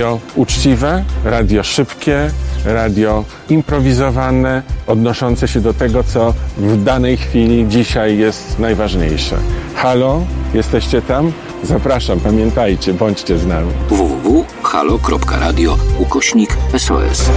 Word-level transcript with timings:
Radio 0.00 0.20
uczciwe, 0.36 1.04
radio 1.24 1.62
szybkie, 1.62 2.30
radio 2.64 3.24
improwizowane, 3.50 4.62
odnoszące 4.86 5.48
się 5.48 5.60
do 5.60 5.74
tego, 5.74 6.04
co 6.04 6.34
w 6.58 6.84
danej 6.84 7.16
chwili 7.16 7.68
dzisiaj 7.68 8.18
jest 8.18 8.58
najważniejsze. 8.58 9.36
Halo, 9.74 10.20
jesteście 10.54 11.02
tam? 11.02 11.32
Zapraszam, 11.62 12.20
pamiętajcie, 12.20 12.94
bądźcie 12.94 13.38
z 13.38 13.46
nami. 13.46 13.72
www.halo.radio 13.88 15.76
ukośnik 15.98 16.56
SOS. 16.78 17.30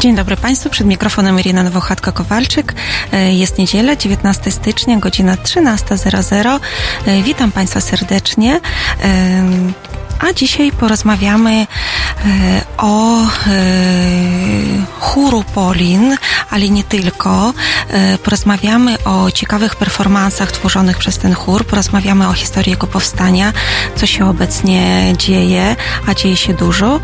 Dzień 0.00 0.16
dobry 0.16 0.36
Państwu, 0.36 0.70
przed 0.70 0.86
mikrofonem 0.86 1.40
Irina 1.40 1.64
Nowochatko-Kowalczyk. 1.64 2.72
E, 3.12 3.32
Jest 3.34 3.58
niedziela, 3.58 3.96
19 3.96 4.50
stycznia, 4.50 4.98
godzina 4.98 5.34
13.00. 5.36 6.60
E, 7.06 7.22
Witam 7.22 7.52
Państwa 7.52 7.80
serdecznie. 7.80 8.60
A 10.18 10.32
dzisiaj 10.32 10.72
porozmawiamy 10.72 11.52
e, 11.60 11.66
o 12.78 13.22
e, 13.22 13.26
chóru 15.00 15.44
Polin, 15.54 16.16
ale 16.50 16.68
nie 16.68 16.84
tylko. 16.84 17.54
E, 17.90 18.18
Porozmawiamy 18.18 18.96
o 19.04 19.30
ciekawych 19.30 19.76
performansach 19.76 20.52
tworzonych 20.52 20.98
przez 20.98 21.18
ten 21.18 21.34
chór, 21.34 21.66
porozmawiamy 21.66 22.28
o 22.28 22.32
historii 22.32 22.70
jego 22.70 22.86
powstania, 22.86 23.52
co 23.96 24.06
się 24.06 24.30
obecnie 24.30 25.12
dzieje, 25.18 25.76
a 26.06 26.14
dzieje 26.14 26.36
się 26.36 26.54
dużo. 26.54 27.00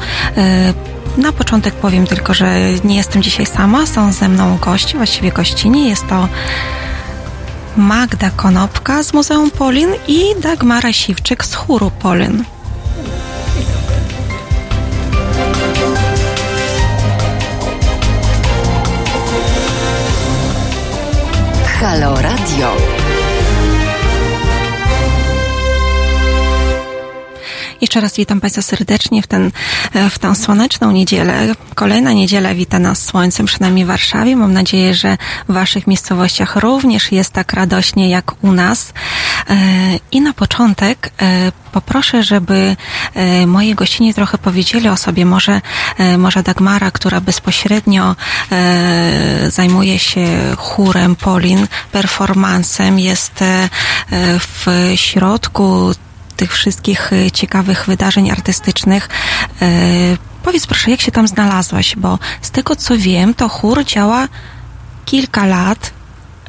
Na 1.16 1.33
początek 1.33 1.74
powiem 1.74 2.06
tylko, 2.06 2.34
że 2.34 2.55
nie 2.84 2.96
jestem 2.96 3.22
dzisiaj 3.22 3.46
sama, 3.46 3.86
są 3.86 4.12
ze 4.12 4.28
mną 4.28 4.58
gości, 4.58 4.96
właściwie 4.96 5.33
gościni. 5.33 5.88
Jest 5.88 6.06
to 6.06 6.28
Magda 7.77 8.30
Konopka 8.30 9.03
z 9.03 9.12
Muzeum 9.12 9.50
Polin 9.50 9.91
i 10.08 10.20
Dagmara 10.41 10.92
Siwczyk 10.92 11.44
z 11.44 11.55
chóru 11.55 11.91
Polin. 11.91 12.44
Halo 21.81 22.15
Radio. 22.17 23.03
Jeszcze 27.84 28.00
raz 28.00 28.16
witam 28.16 28.40
Państwa 28.40 28.62
serdecznie 28.62 29.22
w, 29.22 29.27
ten, 29.27 29.50
e, 29.94 30.10
w 30.10 30.18
tę 30.18 30.34
słoneczną 30.34 30.92
niedzielę. 30.92 31.54
Kolejna 31.74 32.12
niedziela 32.12 32.54
wita 32.54 32.78
nas 32.78 33.04
słońcem, 33.04 33.46
przynajmniej 33.46 33.84
w 33.84 33.88
Warszawie. 33.88 34.36
Mam 34.36 34.52
nadzieję, 34.52 34.94
że 34.94 35.16
w 35.48 35.52
Waszych 35.52 35.86
miejscowościach 35.86 36.56
również 36.56 37.12
jest 37.12 37.32
tak 37.32 37.52
radośnie 37.52 38.10
jak 38.10 38.44
u 38.44 38.52
nas. 38.52 38.92
E, 39.50 39.56
I 40.12 40.20
na 40.20 40.32
początek 40.32 41.12
e, 41.22 41.52
poproszę, 41.72 42.22
żeby 42.22 42.76
moje 43.46 43.74
gościnie 43.74 44.14
trochę 44.14 44.38
powiedzieli 44.38 44.88
o 44.88 44.96
sobie. 44.96 45.26
Może, 45.26 45.60
może 46.19 46.42
Dagmara, 46.42 46.91
która 46.91 47.20
bezpośrednio 47.20 48.16
zajmuje 49.48 49.98
się 49.98 50.26
chórem 50.56 51.16
Polin, 51.16 51.66
performansem, 51.92 52.98
jest 52.98 53.44
w 54.38 54.66
środku 54.96 55.94
tych 56.36 56.52
wszystkich 56.52 57.12
e, 57.12 57.30
ciekawych 57.30 57.86
wydarzeń 57.86 58.30
artystycznych. 58.30 59.08
E, 59.62 60.16
Powiedz 60.44 60.66
proszę, 60.66 60.91
jak 60.91 61.00
się 61.00 61.12
tam 61.12 61.28
znalazłaś, 61.28 61.96
bo 61.96 62.18
z 62.42 62.50
tego 62.50 62.76
co 62.76 62.98
wiem, 62.98 63.34
to 63.34 63.48
chór 63.48 63.84
działa 63.84 64.28
kilka 65.04 65.46
lat, 65.46 65.91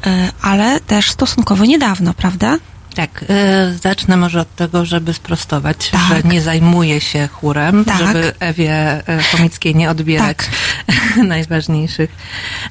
e, 0.06 0.28
ale 0.42 0.80
też 0.80 1.10
stosunkowo 1.10 1.64
niedawno, 1.64 2.14
prawda? 2.14 2.56
Tak, 2.96 3.24
e, 3.28 3.72
zacznę 3.82 4.16
może 4.16 4.40
od 4.40 4.54
tego, 4.54 4.84
żeby 4.84 5.12
sprostować, 5.12 5.90
Tak. 5.90 6.00
że 6.08 6.28
nie 6.28 6.40
zajmuję 6.42 7.00
się 7.00 7.28
chórem, 7.28 7.84
Tak. 7.84 7.98
żeby 7.98 8.32
Ewie 8.40 8.72
e, 9.08 9.22
Chomickiej 9.32 9.74
nie 9.74 9.90
odbierać 9.90 10.36
najważniejszych. 11.28 12.10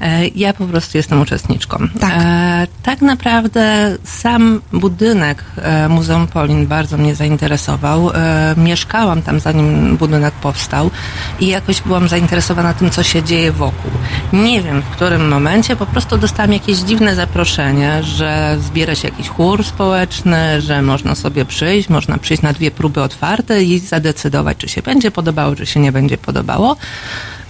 E, 0.02 0.28
ja 0.28 0.54
po 0.54 0.66
prostu 0.66 0.98
jestem 0.98 1.22
uczestniczką. 1.22 1.88
Tak. 2.00 2.14
E, 2.16 2.68
tak 2.84 3.02
naprawdę 3.02 3.96
sam 4.04 4.62
budynek 4.74 5.44
e, 5.58 5.90
Muzeum 5.90 6.28
Polin 6.28 6.68
bardzo 6.68 6.98
mnie 6.98 7.16
zainteresował. 7.16 8.12
E, 8.14 8.54
mieszkałam 8.58 9.22
tam 9.22 9.40
zanim 9.40 9.98
budynek 9.98 10.34
powstał 10.34 10.92
i 11.40 11.48
jakoś 11.48 11.82
byłam 11.82 12.08
zainteresowana 12.10 12.74
tym, 12.74 12.90
co 12.90 13.04
się 13.04 13.24
dzieje 13.24 13.52
wokół. 13.52 13.92
Nie 14.34 14.62
wiem 14.62 14.82
w 14.82 14.86
którym 14.86 15.28
momencie, 15.28 15.76
po 15.76 15.86
prostu 15.86 16.18
dostałam 16.18 16.54
jakieś 16.54 16.78
dziwne 16.78 17.16
zaproszenie, 17.16 18.04
że 18.04 18.58
zbiera 18.60 18.96
się 18.96 19.08
jakiś 19.08 19.28
chór 19.30 19.64
społeczny, 19.64 20.15
że 20.60 20.82
można 20.82 21.16
sobie 21.16 21.46
przyjść, 21.46 21.90
można 21.90 22.18
przyjść 22.18 22.44
na 22.44 22.54
dwie 22.54 22.72
próby 22.72 23.02
otwarte 23.02 23.64
i 23.64 23.80
zadecydować, 23.80 24.58
czy 24.58 24.70
się 24.70 24.82
będzie 24.82 25.12
podobało, 25.12 25.56
czy 25.56 25.66
się 25.66 25.80
nie 25.80 25.92
będzie 25.92 26.18
podobało. 26.18 26.78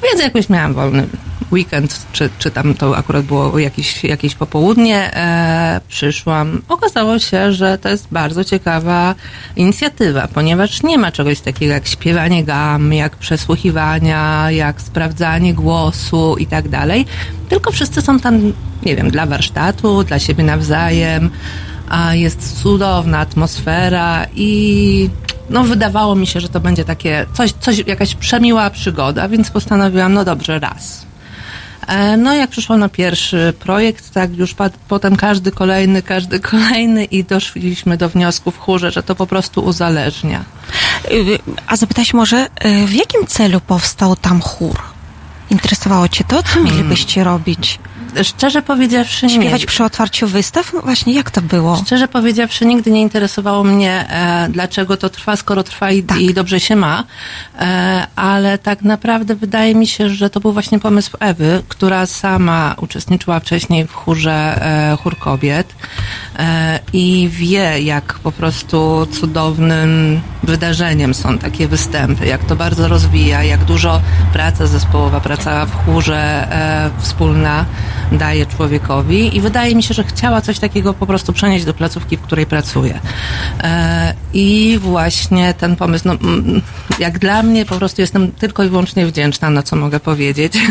Więc 0.04 0.22
jakoś 0.22 0.50
miałam 0.50 0.74
wolny 0.74 1.08
weekend, 1.52 2.06
czy, 2.12 2.30
czy 2.40 2.52
tam 2.52 2.74
to 2.74 2.98
akurat 2.98 3.26
było 3.26 3.60
jakieś, 3.60 4.04
jakieś 4.04 4.36
popołudnie. 4.36 5.16
E, 5.16 5.82
przyszłam. 5.88 6.62
Okazało 6.70 7.20
się, 7.20 7.54
że 7.54 7.78
to 7.78 7.90
jest 7.90 8.08
bardzo 8.12 8.44
ciekawa 8.44 9.16
inicjatywa, 9.56 10.28
ponieważ 10.28 10.84
nie 10.84 10.98
ma 10.98 11.12
czegoś 11.12 11.40
takiego 11.40 11.74
jak 11.74 11.88
śpiewanie 11.88 12.44
gam, 12.44 12.94
jak 12.94 13.16
przesłuchiwania, 13.16 14.52
jak 14.52 14.82
sprawdzanie 14.82 15.54
głosu 15.54 16.36
i 16.40 16.48
tak 16.48 16.70
dalej. 16.70 17.06
Tylko 17.50 17.72
wszyscy 17.72 18.02
są 18.02 18.20
tam, 18.20 18.54
nie 18.86 18.96
wiem, 18.96 19.12
dla 19.12 19.26
warsztatu, 19.26 20.04
dla 20.04 20.20
siebie 20.20 20.44
nawzajem. 20.44 21.30
A 21.90 22.14
jest 22.16 22.62
cudowna 22.62 23.20
atmosfera 23.20 24.26
i 24.36 25.10
no 25.50 25.64
wydawało 25.64 26.16
mi 26.16 26.28
się, 26.28 26.40
że 26.40 26.50
to 26.50 26.60
będzie 26.60 26.86
takie 26.86 27.26
coś, 27.34 27.52
coś 27.52 27.78
jakaś 27.88 28.16
przemiła 28.16 28.70
przygoda, 28.70 29.28
więc 29.28 29.50
postanowiłam, 29.50 30.14
no 30.14 30.26
dobrze, 30.26 30.60
raz. 30.60 31.06
E, 31.88 32.18
No 32.18 32.34
jak 32.34 32.50
przyszłam 32.50 32.80
na 32.80 32.90
pierwszy 32.90 33.54
projekt, 33.60 34.14
tak 34.14 34.38
już 34.38 34.56
potem 34.88 35.16
każdy 35.16 35.52
kolejny, 35.52 36.02
każdy 36.02 36.40
kolejny 36.40 37.06
i 37.06 37.24
doszliśmy 37.24 37.98
do 37.98 38.10
wniosku 38.10 38.52
w 38.52 38.58
chórze, 38.58 38.92
że 38.92 39.04
to 39.04 39.16
po 39.16 39.28
prostu 39.28 39.62
uzależnia. 39.62 40.44
A 41.68 41.76
zapytać 41.76 42.14
może, 42.14 42.48
y, 42.66 42.88
w 42.88 42.94
jakim 42.94 43.28
celu 43.28 43.62
powstał 43.62 44.16
tam 44.16 44.42
chór? 44.42 44.78
Interesowało 45.50 46.08
Cię 46.08 46.24
to? 46.24 46.44
Co 46.44 46.60
mielibyście 46.60 47.24
robić? 47.24 47.80
Szczerze 48.24 48.62
powiedziawszy, 48.62 49.26
nie. 49.26 49.36
Śpiewać 49.36 49.66
przy 49.66 49.84
otwarciu 49.84 50.28
wystaw? 50.28 50.74
No 50.74 50.82
właśnie, 50.82 51.14
jak 51.14 51.32
to 51.32 51.42
było? 51.42 51.82
Szczerze 51.86 52.08
powiedziawszy, 52.08 52.66
nigdy 52.66 52.92
nie 52.92 53.02
interesowało 53.02 53.64
mnie, 53.64 54.06
e, 54.10 54.48
dlaczego 54.50 54.98
to 54.98 55.10
trwa, 55.10 55.36
skoro 55.36 55.64
trwa 55.64 55.92
i, 55.92 56.04
Tak. 56.04 56.20
i 56.20 56.34
dobrze 56.34 56.60
się 56.60 56.76
ma. 56.76 57.04
E, 57.60 58.08
ale 58.16 58.58
tak 58.58 58.82
naprawdę 58.82 59.36
wydaje 59.36 59.76
mi 59.76 59.88
się, 59.88 60.10
że 60.10 60.30
to 60.30 60.40
był 60.40 60.54
właśnie 60.54 60.80
pomysł 60.80 61.12
Ewy, 61.20 61.64
która 61.68 62.06
sama 62.06 62.76
uczestniczyła 62.82 63.40
wcześniej 63.40 63.88
w 63.88 63.94
chórze 63.94 64.32
e, 64.94 64.98
chór 65.04 65.18
kobiet 65.18 65.76
e, 66.40 66.80
i 66.94 67.30
wie, 67.32 67.82
jak 67.82 68.14
po 68.14 68.32
prostu 68.32 69.08
cudownym 69.12 70.22
wydarzeniem 70.44 71.14
są 71.14 71.38
takie 71.38 71.68
występy, 71.68 72.26
jak 72.26 72.44
to 72.44 72.56
bardzo 72.56 72.88
rozwija, 72.88 73.44
jak 73.44 73.64
dużo 73.64 74.02
praca 74.34 74.68
zespołowa, 74.68 75.20
praca 75.20 75.66
w 75.66 75.86
chórze 75.86 76.48
e, 76.52 76.92
wspólna 77.02 77.66
daje 78.12 78.46
człowiekowi 78.46 79.38
i 79.38 79.42
wydaje 79.42 79.76
mi 79.76 79.84
się, 79.84 79.94
że 79.94 80.04
chciała 80.04 80.42
coś 80.42 80.60
takiego 80.60 80.94
po 80.94 81.06
prostu 81.06 81.34
przenieść 81.34 81.66
do 81.66 81.74
placówki, 81.74 82.18
w 82.18 82.22
której 82.22 82.46
pracuje. 82.46 83.00
E, 83.64 84.14
I 84.34 84.80
właśnie 84.82 85.54
ten 85.54 85.76
pomysł, 85.76 86.08
no, 86.08 86.14
mm, 86.14 86.62
jak 87.00 87.20
dla 87.20 87.44
mnie 87.44 87.66
po 87.66 87.76
prostu 87.76 88.02
jestem 88.02 88.32
tylko 88.32 88.64
i 88.64 88.70
wyłącznie 88.70 89.06
wdzięczna, 89.06 89.50
na 89.50 89.64
co 89.64 89.76
mogę 89.76 90.00
powiedzieć. 90.00 90.54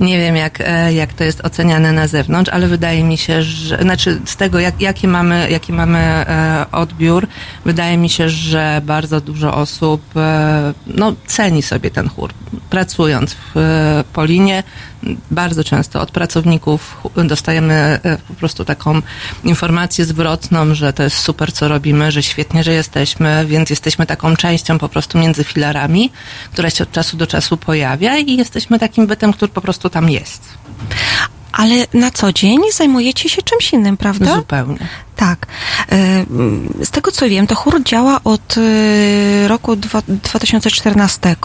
Nie 0.00 0.18
wiem, 0.18 0.36
jak, 0.36 0.60
e, 0.60 0.92
jak 0.92 1.12
to 1.12 1.24
jest 1.24 1.44
oceniane 1.44 1.92
na 1.92 2.06
zewnątrz, 2.06 2.50
ale 2.50 2.68
wydaje 2.68 3.04
mi 3.04 3.18
się, 3.18 3.42
że, 3.42 3.78
znaczy 3.82 4.20
z 4.24 4.36
tego, 4.36 4.58
jak, 4.58 4.80
jaki 4.80 5.08
mamy, 5.08 5.50
jaki 5.50 5.72
mamy 5.72 5.98
e, 5.98 6.66
odbiór, 6.72 7.26
wydaje 7.64 7.96
mi 7.96 8.08
się, 8.08 8.28
że 8.28 8.82
bardzo 8.84 9.20
dużo 9.20 9.54
osób 9.54 10.02
no, 10.86 11.12
ceni 11.26 11.62
sobie 11.62 11.90
ten 11.90 12.08
chór. 12.08 12.32
Pracując 12.70 13.36
w 13.54 14.04
Polinie, 14.12 14.62
bardzo 15.30 15.64
często 15.64 16.00
od 16.00 16.10
pracowników 16.10 16.96
dostajemy 17.24 17.74
e, 17.74 18.18
po 18.28 18.34
prostu 18.34 18.64
taką 18.64 19.02
informację 19.44 20.04
zwrotną, 20.04 20.74
że 20.74 20.92
to 20.92 21.02
jest 21.02 21.16
super, 21.16 21.52
co 21.52 21.68
robimy, 21.68 22.12
że 22.12 22.22
świetnie, 22.22 22.64
że 22.64 22.72
jesteśmy, 22.72 23.46
więc 23.46 23.70
jesteśmy 23.70 24.06
taką 24.06 24.36
częścią 24.36 24.78
po 24.78 24.88
prostu 24.88 25.18
między 25.18 25.44
filarami, 25.44 26.10
która 26.52 26.70
się 26.70 26.84
od 26.84 26.92
czasu 26.92 27.16
do 27.16 27.26
czasu 27.26 27.56
pojawia 27.56 28.18
i 28.18 28.36
jesteśmy 28.36 28.78
takim 28.78 29.06
bytem, 29.06 29.32
który 29.32 29.52
po 29.52 29.60
prostu 29.60 29.90
tam 29.90 30.10
jest. 30.10 30.42
Ale 31.58 31.74
na 31.94 32.10
co 32.10 32.32
dzień 32.32 32.58
zajmujecie 32.74 33.28
się 33.28 33.42
czymś 33.42 33.72
innym, 33.72 33.96
prawda? 33.96 34.34
Zupełnie. 34.36 34.78
Tak. 35.16 35.46
Y, 35.92 36.86
Z 36.86 36.90
tego 36.90 37.12
co 37.12 37.28
wiem, 37.28 37.46
to 37.46 37.54
chór 37.54 37.82
działa 37.84 38.20
od 38.24 38.56
y, 38.58 39.48
roku 39.48 39.72
dwa- 39.76 40.02
2014. 40.08 41.36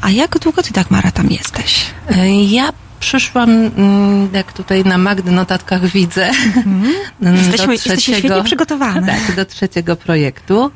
A 0.00 0.10
jak 0.10 0.38
długo 0.38 0.62
ty, 0.62 0.72
Dagmara, 0.72 1.10
tam 1.10 1.30
jesteś? 1.30 1.86
E, 2.10 2.42
Ja 2.42 2.68
przyszłam, 3.04 3.50
mm, 3.50 4.28
jak 4.32 4.52
tutaj 4.52 4.84
na 4.84 4.98
Magdy 4.98 5.30
notatkach 5.30 5.86
widzę, 5.86 6.30
mm. 6.66 7.36
jesteśmy, 7.36 7.72
jesteśmy 7.72 8.14
świetnie 8.14 8.42
przygotowane. 8.44 9.06
Tak, 9.06 9.36
do 9.36 9.44
trzeciego 9.44 9.96
projektu. 9.96 10.70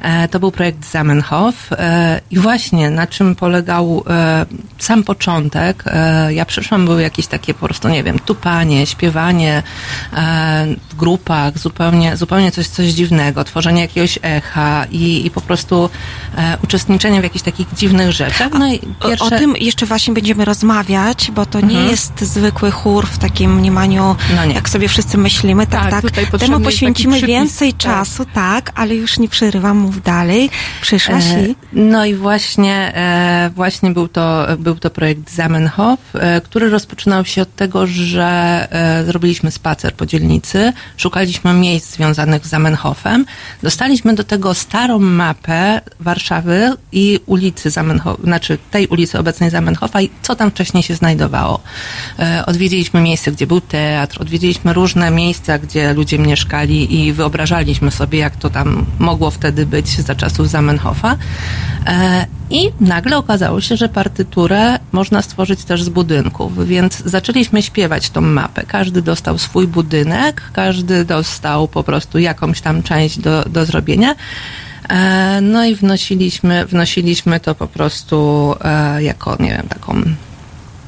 E, 0.00 0.28
to 0.28 0.40
był 0.40 0.50
projekt 0.50 0.90
Zamenhof 0.90 1.72
e, 1.72 2.20
i 2.30 2.38
właśnie 2.38 2.90
na 2.90 3.06
czym 3.06 3.34
polegał 3.34 4.04
e, 4.10 4.46
sam 4.78 5.04
początek. 5.04 5.84
Ja 6.28 6.44
przyszłam, 6.44 6.84
były 6.84 7.02
jakieś 7.02 7.26
takie 7.26 7.54
po 7.54 7.66
prostu, 7.66 7.88
nie 7.88 8.04
wiem, 8.04 8.18
tupanie, 8.18 8.86
śpiewanie 8.86 9.62
grupach, 11.02 11.58
zupełnie, 11.58 12.16
zupełnie 12.16 12.52
coś, 12.52 12.66
coś 12.66 12.88
dziwnego, 12.88 13.44
tworzenie 13.44 13.80
jakiegoś 13.82 14.18
echa 14.22 14.84
i, 14.90 15.26
i 15.26 15.30
po 15.30 15.40
prostu 15.40 15.90
uczestniczenie 16.64 17.20
w 17.20 17.24
jakichś 17.24 17.44
takich 17.44 17.66
dziwnych 17.74 18.12
rzeczach. 18.12 18.52
No 18.58 18.72
i 18.72 18.78
pierwsze... 19.08 19.24
o, 19.24 19.26
o 19.26 19.30
tym 19.30 19.54
jeszcze 19.56 19.86
właśnie 19.86 20.14
będziemy 20.14 20.44
rozmawiać, 20.44 21.30
bo 21.30 21.46
to 21.46 21.60
nie 21.60 21.66
mhm. 21.66 21.90
jest 21.90 22.20
zwykły 22.20 22.70
chór 22.70 23.06
w 23.06 23.18
takim 23.18 23.54
mniemaniu, 23.54 24.16
no 24.36 24.44
jak 24.44 24.68
sobie 24.68 24.88
wszyscy 24.88 25.18
myślimy. 25.18 25.66
Tak, 25.66 25.90
tak. 25.90 26.10
tak. 26.10 26.40
Temu 26.40 26.60
poświęcimy 26.60 27.20
więcej 27.20 27.72
tak. 27.72 27.80
czasu, 27.80 28.24
tak, 28.34 28.72
ale 28.74 28.94
już 28.94 29.18
nie 29.18 29.28
przerywam, 29.28 29.76
mów 29.76 30.02
dalej. 30.02 30.50
Przyszłaś 30.80 31.24
e, 31.30 31.46
i... 31.46 31.56
No 31.72 32.04
i 32.04 32.14
właśnie, 32.14 32.92
e, 32.94 33.50
właśnie 33.54 33.90
był 33.90 34.08
to, 34.08 34.46
był 34.58 34.74
to 34.74 34.90
projekt 34.90 35.30
Zamenhof, 35.30 35.98
e, 36.14 36.40
który 36.40 36.70
rozpoczynał 36.70 37.24
się 37.24 37.42
od 37.42 37.56
tego, 37.56 37.86
że 37.86 38.68
e, 38.70 39.04
zrobiliśmy 39.04 39.50
spacer 39.50 39.94
po 39.94 40.06
dzielnicy, 40.06 40.72
szukaliśmy 40.96 41.52
miejsc 41.52 41.94
związanych 41.94 42.46
z 42.46 42.50
Zamenhofem, 42.50 43.24
dostaliśmy 43.62 44.14
do 44.14 44.24
tego 44.24 44.54
starą 44.54 44.98
mapę 44.98 45.80
Warszawy 46.00 46.72
i 46.92 47.20
ulicy 47.26 47.70
Zamenhof, 47.70 48.20
znaczy 48.24 48.58
tej 48.70 48.86
ulicy 48.86 49.18
obecnej 49.18 49.50
Zamenhofa 49.50 50.00
i 50.00 50.10
co 50.22 50.36
tam 50.36 50.50
wcześniej 50.50 50.82
się 50.82 50.94
znajdowało. 50.94 51.60
E, 52.18 52.46
odwiedziliśmy 52.46 53.00
miejsce, 53.00 53.32
gdzie 53.32 53.46
był 53.46 53.60
teatr, 53.60 54.22
odwiedziliśmy 54.22 54.72
różne 54.72 55.10
miejsca, 55.10 55.58
gdzie 55.58 55.94
ludzie 55.94 56.18
mieszkali 56.18 57.00
i 57.00 57.12
wyobrażaliśmy 57.12 57.90
sobie, 57.90 58.18
jak 58.18 58.36
to 58.36 58.50
tam 58.50 58.86
mogło 58.98 59.30
wtedy 59.30 59.66
być 59.66 60.00
za 60.00 60.14
czasów 60.14 60.48
Zamenhofa. 60.48 61.16
I 62.52 62.72
nagle 62.80 63.16
okazało 63.16 63.60
się, 63.60 63.76
że 63.76 63.88
partyturę 63.88 64.78
można 64.92 65.22
stworzyć 65.22 65.64
też 65.64 65.82
z 65.82 65.88
budynków, 65.88 66.66
więc 66.68 67.02
zaczęliśmy 67.04 67.62
śpiewać 67.62 68.10
tą 68.10 68.20
mapę. 68.20 68.62
Każdy 68.66 69.02
dostał 69.02 69.38
swój 69.38 69.66
budynek, 69.66 70.42
każdy 70.52 71.04
dostał 71.04 71.68
po 71.68 71.82
prostu 71.82 72.18
jakąś 72.18 72.60
tam 72.60 72.82
część 72.82 73.18
do, 73.18 73.44
do 73.44 73.66
zrobienia. 73.66 74.14
E, 74.88 75.40
no 75.42 75.64
i 75.64 75.74
wnosiliśmy, 75.74 76.66
wnosiliśmy 76.66 77.40
to 77.40 77.54
po 77.54 77.66
prostu 77.66 78.54
e, 78.60 79.02
jako, 79.02 79.36
nie 79.40 79.50
wiem, 79.50 79.68
taką 79.68 80.02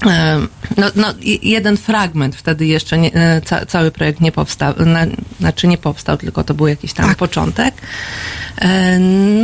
e, 0.06 0.40
no, 0.76 0.86
no, 0.96 1.14
jeden 1.42 1.76
fragment, 1.76 2.36
wtedy 2.36 2.66
jeszcze 2.66 2.98
nie, 2.98 3.10
ca, 3.44 3.66
cały 3.66 3.90
projekt 3.90 4.20
nie 4.20 4.32
powstał, 4.32 4.74
na, 4.86 5.06
znaczy 5.40 5.66
nie 5.66 5.78
powstał, 5.78 6.16
tylko 6.16 6.44
to 6.44 6.54
był 6.54 6.66
jakiś 6.66 6.92
tam 6.92 7.08
tak. 7.08 7.16
początek. 7.16 7.74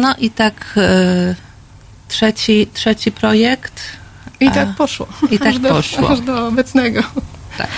No 0.01 0.15
i 0.19 0.31
tak 0.31 0.79
trzeci, 2.11 2.67
trzeci 2.75 3.13
projekt. 3.13 3.83
I 4.41 4.51
tak 4.51 4.75
poszło. 4.77 5.07
I 5.31 5.39
tak 5.39 5.49
aż 5.49 5.59
poszło. 5.59 6.01
Do, 6.01 6.11
aż 6.11 6.21
do 6.21 6.47
obecnego. 6.47 7.03
Tak. 7.59 7.69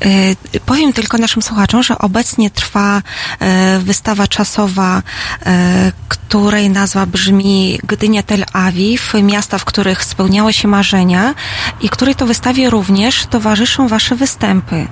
E, 0.00 0.60
powiem 0.66 0.92
tylko 0.92 1.18
naszym 1.18 1.42
słuchaczom, 1.42 1.82
że 1.82 1.98
obecnie 1.98 2.50
trwa 2.50 3.02
e, 3.40 3.78
wystawa 3.78 4.26
czasowa, 4.26 5.02
e, 5.46 5.92
której 6.08 6.70
nazwa 6.70 7.06
brzmi 7.06 7.78
Gdynia 7.86 8.22
Tel 8.22 8.44
Awiw, 8.52 9.14
miasta, 9.22 9.58
w 9.58 9.64
których 9.64 10.04
spełniały 10.04 10.52
się 10.52 10.68
marzenia 10.68 11.34
i 11.80 11.88
której 11.88 12.14
to 12.14 12.26
wystawie 12.26 12.70
również 12.70 13.26
towarzyszą 13.26 13.88
wasze 13.88 14.16
występy. 14.16 14.86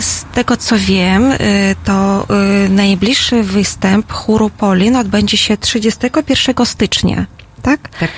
Z 0.00 0.24
tego 0.34 0.56
co 0.56 0.76
wiem, 0.78 1.32
to 1.84 2.26
najbliższy 2.68 3.42
występ 3.42 4.12
chóru 4.12 4.50
Polin 4.50 4.96
odbędzie 4.96 5.36
się 5.36 5.56
31 5.56 6.66
stycznia. 6.66 7.26
Tak? 7.62 7.88
Tak. 7.88 8.10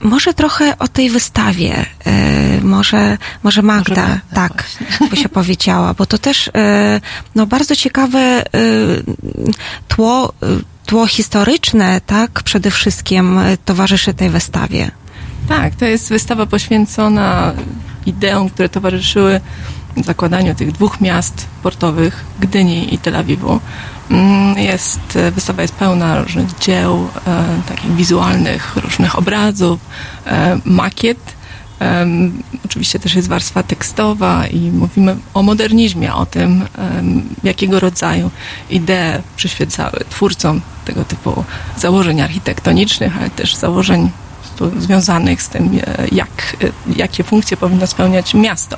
Może 0.00 0.34
trochę 0.34 0.78
o 0.78 0.88
tej 0.88 1.10
wystawie, 1.10 1.86
e, 2.06 2.60
może, 2.60 3.18
może 3.42 3.62
Magda, 3.62 4.06
może 4.06 4.20
tak, 4.34 4.64
by 5.10 5.16
się 5.16 5.28
powiedziała, 5.28 5.94
bo 5.94 6.06
to 6.06 6.18
też 6.18 6.50
e, 6.54 7.00
no, 7.34 7.46
bardzo 7.46 7.76
ciekawe 7.76 8.18
e, 8.18 8.42
tło, 9.88 10.32
tło 10.86 11.06
historyczne, 11.06 12.00
tak, 12.06 12.42
przede 12.42 12.70
wszystkim 12.70 13.40
towarzyszy 13.64 14.14
tej 14.14 14.30
wystawie. 14.30 14.90
Tak, 15.48 15.74
to 15.74 15.84
jest 15.84 16.08
wystawa 16.08 16.46
poświęcona 16.46 17.52
ideom, 18.06 18.50
które 18.50 18.68
towarzyszyły 18.68 19.40
zakładaniu 19.96 20.54
tych 20.54 20.72
dwóch 20.72 21.00
miast 21.00 21.46
portowych, 21.62 22.24
Gdyni 22.40 22.94
i 22.94 22.98
Tel 22.98 23.16
Awiwu. 23.16 23.60
Mm, 24.10 24.58
jest, 24.58 25.18
wystawa 25.32 25.62
jest 25.62 25.74
pełna 25.74 26.22
różnych 26.22 26.58
dzieł, 26.58 27.08
e, 27.26 27.62
takich 27.68 27.94
wizualnych, 27.94 28.76
różnych 28.76 29.18
obrazów, 29.18 29.80
e, 30.26 30.58
makiet. 30.64 31.18
E, 31.80 32.06
oczywiście 32.64 32.98
też 32.98 33.14
jest 33.14 33.28
warstwa 33.28 33.62
tekstowa 33.62 34.46
i 34.46 34.58
mówimy 34.58 35.16
o 35.34 35.42
modernizmie, 35.42 36.14
o 36.14 36.26
tym, 36.26 36.62
e, 36.62 37.02
jakiego 37.44 37.80
rodzaju 37.80 38.30
idee 38.70 39.22
przyświecały 39.36 40.00
twórcom 40.10 40.60
tego 40.84 41.04
typu 41.04 41.44
założeń 41.76 42.20
architektonicznych, 42.20 43.16
ale 43.20 43.30
też 43.30 43.56
założeń 43.56 44.10
związanych 44.78 45.42
z 45.42 45.48
tym, 45.48 45.80
e, 45.86 46.06
jak, 46.12 46.56
e, 46.64 46.96
jakie 46.96 47.24
funkcje 47.24 47.56
powinno 47.56 47.86
spełniać 47.86 48.34
miasto. 48.34 48.76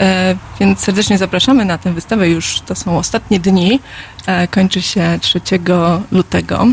E, 0.00 0.36
więc 0.60 0.80
serdecznie 0.80 1.18
zapraszamy 1.18 1.64
na 1.64 1.78
tę 1.78 1.92
wystawę. 1.92 2.28
Już 2.28 2.60
to 2.60 2.74
są 2.74 2.98
ostatnie 2.98 3.40
dni. 3.40 3.80
Kończy 4.50 4.82
się 4.82 5.18
3 5.20 5.40
lutego. 6.10 6.66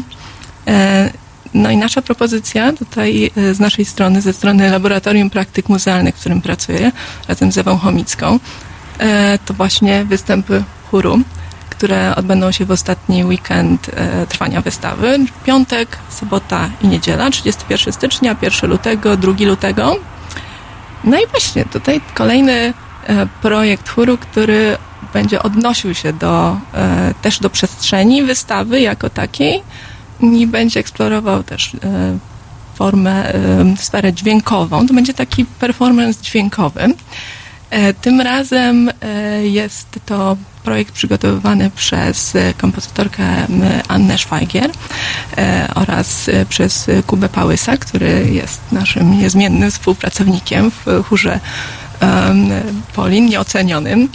No 1.54 1.72
i 1.72 1.78
nasza 1.78 2.02
propozycja 2.02 2.74
tutaj 2.74 3.32
z 3.52 3.60
naszej 3.60 3.86
strony, 3.86 4.22
ze 4.22 4.34
strony 4.34 4.70
Laboratorium 4.70 5.30
Praktyk 5.30 5.70
Muzealnych, 5.70 6.16
w 6.16 6.20
którym 6.20 6.42
pracuję 6.42 6.92
razem 7.28 7.52
z 7.52 7.58
Ewą 7.58 7.78
Chomicką, 7.78 8.40
to 9.46 9.54
właśnie 9.54 10.06
występy 10.06 10.64
chóru, 10.92 11.20
które 11.76 12.16
odbędą 12.16 12.52
się 12.52 12.66
w 12.66 12.72
ostatni 12.72 13.26
weekend 13.26 13.92
trwania 14.30 14.62
wystawy. 14.62 15.20
Piątek, 15.46 15.98
sobota 16.10 16.70
i 16.82 16.88
niedziela, 16.88 17.30
31 17.30 17.94
stycznia, 17.94 18.36
1 18.42 18.70
lutego, 18.70 19.18
2 19.18 19.34
lutego. 19.40 19.96
No 21.04 21.18
i 21.18 21.28
właśnie 21.28 21.66
tutaj 21.66 22.02
kolejny 22.14 22.74
E, 23.08 23.28
projekt 23.42 23.90
chóru, 23.90 24.18
który 24.18 24.78
będzie 25.14 25.44
odnosił 25.44 25.94
się 25.96 26.14
do, 26.14 26.58
e, 26.74 27.14
też 27.22 27.40
do 27.40 27.50
przestrzeni 27.50 28.24
wystawy 28.24 28.82
jako 28.82 29.10
takiej 29.10 29.64
i 30.22 30.48
będzie 30.48 30.80
eksplorował 30.80 31.44
też 31.44 31.76
e, 31.76 31.78
formę, 32.76 33.34
sferę 33.78 34.14
dźwiękową. 34.14 34.88
To 34.88 34.94
będzie 34.94 35.14
taki 35.14 35.46
performance 35.46 36.22
dźwiękowy. 36.22 36.94
Tym 38.02 38.22
razem 38.22 38.92
jest 39.42 40.00
to 40.06 40.38
projekt 40.64 40.94
przygotowywany 40.94 41.70
przez 41.76 42.34
kompozytorkę 42.58 43.24
Annę 43.88 44.18
Schweiger 44.18 44.72
oraz 45.76 46.30
przez 46.50 46.88
Kubę 47.08 47.30
Pałysa, 47.30 47.78
który 47.78 48.28
jest 48.32 48.62
naszym 48.72 49.20
niezmiennym 49.20 49.72
współpracownikiem 49.72 50.72
w 50.72 51.04
chórze 51.10 51.40
Polin 52.96 53.26
nieocenionym. 53.26 54.10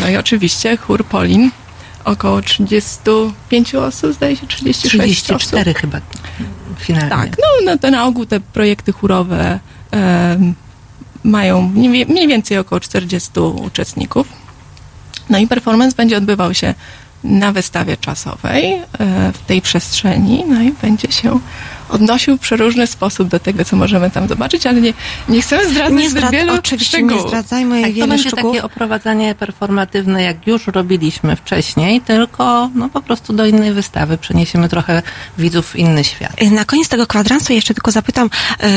No 0.00 0.08
i 0.08 0.16
oczywiście 0.16 0.76
chór 0.76 1.04
Polin, 1.04 1.50
około 2.04 2.42
35 2.42 3.74
osób, 3.74 4.12
zdaje 4.12 4.36
się 4.36 4.46
36 4.46 5.22
34 5.22 5.70
osób. 5.70 5.80
chyba 5.80 6.00
finalnie. 6.78 7.10
Tak, 7.10 7.36
no, 7.38 7.72
no 7.72 7.78
to 7.78 7.90
na 7.90 8.06
ogół 8.06 8.26
te 8.26 8.40
projekty 8.40 8.92
chórowe 8.92 9.60
um, 9.92 10.54
mają 11.24 11.62
mniej 12.08 12.28
więcej 12.28 12.58
około 12.58 12.80
40 12.80 13.40
uczestników. 13.40 14.41
No 15.32 15.38
i 15.38 15.46
performance 15.46 15.96
będzie 15.96 16.16
odbywał 16.16 16.54
się 16.54 16.74
na 17.24 17.52
wystawie 17.52 17.96
czasowej 17.96 18.72
e, 18.72 18.82
w 19.32 19.38
tej 19.46 19.62
przestrzeni, 19.62 20.44
no 20.48 20.62
i 20.62 20.72
będzie 20.82 21.12
się 21.12 21.38
odnosił 21.92 22.36
w 22.36 22.40
przeróżny 22.40 22.86
sposób 22.86 23.28
do 23.28 23.40
tego, 23.40 23.64
co 23.64 23.76
możemy 23.76 24.10
tam 24.10 24.28
zobaczyć, 24.28 24.66
ale 24.66 24.80
nie, 24.80 24.92
nie 25.28 25.42
chcemy 25.42 25.68
zdradzać 25.70 25.98
nie 25.98 26.10
zdrad, 26.10 26.30
wielu 26.30 26.54
Oczywiście 26.54 26.98
szczegółów. 26.98 27.22
nie 27.22 27.28
zdradzajmy 27.28 27.82
tak, 27.82 27.92
wielu 27.92 28.06
to 28.06 28.08
będzie 28.08 28.28
szczegółów. 28.30 28.56
takie 28.56 28.66
oprowadzanie 28.66 29.34
performatywne, 29.34 30.22
jak 30.22 30.46
już 30.46 30.66
robiliśmy 30.66 31.36
wcześniej, 31.36 32.00
tylko 32.00 32.70
no 32.74 32.88
po 32.88 33.00
prostu 33.02 33.32
do 33.32 33.46
innej 33.46 33.72
wystawy 33.72 34.18
przeniesiemy 34.18 34.68
trochę 34.68 35.02
widzów 35.38 35.70
w 35.70 35.76
inny 35.76 36.04
świat. 36.04 36.32
Na 36.50 36.64
koniec 36.64 36.88
tego 36.88 37.06
kwadransu 37.06 37.52
jeszcze 37.52 37.74
tylko 37.74 37.90
zapytam, 37.90 38.30
yy, 38.62 38.68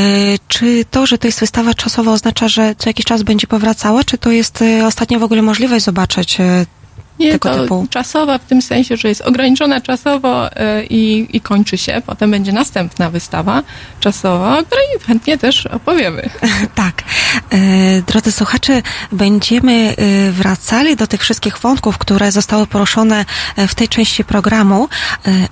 czy 0.47 0.85
to, 0.91 1.05
że 1.05 1.17
to 1.17 1.27
jest 1.27 1.39
wystawa 1.39 1.73
czasowa 1.73 2.11
oznacza, 2.11 2.47
że 2.47 2.75
co 2.77 2.89
jakiś 2.89 3.05
czas 3.05 3.23
będzie 3.23 3.47
powracała, 3.47 4.03
czy 4.03 4.17
to 4.17 4.31
jest 4.31 4.61
yy, 4.61 4.85
ostatnio 4.85 5.19
w 5.19 5.23
ogóle 5.23 5.41
możliwość 5.41 5.85
zobaczyć 5.85 6.37
nie, 7.19 7.31
tego 7.31 7.49
to 7.49 7.61
typu. 7.61 7.87
czasowa 7.89 8.37
w 8.37 8.45
tym 8.45 8.61
sensie, 8.61 8.97
że 8.97 9.07
jest 9.07 9.21
ograniczona 9.21 9.81
czasowo 9.81 10.51
e, 10.51 10.83
i, 10.83 11.27
i 11.37 11.41
kończy 11.41 11.77
się. 11.77 12.01
Potem 12.05 12.31
będzie 12.31 12.51
następna 12.51 13.09
wystawa 13.09 13.63
czasowa, 13.99 14.59
o 14.59 14.63
której 14.63 14.85
chętnie 15.07 15.37
też 15.37 15.65
opowiemy. 15.65 16.29
Tak. 16.75 17.03
E, 17.49 17.57
drodzy 18.01 18.31
słuchacze, 18.31 18.81
będziemy 19.11 19.95
e, 19.97 20.31
wracali 20.31 20.95
do 20.95 21.07
tych 21.07 21.21
wszystkich 21.21 21.57
wątków, 21.59 21.97
które 21.97 22.31
zostały 22.31 22.67
poruszone 22.67 23.25
w 23.67 23.75
tej 23.75 23.89
części 23.89 24.23
programu, 24.23 24.89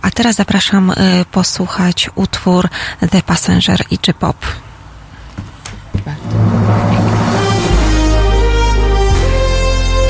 a 0.02 0.12
teraz 0.12 0.36
zapraszam 0.36 0.94
posłuchać 1.32 2.10
utwór 2.16 2.70
The 3.12 3.22
Passenger 3.22 3.84
i 3.92 3.98
J-Pop. 4.08 4.38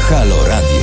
Halo 0.10 0.48
Radio. 0.48 0.83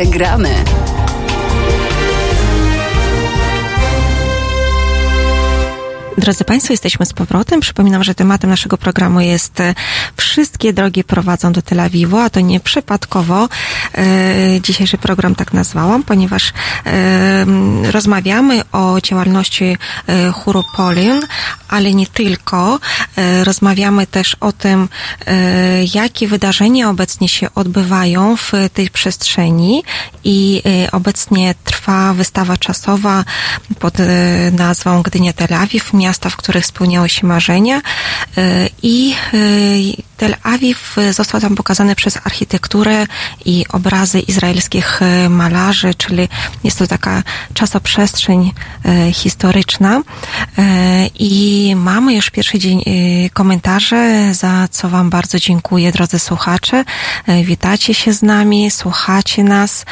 Trochę 0.00 0.18
gramy. 0.18 0.48
Drodzy 6.18 6.44
Państwo, 6.44 6.72
jesteśmy 6.72 7.06
z 7.06 7.12
powrotem. 7.12 7.60
Przypominam, 7.60 8.04
że 8.04 8.14
tematem 8.14 8.50
naszego 8.50 8.78
programu 8.78 9.20
jest 9.20 9.60
e, 9.60 9.74
Wszystkie 10.60 10.82
drogi 10.82 11.04
prowadzą 11.04 11.52
do 11.52 11.62
Tel 11.62 11.80
Awiwu, 11.80 12.18
a 12.18 12.30
to 12.30 12.40
nie 12.40 12.60
przypadkowo 12.60 13.48
e, 13.94 14.60
dzisiejszy 14.60 14.98
program 14.98 15.34
tak 15.34 15.52
nazwałam, 15.52 16.02
ponieważ 16.02 16.52
e, 16.86 17.46
rozmawiamy 17.90 18.62
o 18.72 19.00
działalności 19.00 19.64
e, 20.06 20.30
chóru 20.32 20.64
Polin, 20.76 21.20
ale 21.70 21.94
nie 21.94 22.06
tylko. 22.06 22.78
E, 23.16 23.44
rozmawiamy 23.44 24.06
też 24.06 24.36
o 24.40 24.52
tym, 24.52 24.88
e, 25.26 25.34
jakie 25.94 26.28
wydarzenia 26.28 26.90
obecnie 26.90 27.28
się 27.28 27.48
odbywają 27.54 28.36
w 28.36 28.52
tej 28.74 28.90
przestrzeni 28.90 29.82
i 30.24 30.62
e, 30.86 30.90
obecnie 30.90 31.54
trwa 31.64 32.14
wystawa 32.14 32.56
czasowa 32.56 33.24
pod 33.78 33.94
nazwą 34.52 35.02
Gdynia 35.02 35.32
Tel 35.32 35.54
Awiw, 35.54 35.92
miasta, 35.94 36.30
w 36.30 36.36
których 36.36 36.66
spełniały 36.66 37.08
się 37.08 37.26
marzenia 37.26 37.80
i 38.82 39.14
Tel 40.16 40.36
Awiw 40.42 40.49
został 41.10 41.40
tam 41.40 41.54
pokazany 41.54 41.94
przez 41.94 42.16
architekturę 42.16 43.06
i 43.44 43.64
obrazy 43.72 44.20
izraelskich 44.20 45.02
e, 45.02 45.28
malarzy, 45.28 45.94
czyli 45.94 46.28
jest 46.64 46.78
to 46.78 46.86
taka 46.86 47.22
czasoprzestrzeń 47.54 48.52
e, 48.84 49.12
historyczna 49.12 50.02
i 51.18 51.74
mamy 51.76 52.14
już 52.14 52.30
pierwszy 52.30 52.58
dzień 52.58 52.84
komentarze, 53.32 54.34
za 54.34 54.68
co 54.70 54.88
Wam 54.88 55.10
bardzo 55.10 55.38
dziękuję, 55.38 55.92
drodzy 55.92 56.18
słuchacze. 56.18 56.84
Witacie 57.44 57.94
się 57.94 58.12
z 58.12 58.22
nami, 58.22 58.70
słuchacie 58.70 59.44
nas 59.44 59.84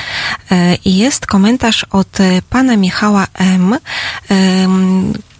i 0.84 0.96
jest 0.96 1.26
komentarz 1.26 1.84
od 1.90 2.18
pana 2.50 2.76
Michała 2.76 3.26
M., 3.34 3.78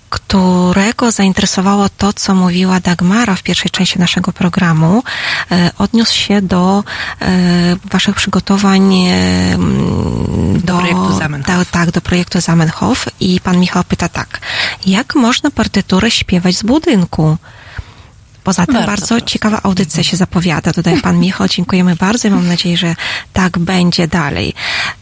którego 0.09 1.11
zainteresowało 1.11 1.89
to, 1.89 2.13
co 2.13 2.35
mówiła 2.35 2.81
Dagmara 2.81 3.35
w 3.37 3.43
pierwszej 3.43 3.71
części 3.71 3.99
naszego 3.99 4.33
programu. 4.33 5.03
E, 5.53 5.71
Odniósł 5.79 6.15
się 6.15 6.43
do 6.43 6.85
e, 7.23 7.77
waszych 7.85 8.17
przygotowań 8.17 8.95
e, 8.95 9.11
m, 9.55 10.61
Do 10.65 10.79
projektu 10.79 11.19
Zamenhof. 11.19 11.71
Tak, 11.71 11.91
do 11.91 12.01
projektu 12.01 12.41
Zamenhof 12.41 13.07
i 13.21 13.41
pan 13.41 13.61
Michał 13.61 13.85
pyta 13.85 14.09
tak, 14.09 14.41
jak 14.87 15.15
można 15.15 15.51
partyturę 15.51 16.11
śpiewać 16.11 16.57
z 16.57 16.63
budynku? 16.63 17.37
Poza 18.49 18.67
tym 18.67 18.75
Bardzo 18.75 18.87
bardzo, 18.87 19.21
ciekawa 19.21 19.61
audycja 19.63 20.03
się 20.03 20.17
zapowiada. 20.17 20.73
Tutaj 20.73 21.01
pan 21.01 21.19
Michał, 21.27 21.49
dziękujemy 21.49 21.97
bardzo 21.97 22.29
i 22.29 22.31
mam 22.31 22.49
nadzieję, 22.49 22.77
że 22.77 22.95
tak 23.33 23.59
będzie 23.59 24.09
dalej. 24.09 24.55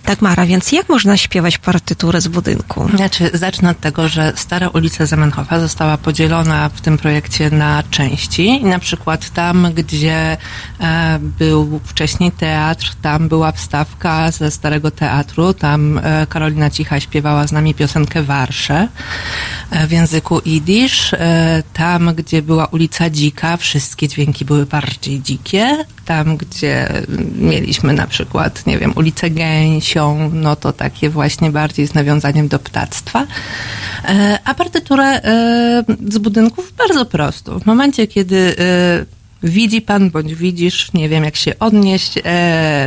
Dagmara, 0.06 0.46
więc 0.46 0.72
jak 0.72 0.88
można 0.88 1.16
śpiewać 1.16 1.58
partyturę 1.58 2.20
z 2.20 2.28
budynku? 2.28 2.88
Znaczy, 2.96 3.30
zacznę 3.34 3.70
od 3.70 3.80
tego, 3.80 4.08
że 4.08 4.32
stara 4.36 4.68
ulica 4.68 5.06
Zamenhofa 5.06 5.60
została 5.60 5.98
podzielona 5.98 6.68
w 6.68 6.80
tym 6.80 6.98
projekcie 6.98 7.50
na 7.50 7.82
części. 7.90 8.46
I 8.46 8.64
na 8.64 8.78
przykład 8.78 9.30
tam, 9.30 9.72
gdzie 9.74 10.36
e, 10.80 11.18
był 11.20 11.80
wcześniej 11.84 12.32
teatr, 12.32 12.94
tam 13.02 13.28
była 13.28 13.52
wstawka 13.52 14.30
ze 14.30 14.50
starego 14.50 14.90
teatru. 14.90 15.54
Tam 15.54 15.98
e, 15.98 16.26
Karolina 16.26 16.70
Cicha 16.70 17.00
śpiewała 17.00 17.46
z 17.46 17.52
nami 17.52 17.74
piosenkę 17.74 18.22
Warszę 18.22 18.88
e, 19.70 19.86
w 19.86 19.92
języku 19.92 20.40
idisz. 20.40 21.14
E, 21.14 21.62
tam, 21.72 22.14
gdzie 22.14 22.42
była 22.42 22.66
ulica 22.66 23.10
Dzika, 23.10 23.35
wszystkie 23.58 24.08
dźwięki 24.08 24.44
były 24.44 24.66
bardziej 24.66 25.20
dzikie. 25.20 25.84
Tam, 26.04 26.36
gdzie 26.36 26.88
mieliśmy 27.38 27.92
na 27.92 28.06
przykład, 28.06 28.66
nie 28.66 28.78
wiem, 28.78 28.92
ulicę 28.96 29.30
Gęsią, 29.30 30.30
no 30.32 30.56
to 30.56 30.72
takie 30.72 31.10
właśnie 31.10 31.50
bardziej 31.50 31.86
z 31.86 31.94
nawiązaniem 31.94 32.48
do 32.48 32.58
ptactwa. 32.58 33.26
E, 34.04 34.38
A 34.44 34.54
partyturę 34.54 35.04
e, 35.04 35.84
z 36.08 36.18
budynków 36.18 36.72
bardzo 36.78 37.04
prosto. 37.04 37.60
W 37.60 37.66
momencie, 37.66 38.06
kiedy 38.06 38.56
e, 38.58 39.48
widzi 39.48 39.82
pan 39.82 40.10
bądź 40.10 40.34
widzisz, 40.34 40.92
nie 40.92 41.08
wiem 41.08 41.24
jak 41.24 41.36
się 41.36 41.58
odnieść, 41.58 42.14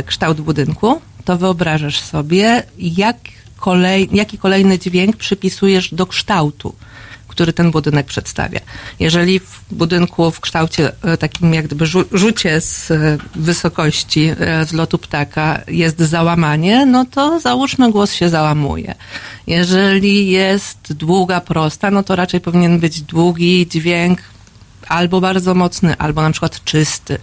kształt 0.06 0.40
budynku, 0.40 1.00
to 1.24 1.38
wyobrażasz 1.38 2.00
sobie, 2.00 2.62
jak 2.78 3.16
kolej, 3.56 4.08
jaki 4.12 4.38
kolejny 4.38 4.78
dźwięk 4.78 5.16
przypisujesz 5.16 5.94
do 5.94 6.06
kształtu 6.06 6.74
który 7.40 7.52
ten 7.52 7.70
budynek 7.70 8.06
przedstawia. 8.06 8.60
Jeżeli 8.98 9.40
w 9.40 9.60
budynku 9.70 10.30
w 10.30 10.40
kształcie 10.40 10.92
e, 11.02 11.16
takim 11.16 11.54
jak 11.54 11.66
gdyby 11.66 11.84
rzu- 11.84 12.04
rzucie 12.12 12.60
z 12.60 12.90
e, 12.90 13.18
wysokości 13.34 14.32
e, 14.40 14.64
z 14.64 14.72
lotu 14.72 14.98
ptaka 14.98 15.60
jest 15.68 15.98
załamanie, 15.98 16.86
no 16.86 17.04
to 17.04 17.40
załóżmy 17.40 17.90
głos 17.90 18.12
się 18.12 18.28
załamuje. 18.28 18.94
Jeżeli 19.46 20.30
jest 20.30 20.92
długa 20.92 21.40
prosta, 21.40 21.90
no 21.90 22.02
to 22.02 22.16
raczej 22.16 22.40
powinien 22.40 22.80
być 22.80 23.02
długi 23.02 23.66
dźwięk 23.70 24.18
albo 24.88 25.20
bardzo 25.20 25.54
mocny, 25.54 25.96
albo 25.98 26.22
na 26.22 26.30
przykład 26.30 26.64
czysty. 26.64 27.18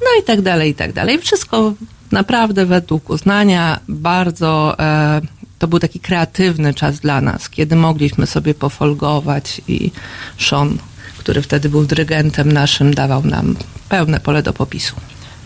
No 0.00 0.20
i 0.20 0.24
tak 0.24 0.40
dalej, 0.40 0.70
i 0.70 0.74
tak 0.74 0.92
dalej. 0.92 1.18
Wszystko 1.18 1.72
naprawdę 2.12 2.66
według 2.66 3.10
uznania 3.10 3.80
bardzo 3.88 4.78
e, 4.78 5.20
to 5.58 5.68
był 5.68 5.78
taki 5.78 6.00
kreatywny 6.00 6.74
czas 6.74 7.00
dla 7.00 7.20
nas, 7.20 7.48
kiedy 7.48 7.76
mogliśmy 7.76 8.26
sobie 8.26 8.54
pofolgować 8.54 9.60
i 9.68 9.90
Sean, 10.38 10.78
który 11.18 11.42
wtedy 11.42 11.68
był 11.68 11.84
dyrygentem 11.84 12.52
naszym, 12.52 12.94
dawał 12.94 13.24
nam 13.24 13.56
pełne 13.88 14.20
pole 14.20 14.42
do 14.42 14.52
popisu. 14.52 14.96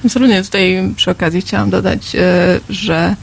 Absolutnie. 0.04 0.42
Tutaj 0.42 0.92
przy 0.96 1.10
okazji 1.10 1.40
chciałam 1.40 1.70
dodać, 1.70 2.14
e, 2.14 2.60
że 2.68 3.16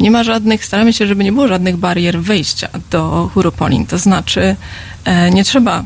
nie 0.00 0.10
ma 0.10 0.24
żadnych, 0.24 0.64
staramy 0.64 0.92
się, 0.92 1.06
żeby 1.06 1.24
nie 1.24 1.32
było 1.32 1.48
żadnych 1.48 1.76
barier 1.76 2.20
wejścia 2.20 2.68
do 2.90 3.30
Huropolin. 3.34 3.86
To 3.86 3.98
znaczy, 3.98 4.56
e, 5.04 5.30
nie 5.30 5.44
trzeba 5.44 5.84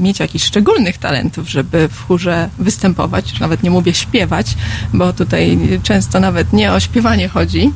mieć 0.00 0.20
jakichś 0.20 0.44
szczególnych 0.44 0.98
talentów, 0.98 1.48
żeby 1.48 1.88
w 1.88 2.06
chórze 2.06 2.48
występować, 2.58 3.40
nawet 3.40 3.62
nie 3.62 3.70
mówię 3.70 3.94
śpiewać, 3.94 4.46
bo 4.92 5.12
tutaj 5.12 5.58
często 5.82 6.20
nawet 6.20 6.52
nie 6.52 6.72
o 6.72 6.80
śpiewanie 6.80 7.28
chodzi. 7.28 7.72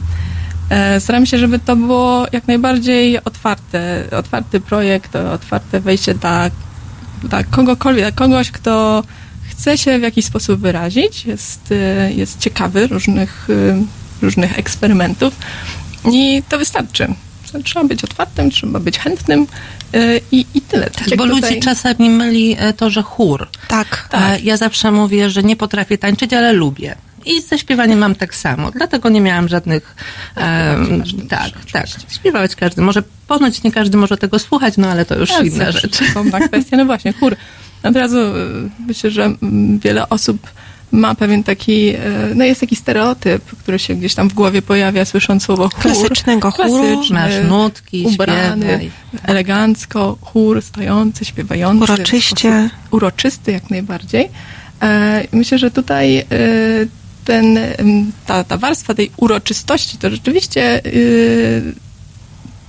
E, 0.70 1.00
Staram 1.00 1.26
się, 1.26 1.38
żeby 1.38 1.58
to 1.58 1.76
było 1.76 2.26
jak 2.32 2.46
najbardziej 2.48 3.24
otwarte, 3.24 4.04
otwarty 4.18 4.60
projekt, 4.60 5.16
otwarte 5.16 5.80
wejście 5.80 6.14
dla, 6.14 6.50
dla 7.22 7.44
kogokolwiek, 7.44 8.02
dla 8.04 8.12
kogoś, 8.12 8.50
kto 8.50 9.04
chce 9.50 9.78
się 9.78 9.98
w 9.98 10.02
jakiś 10.02 10.24
sposób 10.24 10.60
wyrazić, 10.60 11.24
jest, 11.26 11.72
e, 11.72 12.12
jest 12.12 12.38
ciekawy 12.38 12.86
różnych, 12.86 13.48
e, 13.50 13.84
różnych 14.22 14.58
eksperymentów 14.58 15.34
i 16.12 16.42
to 16.48 16.58
wystarczy. 16.58 17.14
Trzeba 17.64 17.84
być 17.84 18.04
otwartym, 18.04 18.50
trzeba 18.50 18.80
być 18.80 18.98
chętnym 18.98 19.46
i, 20.32 20.46
i 20.54 20.60
tyle. 20.60 20.90
Tak 20.90 21.08
Bo 21.08 21.10
tutaj- 21.26 21.28
ludzi 21.28 21.60
czasami 21.60 22.10
myli 22.10 22.56
to, 22.76 22.90
że 22.90 23.02
chór. 23.02 23.48
Tak. 23.68 24.08
E, 24.12 24.40
Ja 24.40 24.56
zawsze 24.56 24.90
mówię, 24.92 25.30
że 25.30 25.42
nie 25.42 25.56
potrafię 25.56 25.98
tańczyć, 25.98 26.32
ale 26.32 26.52
lubię. 26.52 26.94
I 27.26 27.40
ze 27.40 27.58
śpiewaniem 27.58 27.98
mam 27.98 28.14
tak 28.14 28.34
samo. 28.34 28.70
Dlatego 28.70 29.08
nie 29.08 29.20
miałam 29.20 29.48
żadnych. 29.48 29.94
em, 30.36 31.02
tak, 31.28 31.50
tak. 31.72 31.86
Śpiewać 32.08 32.56
każdy. 32.56 32.82
Może 32.82 33.02
ponoć 33.26 33.62
nie 33.62 33.72
każdy 33.72 33.96
może 33.96 34.16
tego 34.16 34.38
słuchać, 34.38 34.76
no 34.76 34.88
ale 34.88 35.04
to 35.04 35.18
już 35.18 35.28
Tak, 35.30 35.46
inna 35.46 35.72
rzecz. 35.72 36.12
Są 36.14 36.24
na 36.24 36.40
kwestie, 36.48 36.76
no 36.76 36.84
właśnie, 36.84 37.12
chór. 37.12 37.36
Od 37.82 37.96
razu 37.96 38.18
e, 38.18 38.32
myślę, 38.86 39.10
że 39.10 39.34
wiele 39.82 40.08
osób 40.08 40.50
ma 40.92 41.14
pewien 41.14 41.44
taki, 41.44 41.88
e, 41.88 41.98
no 42.34 42.44
jest 42.44 42.60
taki 42.60 42.76
stereotyp, 42.76 43.44
który 43.44 43.78
się 43.78 43.94
gdzieś 43.94 44.14
tam 44.14 44.28
w 44.28 44.34
głowie 44.34 44.62
pojawia, 44.62 45.04
słysząc 45.04 45.42
słowo 45.44 45.68
chór. 45.68 45.82
Klasycznego 45.82 46.50
chóru. 46.50 46.82
Klasyczny, 46.82 47.14
Masz 47.16 47.48
nutki, 47.48 48.06
ubrany, 48.06 48.66
śpiewaj. 48.66 48.90
elegancko, 49.22 50.18
chór 50.20 50.62
stojący, 50.62 51.24
śpiewający. 51.24 51.84
Uroczyście. 51.84 52.70
Uroczysty 52.90 53.52
jak 53.52 53.70
najbardziej. 53.70 54.28
E, 54.82 55.24
Myślę, 55.32 55.58
że 55.58 55.70
tutaj 55.70 56.24
ten, 57.24 57.58
ta, 58.26 58.44
ta 58.44 58.56
warstwa 58.56 58.94
tej 58.94 59.10
uroczystości 59.16 59.98
to 59.98 60.10
rzeczywiście 60.10 60.84
e, 60.84 60.90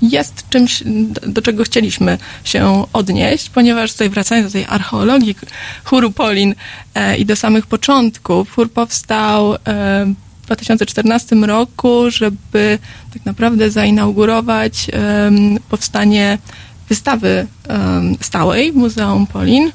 jest 0.01 0.49
czymś, 0.49 0.83
do, 1.27 1.41
czego 1.41 1.63
chcieliśmy 1.63 2.17
się 2.43 2.83
odnieść, 2.93 3.49
ponieważ 3.49 3.91
tutaj 3.91 4.09
wracając 4.09 4.47
do 4.47 4.53
tej 4.53 4.65
archeologii 4.69 5.35
chóru 5.83 6.11
Polin 6.11 6.55
e, 6.95 7.17
i 7.17 7.25
do 7.25 7.35
samych 7.35 7.67
początków, 7.67 8.55
chór 8.55 8.71
powstał 8.71 9.53
e, 9.53 9.57
w 10.41 10.45
2014 10.45 11.35
roku, 11.35 12.11
żeby 12.11 12.79
tak 13.13 13.25
naprawdę 13.25 13.71
zainaugurować 13.71 14.87
powstanie 15.69 16.37
wystawy 16.89 17.47
stałej 18.21 18.71
w 18.71 18.75
Muzeum 18.75 19.27
Polin, 19.27 19.71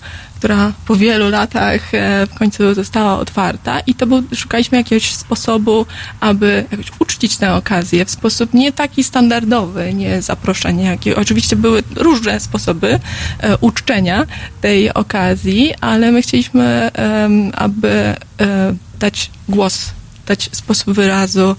która 0.47 0.73
po 0.87 0.97
wielu 0.97 1.31
latach 1.31 1.95
e, 1.95 2.27
w 2.27 2.35
końcu 2.35 2.75
została 2.75 3.19
otwarta 3.19 3.81
i 3.81 3.95
to 3.95 4.07
był, 4.07 4.23
szukaliśmy 4.35 4.79
jakiegoś 4.79 5.15
sposobu, 5.15 5.87
aby 6.21 6.65
jakoś 6.71 6.87
uczcić 6.99 7.37
tę 7.37 7.55
okazję 7.55 8.05
w 8.05 8.11
sposób 8.11 8.55
nie 8.55 8.73
taki 8.73 9.05
standardowy, 9.05 9.95
nie 9.95 10.23
zaproszenie 10.23 10.85
jakie. 10.85 11.17
Oczywiście 11.17 11.57
były 11.57 11.83
różne 11.97 12.41
sposoby 12.41 13.01
e, 13.41 13.57
uczczenia 13.57 14.27
tej 14.61 14.95
okazji, 14.95 15.75
ale 15.81 16.13
my 16.13 16.23
chcieliśmy, 16.23 16.91
aby 17.55 17.89
e, 17.89 18.17
dać 18.99 19.31
głos, 19.49 19.91
dać 20.27 20.51
sposób 20.53 20.95
wyrazu 20.95 21.57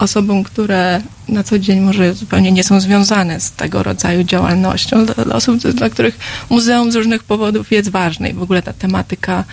osobom, 0.00 0.44
które 0.44 1.00
na 1.28 1.42
co 1.44 1.58
dzień 1.58 1.80
może 1.80 2.14
zupełnie 2.14 2.52
nie 2.52 2.64
są 2.64 2.80
związane 2.80 3.40
z 3.40 3.52
tego 3.52 3.82
rodzaju 3.82 4.24
działalnością, 4.24 5.06
dla, 5.06 5.24
dla 5.24 5.34
osób, 5.34 5.58
dla 5.58 5.90
których 5.90 6.18
muzeum 6.50 6.92
z 6.92 6.94
różnych 6.94 7.24
powodów 7.24 7.72
jest 7.72 7.88
ważne 7.88 8.28
i 8.30 8.34
w 8.34 8.42
ogóle 8.42 8.62
ta 8.62 8.72
tematyka, 8.72 9.44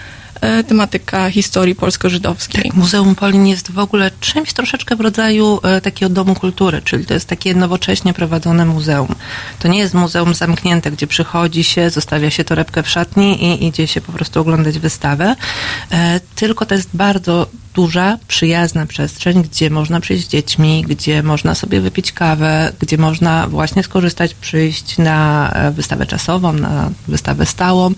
tematyka 0.68 1.30
historii 1.30 1.76
polsko-żydowskiej. 1.76 2.72
Muzeum 2.74 3.16
Polin 3.16 3.48
jest 3.48 3.72
w 3.72 3.80
ogóle 3.80 4.12
czymś 4.20 4.54
troszeczkę 4.54 4.96
w 4.96 5.02
rodzaju 5.02 5.60
e, 5.64 5.82
takiego 5.82 6.10
domu 6.10 6.36
kultury, 6.36 6.82
czyli 6.82 7.06
to 7.06 7.14
jest 7.14 7.28
takie 7.28 7.56
nowocześnie 7.56 8.14
prowadzone 8.14 8.66
muzeum. 8.66 9.16
To 9.60 9.68
nie 9.68 9.80
jest 9.80 9.94
muzeum 9.94 10.34
zamknięte, 10.34 10.92
gdzie 10.92 11.08
przychodzi 11.08 11.64
się, 11.64 11.90
zostawia 11.90 12.30
się 12.30 12.44
torebkę 12.44 12.84
w 12.84 12.90
szatni 12.90 13.44
i 13.44 13.66
idzie 13.66 13.88
się 13.88 14.02
po 14.02 14.12
prostu 14.12 14.40
oglądać 14.40 14.80
wystawę, 14.80 15.36
e, 15.92 16.20
tylko 16.36 16.66
to 16.66 16.76
jest 16.76 16.90
bardzo 16.94 17.48
duża, 17.78 18.18
przyjazna 18.28 18.86
przestrzeń, 18.86 19.44
gdzie 19.44 19.70
można 19.70 20.00
przyjść 20.00 20.26
z 20.26 20.28
dziećmi, 20.28 20.86
gdzie 20.88 21.24
można 21.24 21.56
sobie 21.56 21.82
wypić 21.82 22.12
kawę, 22.12 22.74
gdzie 22.80 22.98
można 22.98 23.48
właśnie 23.48 23.84
skorzystać, 23.84 24.34
przyjść 24.34 24.98
na 24.98 25.50
e, 25.52 25.72
wystawę 25.72 26.06
czasową, 26.06 26.54
na 26.54 26.90
wystawę 27.08 27.46
stałą, 27.46 27.92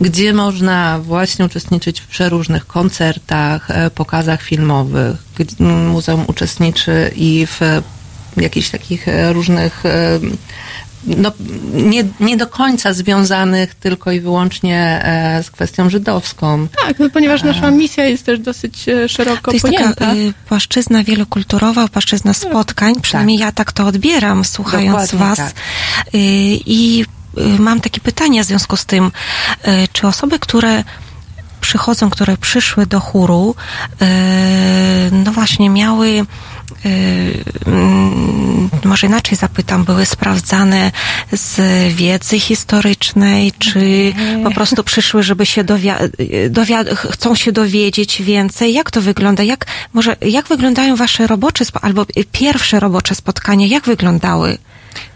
gdzie 0.00 0.32
można 0.32 0.98
właśnie 0.98 1.44
uczestniczyć 1.44 1.69
w 1.78 2.06
przeróżnych 2.06 2.66
koncertach, 2.66 3.70
e, 3.70 3.90
pokazach 3.90 4.42
filmowych. 4.42 5.16
Gdzie 5.36 5.64
Muzeum 5.64 6.24
uczestniczy 6.26 7.10
i 7.16 7.46
w 7.46 7.60
jakichś 8.36 8.70
takich 8.70 9.08
e, 9.08 9.32
różnych 9.32 9.86
e, 9.86 10.20
no, 11.04 11.32
nie, 11.72 12.04
nie 12.20 12.36
do 12.36 12.46
końca 12.46 12.92
związanych 12.92 13.74
tylko 13.74 14.12
i 14.12 14.20
wyłącznie 14.20 15.00
e, 15.04 15.42
z 15.42 15.50
kwestią 15.50 15.90
żydowską. 15.90 16.68
Tak, 16.86 16.98
no, 16.98 17.10
ponieważ 17.10 17.42
nasza 17.42 17.70
misja 17.70 18.04
jest 18.04 18.26
też 18.26 18.38
dosyć 18.38 18.88
e, 18.88 19.08
szeroko 19.08 19.50
To 19.50 19.52
jest 19.52 19.66
pojęta. 19.66 19.94
taka 19.94 20.14
y, 20.14 20.32
płaszczyzna 20.48 21.04
wielokulturowa, 21.04 21.88
płaszczyzna 21.88 22.34
spotkań, 22.34 22.94
przynajmniej 23.02 23.38
ja 23.38 23.52
tak 23.52 23.72
to 23.72 23.86
odbieram, 23.86 24.44
słuchając 24.44 25.10
Dokładnie 25.10 25.28
Was. 25.28 25.38
tak. 25.38 25.54
Y, 26.14 26.18
I 26.66 27.04
y, 27.38 27.42
mam 27.58 27.80
takie 27.80 28.00
pytanie 28.00 28.44
w 28.44 28.46
związku 28.46 28.76
z 28.76 28.84
tym, 28.84 29.12
czy 29.92 30.06
osoby, 30.06 30.38
które 30.38 30.84
przychodzą, 31.60 32.10
które 32.10 32.36
przyszły 32.36 32.86
do 32.86 33.00
chóru, 33.00 33.54
y, 34.02 34.06
no 35.12 35.32
właśnie 35.32 35.70
miały 35.70 36.26
mm, 37.66 38.70
może 38.84 39.06
inaczej 39.06 39.38
zapytam, 39.38 39.84
były 39.84 40.06
sprawdzane 40.06 40.92
z 41.32 41.60
wiedzy 41.94 42.40
historycznej, 42.40 43.52
czy 43.52 44.12
po 44.44 44.50
prostu 44.50 44.84
przyszły, 44.84 45.22
żeby 45.22 45.46
się 45.46 45.64
dowia- 45.64 46.08
dowia- 46.50 46.96
chcą 46.96 47.34
się 47.34 47.52
dowiedzieć 47.52 48.22
więcej? 48.22 48.72
Jak 48.74 48.90
to 48.90 49.00
wygląda? 49.00 49.42
Jak, 49.42 49.66
może, 49.92 50.16
jak 50.20 50.48
wyglądają 50.48 50.96
wasze 50.96 51.26
robocze, 51.26 51.64
albo 51.82 52.06
pierwsze 52.32 52.80
robocze 52.80 53.14
spotkania? 53.14 53.66
Jak 53.66 53.84
wyglądały? 53.84 54.58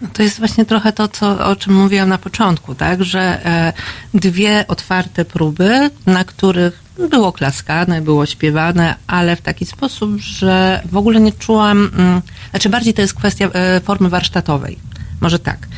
No 0.01 0.09
to 0.13 0.23
jest 0.23 0.39
właśnie 0.39 0.65
trochę 0.65 0.93
to, 0.93 1.09
co, 1.09 1.47
o 1.47 1.57
czym 1.57 1.75
mówiłam 1.75 2.09
na 2.09 2.19
początku, 2.19 2.75
tak, 2.75 3.05
że 3.05 3.47
e, 3.47 3.73
dwie 4.15 4.65
otwarte 4.69 5.25
próby, 5.25 5.91
na 6.07 6.25
których 6.25 6.85
było 7.11 7.33
klaskane, 7.33 8.01
było 8.01 8.27
śpiewane, 8.27 8.95
ale 9.07 9.37
w 9.37 9.43
taki 9.43 9.67
sposób, 9.67 10.17
że 10.17 10.83
w 10.93 10.97
ogóle 10.97 11.21
nie 11.21 11.33
czułam, 11.33 11.91
mm, 11.97 12.23
znaczy 12.51 12.69
bardziej 12.69 12.95
to 12.95 13.03
jest 13.03 13.15
kwestia 13.15 13.49
e, 13.53 13.81
formy 13.81 14.09
warsztatowej, 14.09 14.79
może 15.21 15.39
tak. 15.39 15.69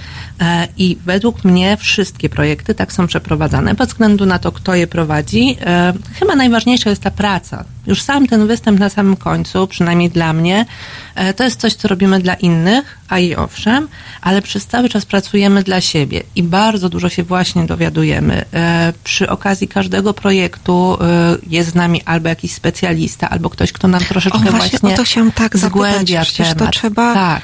E, 0.41 0.69
I 0.77 0.99
według 1.07 1.45
mnie 1.45 1.77
wszystkie 1.77 2.29
projekty 2.29 2.75
tak 2.75 2.93
są 2.93 3.07
przeprowadzane, 3.07 3.75
bez 3.75 3.89
względu 3.89 4.27
na 4.27 4.39
to, 4.39 4.53
kto 4.53 4.75
je 4.75 4.87
prowadzi. 4.87 5.57
Chyba 6.19 6.37
najważniejsza 6.37 6.91
jest 6.91 7.03
ta 7.03 7.11
praca. 7.11 7.65
Już 7.87 8.03
sam 8.03 8.27
ten 8.27 8.47
występ 8.47 8.79
na 8.81 8.89
samym 8.89 9.17
końcu, 9.17 9.67
przynajmniej 9.67 10.11
dla 10.11 10.33
mnie, 10.33 10.67
e, 11.15 11.35
to 11.35 11.45
jest 11.45 11.61
coś, 11.61 11.75
co 11.75 11.89
robimy 11.89 12.21
dla 12.21 12.35
innych, 12.35 12.99
a 13.09 13.19
i 13.19 13.35
owszem, 13.37 13.89
ale 14.21 14.43
przez 14.43 14.67
cały 14.67 14.89
czas 14.89 15.05
pracujemy 15.07 15.63
dla 15.63 15.81
siebie 15.81 16.23
i 16.37 16.43
bardzo 16.43 16.89
dużo 16.89 17.09
się 17.09 17.23
właśnie 17.23 17.67
dowiadujemy. 17.67 18.45
E, 18.55 18.93
Przy 19.05 19.29
okazji 19.31 19.69
każdego 19.69 20.15
projektu 20.15 20.99
e, 21.01 21.37
jest 21.51 21.71
z 21.71 21.75
nami 21.75 22.03
albo 22.05 22.29
jakiś 22.29 22.53
specjalista, 22.53 23.31
albo 23.31 23.51
ktoś, 23.51 23.73
kto 23.73 23.89
nam 23.89 24.01
troszeczkę 24.01 24.39
O, 24.39 24.43
właśnie, 24.43 24.79
właśnie, 24.79 24.95
o 24.95 24.97
to 24.97 25.05
chciałam 25.05 25.33
tak 25.33 25.57
zgłębia 25.59 26.23
Przecież 26.23 26.49
to 26.49 26.55
temat. 26.55 26.75
trzeba 26.75 27.15
Tak. 27.15 27.43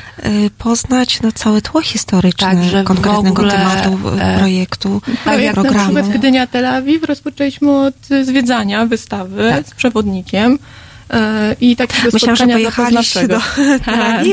poznać 0.58 1.20
no, 1.22 1.32
całe 1.32 1.62
tło 1.62 1.80
historyczne 1.82 2.46
Także 2.46 2.84
konkretnego 2.84 3.28
ogóle, 3.42 3.52
tematu 3.52 3.98
projektu, 4.38 5.02
Projekt 5.24 5.56
na 5.56 5.62
programu. 5.62 5.94
przykład 5.94 6.18
Gdynia 6.18 6.46
Tel 6.46 6.66
Awiw 6.66 7.04
rozpoczęliśmy 7.04 7.70
od 7.70 7.94
zwiedzania 8.22 8.86
wystawy 8.86 9.48
Tak. 9.50 9.66
z 9.66 9.70
przewodnikiem 9.74 10.31
e, 10.38 11.56
i 11.60 11.76
takiego 11.76 12.08
Myślałam, 12.12 12.36
że 12.36 12.46
pojechaliście 12.46 13.28
do. 13.28 13.40
Tel. 13.84 14.26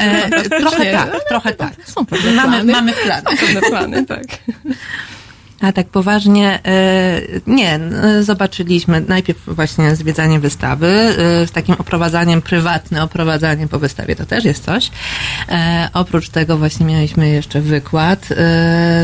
E, 0.00 0.30
trochę 0.30 0.60
Faktycznie. 0.60 0.92
tak, 0.92 1.28
trochę 1.28 1.52
tak. 1.52 1.72
Są 1.84 2.06
pewne 2.06 2.32
Mamy, 2.32 2.56
plany. 2.56 2.72
mamy 2.72 2.92
plan. 2.92 3.22
Są 3.24 3.46
pewne 3.46 3.60
plany, 3.60 4.06
tak. 4.06 4.24
A 5.60 5.72
tak 5.72 5.86
poważnie, 5.86 6.58
e, 6.66 7.20
nie, 7.46 7.80
zobaczyliśmy 8.20 9.00
najpierw 9.08 9.38
właśnie 9.46 9.96
zwiedzanie 9.96 10.40
wystawy 10.40 11.14
z 11.46 11.50
takim 11.50 11.74
oprowadzaniem, 11.78 12.42
prywatne 12.42 13.02
oprowadzanie 13.02 13.68
po 13.68 13.78
wystawie, 13.78 14.16
to 14.16 14.26
też 14.26 14.44
jest 14.44 14.64
coś. 14.64 14.90
Oprócz 15.92 16.28
tego 16.28 16.56
właśnie 16.58 16.86
mieliśmy 16.86 17.28
jeszcze 17.28 17.60
wykład 17.60 18.26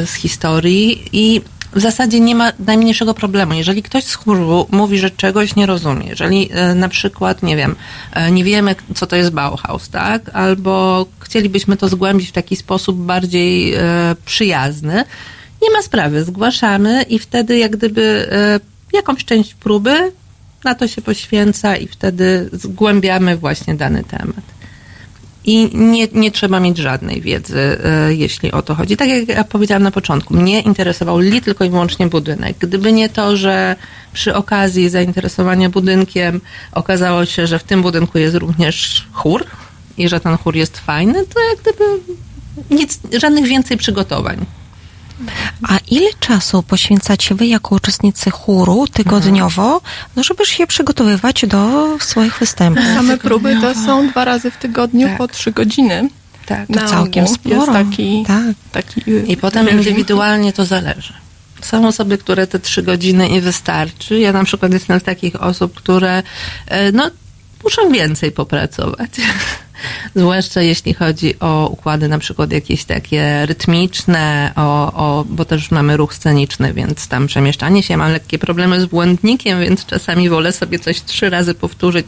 z 0.06 0.14
historii 0.14 1.08
i 1.12 1.40
w 1.72 1.80
zasadzie 1.80 2.20
nie 2.20 2.34
ma 2.34 2.52
najmniejszego 2.58 3.14
problemu. 3.14 3.54
Jeżeli 3.54 3.82
ktoś 3.82 4.04
z 4.04 4.14
chóru 4.14 4.66
mówi, 4.70 4.98
że 4.98 5.10
czegoś 5.10 5.56
nie 5.56 5.66
rozumie, 5.66 6.06
jeżeli 6.06 6.50
e, 6.52 6.74
na 6.74 6.88
przykład, 6.88 7.42
nie 7.42 7.56
wiem, 7.56 7.76
e, 8.12 8.30
nie 8.30 8.44
wiemy, 8.44 8.74
co 8.94 9.06
to 9.06 9.16
jest 9.16 9.30
Bauhaus, 9.30 9.88
tak? 9.88 10.30
Albo 10.34 11.06
chcielibyśmy 11.20 11.76
to 11.76 11.88
zgłębić 11.88 12.28
w 12.28 12.32
taki 12.32 12.56
sposób 12.56 12.96
bardziej 12.96 13.74
e, 13.74 13.80
przyjazny, 14.24 15.04
nie 15.62 15.70
ma 15.70 15.82
sprawy, 15.82 16.24
zgłaszamy 16.24 17.02
i 17.02 17.18
wtedy 17.18 17.58
jak 17.58 17.76
gdyby 17.76 18.28
jakąś 18.92 19.24
część 19.24 19.54
próby 19.54 20.12
na 20.64 20.74
to 20.74 20.88
się 20.88 21.02
poświęca 21.02 21.76
i 21.76 21.88
wtedy 21.88 22.50
zgłębiamy 22.52 23.36
właśnie 23.36 23.74
dany 23.74 24.04
temat. 24.04 24.61
I 25.44 25.70
nie, 25.76 26.08
nie 26.12 26.30
trzeba 26.30 26.60
mieć 26.60 26.78
żadnej 26.78 27.20
wiedzy, 27.20 27.78
e, 27.84 28.14
jeśli 28.14 28.52
o 28.52 28.62
to 28.62 28.74
chodzi. 28.74 28.96
Tak 28.96 29.08
jak 29.08 29.28
ja 29.28 29.44
powiedziałam 29.44 29.82
na 29.82 29.90
początku, 29.90 30.34
mnie 30.34 30.60
interesował 30.60 31.18
li 31.18 31.40
tylko 31.40 31.64
i 31.64 31.70
wyłącznie 31.70 32.06
budynek. 32.06 32.56
Gdyby 32.58 32.92
nie 32.92 33.08
to, 33.08 33.36
że 33.36 33.76
przy 34.12 34.34
okazji 34.34 34.88
zainteresowania 34.88 35.70
budynkiem 35.70 36.40
okazało 36.72 37.24
się, 37.24 37.46
że 37.46 37.58
w 37.58 37.64
tym 37.64 37.82
budynku 37.82 38.18
jest 38.18 38.36
również 38.36 39.06
chór 39.12 39.44
i 39.98 40.08
że 40.08 40.20
ten 40.20 40.36
chór 40.36 40.56
jest 40.56 40.78
fajny, 40.78 41.24
to 41.26 41.40
jak 41.40 41.60
gdyby 41.60 41.84
nic, 42.70 43.00
żadnych 43.20 43.44
więcej 43.44 43.76
przygotowań. 43.76 44.46
A 45.68 45.78
ile 45.90 46.10
czasu 46.20 46.62
poświęcacie 46.62 47.34
wy 47.34 47.46
jako 47.46 47.74
uczestnicy 47.74 48.30
chóru 48.30 48.86
tygodniowo, 48.92 49.80
no 50.16 50.22
żeby 50.22 50.46
się 50.46 50.66
przygotowywać 50.66 51.46
do 51.46 51.88
swoich 52.00 52.38
występów? 52.38 52.84
Same 52.84 53.18
próby 53.18 53.56
to 53.60 53.74
są 53.74 54.08
dwa 54.08 54.24
razy 54.24 54.50
w 54.50 54.56
tygodniu 54.56 55.08
Tak. 55.08 55.18
po 55.18 55.28
trzy 55.28 55.52
godziny. 55.52 56.08
Tak. 56.46 56.66
To 56.66 56.72
na 56.74 56.86
całkiem 56.86 57.24
ogół. 57.24 57.36
sporo. 57.36 57.56
Jest 57.56 57.72
taki, 57.72 58.24
Tak. 58.26 58.42
taki 58.72 59.02
I 59.26 59.36
potem 59.36 59.70
indywidualnie 59.70 60.52
to 60.52 60.64
zależy. 60.64 61.12
Są 61.62 61.86
osoby, 61.86 62.18
które 62.18 62.46
te 62.46 62.58
trzy 62.58 62.82
godziny 62.82 63.28
i 63.28 63.40
wystarczy. 63.40 64.18
Ja 64.18 64.32
na 64.32 64.44
przykład 64.44 64.72
jestem 64.72 65.00
z 65.00 65.02
takich 65.02 65.42
osób, 65.42 65.74
które 65.74 66.22
e, 66.66 66.92
no, 66.92 67.10
muszą 67.64 67.92
więcej 67.92 68.32
popracować. 68.32 69.10
Zwłaszcza 70.14 70.62
jeśli 70.62 70.94
chodzi 70.94 71.40
o 71.40 71.68
układy 71.68 72.08
na 72.08 72.18
przykład 72.18 72.52
jakieś 72.52 72.84
takie 72.84 73.46
rytmiczne, 73.46 74.52
o, 74.56 74.92
o, 74.92 75.24
bo 75.28 75.44
też 75.44 75.70
mamy 75.70 75.96
ruch 75.96 76.14
sceniczny, 76.14 76.72
więc 76.72 77.08
tam 77.08 77.26
przemieszczanie 77.26 77.82
się. 77.82 77.96
Mam 77.96 78.12
lekkie 78.12 78.38
problemy 78.38 78.80
z 78.80 78.86
błędnikiem, 78.86 79.60
więc 79.60 79.86
czasami 79.86 80.28
wolę 80.28 80.52
sobie 80.52 80.78
coś 80.78 81.02
trzy 81.02 81.30
razy 81.30 81.54
powtórzyć, 81.54 82.06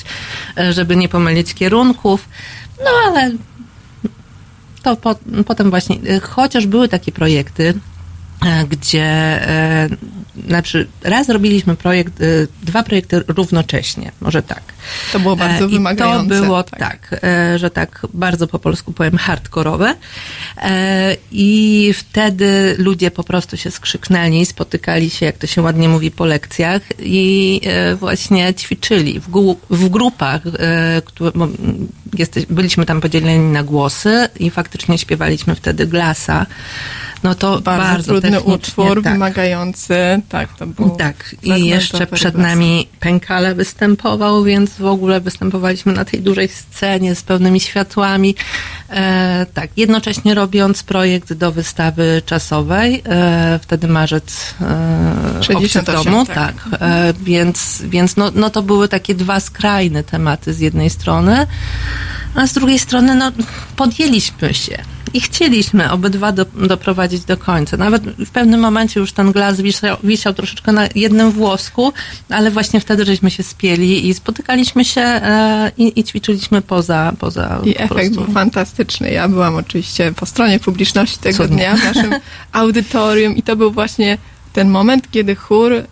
e, 0.58 0.72
żeby 0.72 0.96
nie 0.96 1.08
pomylić 1.08 1.54
kierunków. 1.54 2.28
No 2.78 2.90
ale 3.06 3.30
to 4.84 4.96
po, 4.96 5.14
potem 5.46 5.70
właśnie, 5.70 5.96
y, 5.96 6.20
chociaż 6.20 6.66
były 6.66 6.88
takie 6.88 7.12
projekty, 7.12 7.74
e, 8.46 8.64
gdzie 8.64 9.02
e, 9.02 9.88
znaczy 10.47 10.87
raz 11.03 11.29
robiliśmy 11.29 11.77
projekt, 11.77 12.20
e, 12.20 12.25
dwa 12.62 12.83
projekty 12.83 13.25
równocześnie, 13.29 14.12
może 14.20 14.42
tak. 14.42 14.62
To 15.12 15.20
było 15.20 15.37
bardzo 15.37 15.64
E, 15.64 15.68
wymagające. 15.68 16.37
I 16.37 16.38
to 16.38 16.44
było 16.44 16.62
tak. 16.62 16.79
tak, 16.81 17.25
e, 17.25 17.59
że 17.59 17.70
tak 17.70 18.07
bardzo 18.14 18.47
po 18.47 18.59
polsku 18.59 18.92
powiem 18.92 19.18
hardkorowe. 19.18 19.94
E, 20.62 21.16
I 21.33 21.92
wtedy 21.97 22.75
ludzie 22.79 23.11
po 23.11 23.25
prostu 23.25 23.57
się 23.57 23.70
skrzyknęli, 23.70 24.47
spotykali 24.47 25.11
się, 25.11 25.27
jak 25.27 25.38
to 25.38 25.47
się 25.47 25.62
ładnie 25.62 25.88
mówi, 25.88 26.11
po 26.11 26.25
lekcjach 26.25 26.83
i 26.99 27.61
właśnie 27.97 28.55
ćwiczyli 28.55 29.20
w, 29.20 29.57
w 29.70 29.88
grupach, 29.88 30.42
które, 31.05 31.31
bo, 31.35 31.49
jesteś, 32.18 32.47
byliśmy 32.47 32.87
tam 32.87 33.01
podzieleni 33.01 33.53
na 33.53 33.62
głosy 33.62 34.29
i 34.40 34.51
faktycznie 34.51 34.99
śpiewaliśmy 34.99 35.55
wtedy 35.55 35.87
glasa. 35.87 36.47
No 37.24 37.34
to 37.34 37.60
Bardzo, 37.60 37.84
bardzo, 37.84 38.12
trudny 38.12 38.40
utwór, 38.40 39.02
tak. 39.02 39.12
wymagający. 39.12 39.94
Tak, 40.28 40.56
to 40.56 40.66
był. 40.66 40.90
Tak, 40.90 41.37
i 41.42 41.66
jeszcze 41.66 42.06
przed 42.06 42.34
nami 42.34 42.88
Pękale 43.00 43.54
występował, 43.54 44.44
więc 44.44 44.70
w 44.70 44.87
ogóle 44.87 45.20
występowaliśmy 45.20 45.92
na 45.92 46.04
tej 46.04 46.20
dużej 46.20 46.48
scenie 46.48 47.14
z 47.14 47.22
pełnymi 47.22 47.60
światłami. 47.60 48.34
E, 48.90 49.46
tak, 49.54 49.70
jednocześnie 49.76 50.34
robiąc 50.34 50.82
projekt 50.82 51.32
do 51.32 51.52
wystawy 51.52 52.22
czasowej, 52.26 53.02
e, 53.06 53.58
wtedy 53.62 53.88
marzec 53.88 54.54
e, 54.60 55.42
68, 55.42 55.80
Obcy 55.82 55.92
w 55.92 56.04
domu, 56.04 56.26
tak. 56.26 56.37
tak. 56.37 56.54
E, 56.80 57.12
więc 57.22 57.82
więc 57.84 58.16
no, 58.16 58.30
no 58.34 58.50
to 58.50 58.62
były 58.62 58.88
takie 58.88 59.14
dwa 59.14 59.40
skrajne 59.40 60.02
tematy 60.02 60.54
z 60.54 60.60
jednej 60.60 60.90
strony, 60.90 61.46
a 62.34 62.46
z 62.46 62.52
drugiej 62.52 62.78
strony 62.78 63.14
no, 63.14 63.32
podjęliśmy 63.76 64.54
się 64.54 64.93
i 65.14 65.20
chcieliśmy 65.20 65.90
obydwa 65.90 66.33
do, 66.33 66.44
doprowadzić 66.44 67.24
do 67.24 67.37
końca. 67.37 67.77
Nawet 67.77 68.03
w 68.03 68.31
pewnym 68.31 68.61
momencie 68.61 69.00
już 69.00 69.12
ten 69.12 69.33
glas 69.33 69.61
wisiał, 69.61 69.96
wisiał 70.05 70.35
troszeczkę 70.35 70.72
na 70.72 70.88
jednym 70.94 71.31
włosku, 71.31 71.92
ale 72.31 72.50
właśnie 72.50 72.81
wtedy 72.81 73.05
żeśmy 73.05 73.31
się 73.31 73.42
spieli 73.42 74.09
i 74.09 74.14
spotykaliśmy 74.14 74.85
się 74.85 75.00
e, 75.00 75.72
i, 75.79 76.00
i 76.00 76.05
ćwiczyliśmy 76.05 76.62
poza, 76.62 77.12
poza 77.18 77.61
I 77.64 77.74
po 77.74 77.81
efekt 77.81 77.94
prostu. 77.94 78.14
był 78.24 78.35
fantastyczny. 78.35 79.11
Ja 79.11 79.29
byłam 79.29 79.57
oczywiście 79.57 80.12
po 80.12 80.27
stronie 80.27 80.61
publiczności 80.61 81.18
tego 81.18 81.37
Cudnie. 81.37 81.57
dnia 81.57 81.77
w 81.77 81.85
naszym 81.85 82.14
audytorium 82.53 83.37
i 83.37 83.42
to 83.42 83.57
był 83.57 83.70
właśnie 83.72 84.18
ten 84.53 84.70
moment, 84.70 85.11
kiedy 85.11 85.35
chór 85.37 85.72
e, 85.72 85.85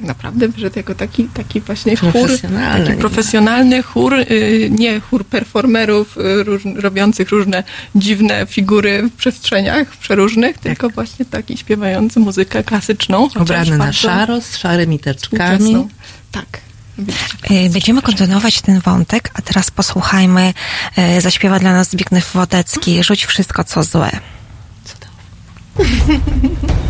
tak 0.00 0.08
naprawdę 0.08 0.48
wyszedł 0.48 0.78
jako 0.78 0.94
taki, 0.94 1.24
taki 1.24 1.60
właśnie 1.60 1.96
chór, 1.96 2.12
Profesjonalny. 2.12 2.86
taki 2.86 2.98
profesjonalny 2.98 3.82
chór, 3.82 4.14
e, 4.14 4.24
nie 4.70 5.00
chór 5.00 5.24
performerów 5.24 6.18
e, 6.18 6.42
róż, 6.42 6.62
robiących 6.76 7.30
różne 7.30 7.64
dziwne 7.94 8.46
figury 8.46 9.02
w 9.02 9.12
przestrzeniach 9.16 9.96
przeróżnych, 9.96 10.58
tylko 10.58 10.90
właśnie 10.90 11.24
taki 11.24 11.56
śpiewający 11.56 12.20
muzykę 12.20 12.64
klasyczną. 12.64 13.28
Ubrany 13.40 13.78
na 13.78 13.92
szaro, 13.92 14.40
z 14.40 14.56
szarymi 14.56 14.98
teczkami. 14.98 15.88
Tak. 16.32 16.60
E, 17.50 17.70
Będziemy 17.70 18.02
kontynuować 18.02 18.60
ten 18.60 18.80
wątek, 18.80 19.30
a 19.34 19.42
teraz 19.42 19.70
posłuchajmy, 19.70 20.54
zaśpiewa 21.18 21.58
dla 21.58 21.72
nas 21.72 21.90
Zbigniew 21.90 22.32
Wodecki, 22.32 23.04
Rzuć 23.04 23.24
wszystko, 23.26 23.64
co 23.64 23.82
złe. 23.82 24.10
W 25.76 26.89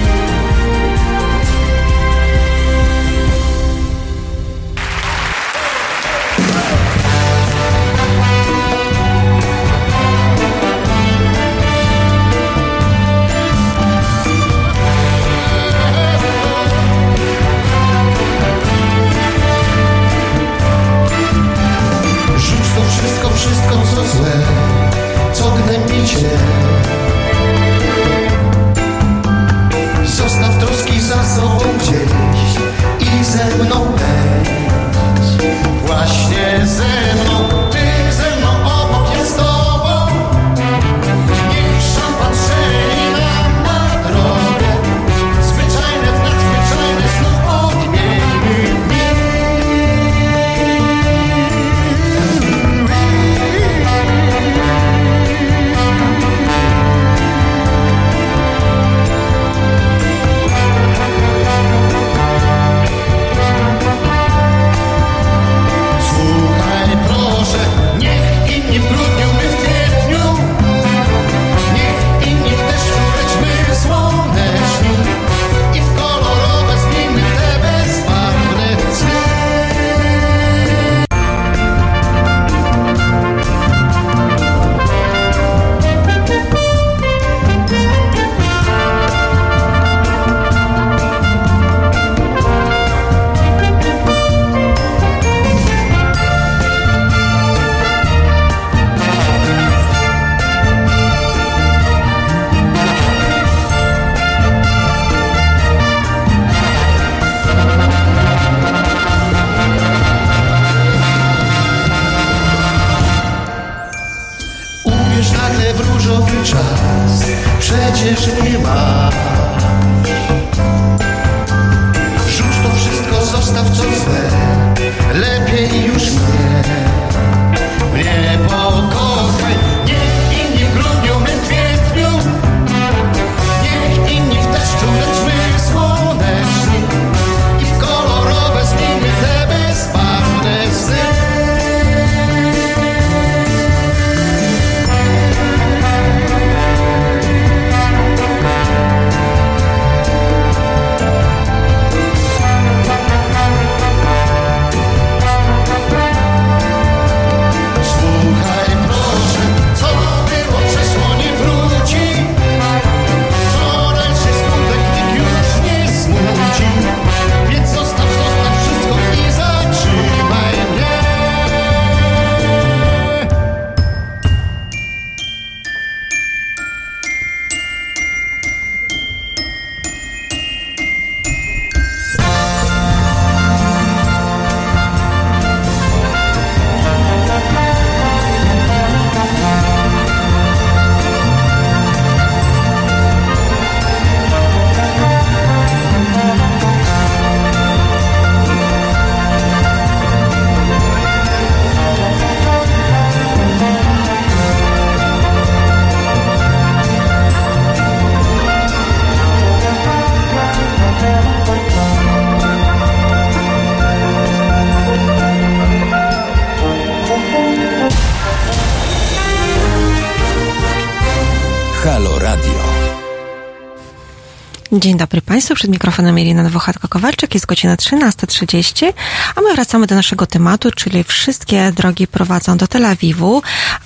Dzień 224.81 224.97
dobry 224.97 225.21
Państwu, 225.21 225.55
przed 225.55 225.71
mikrofonem 225.71 226.19
Irina 226.19 226.43
Nowochatko-Kowalczyk, 226.43 227.33
jest 227.33 227.45
godzina 227.45 227.75
13.30, 227.75 228.93
a 229.35 229.41
my 229.41 229.53
wracamy 229.53 229.87
do 229.87 229.95
naszego 229.95 230.27
tematu, 230.27 230.71
czyli 230.71 231.03
wszystkie 231.03 231.71
drogi 231.71 232.07
prowadzą 232.07 232.57
do 232.57 232.67
Tel 232.67 232.85
Awiwu, 232.85 233.41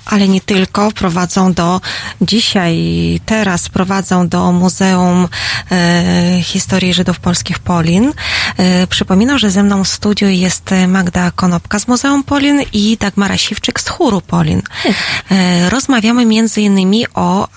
ale 0.06 0.28
nie 0.28 0.40
tylko, 0.40 0.92
prowadzą 0.92 1.52
do, 1.52 1.80
dzisiaj, 2.20 2.76
teraz 3.26 3.68
prowadzą 3.68 4.28
do 4.28 4.52
Muzeum 4.52 5.28
e, 5.70 6.42
Historii 6.42 6.94
Żydów 6.94 7.20
Polskich 7.20 7.58
Polin. 7.58 8.12
E, 8.56 8.86
przypominam, 8.86 9.38
że 9.38 9.50
ze 9.50 9.62
mną 9.62 9.84
w 9.84 9.88
studiu 9.88 10.28
jest 10.28 10.70
Magda 10.88 11.30
Konopka 11.30 11.78
z 11.78 11.88
Muzeum 11.88 12.24
Polin 12.24 12.62
i 12.72 12.96
Dagmara 13.00 13.38
Siwczyk 13.38 13.80
z 13.80 13.88
Chóru 13.88 14.20
Polin. 14.20 14.62
E, 15.30 15.70
rozmawiamy 15.70 16.26
między 16.26 16.60
innymi 16.60 17.06
o, 17.14 17.48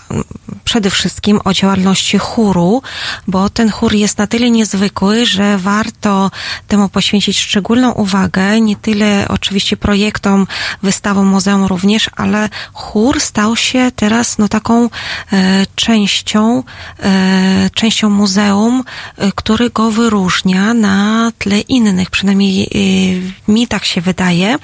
przede 0.63 0.89
wszystkim 0.89 1.39
o 1.43 1.53
działalności 1.53 2.17
chóru, 2.17 2.81
bo 3.29 3.49
ten 3.49 3.69
chór 3.69 3.93
jest 3.93 4.17
na 4.17 4.27
tyle 4.27 4.51
niezwykły, 4.51 5.25
że 5.25 5.57
warto 5.57 6.31
temu 6.67 6.89
poświęcić 6.89 7.39
szczególną 7.39 7.91
uwagę, 7.91 8.61
nie 8.61 8.75
tyle 8.75 9.25
oczywiście 9.29 9.77
projektom, 9.77 10.47
wystawom 10.83 11.27
muzeum 11.27 11.65
również, 11.65 12.09
ale 12.15 12.49
chór 12.73 13.21
stał 13.21 13.55
się 13.55 13.91
teraz 13.95 14.37
no 14.37 14.47
taką 14.47 14.89
e, 15.33 15.65
częścią, 15.75 16.63
e, 16.99 17.69
częścią 17.73 18.09
muzeum, 18.09 18.83
e, 19.17 19.31
który 19.35 19.69
go 19.69 19.91
wyróżnia 19.91 20.73
na 20.73 21.31
tle 21.37 21.59
innych, 21.59 22.09
przynajmniej 22.09 22.63
e, 22.63 23.51
mi 23.51 23.67
tak 23.67 23.85
się 23.85 24.01
wydaje. 24.01 24.57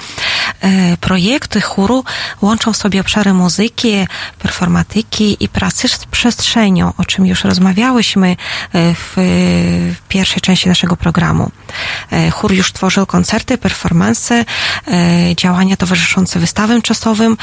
E, 0.61 0.97
projekty 0.97 1.61
chóru 1.61 2.03
łączą 2.41 2.73
w 2.73 2.77
sobie 2.77 3.01
obszary 3.01 3.33
muzyki, 3.33 4.07
performatyki 4.39 5.37
i 5.43 5.49
pracy 5.49 5.87
z 5.87 6.05
przestrzenią, 6.05 6.93
o 6.97 7.05
czym 7.05 7.25
już 7.25 7.43
rozmawiałyśmy 7.43 8.29
e, 8.29 8.35
w, 8.93 9.15
pierwszej 10.09 10.41
części 10.41 10.69
naszego 10.69 10.97
programu. 10.97 11.51
E, 12.11 12.31
Chór 12.31 12.53
już 12.53 12.73
tworzył 12.73 13.05
koncerty, 13.05 13.57
performance, 13.57 14.45
e, 14.87 15.35
działania 15.35 15.77
towarzyszące 15.77 16.39
wystawom 16.39 16.81
czasowym 16.81 17.37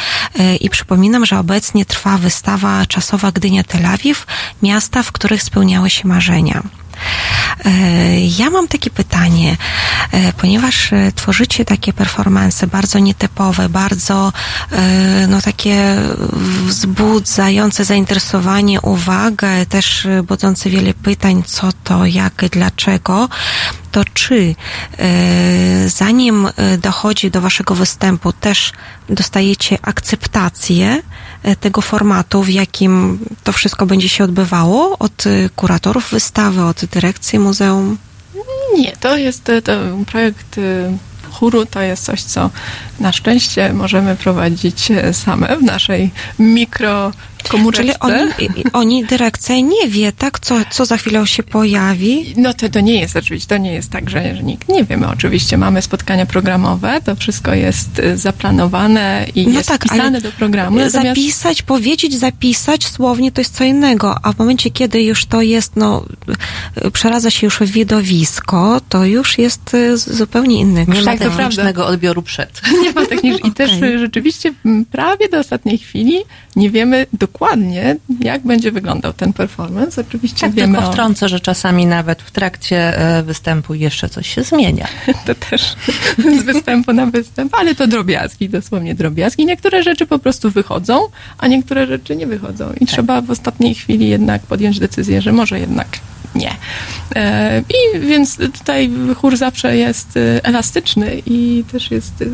i 0.61 0.71
przypominam, 0.71 1.27
że 1.27 1.38
obecnie 1.38 1.87
trwa 1.87 2.19
wystawa 2.19 2.87
czasowa 2.87 3.33
Gdynia 3.33 3.65
Tel 3.65 3.87
Awiw, 3.87 4.27
miasta, 4.62 5.03
w 5.03 5.12
których 5.12 5.43
spełniały 5.43 5.91
się 5.91 6.09
marzenia. 6.09 6.62
E, 7.65 8.21
Ja 8.38 8.51
mam 8.51 8.69
takie 8.69 8.91
pytanie, 8.91 9.57
e, 10.12 10.33
ponieważ 10.33 10.93
e, 10.93 11.12
tworzycie 11.15 11.65
takie 11.65 11.93
performance 11.93 12.67
bardzo 12.67 12.99
nietypowe, 12.99 13.69
bardzo 13.69 14.33
no 15.29 15.41
takie 15.41 15.97
wzbudzające 16.67 17.85
zainteresowanie, 17.85 18.81
uwagę, 18.81 19.67
też 19.67 20.07
budzące 20.23 20.71
wiele 20.71 20.95
pytań, 20.95 21.43
co 21.47 21.69
to, 21.85 22.07
jak, 22.07 22.45
dlaczego, 22.51 23.29
to 23.93 24.05
czy 24.15 24.55
zanim 25.87 26.49
dochodzi 26.79 27.31
do 27.31 27.41
waszego 27.41 27.75
występu, 27.75 28.33
też 28.33 28.73
dostajecie 29.09 29.79
akceptację 29.83 31.03
tego 31.61 31.81
formatu, 31.81 32.43
w 32.43 32.49
jakim 32.49 33.19
to 33.45 33.53
wszystko 33.53 33.87
będzie 33.87 34.09
się 34.09 34.25
odbywało 34.25 34.99
od 34.99 35.27
e, 35.27 35.49
kuratorów 35.57 36.11
wystawy, 36.11 36.63
od 36.63 36.85
dyrekcji 36.85 37.39
muzeum? 37.39 37.99
Nie, 38.77 38.97
to 38.97 39.17
jest 39.17 39.49
e, 39.49 39.63
to 39.63 39.73
projekt 40.07 40.59
e, 40.59 40.63
chóru, 41.33 41.67
to 41.67 41.81
jest 41.81 42.05
coś, 42.05 42.23
co 42.23 42.51
na 43.01 43.13
szczęście 43.13 43.73
możemy 43.73 44.17
prowadzić 44.17 44.91
e, 44.91 45.15
same 45.15 45.57
w 45.57 45.63
naszej 45.63 46.11
mikrokomórce. 47.43 47.83
Czyli 47.83 47.95
oni, 48.01 48.65
oni, 48.73 49.05
dyrekcja 49.05 49.61
nie 49.61 49.89
wie, 49.89 50.13
tak, 50.13 50.41
co, 50.41 50.55
co 50.71 50.85
za 50.85 50.97
chwilę 50.97 51.27
się 51.27 51.43
pojawi. 51.43 52.35
No 52.37 52.55
to, 52.55 52.69
to 52.69 52.81
nie 52.81 53.01
jest 53.01 53.17
oczywiście, 53.17 53.49
to 53.49 53.57
nie 53.57 53.73
jest 53.73 53.91
tak, 53.91 54.11
że, 54.11 54.37
że 54.37 54.43
nikt 54.43 54.69
nie 54.69 54.85
wie. 54.85 54.97
My 54.97 55.09
oczywiście 55.09 55.59
mamy 55.59 55.83
spotkania 55.83 56.27
programowe, 56.27 57.01
to 57.05 57.17
wszystko 57.17 57.55
jest 57.55 57.99
e, 57.99 58.17
zaplanowane 58.17 59.27
i 59.35 59.47
No 59.47 59.53
jest 59.53 59.69
tak, 59.69 59.81
wpisane 59.81 60.03
ale 60.03 60.21
do 60.21 60.33
programu. 60.33 60.79
Natomiast 60.79 60.95
Zapisać, 61.09 61.63
powiedzieć, 61.63 62.19
zapisać 62.19 62.87
słownie 62.87 63.33
to 63.33 63.41
jest 63.41 63.57
co 63.57 63.65
innego, 63.65 64.17
a 64.23 64.33
w 64.33 64.39
momencie, 64.39 64.71
kiedy 64.71 65.03
już 65.03 65.27
to 65.27 65.43
jest, 65.43 65.77
no, 65.77 66.05
y, 66.87 66.91
przeradza 66.91 67.31
się 67.31 67.47
już 67.47 67.59
w 67.59 67.71
widowisko, 67.73 68.81
to 68.89 69.05
już 69.05 69.39
jest 69.39 69.75
y, 69.75 69.97
zupełnie 69.97 70.61
inny 70.61 70.81
Nie 70.81 70.87
kształt. 70.87 71.07
ma 71.07 71.13
Tak, 71.13 71.31
to 71.31 71.37
technicznego 71.37 71.87
odbioru 71.87 72.23
przed. 72.23 72.61
nie 72.83 72.93
ma 72.93 73.07
technicz... 73.07 73.45
I 73.45 73.53
też 73.53 73.73
Okej. 73.77 73.95
e, 73.95 73.99
rzeczywiście 73.99 74.53
prawie 74.91 75.29
do 75.29 75.39
ostatniej 75.39 75.79
chwili 75.79 76.19
nie 76.57 76.71
wiemy 76.71 77.07
dokładnie, 77.33 77.97
jak 78.21 78.42
będzie 78.42 78.73
wyglądał 78.73 79.12
ten 79.12 79.33
performance. 79.33 80.01
Oczywiście 80.01 80.40
Tak, 80.40 80.53
wiemy 80.53 80.73
tylko 80.73 80.88
o... 80.88 80.92
wtrącę, 80.92 81.29
że 81.29 81.40
czasami 81.40 81.87
nawet 81.87 82.23
w 82.23 82.31
trakcie 82.31 82.99
e, 82.99 83.23
występu 83.23 83.75
jeszcze 83.75 84.09
coś 84.09 84.35
się 84.35 84.42
zmienia. 84.42 84.88
to 85.27 85.35
też 85.35 85.77
z 86.18 86.42
występu 86.42 86.92
na 86.92 87.07
występ, 87.07 87.55
ale 87.55 87.75
to 87.75 87.87
drobiazgi, 87.87 88.49
dosłownie 88.49 88.95
drobiazgi. 88.95 89.47
Niektóre 89.47 89.83
rzeczy 89.83 90.07
po 90.07 90.18
prostu 90.18 90.51
wychodzą, 90.51 91.01
a 91.38 91.47
niektóre 91.49 91.87
rzeczy 91.87 92.16
nie 92.16 92.27
wychodzą. 92.27 92.73
I 92.81 92.87
trzeba 92.87 93.21
w 93.21 93.31
ostatniej 93.31 93.75
chwili 93.75 94.09
jednak 94.09 94.42
podjąć 94.42 94.79
decyzję, 94.79 95.23
że 95.23 95.33
może 95.33 95.61
jednak 95.61 95.88
nie. 96.35 96.51
E, 97.14 97.62
I 97.68 98.01
więc 98.01 98.37
tutaj 98.37 98.90
chór 99.16 99.37
zawsze 99.37 99.77
jest 99.77 100.16
e, 100.16 100.44
elastyczny 100.44 101.22
i 101.27 101.64
też 101.72 101.90
jest 101.90 102.22
e, 102.22 102.27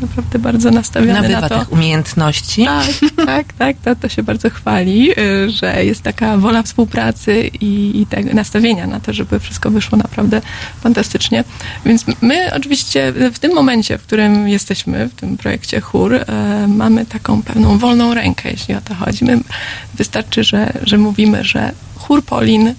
naprawdę 0.00 0.38
bardzo 0.38 0.70
nastawiony 0.70 1.12
Nabywa 1.12 1.40
na 1.40 1.48
to. 1.48 1.58
tych 1.58 1.72
umiejętności. 1.72 2.64
Tak, 2.64 2.86
tak, 3.26 3.52
tak, 3.52 3.76
to, 3.84 3.96
to 3.96 4.08
się 4.08 4.22
bardzo 4.22 4.50
chwali, 4.50 5.10
że 5.48 5.84
jest 5.84 6.02
taka 6.02 6.36
wola 6.36 6.62
współpracy 6.62 7.50
i, 7.60 8.00
i 8.00 8.06
tego 8.06 8.34
nastawienia 8.34 8.86
na 8.86 9.00
to, 9.00 9.12
żeby 9.12 9.40
wszystko 9.40 9.70
wyszło 9.70 9.98
naprawdę 9.98 10.42
fantastycznie. 10.80 11.44
Więc 11.86 12.04
my 12.22 12.50
oczywiście 12.54 13.12
w 13.32 13.38
tym 13.38 13.54
momencie, 13.54 13.98
w 13.98 14.02
którym 14.02 14.48
jesteśmy, 14.48 15.08
w 15.08 15.14
tym 15.14 15.36
projekcie 15.36 15.80
chór, 15.80 16.20
mamy 16.68 17.06
taką 17.06 17.42
pewną 17.42 17.78
wolną 17.78 18.14
rękę, 18.14 18.50
jeśli 18.50 18.74
o 18.74 18.80
to 18.80 18.94
chodzi. 18.94 19.24
My, 19.24 19.40
wystarczy, 19.94 20.44
że, 20.44 20.72
że 20.82 20.98
mówimy, 20.98 21.44
że 21.44 21.72
chór 21.96 22.24
Polin 22.24 22.74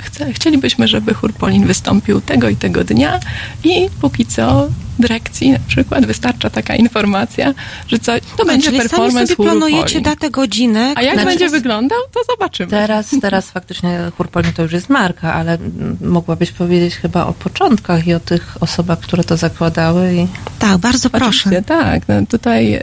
chce, 0.00 0.32
chcielibyśmy, 0.32 0.88
żeby 0.88 1.14
chór 1.14 1.32
Polin 1.32 1.66
wystąpił 1.66 2.20
tego 2.20 2.48
i 2.48 2.56
tego 2.56 2.84
dnia 2.84 3.20
i 3.64 3.88
póki 4.00 4.26
co 4.26 4.68
dyrekcji 4.98 5.50
na 5.50 5.58
przykład 5.66 6.06
wystarcza 6.06 6.50
taka 6.50 6.76
informacja, 6.76 7.54
że 7.88 7.98
co, 7.98 8.12
to 8.36 8.42
A, 8.42 8.46
będzie 8.46 8.66
czyli 8.66 8.78
sami 8.78 8.88
performance 8.88 9.34
sobie 9.34 9.50
planujecie 9.50 9.82
Polin. 9.82 10.02
datę, 10.02 10.30
godzinę. 10.30 10.92
A 10.96 11.02
jak 11.02 11.14
Znaczy- 11.14 11.28
będzie 11.28 11.48
wyglądał, 11.48 11.98
to 12.14 12.20
zobaczymy. 12.32 12.70
Teraz, 12.70 13.10
teraz 13.20 13.50
faktycznie 13.50 13.98
Chórpolin 14.16 14.52
to 14.52 14.62
już 14.62 14.72
jest 14.72 14.88
marka, 14.88 15.34
ale 15.34 15.58
mogłabyś 16.00 16.52
powiedzieć 16.52 16.94
chyba 16.94 17.26
o 17.26 17.32
początkach 17.32 18.06
i 18.06 18.14
o 18.14 18.20
tych 18.20 18.56
osobach, 18.60 19.00
które 19.00 19.24
to 19.24 19.36
zakładały. 19.36 20.14
I... 20.14 20.26
Tak, 20.58 20.78
bardzo 20.78 21.10
proszę. 21.10 21.26
Oczywiście, 21.26 21.62
tak. 21.62 22.02
No 22.08 22.14
tutaj 22.26 22.74
e, 22.74 22.82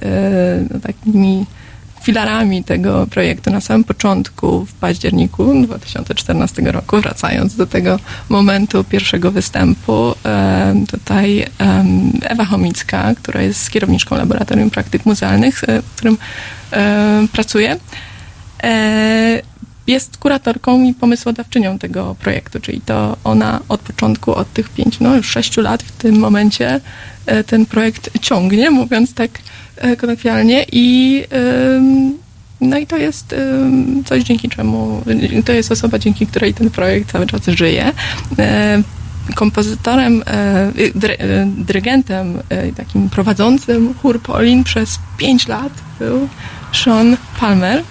no, 0.73 0.79
takimi 0.79 1.45
filarami 2.03 2.63
tego 2.63 3.07
projektu. 3.07 3.51
Na 3.51 3.61
samym 3.61 3.83
początku, 3.83 4.65
w 4.65 4.73
październiku 4.73 5.63
2014 5.63 6.61
roku, 6.61 7.01
wracając 7.01 7.55
do 7.55 7.67
tego 7.67 7.99
momentu 8.29 8.83
pierwszego 8.83 9.31
występu, 9.31 10.15
tutaj 10.91 11.45
Ewa 12.21 12.45
Chomicka, 12.45 13.15
która 13.15 13.41
jest 13.41 13.71
kierowniczką 13.71 14.15
Laboratorium 14.15 14.69
Praktyk 14.69 15.05
Muzealnych, 15.05 15.63
e, 15.63 15.81
w 15.81 15.95
którym 15.95 16.17
pracuję, 17.31 17.77
e, 18.63 19.41
jest 19.87 20.17
kuratorką 20.17 20.83
i 20.83 20.93
pomysłodawczynią 20.93 21.79
tego 21.79 22.15
projektu, 22.19 22.59
czyli 22.59 22.81
to 22.81 23.17
ona 23.23 23.59
od 23.69 23.81
początku, 23.81 24.35
od 24.35 24.53
tych 24.53 24.69
pięciu, 24.69 25.03
no 25.03 25.15
już 25.15 25.29
sześciu 25.29 25.61
lat 25.61 25.83
w 25.83 25.91
tym 25.91 26.19
momencie 26.19 26.81
e, 27.25 27.43
ten 27.43 27.65
projekt 27.65 28.09
ciągnie, 28.21 28.71
mówiąc 28.71 29.13
tak 29.13 29.31
e, 29.83 29.95
kolokwialnie 29.95 30.65
i 30.71 31.23
no 32.61 32.77
i 32.77 32.87
to 32.87 32.97
jest 32.97 33.35
coś, 34.05 34.23
dzięki 34.23 34.49
czemu, 34.49 35.03
to 35.45 35.51
jest 35.51 35.71
osoba, 35.71 35.99
dzięki 35.99 36.27
której 36.27 36.53
ten 36.53 36.69
projekt 36.69 37.11
cały 37.11 37.27
czas 37.27 37.41
żyje. 37.47 37.91
E, 38.39 38.81
Kompozytorem, 39.35 40.23
e, 40.27 40.71
dyry- 40.95 41.17
dyrygentem, 41.57 42.39
takim 42.77 43.09
prowadzącym 43.09 43.93
chór 43.93 44.21
Polin 44.21 44.63
przez 44.63 44.99
pięć 45.17 45.47
lat 45.47 45.71
był 45.99 46.27
Sean 46.73 47.17
Palmer, 47.39 47.83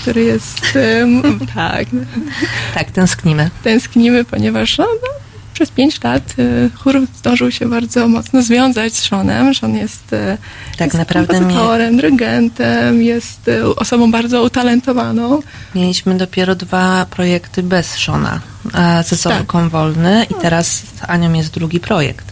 który 0.00 0.22
jest, 0.24 0.76
em, 1.02 1.22
tak, 1.54 1.86
Tak, 2.74 2.90
tęsknimy. 2.90 3.50
tęsknimy, 3.64 4.24
ponieważ 4.24 4.78
no, 4.78 4.84
no, 4.84 5.08
przez 5.56 5.70
pięć 5.70 6.02
lat 6.04 6.34
e, 6.38 6.70
chór 6.78 7.06
zdążył 7.18 7.50
się 7.50 7.70
bardzo 7.70 8.08
mocno 8.08 8.42
związać 8.42 8.94
z 8.94 9.08
Seanem. 9.08 9.54
Sean 9.54 9.76
jest, 9.76 10.12
e, 10.12 10.38
Tak 10.78 10.86
jest 10.86 10.98
naprawdę 10.98 11.34
kompozytorem, 11.34 11.96
dyrygentem, 11.96 13.02
jest 13.02 13.48
e, 13.48 13.66
osobą 13.76 14.10
bardzo 14.10 14.42
utalentowaną. 14.42 15.40
mieliśmy 15.74 16.14
dopiero 16.14 16.54
dwa 16.54 17.06
projekty 17.10 17.62
bez 17.62 17.96
Szona. 17.96 18.40
a 18.72 19.02
Ze 19.02 19.16
Zorką 19.16 19.68
Wolny 19.68 20.26
i 20.30 20.34
teraz 20.42 20.66
z 20.66 20.84
Anią 21.08 21.32
jest 21.32 21.54
drugi 21.54 21.80
projekt. 21.80 22.26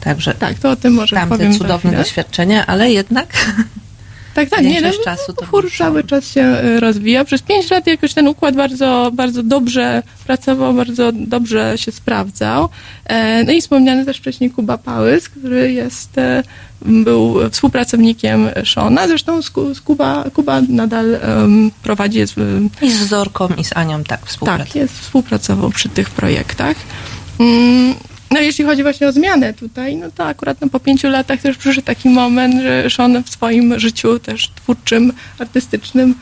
Także 0.00 0.34
Tak, 0.34 0.58
to 0.58 0.70
o 0.70 0.76
tym 0.76 0.92
może 0.92 1.16
tamte 1.16 1.36
powiem 1.36 1.58
cudowne 1.58 1.92
doświadczenia, 1.92 2.66
ale 2.66 2.90
jednak 2.90 3.26
Tak, 4.34 4.48
tak, 4.50 4.60
nie, 4.62 4.68
no, 4.68 4.72
większość 4.74 5.04
czasu 5.04 5.32
to 5.32 5.46
chór 5.46 5.70
cały 5.78 6.04
czas 6.04 6.26
się 6.32 6.40
e, 6.40 6.80
rozwija. 6.80 7.24
Przez 7.24 7.42
pięć 7.42 7.70
lat 7.70 7.86
jakoś 7.86 8.14
ten 8.14 8.28
układ 8.28 8.56
bardzo, 8.56 9.10
bardzo 9.14 9.42
dobrze 9.42 10.02
pracował, 10.26 10.74
bardzo 10.74 11.12
dobrze 11.12 11.72
się 11.76 11.92
sprawdzał. 11.92 12.68
E, 13.04 13.44
No 13.44 13.52
i 13.52 13.60
wspomniany 13.60 14.04
też 14.04 14.18
wcześniej 14.18 14.50
Kuba 14.50 14.78
Pałys, 14.78 15.28
który 15.28 15.72
jest, 15.72 16.18
e, 16.18 16.42
był 16.82 17.36
współpracownikiem 17.50 18.48
Szona. 18.64 19.08
Zresztą 19.08 19.42
z, 19.42 19.50
Ku- 19.50 19.74
z 19.74 19.80
Kuba, 19.80 20.24
Kuba 20.34 20.60
nadal 20.68 21.14
em, 21.14 21.70
prowadzi, 21.82 22.18
jest, 22.18 22.34
I 22.82 22.90
z 22.92 23.08
Zorką, 23.08 23.48
i 23.58 23.64
z 23.64 23.76
Anią 23.76 24.04
tak 24.04 24.26
współpracuje. 24.26 24.66
tak, 24.66 24.74
jest, 24.76 24.98
współpracował 25.00 25.70
przy 25.70 25.88
tych 25.88 26.10
projektach. 26.10 26.76
Mm, 27.40 27.94
No 28.32 28.40
jeśli 28.40 28.64
chodzi 28.64 28.82
właśnie 28.82 29.08
o 29.08 29.12
zmianę 29.12 29.54
tutaj, 29.54 29.96
no 29.96 30.10
to 30.10 30.24
akurat 30.24 30.60
no, 30.60 30.68
po 30.68 30.80
pięciu 30.80 31.08
latach 31.08 31.40
też 31.40 31.56
przyszedł 31.56 31.86
taki 31.86 32.08
moment, 32.08 32.62
że 32.62 32.90
Sean 32.90 33.22
w 33.24 33.30
swoim 33.30 33.78
życiu 33.80 34.18
też 34.18 34.48
twórczym, 34.48 35.12
artystycznym 35.38 36.14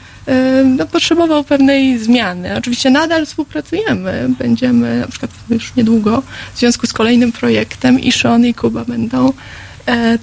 no, 0.65 0.87
potrzebował 0.87 1.45
pewnej 1.45 1.99
zmiany. 1.99 2.57
Oczywiście 2.57 2.91
nadal 2.91 3.27
współpracujemy, 3.27 4.29
będziemy 4.39 5.01
na 5.01 5.09
przykład 5.09 5.31
już 5.51 5.77
niedługo 5.77 6.23
w 6.55 6.59
związku 6.59 6.87
z 6.87 6.93
kolejnym 6.93 7.33
projektem 7.33 8.01
i 8.01 8.13
Sean 8.13 8.47
i 8.47 8.55
Kuba 8.55 8.85
będą 8.85 9.33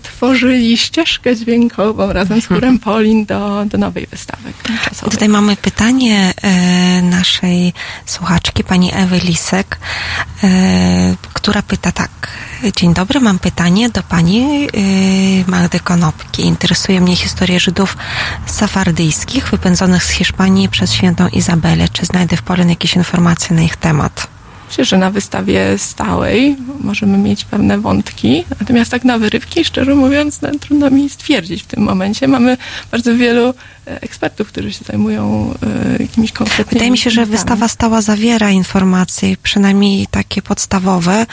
tworzyli 0.03 0.77
ścieżkę 0.77 1.35
dźwiękową 1.35 2.13
razem 2.13 2.41
z 2.41 2.45
chórem 2.45 2.79
Polin 2.79 3.25
do, 3.25 3.65
do 3.65 3.77
nowej 3.77 4.07
wystawy 4.07 4.53
tymczasowej. 4.63 5.11
Tutaj 5.11 5.29
mamy 5.29 5.55
pytanie 5.55 6.33
e, 6.41 7.01
naszej 7.01 7.73
słuchaczki, 8.05 8.63
pani 8.63 8.91
Ewy 8.93 9.19
Lisek, 9.19 9.79
e, 10.43 11.15
która 11.33 11.61
pyta 11.61 11.91
tak. 11.91 12.09
Dzień 12.75 12.93
dobry, 12.93 13.19
mam 13.19 13.39
pytanie 13.39 13.89
do 13.89 14.03
pani 14.03 14.67
e, 14.67 15.51
Magdy 15.51 15.79
Konopki. 15.79 16.45
Interesuje 16.45 17.01
mnie 17.01 17.15
historia 17.15 17.59
Żydów 17.59 17.97
safardyjskich 18.45 19.49
wypędzonych 19.49 20.03
z 20.03 20.09
Hiszpanii 20.09 20.69
przez 20.69 20.93
świętą 20.93 21.27
Izabelę. 21.27 21.89
Czy 21.89 22.05
znajdę 22.05 22.37
w 22.37 22.41
Polin 22.41 22.69
jakieś 22.69 22.95
informacje 22.95 23.55
na 23.55 23.61
ich 23.61 23.75
temat? 23.75 24.36
Myślę, 24.67 24.85
że 24.85 24.97
na 24.97 25.11
wystawie 25.11 25.77
stałej 25.77 26.55
możemy 26.79 27.17
mieć 27.17 27.45
pewne 27.45 27.77
wątki, 27.77 28.43
natomiast 28.59 28.91
tak 28.91 29.03
na 29.03 29.17
wyrywki, 29.17 29.65
szczerze 29.65 29.95
mówiąc, 29.95 30.41
no, 30.41 30.49
trudno 30.59 30.89
mi 30.89 31.09
stwierdzić 31.09 31.63
w 31.63 31.65
tym 31.65 31.83
momencie. 31.83 32.27
Mamy 32.27 32.57
bardzo 32.91 33.15
wielu 33.15 33.53
e, 33.87 34.01
ekspertów, 34.01 34.47
którzy 34.47 34.73
się 34.73 34.85
zajmują 34.85 35.53
e, 35.97 36.03
jakimiś 36.03 36.31
konkretnymi 36.31 36.69
Wydaje 36.73 36.91
mi 36.91 36.97
się, 36.97 37.09
że 37.09 37.25
wystawa 37.25 37.67
stała 37.67 38.01
zawiera 38.01 38.49
informacje, 38.51 39.37
przynajmniej 39.43 40.07
takie 40.11 40.41
podstawowe, 40.41 41.25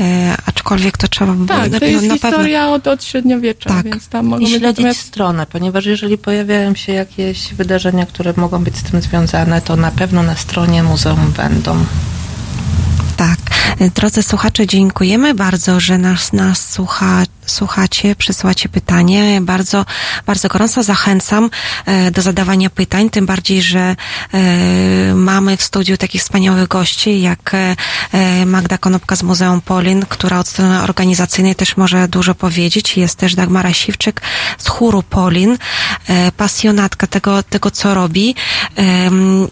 e, 0.00 0.34
aczkolwiek 0.46 0.98
to 0.98 1.08
trzeba 1.08 1.32
by 1.32 1.46
Tak, 1.46 1.68
było 1.68 1.80
to 1.80 1.86
jest 1.86 2.04
na 2.06 2.14
pewno. 2.16 2.30
historia 2.30 2.68
od, 2.68 2.86
od 2.86 3.04
średniowiecza, 3.04 3.70
Tak. 3.70 3.84
więc 3.84 4.08
tam 4.08 4.26
mogą 4.26 4.40
I 4.42 4.44
być 4.44 4.50
śledzić 4.50 4.68
natomiast 4.76 5.00
stronę, 5.00 5.46
ponieważ 5.46 5.86
jeżeli 5.86 6.18
pojawiają 6.18 6.74
się 6.74 6.92
jakieś 6.92 7.54
wydarzenia, 7.54 8.06
które 8.06 8.34
mogą 8.36 8.64
być 8.64 8.76
z 8.76 8.82
tym 8.82 9.02
związane, 9.02 9.62
to 9.62 9.76
na 9.76 9.90
pewno 9.90 10.22
na 10.22 10.36
stronie 10.36 10.82
muzeum 10.82 11.32
będą. 11.36 11.84
Drodzy 13.94 14.22
słuchacze, 14.22 14.66
dziękujemy 14.66 15.34
bardzo, 15.34 15.80
że 15.80 15.98
nas, 15.98 16.32
nas 16.32 16.70
słucha, 16.70 17.22
słuchacie, 17.50 18.16
przysyłacie 18.16 18.68
pytanie. 18.68 19.40
Bardzo, 19.40 19.86
bardzo 20.26 20.48
gorąco 20.48 20.82
zachęcam 20.82 21.50
e, 21.86 22.10
do 22.10 22.22
zadawania 22.22 22.70
pytań, 22.70 23.10
tym 23.10 23.26
bardziej, 23.26 23.62
że 23.62 23.80
e, 23.80 25.14
mamy 25.14 25.56
w 25.56 25.62
studiu 25.62 25.96
takich 25.96 26.20
wspaniałych 26.20 26.68
gości, 26.68 27.20
jak 27.20 27.54
e, 27.54 28.46
Magda 28.46 28.78
Konopka 28.78 29.16
z 29.16 29.22
Muzeum 29.22 29.60
Polin, 29.60 30.04
która 30.08 30.38
od 30.38 30.48
strony 30.48 30.82
organizacyjnej 30.82 31.54
też 31.54 31.76
może 31.76 32.08
dużo 32.08 32.34
powiedzieć. 32.34 32.96
Jest 32.96 33.16
też 33.16 33.34
Dagmara 33.34 33.72
Siwczyk 33.72 34.22
z 34.58 34.68
chóru 34.68 35.02
Polin, 35.02 35.58
pasjonatka 36.36 37.06
tego, 37.06 37.42
tego 37.42 37.70
co 37.70 37.94
robi. 37.94 38.34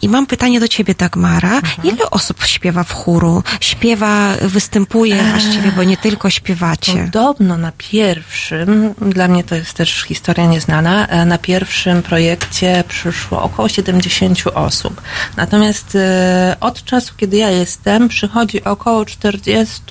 I 0.03 0.09
mam 0.09 0.27
pytanie 0.27 0.61
do 0.61 0.69
ciebie, 0.69 0.95
Dagmara. 0.95 1.61
Ile 1.85 2.11
osób 2.11 2.45
śpiewa 2.45 2.85
w 2.85 2.93
chóru? 2.93 3.43
Śpiewa, 3.61 4.35
występuje 4.43 5.23
właściwie, 5.25 5.73
bo 5.73 5.85
nie 5.85 5.97
tylko 5.97 6.31
śpiewacie. 6.31 7.11
Podobno 7.13 7.57
na 7.57 7.73
pierwszym, 7.91 8.95
dla 9.01 9.29
mnie 9.29 9.45
to 9.45 9.55
jest 9.55 9.73
też 9.73 10.03
historia 10.03 10.47
nieznana, 10.47 11.07
e, 11.07 11.25
na 11.25 11.39
pierwszym 11.39 12.03
projekcie 12.03 12.85
przyszło 12.89 13.43
około 13.43 13.69
70 13.69 14.47
osób. 14.55 15.03
Natomiast 15.37 15.95
e, 15.97 16.57
od 16.61 16.85
czasu, 16.85 17.15
kiedy 17.17 17.37
ja 17.37 17.51
jestem, 17.51 18.09
przychodzi 18.09 18.65
około 18.65 19.05
40 19.05 19.83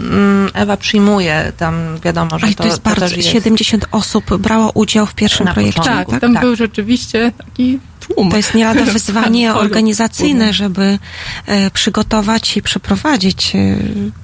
mm, 0.00 0.50
Ewa 0.54 0.76
przyjmuje 0.76 1.52
tam, 1.56 1.98
wiadomo, 2.04 2.38
że 2.38 2.46
Ale 2.46 2.54
to, 2.54 2.62
to 2.62 2.68
jest 2.68 2.82
to 2.82 2.90
bardzo, 2.90 3.08
też 3.08 3.16
jest 3.16 3.28
70 3.28 3.86
osób 3.92 4.36
brało 4.36 4.70
udział 4.74 5.06
w 5.06 5.14
pierwszym 5.14 5.46
Na 5.46 5.54
projekcie. 5.54 5.80
początku. 5.80 6.10
tak, 6.10 6.10
tak? 6.10 6.20
tam 6.20 6.34
tak. 6.34 6.42
był 6.42 6.56
rzeczywiście 6.56 7.32
taki 7.38 7.78
tłum. 8.00 8.30
To 8.30 8.36
jest 8.36 8.54
nie 8.54 8.64
lada 8.64 8.84
wyzwanie 8.92 9.54
organizacyjne, 9.54 10.52
żeby 10.52 10.98
e, 11.46 11.70
przygotować 11.70 12.56
i 12.56 12.62
przeprowadzić. 12.62 13.56
E, 13.56 13.76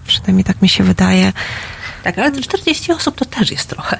przynajmniej 0.06 0.44
tak 0.44 0.62
mi 0.62 0.68
się 0.68 0.84
wydaje. 0.84 1.32
Tak, 2.08 2.18
ale 2.18 2.32
te 2.32 2.40
40 2.40 2.92
osób 2.92 3.16
to 3.16 3.24
też 3.24 3.50
jest 3.50 3.68
trochę. 3.68 3.98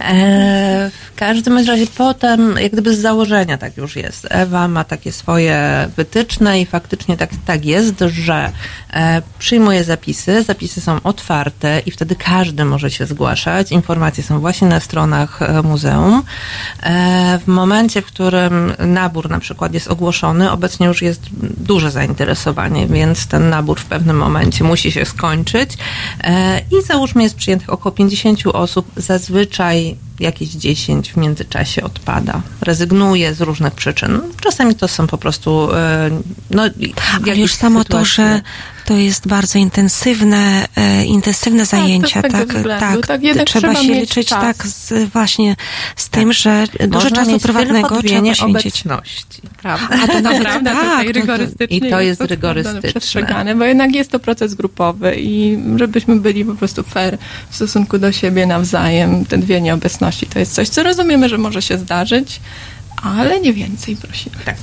E, 0.00 0.90
w 0.90 1.18
każdym 1.18 1.58
razie 1.58 1.86
potem, 1.86 2.56
jak 2.58 2.72
gdyby 2.72 2.96
z 2.96 3.00
założenia 3.00 3.58
tak 3.58 3.76
już 3.76 3.96
jest. 3.96 4.26
Ewa 4.30 4.68
ma 4.68 4.84
takie 4.84 5.12
swoje 5.12 5.88
wytyczne 5.96 6.60
i 6.60 6.66
faktycznie 6.66 7.16
tak, 7.16 7.30
tak 7.46 7.64
jest, 7.64 7.94
że 8.00 8.52
e, 8.92 9.22
przyjmuje 9.38 9.84
zapisy, 9.84 10.42
zapisy 10.42 10.80
są 10.80 11.00
otwarte 11.04 11.82
i 11.86 11.90
wtedy 11.90 12.16
każdy 12.16 12.64
może 12.64 12.90
się 12.90 13.06
zgłaszać. 13.06 13.72
Informacje 13.72 14.24
są 14.24 14.40
właśnie 14.40 14.68
na 14.68 14.80
stronach 14.80 15.42
e, 15.42 15.62
muzeum. 15.62 16.22
E, 16.82 17.38
w 17.38 17.46
momencie, 17.46 18.02
w 18.02 18.06
którym 18.06 18.72
nabór 18.78 19.30
na 19.30 19.40
przykład 19.40 19.74
jest 19.74 19.88
ogłoszony, 19.88 20.50
obecnie 20.50 20.86
już 20.86 21.02
jest 21.02 21.20
duże 21.58 21.90
zainteresowanie, 21.90 22.86
więc 22.86 23.26
ten 23.26 23.50
nabór 23.50 23.80
w 23.80 23.84
pewnym 23.84 24.16
momencie 24.16 24.64
musi 24.64 24.92
się 24.92 25.04
skończyć. 25.04 25.70
E, 26.24 26.58
I 26.58 26.86
załóżmy 26.86 27.22
jest 27.22 27.36
przyjętych 27.46 27.70
około 27.70 27.92
50 27.94 28.46
osób, 28.46 28.86
zazwyczaj 28.96 29.96
jakieś 30.20 30.48
10 30.48 31.12
w 31.12 31.16
międzyczasie 31.16 31.82
odpada. 31.82 32.40
Rezygnuje 32.60 33.34
z 33.34 33.40
różnych 33.40 33.74
przyczyn. 33.74 34.20
Czasami 34.40 34.74
to 34.74 34.88
są 34.88 35.06
po 35.06 35.18
prostu 35.18 35.68
e, 35.74 36.10
no, 36.50 36.62
Ale 37.22 37.36
już 37.36 37.54
samo 37.54 37.78
to, 37.78 37.84
sytuacje. 37.84 38.14
że 38.14 38.42
to 38.86 38.96
jest 38.96 39.28
bardzo 39.28 39.58
intensywne, 39.58 40.68
e, 40.76 41.04
intensywne 41.04 41.66
zajęcia, 41.66 42.20
z 42.20 42.22
tego 42.22 42.38
tak, 42.38 42.48
względu, 42.48 42.86
tak, 42.86 43.06
tak, 43.06 43.22
jednak 43.22 43.46
trzeba 43.46 43.74
trzeba 43.74 43.86
się 43.86 44.00
liczyć 44.00 44.28
czas. 44.28 44.40
tak 44.40 44.66
z, 44.66 45.10
właśnie 45.12 45.56
z 45.96 46.08
tym, 46.08 46.32
że 46.32 46.66
dużo 46.80 47.04
Można 47.04 47.10
czasu 47.10 47.38
prywatnego 47.38 47.88
trzeba 47.88 48.02
poświęcić. 48.02 48.44
nieobecności. 48.84 49.42
Prawda. 49.62 49.96
A 50.04 50.06
to 50.06 50.20
nawet 50.20 50.42
Prawda, 50.42 50.72
tak, 50.80 51.06
tutaj 51.06 51.26
no 51.60 51.66
i 51.68 51.90
to 51.90 52.00
jest 52.00 52.20
to 52.20 52.26
rygorystyczne. 52.26 52.90
przestrzegane, 52.90 53.54
bo 53.54 53.64
jednak 53.64 53.94
jest 53.94 54.10
to 54.10 54.18
proces 54.18 54.54
grupowy 54.54 55.14
i 55.18 55.58
żebyśmy 55.76 56.16
byli 56.16 56.44
po 56.44 56.54
prostu 56.54 56.82
fair 56.82 57.18
w 57.50 57.56
stosunku 57.56 57.98
do 57.98 58.12
siebie 58.12 58.46
nawzajem, 58.46 59.24
te 59.24 59.38
dwie 59.38 59.60
nieobecności 59.60 60.26
to 60.26 60.38
jest 60.38 60.54
coś, 60.54 60.68
co 60.68 60.82
rozumiemy, 60.82 61.28
że 61.28 61.38
może 61.38 61.62
się 61.62 61.78
zdarzyć, 61.78 62.40
ale 63.02 63.40
nie 63.40 63.52
więcej 63.52 63.96
prosimy. 63.96 64.36
Tak. 64.44 64.56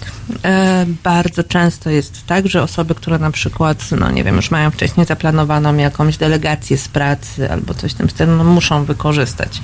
E, 0.45 0.85
bardzo 1.03 1.43
często 1.43 1.89
jest 1.89 2.25
tak, 2.27 2.47
że 2.47 2.63
osoby, 2.63 2.95
które 2.95 3.19
na 3.19 3.31
przykład, 3.31 3.91
no 3.99 4.11
nie 4.11 4.23
wiem, 4.23 4.35
już 4.35 4.51
mają 4.51 4.71
wcześniej 4.71 5.05
zaplanowaną 5.05 5.77
jakąś 5.77 6.17
delegację 6.17 6.77
z 6.77 6.87
pracy 6.87 7.51
albo 7.51 7.73
coś 7.73 7.91
w 7.91 7.95
tym 7.95 8.09
stylu, 8.09 8.35
no 8.35 8.43
muszą 8.43 8.85
wykorzystać 8.85 9.61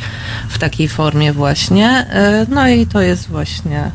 w 0.50 0.58
takiej 0.58 0.88
formie 0.88 1.34
właśnie. 1.34 1.90
E, 1.90 2.46
no 2.50 2.68
i 2.68 2.88
to 2.88 3.02
jest 3.02 3.28
właśnie 3.28 3.92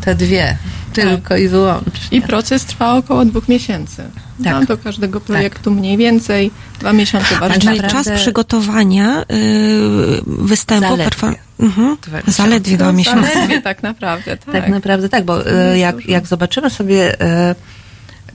te 0.00 0.14
dwie, 0.14 0.56
tylko 0.92 1.36
i 1.36 1.48
wyłącznie. 1.48 2.18
I 2.18 2.22
proces 2.22 2.64
trwa 2.64 2.94
około 2.94 3.24
dwóch 3.24 3.48
miesięcy. 3.48 4.02
Tak. 4.44 4.52
No, 4.52 4.64
do 4.66 4.78
każdego 4.78 5.20
projektu 5.20 5.70
mniej 5.70 5.96
więcej, 5.96 6.50
dwa 6.80 6.92
miesiące 6.92 7.36
bardzo 7.40 7.60
Czyli 7.60 7.76
naprawdę- 7.80 8.10
czas 8.10 8.20
przygotowania 8.20 9.22
y, 9.22 9.24
występu. 10.26 10.88
Zaledwie. 10.88 11.04
perform- 11.10 11.34
Mhm. 11.60 11.96
Zaledwie 12.26 12.76
dwa 12.76 12.92
miesiące. 12.92 13.34
Zaledwie 13.34 13.62
tak 13.62 13.82
naprawdę, 13.82 14.36
tak. 14.36 14.52
Tak 14.54 14.68
naprawdę 14.68 15.08
tak, 15.08 15.24
bo 15.24 15.46
e, 15.50 15.78
jak, 15.78 16.06
jak 16.06 16.26
zobaczymy 16.26 16.70
sobie 16.70 17.20
e, 17.20 17.54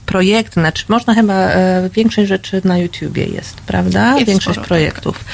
projekty, 0.06 0.60
znaczy 0.60 0.84
można 0.88 1.14
chyba 1.14 1.34
e, 1.34 1.90
większość 1.92 2.28
rzeczy 2.28 2.60
na 2.64 2.78
YouTubie 2.78 3.24
jest, 3.24 3.60
prawda? 3.60 4.14
Jest 4.14 4.26
większość 4.26 4.54
sporo, 4.54 4.68
projektów. 4.68 5.24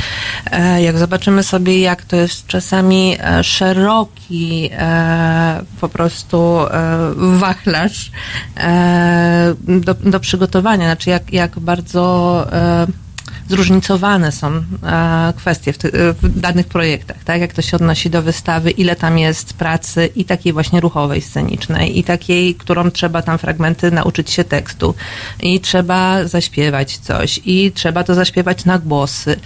E, 0.50 0.82
jak 0.82 0.98
zobaczymy 0.98 1.42
sobie, 1.42 1.80
jak 1.80 2.02
to 2.02 2.16
jest 2.16 2.46
czasami 2.46 3.16
e, 3.20 3.44
szeroki 3.44 4.70
e, 4.72 5.62
po 5.80 5.88
prostu 5.88 6.60
e, 6.60 6.68
wachlarz 7.16 8.10
e, 8.56 9.54
do, 9.68 9.94
do 9.94 10.20
przygotowania, 10.20 10.86
znaczy 10.86 11.10
jak, 11.10 11.32
jak 11.32 11.58
bardzo 11.58 12.46
zróżnicowane 13.48 14.32
są 14.32 14.52
e, 14.82 15.32
kwestie 15.36 15.72
w, 15.72 15.78
ty, 15.78 15.90
w 16.22 16.40
danych 16.40 16.66
projektach, 16.66 17.24
tak? 17.24 17.40
Jak 17.40 17.52
to 17.52 17.62
się 17.62 17.76
odnosi 17.76 18.10
do 18.10 18.22
wystawy, 18.22 18.70
ile 18.70 18.96
tam 18.96 19.18
jest 19.18 19.54
pracy 19.54 20.06
i 20.16 20.24
takiej 20.24 20.52
właśnie 20.52 20.80
ruchowej, 20.80 21.20
scenicznej, 21.20 21.98
i 21.98 22.04
takiej, 22.04 22.54
którą 22.54 22.90
trzeba 22.90 23.22
tam 23.22 23.38
fragmenty 23.38 23.90
nauczyć 23.90 24.30
się 24.30 24.44
tekstu, 24.44 24.94
i 25.42 25.60
trzeba 25.60 26.24
zaśpiewać 26.24 26.98
coś, 26.98 27.40
i 27.44 27.72
trzeba 27.72 28.04
to 28.04 28.14
zaśpiewać 28.14 28.64
na 28.64 28.78
głosy. 28.78 29.36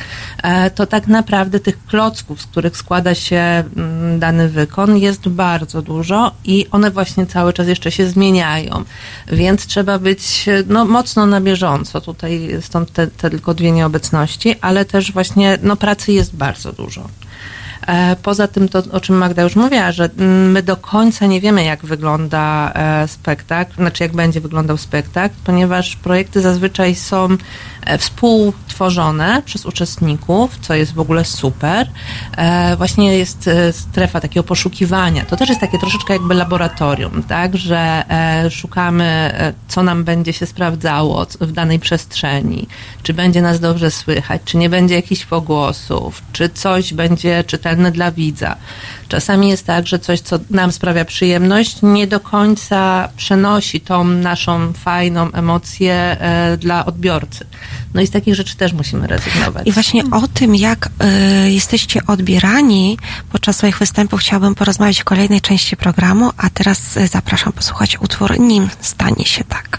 E, 0.43 0.71
to 0.71 0.87
tak 0.87 1.07
naprawdę 1.07 1.61
tych 1.61 1.87
klocków, 1.87 2.43
z 2.43 2.47
których 2.47 2.77
składa 2.77 3.15
się 3.15 3.37
mm, 3.37 4.19
dany 4.19 4.49
wykon, 4.49 4.97
jest 4.97 5.29
bardzo 5.29 5.83
dużo 5.83 6.33
i 6.45 6.67
one 6.71 6.91
właśnie 6.91 7.27
cały 7.27 7.53
czas 7.53 7.69
jeszcze 7.69 7.91
się 7.93 8.07
zmieniają, 8.09 8.85
więc 9.33 9.67
trzeba 9.67 9.99
być 9.99 10.47
no, 10.67 10.85
mocno 10.85 11.27
na 11.27 11.41
bieżąco. 11.41 12.01
Tutaj 12.01 12.51
stąd 12.61 12.93
te, 12.93 13.07
te 13.07 13.31
tylko 13.31 13.55
dwie 13.55 13.73
nieobecności, 13.87 14.55
ale 14.61 14.85
też 14.85 15.13
właśnie 15.13 15.59
no, 15.63 15.77
pracy 15.77 16.13
jest 16.13 16.37
bardzo 16.37 16.73
dużo. 16.73 17.09
E, 17.87 18.17
Poza 18.23 18.49
tym, 18.49 18.69
to 18.69 18.83
o 18.93 19.01
czym 19.01 19.17
Magda 19.17 19.43
już 19.43 19.57
mówiła, 19.57 19.93
że 19.93 20.11
my 20.53 20.63
do 20.63 20.77
końca 20.77 21.27
nie 21.27 21.41
wiemy, 21.41 21.65
jak 21.65 21.87
wygląda 21.87 22.73
e, 22.75 23.09
spektakl, 23.09 23.75
znaczy 23.75 24.03
jak 24.03 24.13
będzie 24.13 24.41
wyglądał 24.41 24.77
spektakl, 24.77 25.35
ponieważ 25.45 25.97
projekty 25.97 26.41
zazwyczaj 26.41 26.95
są 26.95 27.29
e, 27.87 27.99
współtworzone 27.99 29.43
przez 29.45 29.67
uczestników, 29.67 30.59
co 30.61 30.75
jest 30.75 30.95
w 30.95 31.01
ogóle 31.01 31.25
super. 31.25 31.87
Właśnie 32.77 33.19
jest 33.19 33.51
strefa 33.73 34.21
takiego 34.21 34.45
poszukiwania. 34.45 35.25
To 35.25 35.37
też 35.37 35.49
jest 35.49 35.61
takie 35.61 35.79
troszeczkę 35.79 36.13
jakby 36.13 36.35
laboratorium, 36.35 37.23
tak, 37.23 37.57
że 37.57 38.05
szukamy, 38.51 39.35
co 39.69 39.83
nam 39.83 40.05
będzie 40.05 40.33
się 40.33 40.47
sprawdzało 40.47 41.27
w 41.41 41.53
danej 41.53 41.79
przestrzeni, 41.79 42.67
czy 43.03 43.15
będzie 43.15 43.43
nas 43.43 43.61
dobrze 43.61 43.91
słychać, 43.91 44.43
czy 44.45 44.57
nie 44.57 44.71
będzie 44.71 44.95
jakichś 44.95 45.25
pogłosów, 45.25 46.23
czy 46.33 46.49
coś 46.49 46.95
będzie 46.95 47.45
czytelne 47.45 47.76
dla 47.77 48.13
widza. 48.13 48.57
Czasami 49.09 49.49
jest 49.49 49.67
tak, 49.67 49.87
że 49.87 49.99
coś, 49.99 50.21
co 50.21 50.39
nam 50.51 50.73
sprawia 50.73 51.05
przyjemność, 51.05 51.79
nie 51.83 52.07
do 52.07 52.21
końca 52.21 53.09
przenosi 53.17 53.81
tą 53.81 54.05
naszą 54.05 54.73
fajną 54.73 55.33
emocję 55.33 55.95
e, 55.95 56.57
dla 56.57 56.87
odbiorcy. 56.87 57.47
No 57.95 58.03
i 58.03 58.07
z 58.07 58.11
takich 58.11 58.35
rzeczy 58.35 58.57
też 58.57 58.73
musimy 58.73 59.07
rezygnować. 59.07 59.67
I 59.67 59.73
właśnie 59.73 60.03
o 60.13 60.29
tym, 60.29 60.55
jak 60.55 60.89
y, 61.47 61.51
jesteście 61.51 62.07
odbierani 62.07 62.99
podczas 63.33 63.57
swoich 63.57 63.79
występów, 63.79 64.21
chciałabym 64.21 64.55
porozmawiać 64.55 65.01
w 65.01 65.05
kolejnej 65.05 65.41
części 65.41 65.77
programu, 65.77 66.31
a 66.37 66.51
teraz 66.51 66.97
y, 66.97 67.07
zapraszam 67.07 67.53
posłuchać 67.53 68.01
utwór 68.01 68.41
Nim 68.41 68.69
stanie 68.81 69.25
się 69.25 69.45
tak. 69.45 69.79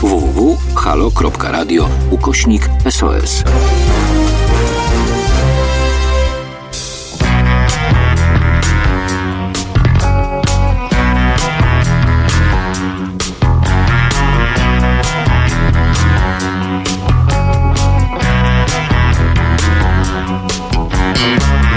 www.halo.radio 0.00 1.88
ukośnik 2.10 2.68
SOS. 2.90 3.42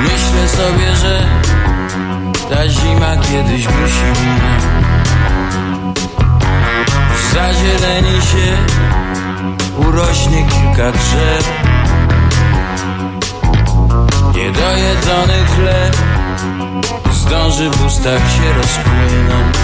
Myślę 0.03 0.47
sobie, 0.47 0.95
że 0.95 1.21
ta 2.49 2.67
zima 2.69 3.17
kiedyś 3.17 3.67
musi 3.67 4.03
minąć 4.21 4.58
Zazieleni 7.33 8.21
się 8.21 8.57
urośnie 9.87 10.47
kilka 10.47 10.91
drzew. 10.91 11.51
Niedojedzony 14.35 15.45
chleb 15.55 15.97
zdąży 17.11 17.69
w 17.69 17.85
ustach 17.85 18.21
się 18.31 18.53
rozpłynąć. 18.53 19.57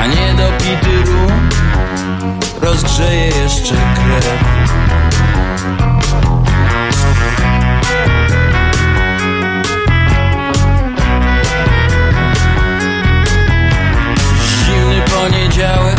A 0.00 0.06
niedopity 0.06 1.10
rum 1.10 1.48
rozgrzeje 2.62 3.26
jeszcze 3.26 3.74
krew 3.74 4.38
poniedziałek 15.22 15.96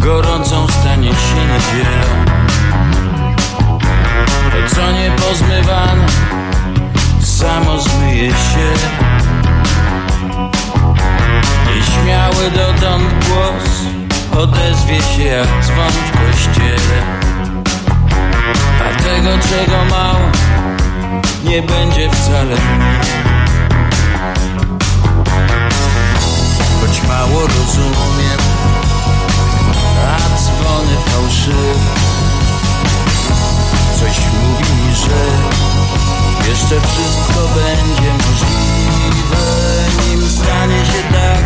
Gorącą 0.00 0.66
stanie 0.68 1.08
się 1.08 1.36
niedzielą 1.36 2.24
To 4.52 4.74
co 4.74 4.92
nie 4.92 5.10
pozmywano 5.10 6.06
Samo 7.20 7.80
zmyje 7.80 8.30
się. 8.30 8.72
Nieśmiały 11.66 12.50
dotąd 12.50 13.04
głos 13.26 13.70
Odezwie 14.42 15.02
się 15.02 15.24
jak 15.24 15.48
dzwon 15.64 15.92
w 15.92 16.10
kościele. 16.10 16.98
A 18.80 19.02
tego 19.02 19.30
czego 19.48 19.84
mało 19.90 20.30
Nie 21.44 21.62
będzie 21.62 22.10
wcale 22.10 22.44
mniej 22.44 23.13
choć 26.94 27.08
mało 27.08 27.40
rozumiem, 27.40 28.38
a 30.06 30.38
dzwony 30.38 30.96
fałszywe. 31.06 31.94
Coś 34.00 34.18
mówi 34.18 34.82
mi, 34.82 34.94
że 34.94 35.20
jeszcze 36.48 36.80
wszystko 36.80 37.40
będzie 37.54 38.12
możliwe, 38.12 39.44
nim 40.08 40.28
stanie 40.28 40.84
się 40.84 41.02
tak, 41.12 41.44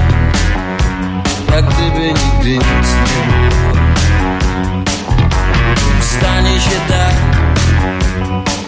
jak 1.55 1.64
gdyby 1.66 2.07
nigdy 2.07 2.51
nic 2.51 2.88
nie 3.07 3.32
było. 3.32 3.74
Stanie 6.01 6.61
się 6.61 6.80
tak, 6.88 7.14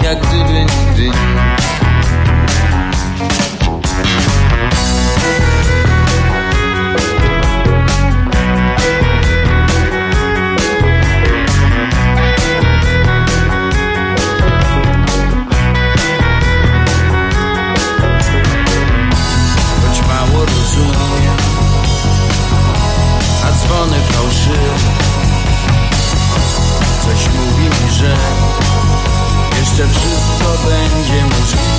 jak 0.02 0.20
gdyby 0.26 0.52
nigdy 0.52 1.02
nic. 1.02 1.89
Że 28.00 28.16
jeszcze 29.60 29.88
wszystko 29.88 30.58
będzie 30.68 31.24
możliwe, 31.24 31.69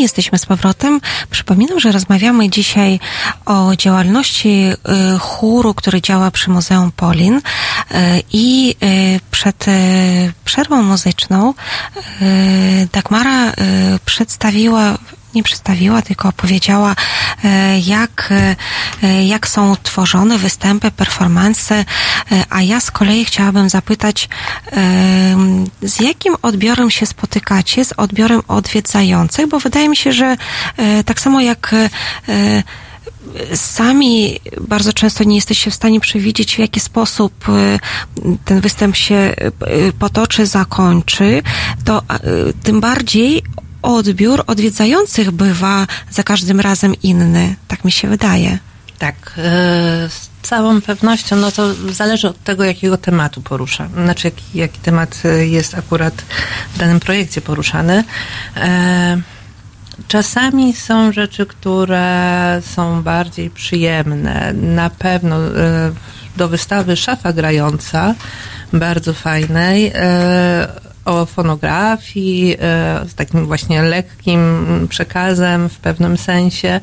Jesteśmy 0.00 0.38
z 0.38 0.46
powrotem. 0.46 1.00
Przypominam, 1.30 1.80
że 1.80 1.92
rozmawiamy 1.92 2.50
dzisiaj 2.50 3.00
o 3.46 3.76
działalności 3.76 4.48
y, 4.48 5.18
chóru, 5.18 5.74
który 5.74 6.02
działa 6.02 6.30
przy 6.30 6.50
Muzeum 6.50 6.92
Polin. 6.92 7.36
Y, 7.36 7.42
I 8.32 8.74
y, 8.82 9.20
przed 9.30 9.66
przerwą 10.44 10.82
muzyczną 10.82 11.54
Dagmara 12.92 13.52
przedstawiła 14.04 14.98
nie 15.34 15.42
przedstawiła, 15.42 16.02
tylko 16.02 16.28
opowiedziała, 16.28 16.96
e, 17.44 17.78
jak, 17.78 18.32
e, 19.02 19.26
jak 19.26 19.48
są 19.48 19.76
tworzone 19.82 20.38
występy, 20.38 20.90
performanse, 20.90 21.74
e, 21.74 21.84
a 22.50 22.62
ja 22.62 22.80
z 22.80 22.90
kolei 22.90 23.24
chciałabym 23.24 23.68
zapytać, 23.68 24.28
z 25.82 26.00
jakim 26.00 26.36
odbiorem 26.42 26.90
się 26.90 27.06
spotykacie, 27.06 27.84
z 27.84 27.92
odbiorem 27.92 28.42
odwiedzających, 28.48 29.48
bo 29.48 29.58
wydaje 29.58 29.88
mi 29.88 29.96
się, 29.96 30.12
że 30.12 30.36
tak 31.06 31.20
samo 31.20 31.40
jak 31.40 31.74
sami 33.54 34.40
bardzo 34.60 34.92
często 34.92 35.24
nie 35.24 35.34
jesteście 35.34 35.70
w 35.70 35.74
stanie 35.74 36.00
przewidzieć, 36.00 36.56
w 36.56 36.58
jaki 36.58 36.80
sposób 36.80 37.44
ten 38.44 38.60
występ 38.60 38.96
się 38.96 39.34
potoczy, 39.98 40.46
zakończy, 40.46 41.42
to 41.84 42.02
tym 42.62 42.80
bardziej 42.80 43.42
odbiór 43.82 44.44
odwiedzających 44.46 45.30
bywa 45.30 45.86
za 46.10 46.22
każdym 46.22 46.60
razem 46.60 46.94
inny. 47.02 47.56
Tak 47.68 47.84
mi 47.84 47.92
się 47.92 48.08
wydaje. 48.08 48.58
Tak, 48.98 49.34
e, 49.38 49.42
z 50.08 50.30
całą 50.42 50.80
pewnością, 50.80 51.36
no 51.36 51.52
to 51.52 51.74
zależy 51.74 52.28
od 52.28 52.44
tego, 52.44 52.64
jakiego 52.64 52.96
tematu 52.96 53.42
porusza. 53.42 53.88
Znaczy, 53.88 54.26
jaki, 54.26 54.44
jaki 54.54 54.78
temat 54.78 55.22
e, 55.24 55.46
jest 55.46 55.74
akurat 55.74 56.14
w 56.74 56.78
danym 56.78 57.00
projekcie 57.00 57.40
poruszany. 57.40 58.04
E, 58.56 59.20
Czasami 60.08 60.72
są 60.72 61.12
rzeczy, 61.12 61.46
które 61.46 62.60
są 62.74 63.02
bardziej 63.02 63.50
przyjemne. 63.50 64.52
Na 64.52 64.90
pewno 64.90 65.36
do 66.36 66.48
wystawy 66.48 66.96
Szafa 66.96 67.32
Grająca, 67.32 68.14
bardzo 68.72 69.12
fajnej, 69.12 69.92
o 71.04 71.26
fonografii, 71.26 72.56
e, 72.60 73.08
z 73.08 73.14
takim 73.14 73.46
właśnie 73.46 73.82
lekkim 73.82 74.40
przekazem 74.88 75.68
w 75.68 75.78
pewnym 75.78 76.16
sensie, 76.16 76.80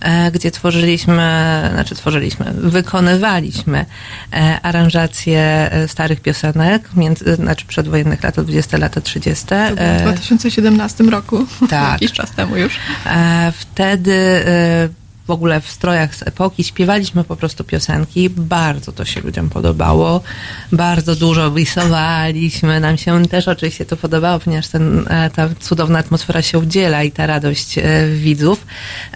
e, 0.00 0.30
gdzie 0.30 0.50
tworzyliśmy, 0.50 1.70
znaczy 1.72 1.94
tworzyliśmy, 1.94 2.46
wykonywaliśmy 2.54 3.86
e, 4.32 4.60
aranżacje 4.62 5.70
starych 5.86 6.20
piosenek, 6.20 6.88
między, 6.96 7.34
znaczy 7.34 7.66
przedwojennych 7.66 8.22
lat, 8.22 8.40
20 8.40 8.78
lata 8.78 9.00
30. 9.00 9.46
To 9.46 9.76
było 9.76 9.98
w 9.98 10.02
2017 10.02 11.04
roku, 11.04 11.46
tak. 11.70 11.92
jakiś 12.02 12.12
czas 12.12 12.30
temu 12.30 12.56
już. 12.56 12.78
Wtedy 13.52 14.16
w 15.26 15.30
ogóle 15.30 15.60
w 15.60 15.70
strojach 15.70 16.14
z 16.14 16.22
epoki 16.22 16.64
śpiewaliśmy 16.64 17.24
po 17.24 17.36
prostu 17.36 17.64
piosenki. 17.64 18.30
Bardzo 18.30 18.92
to 18.92 19.04
się 19.04 19.20
ludziom 19.20 19.50
podobało. 19.50 20.20
Bardzo 20.72 21.16
dużo 21.16 21.50
wisowaliśmy. 21.50 22.80
Nam 22.80 22.98
się 22.98 23.26
też 23.28 23.48
oczywiście 23.48 23.84
to 23.84 23.96
podobało, 23.96 24.38
ponieważ 24.38 24.68
ten, 24.68 25.06
e, 25.08 25.30
ta 25.30 25.48
cudowna 25.60 25.98
atmosfera 25.98 26.42
się 26.42 26.58
udziela 26.58 27.02
i 27.02 27.12
ta 27.12 27.26
radość 27.26 27.78
e, 27.78 27.82
widzów. 28.08 28.66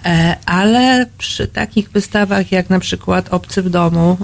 E, 0.05 0.35
Ale 0.45 1.05
przy 1.17 1.47
takich 1.47 1.89
wystawach 1.89 2.51
jak 2.51 2.69
na 2.69 2.79
przykład 2.79 3.33
Obcy 3.33 3.61
w 3.63 3.69
domu, 3.69 4.17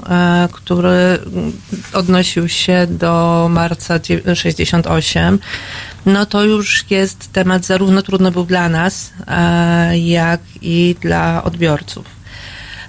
który 0.52 0.90
mm, 0.90 1.54
odnosił 1.94 2.50
się 2.50 2.88
do 2.90 3.48
marca 3.52 4.00
dzie- 4.00 4.36
68, 4.36 5.40
no 6.08 6.26
to 6.26 6.44
już 6.44 6.86
jest 6.90 7.34
temat 7.34 7.66
zarówno 7.66 8.02
trudny 8.02 8.32
był 8.32 8.46
dla 8.46 8.70
nas, 8.70 9.14
e, 9.28 9.98
jak 9.98 10.42
i 10.62 10.96
dla 11.02 11.44
odbiorców. 11.44 12.06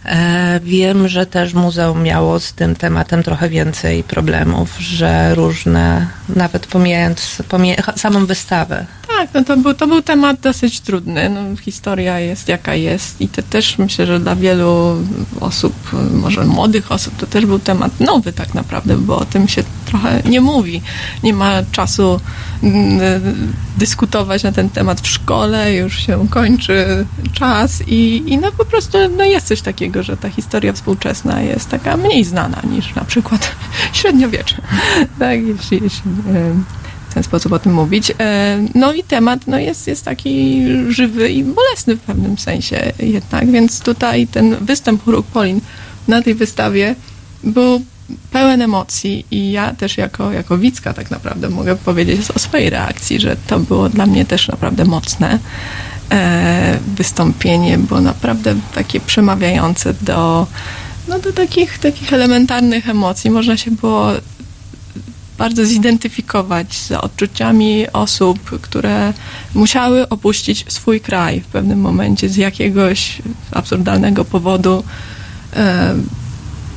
E, 0.05 0.61
Wiem, 0.63 1.09
że 1.09 1.27
też 1.27 1.55
muzeum 1.55 2.03
miało 2.03 2.41
z 2.41 2.53
tym 2.53 2.77
tematem 2.77 3.23
trochę 3.23 3.49
więcej 3.49 4.05
problemów, 4.05 4.79
że 4.79 5.35
różne, 5.35 6.07
nawet 6.29 6.67
pomijając 6.67 7.43
pomija, 7.49 7.77
samą 7.97 8.27
wystawę, 8.27 8.87
Tak, 9.19 9.35
no 9.35 9.45
to 9.45 9.57
był, 9.57 9.75
to 9.75 9.87
był 9.87 10.03
temat 10.03 10.41
dosyć 10.41 10.81
trudny. 10.81 11.31
No, 11.31 11.57
historia 11.57 12.21
jest 12.21 12.49
jaka 12.49 12.75
jest 12.75 13.21
i 13.21 13.29
to 13.29 13.43
też 13.43 13.79
myślę, 13.79 14.07
że 14.07 14.21
dla 14.21 14.37
wielu 14.37 14.97
osób, 15.41 15.75
może 16.13 16.45
młodych 16.45 16.93
osób, 16.93 17.17
to 17.17 17.27
też 17.27 17.47
był 17.47 17.59
temat 17.59 18.01
nowy 18.01 18.33
tak 18.33 18.55
naprawdę, 18.55 18.97
bo 18.97 19.19
o 19.19 19.25
tym 19.25 19.49
się 19.49 19.63
trochę 19.87 20.23
nie 20.25 20.41
mówi. 20.41 20.83
Nie 21.23 21.33
ma 21.33 21.53
czasu 21.73 22.21
mm, 22.63 23.01
dyskutować 23.79 24.43
na 24.43 24.53
ten 24.53 24.71
temat 24.71 25.01
w 25.01 25.07
szkole, 25.07 25.75
już 25.75 25.99
się 25.99 26.29
kończy 26.31 27.07
czas 27.33 27.83
i, 27.87 28.23
i 28.27 28.39
no 28.39 28.53
po 28.53 28.65
prostu 28.65 28.99
no 29.17 29.25
jest 29.25 29.47
coś 29.47 29.61
takiego, 29.61 30.03
że 30.03 30.17
ta 30.17 30.29
historia 30.29 30.73
współczesna 30.73 31.41
jest 31.41 31.69
taka 31.69 31.97
mniej 31.97 32.25
znana 32.25 32.63
niż 32.71 32.95
na 32.95 33.05
przykład 33.05 33.51
średniowiecze. 33.93 34.63
Tak, 35.19 35.41
jeśli, 35.41 35.81
jeśli 35.83 36.11
ten 37.19 37.25
sposób 37.25 37.53
o 37.53 37.59
tym 37.59 37.75
mówić. 37.75 38.13
E, 38.21 38.59
No 38.75 38.93
i 38.93 39.03
temat 39.03 39.47
no 39.47 39.59
jest, 39.59 39.87
jest 39.87 40.05
taki 40.05 40.63
żywy 40.89 41.31
i 41.31 41.45
bolesny 41.45 41.97
w 41.97 42.01
pewnym 42.01 42.39
sensie 42.39 42.93
jednak, 42.99 43.51
więc 43.51 43.81
tutaj 43.81 44.27
ten 44.27 44.57
występ 44.61 45.05
Chóruk 45.05 45.27
Polin 45.27 45.61
na 46.09 46.23
tej 46.23 46.35
wystawie 46.35 46.95
był 47.45 47.83
pełen 48.31 48.63
emocji 48.63 49.25
i 49.31 49.53
ja 49.53 49.75
też 49.75 49.97
jako, 49.99 50.33
jako 50.33 50.59
widzka 50.59 50.95
tak 50.95 51.11
naprawdę 51.11 51.49
mogę 51.49 51.77
powiedzieć 51.77 52.31
o 52.37 52.39
swojej 52.39 52.71
reakcji, 52.71 53.21
że 53.21 53.37
to 53.47 53.59
było 53.59 53.89
dla 53.89 54.07
mnie 54.07 54.25
też 54.25 54.49
naprawdę 54.49 54.85
mocne 54.85 55.39
e, 56.11 56.79
wystąpienie, 56.97 57.79
było 57.79 58.01
naprawdę 58.01 58.55
takie 58.75 59.01
przemawiające 59.01 59.95
do, 60.01 60.47
no 61.09 61.19
do 61.19 61.33
takich, 61.33 61.79
takich 61.79 62.13
elementarnych 62.13 62.89
emocji. 62.89 63.31
Można 63.31 63.57
się 63.57 63.71
było 63.71 64.13
bardzo 65.39 65.67
zidentyfikować 65.67 66.75
z 66.75 66.93
odczuciami 66.93 67.87
osób, 67.93 68.61
które 68.61 69.13
musiały 69.55 70.09
opuścić 70.09 70.65
swój 70.69 71.01
kraj 71.01 71.41
w 71.41 71.47
pewnym 71.47 71.81
momencie 71.81 72.29
z 72.29 72.37
jakiegoś 72.37 73.23
absurdalnego 73.53 74.25
powodu. 74.25 74.85
E, 75.57 75.95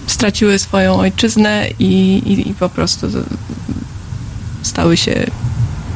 straciły 0.08 0.60
swoją 0.60 1.00
ojczyznę 1.00 1.68
i, 1.80 2.22
i, 2.26 2.50
i 2.50 2.54
po 2.54 2.70
prostu 2.70 3.08
stały 4.62 4.98
się 4.98 5.26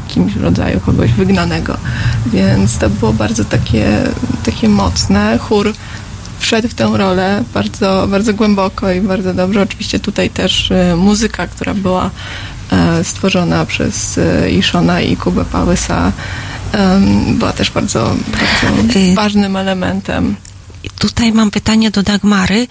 kimś 0.08 0.34
w 0.34 0.44
rodzaju 0.44 0.80
kogoś 0.80 1.12
wygnanego. 1.12 1.78
Więc 2.26 2.78
to 2.78 2.90
było 2.90 3.14
bardzo 3.14 3.46
takie, 3.46 4.02
takie 4.46 4.70
mocne. 4.70 5.38
Chór 5.38 5.74
wszedł 6.40 6.68
w 6.68 6.74
tę 6.74 6.90
rolę 6.94 7.44
bardzo, 7.54 8.08
bardzo 8.10 8.34
głęboko 8.34 8.92
i 8.92 9.02
bardzo 9.02 9.34
dobrze. 9.34 9.62
Oczywiście 9.62 10.00
tutaj 10.00 10.30
też 10.30 10.72
e, 10.72 10.96
muzyka, 10.96 11.48
która 11.48 11.74
była 11.74 12.12
stworzona 13.04 13.66
przez 13.66 14.18
e, 14.18 14.52
Iszona 14.52 15.02
i 15.02 15.18
Kubę 15.18 15.46
Pałysa 15.46 16.12
była 17.34 17.54
też 17.54 17.72
bardzo, 17.72 18.16
bardzo 18.32 19.00
Y- 19.00 19.16
ważnym 19.16 19.56
elementem. 19.56 20.36
Tutaj 21.00 21.32
mam 21.34 21.52
pytanie 21.52 21.92
do 21.92 22.04
Dagmary. 22.04 22.68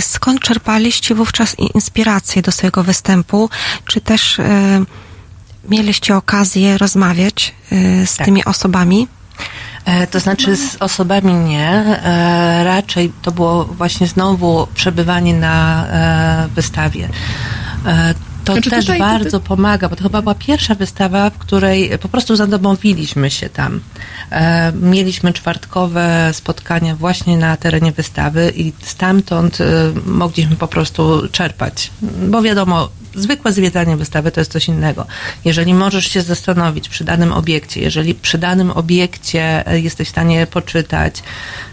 Skąd 0.00 0.40
czerpaliście 0.40 1.14
wówczas 1.14 1.56
inspirację 1.74 2.42
do 2.42 2.52
swojego 2.52 2.82
występu? 2.82 3.50
Czy 3.86 4.00
też 4.00 4.36
mieliście 5.68 6.16
okazję 6.16 6.78
rozmawiać 6.78 7.54
z 8.06 8.16
Tak. 8.16 8.24
tymi 8.24 8.44
osobami? 8.44 9.08
E, 9.84 10.06
To 10.06 10.20
znaczy 10.20 10.56
z 10.56 10.76
osobami 10.80 11.34
nie. 11.34 11.68
E, 11.70 12.64
Raczej 12.64 13.12
to 13.22 13.32
było 13.32 13.64
właśnie 13.64 14.06
znowu 14.06 14.66
przebywanie 14.74 15.34
na 15.34 15.86
e, 15.86 16.48
wystawie. 16.54 17.08
E, 18.46 18.48
To 18.48 18.52
Znaczy 18.52 18.70
też 18.70 18.84
tutaj- 18.84 18.98
bardzo 18.98 19.40
pomaga, 19.40 19.88
bo 19.88 19.96
to 19.96 20.02
chyba 20.02 20.22
była 20.22 20.34
pierwsza 20.34 20.74
wystawa, 20.74 21.30
w 21.30 21.38
której 21.38 21.98
po 21.98 22.08
prostu 22.08 22.36
zadomowiliśmy 22.36 23.30
się 23.30 23.48
tam. 23.48 23.80
E, 24.30 24.72
Mieliśmy 24.72 25.32
czwartkowe 25.32 26.30
spotkania 26.32 26.96
właśnie 26.96 27.36
na 27.36 27.56
terenie 27.56 27.92
wystawy 27.92 28.52
i 28.56 28.72
stamtąd 28.82 29.60
e, 29.60 29.64
mogliśmy 30.06 30.56
po 30.56 30.68
prostu 30.68 31.28
czerpać. 31.32 31.90
Bo 32.28 32.42
wiadomo, 32.42 32.88
zwykłe 33.16 33.52
zwiedzanie 33.52 33.96
wystawy 33.96 34.30
to 34.32 34.40
jest 34.40 34.52
coś 34.52 34.68
innego. 34.68 35.06
Jeżeli 35.44 35.74
możesz 35.74 36.06
się 36.06 36.22
zastanowić 36.22 36.88
przy 36.88 37.04
danym 37.04 37.32
obiekcie, 37.32 37.80
jeżeli 37.80 38.14
przy 38.14 38.38
danym 38.38 38.70
obiekcie 38.70 39.66
e, 39.66 39.80
jesteś 39.80 40.08
w 40.08 40.10
stanie 40.10 40.46
poczytać 40.46 41.22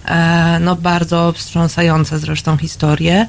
e, 0.05 0.57
no 0.61 0.75
bardzo 0.75 1.33
wstrząsające 1.35 2.19
zresztą 2.19 2.57
historie, 2.57 3.27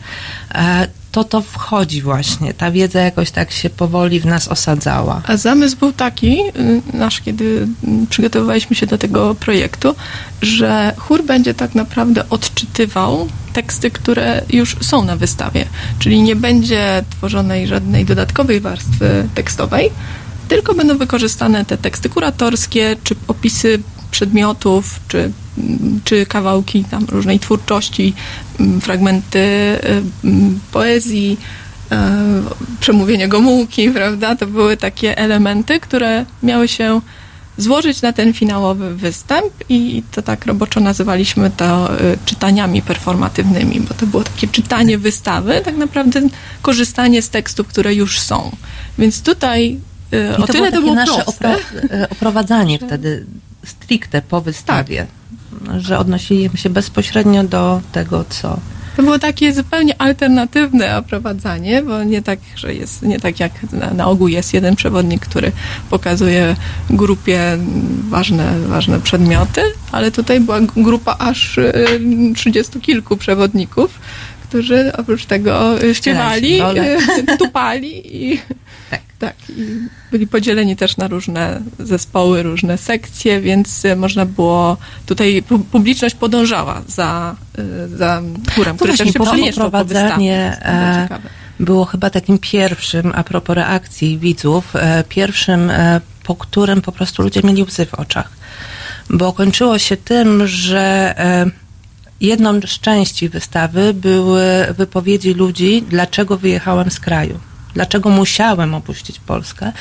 e, 0.54 0.88
to 1.14 1.24
to 1.24 1.40
wchodzi 1.42 2.02
właśnie. 2.02 2.54
Ta 2.54 2.70
wiedza 2.70 3.00
jakoś 3.00 3.30
tak 3.30 3.50
się 3.50 3.70
powoli 3.70 4.20
w 4.20 4.26
nas 4.26 4.48
osadzała. 4.48 5.22
A 5.26 5.36
zamysł 5.36 5.76
był 5.76 5.92
taki, 5.92 6.40
y, 6.40 6.82
nasz, 6.92 7.20
kiedy 7.20 7.44
y, 7.44 8.06
przygotowywaliśmy 8.10 8.76
się 8.76 8.86
do 8.86 8.98
tego 8.98 9.34
projektu, 9.34 9.94
że 10.42 10.94
chór 10.98 11.24
będzie 11.24 11.54
tak 11.54 11.74
naprawdę 11.74 12.28
odczytywał 12.30 13.28
teksty, 13.52 13.90
które 13.90 14.42
już 14.50 14.76
są 14.80 15.04
na 15.04 15.16
wystawie. 15.16 15.64
Czyli 15.98 16.22
nie 16.22 16.36
będzie 16.36 17.04
tworzonej 17.10 17.66
żadnej 17.66 18.04
dodatkowej 18.04 18.60
warstwy 18.60 19.28
tekstowej, 19.34 19.90
tylko 20.48 20.74
będą 20.74 20.98
wykorzystane 20.98 21.64
te 21.64 21.78
teksty 21.78 22.08
kuratorskie, 22.08 22.96
czy 23.04 23.14
opisy 23.28 23.82
przedmiotów, 24.14 25.00
czy, 25.08 25.32
czy 26.04 26.26
kawałki 26.26 26.84
tam 26.84 27.04
różnej 27.04 27.40
twórczości, 27.40 28.14
fragmenty 28.80 29.38
y, 29.38 30.02
poezji, 30.72 31.36
e, 31.92 32.42
przemówienie 32.80 33.28
Gomułki, 33.28 33.90
prawda? 33.90 34.36
To 34.36 34.46
były 34.46 34.76
takie 34.76 35.18
elementy, 35.18 35.80
które 35.80 36.26
miały 36.42 36.68
się 36.68 37.00
złożyć 37.58 38.02
na 38.02 38.12
ten 38.12 38.32
finałowy 38.32 38.94
występ 38.94 39.52
i 39.68 40.02
to 40.12 40.22
tak 40.22 40.46
roboczo 40.46 40.80
nazywaliśmy 40.80 41.50
to 41.50 42.00
y, 42.00 42.18
czytaniami 42.24 42.82
performatywnymi, 42.82 43.80
bo 43.80 43.94
to 43.94 44.06
było 44.06 44.22
takie 44.22 44.48
czytanie 44.48 44.98
wystawy, 44.98 45.60
tak 45.64 45.76
naprawdę 45.76 46.20
korzystanie 46.62 47.22
z 47.22 47.30
tekstów, 47.30 47.66
które 47.66 47.94
już 47.94 48.20
są. 48.20 48.56
Więc 48.98 49.22
tutaj 49.22 49.80
y, 50.14 50.36
o 50.36 50.46
to 50.46 50.52
tyle 50.52 50.70
było 50.70 50.76
to 50.76 50.80
było 50.80 50.94
nasze 50.94 51.24
proste. 51.24 51.56
oprowadzanie 52.10 52.78
wtedy 52.78 53.26
stricte 53.64 54.22
po 54.22 54.40
wystawie, 54.40 55.06
że 55.78 55.98
odnosiliśmy 55.98 56.58
się 56.58 56.70
bezpośrednio 56.70 57.44
do 57.44 57.80
tego, 57.92 58.24
co 58.28 58.58
To 58.96 59.02
było 59.02 59.18
takie 59.18 59.52
zupełnie 59.52 60.00
alternatywne 60.00 60.98
oprowadzanie, 60.98 61.82
bo 61.82 62.04
nie 62.04 62.22
tak, 62.22 62.38
że 62.56 62.74
jest, 62.74 63.02
nie 63.02 63.20
tak 63.20 63.40
jak 63.40 63.52
na, 63.72 63.90
na 63.90 64.06
ogół 64.06 64.28
jest 64.28 64.54
jeden 64.54 64.76
przewodnik, 64.76 65.26
który 65.26 65.52
pokazuje 65.90 66.56
grupie 66.90 67.58
ważne, 68.08 68.60
ważne 68.66 69.00
przedmioty, 69.00 69.60
ale 69.92 70.10
tutaj 70.10 70.40
była 70.40 70.60
grupa 70.60 71.16
aż 71.18 71.60
trzydziestu 72.34 72.80
kilku 72.80 73.16
przewodników, 73.16 74.00
którzy 74.48 74.92
oprócz 74.96 75.26
tego 75.26 75.82
y, 75.82 75.94
śpiewali, 75.94 76.60
y, 77.32 77.36
tupali 77.38 78.16
i 78.16 78.40
Tak. 79.18 79.34
i 79.48 79.88
byli 80.12 80.26
podzieleni 80.26 80.76
też 80.76 80.96
na 80.96 81.08
różne 81.08 81.60
zespoły, 81.78 82.42
różne 82.42 82.78
sekcje, 82.78 83.40
więc 83.40 83.84
y, 83.84 83.96
można 83.96 84.26
było, 84.26 84.76
tutaj 85.06 85.42
pu- 85.42 85.64
publiczność 85.64 86.14
podążała 86.14 86.82
za, 86.88 87.36
y, 87.58 87.96
za 87.96 88.22
chórem, 88.54 88.76
który 88.76 88.92
właśnie, 88.92 89.04
też 89.04 89.14
się 89.14 89.20
przemieszczał 89.20 89.70
po 89.70 89.84
było 89.84 89.98
e, 90.62 91.08
było 91.60 91.84
chyba 91.84 92.10
takim 92.10 92.38
pierwszym, 92.38 93.12
a 93.14 93.24
propos 93.24 93.56
reakcji 93.56 94.18
widzów, 94.18 94.76
e, 94.76 95.04
pierwszym, 95.08 95.70
e, 95.70 96.00
po 96.24 96.34
którym 96.34 96.82
po 96.82 96.92
prostu 96.92 97.22
ludzie 97.22 97.40
mieli 97.44 97.62
łzy 97.62 97.86
w 97.86 97.94
oczach. 97.94 98.30
Bo 99.10 99.32
kończyło 99.32 99.78
się 99.78 99.96
tym, 99.96 100.46
że 100.46 101.14
e, 101.18 101.46
jedną 102.20 102.60
z 102.60 102.80
części 102.80 103.28
wystawy 103.28 103.94
były 103.94 104.44
wypowiedzi 104.76 105.34
ludzi, 105.34 105.84
dlaczego 105.88 106.36
wyjechałem 106.36 106.90
z 106.90 107.00
kraju, 107.00 107.38
dlaczego 107.74 108.10
musiałem 108.10 108.74
opuścić 108.74 109.20
Polskę. 109.20 109.72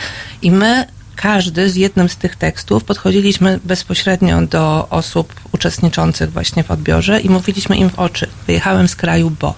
I 0.41 0.51
my, 0.51 0.85
każdy 1.15 1.69
z 1.69 1.75
jednym 1.75 2.09
z 2.09 2.15
tych 2.15 2.35
tekstów, 2.35 2.83
podchodziliśmy 2.83 3.59
bezpośrednio 3.63 4.41
do 4.41 4.87
osób 4.89 5.33
uczestniczących 5.51 6.31
właśnie 6.31 6.63
w 6.63 6.71
odbiorze 6.71 7.19
i 7.19 7.29
mówiliśmy 7.29 7.77
im 7.77 7.89
w 7.89 7.99
oczy: 7.99 8.27
Wyjechałem 8.47 8.87
z 8.87 8.95
kraju, 8.95 9.31
bo. 9.39 9.55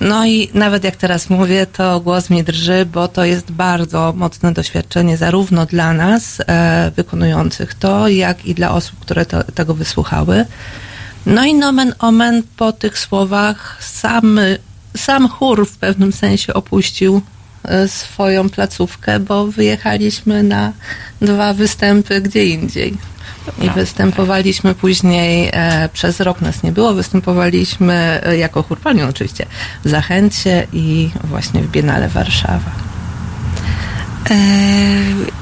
No 0.00 0.26
i 0.26 0.50
nawet 0.54 0.84
jak 0.84 0.96
teraz 0.96 1.30
mówię, 1.30 1.66
to 1.66 2.00
głos 2.00 2.30
mi 2.30 2.44
drży, 2.44 2.86
bo 2.86 3.08
to 3.08 3.24
jest 3.24 3.50
bardzo 3.50 4.12
mocne 4.16 4.52
doświadczenie 4.52 5.16
zarówno 5.16 5.66
dla 5.66 5.92
nas 5.92 6.38
e, 6.40 6.92
wykonujących 6.96 7.74
to, 7.74 8.08
jak 8.08 8.46
i 8.46 8.54
dla 8.54 8.70
osób, 8.70 8.98
które 8.98 9.26
to, 9.26 9.44
tego 9.44 9.74
wysłuchały. 9.74 10.46
No 11.26 11.44
i 11.44 11.54
nomen 11.54 11.94
omen 11.98 12.42
po 12.56 12.72
tych 12.72 12.98
słowach 12.98 13.76
sam, 13.80 14.40
sam 14.96 15.28
chór 15.28 15.66
w 15.66 15.76
pewnym 15.76 16.12
sensie 16.12 16.54
opuścił 16.54 17.22
e, 17.64 17.88
swoją 17.88 18.50
placówkę, 18.50 19.20
bo 19.20 19.46
wyjechaliśmy 19.46 20.42
na 20.42 20.72
dwa 21.20 21.54
występy 21.54 22.20
gdzie 22.20 22.46
indziej. 22.46 22.96
I 23.62 23.70
występowaliśmy 23.70 24.74
później, 24.74 25.50
e, 25.52 25.88
przez 25.92 26.20
rok 26.20 26.40
nas 26.40 26.62
nie 26.62 26.72
było, 26.72 26.94
występowaliśmy 26.94 28.20
e, 28.22 28.36
jako 28.36 28.62
chór 28.62 28.78
Palion 28.78 29.08
oczywiście 29.08 29.46
w 29.84 29.88
Zachęcie 29.88 30.66
i 30.72 31.10
właśnie 31.24 31.60
w 31.62 31.70
Biennale 31.70 32.08
Warszawa. 32.08 32.70
E, 34.30 34.36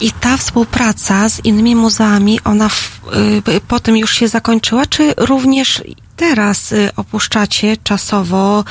I 0.01 0.13
ta 0.13 0.37
współpraca 0.37 1.29
z 1.29 1.45
innymi 1.45 1.77
muzeami, 1.77 2.41
ona 2.45 2.69
w, 2.69 3.01
y, 3.49 3.61
potem 3.69 3.97
już 3.97 4.15
się 4.15 4.29
zakończyła, 4.29 4.87
czy 4.87 5.15
również 5.17 5.83
teraz 6.21 6.73
y, 6.73 6.91
opuszczacie 6.97 7.77
czasowo 7.77 8.65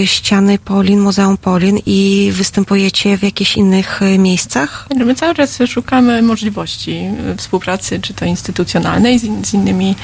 y, 0.00 0.06
ściany 0.06 0.58
Polin, 0.58 1.00
Muzeum 1.00 1.36
Polin 1.36 1.78
i 1.86 2.30
występujecie 2.32 3.18
w 3.18 3.22
jakichś 3.22 3.56
innych 3.56 4.02
y, 4.02 4.18
miejscach? 4.18 4.86
My 4.96 5.14
cały 5.14 5.34
czas 5.34 5.58
szukamy 5.66 6.22
możliwości 6.22 7.08
współpracy, 7.36 8.00
czy 8.00 8.14
to 8.14 8.24
instytucjonalnej 8.24 9.18
z, 9.18 9.24
in, 9.24 9.44
z 9.44 9.54
innymi, 9.54 9.96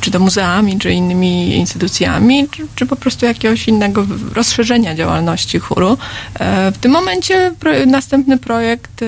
czy 0.00 0.10
to 0.10 0.18
muzeami, 0.18 0.78
czy 0.78 0.92
innymi 0.92 1.56
instytucjami, 1.56 2.48
czy, 2.50 2.66
czy 2.74 2.86
po 2.86 2.96
prostu 2.96 3.26
jakiegoś 3.26 3.68
innego 3.68 4.06
rozszerzenia 4.34 4.94
działalności 4.94 5.58
chóru. 5.58 5.98
E, 6.40 6.72
W 6.72 6.78
tym 6.78 6.92
momencie 6.92 7.52
następny 7.86 8.38
projekt 8.38 9.04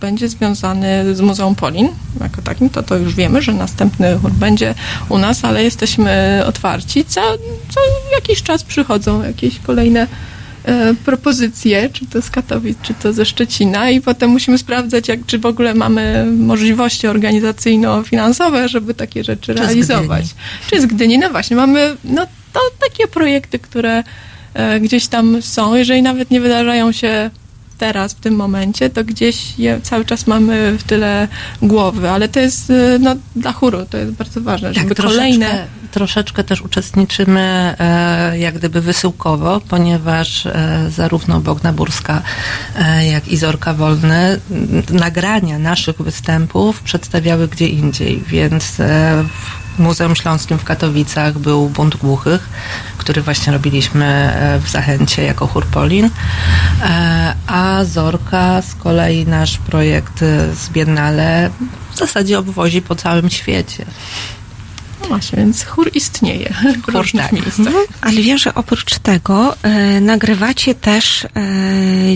będzie 0.00 0.28
związany 0.28 1.14
z 1.14 1.20
Muzeum 1.20 1.54
Polin, 1.54 1.88
jako 2.20 2.42
takim, 2.42 2.70
to 2.70 2.82
to 2.82 2.96
już 2.96 3.14
wiemy, 3.14 3.42
że 3.42 3.52
następny 3.52 4.18
chór 4.22 4.30
będzie 4.30 4.74
u 5.08 5.18
nas, 5.18 5.44
ale 5.44 5.64
jesteśmy 5.64 6.42
otwarci. 6.46 6.59
Co, 7.04 7.20
co 7.68 7.80
jakiś 8.14 8.42
czas 8.42 8.64
przychodzą 8.64 9.22
jakieś 9.22 9.58
kolejne 9.58 10.06
e, 10.64 10.94
propozycje, 10.94 11.90
czy 11.92 12.06
to 12.06 12.22
z 12.22 12.30
Katowic, 12.30 12.78
czy 12.82 12.94
to 12.94 13.12
ze 13.12 13.24
Szczecina 13.24 13.90
i 13.90 14.00
potem 14.00 14.30
musimy 14.30 14.58
sprawdzać, 14.58 15.08
jak, 15.08 15.26
czy 15.26 15.38
w 15.38 15.46
ogóle 15.46 15.74
mamy 15.74 16.26
możliwości 16.38 17.06
organizacyjno-finansowe, 17.06 18.68
żeby 18.68 18.94
takie 18.94 19.24
rzeczy 19.24 19.54
Czy 19.54 19.58
z 19.58 19.62
realizować. 19.62 20.24
Gdyni. 20.24 20.70
Czy 20.70 20.80
z 20.80 20.86
Gdyni? 20.86 21.18
No 21.18 21.30
właśnie, 21.30 21.56
mamy 21.56 21.96
no, 22.04 22.26
to 22.52 22.60
takie 22.88 23.06
projekty, 23.06 23.58
które 23.58 24.04
e, 24.54 24.80
gdzieś 24.80 25.06
tam 25.06 25.42
są, 25.42 25.74
jeżeli 25.74 26.02
nawet 26.02 26.30
nie 26.30 26.40
wydarzają 26.40 26.92
się 26.92 27.30
teraz, 27.80 28.12
w 28.12 28.20
tym 28.20 28.34
momencie, 28.34 28.90
to 28.90 29.04
gdzieś 29.04 29.58
je 29.58 29.80
cały 29.82 30.04
czas 30.04 30.26
mamy 30.26 30.76
w 30.78 30.82
tyle 30.82 31.28
głowy, 31.62 32.10
ale 32.10 32.28
to 32.28 32.40
jest 32.40 32.70
e, 32.70 32.98
no, 33.00 33.16
dla 33.36 33.52
chóru, 33.52 33.86
to 33.90 33.96
jest 33.98 34.12
bardzo 34.12 34.40
ważne, 34.40 34.74
żeby 34.74 34.94
kolejne... 34.94 35.66
Troszeczkę, 35.90 36.44
też 36.44 36.60
uczestniczymy 36.60 37.74
e, 37.78 38.38
jak 38.38 38.54
gdyby 38.54 38.80
wysyłkowo, 38.80 39.60
ponieważ 39.68 40.46
e, 40.46 40.86
zarówno 40.90 41.40
Bogna 41.40 41.72
Burska, 41.72 42.22
e, 42.76 43.06
jak 43.06 43.28
i 43.28 43.36
Zorka 43.36 43.74
Wolny 43.74 44.40
nagrania 44.90 45.58
naszych 45.58 46.02
występów 46.02 46.82
przedstawiały 46.82 47.48
gdzie 47.48 47.66
indziej, 47.68 48.22
więc 48.26 48.74
w 49.76 49.78
Muzeum 49.78 50.16
Śląskim 50.16 50.58
w 50.58 50.64
Katowicach 50.64 51.38
był 51.38 51.68
Bunt 51.68 51.96
Głuchych, 51.96 52.48
który 52.96 53.22
właśnie 53.22 53.52
robiliśmy 53.52 54.32
w 54.64 54.68
Zachęcie 54.68 55.22
jako 55.22 55.46
chór 55.46 55.66
Polin, 55.66 56.10
e, 56.82 57.34
a 57.46 57.84
Zorka 57.84 58.62
z 58.62 58.74
kolei 58.74 59.26
nasz 59.26 59.58
projekt 59.58 60.18
z 60.54 60.68
Biennale 60.70 61.50
w 61.92 61.98
zasadzie 61.98 62.38
obwozi 62.38 62.82
po 62.82 62.94
całym 62.94 63.30
świecie. 63.30 63.86
No 65.00 65.06
właśnie, 65.08 65.38
więc 65.38 65.64
chór 65.64 65.90
istnieje 65.94 66.54
w 66.86 66.88
różnych 66.88 67.22
tak. 67.22 67.32
miejscach. 67.32 67.74
Ale 68.00 68.22
wiem, 68.22 68.38
że 68.38 68.54
oprócz 68.54 68.98
tego 68.98 69.56
e, 69.62 70.00
nagrywacie 70.00 70.74
też 70.74 71.24
e, 71.24 71.28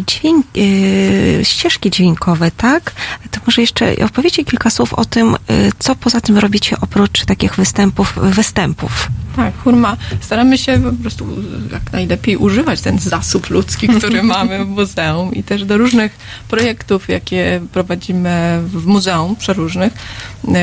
dźwięk, 0.07 0.47
e, 0.47 1.45
ścieżki 1.45 1.91
dźwiękowe, 1.91 2.51
tak? 2.51 2.93
To 3.31 3.41
może 3.47 3.61
jeszcze 3.61 3.97
opowiecie 4.05 4.45
kilka 4.45 4.71
słów 4.71 4.95
o 4.95 5.05
tym, 5.05 5.37
co 5.79 5.95
poza 5.95 6.21
tym 6.21 6.39
robicie 6.39 6.77
oprócz 6.81 7.25
takich 7.25 7.57
występów, 7.57 8.15
występów. 8.23 9.09
Tak, 9.37 9.59
chór 9.65 9.75
Staramy 10.21 10.59
się 10.59 10.79
po 10.83 11.03
prostu 11.03 11.27
jak 11.73 11.93
najlepiej 11.93 12.37
używać 12.37 12.81
ten 12.81 12.99
zasób 12.99 13.51
ludzki, 13.51 13.89
który 13.89 14.23
mamy 14.37 14.65
w 14.65 14.69
muzeum 14.69 15.35
i 15.35 15.43
też 15.43 15.65
do 15.65 15.79
różnych 15.79 16.19
projektów, 16.49 17.09
jakie 17.09 17.61
prowadzimy 17.73 18.61
w 18.65 18.87
muzeum 18.87 19.37
przeróżnych, 19.37 19.93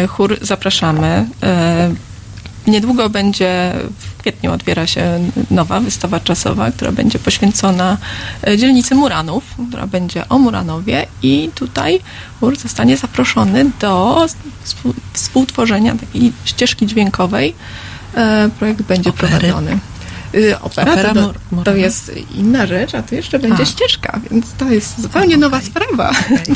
chór 0.08 0.38
zapraszamy. 0.42 1.26
Niedługo 2.68 3.10
będzie, 3.10 3.74
w 4.00 4.18
kwietniu 4.22 4.54
otwiera 4.54 4.88
się 4.88 5.20
nowa 5.52 5.80
wystawa 5.80 6.20
czasowa, 6.20 6.72
która 6.72 6.92
będzie 6.92 7.20
poświęcona 7.20 7.98
e, 8.48 8.58
dzielnicy 8.58 8.96
Muranów, 8.96 9.44
która 9.70 9.88
będzie 9.88 10.30
o 10.30 10.38
Muranowie 10.38 11.06
i 11.22 11.50
tutaj 11.56 12.00
chór 12.40 12.58
zostanie 12.60 12.98
zaproszony 12.98 13.72
do 13.80 14.26
współ- 14.66 14.94
współtworzenia 15.14 15.96
takiej 15.96 16.34
ścieżki 16.46 16.88
dźwiękowej. 16.88 17.56
E, 18.16 18.50
Projekt 18.60 18.82
będzie 18.82 19.10
Opery. 19.10 19.28
prowadzony. 19.38 19.80
Y, 20.36 20.60
Opera, 20.62 20.94
Opera 20.94 21.14
to, 21.14 21.34
to 21.64 21.76
jest 21.76 22.12
inna 22.36 22.66
rzecz, 22.66 22.96
a 22.96 23.04
to 23.04 23.16
jeszcze 23.16 23.40
będzie 23.40 23.64
A. 23.64 23.66
ścieżka, 23.66 24.20
więc 24.32 24.54
to 24.54 24.70
jest 24.70 25.02
zupełnie 25.02 25.38
nowa 25.38 25.62
sprawa. 25.62 26.12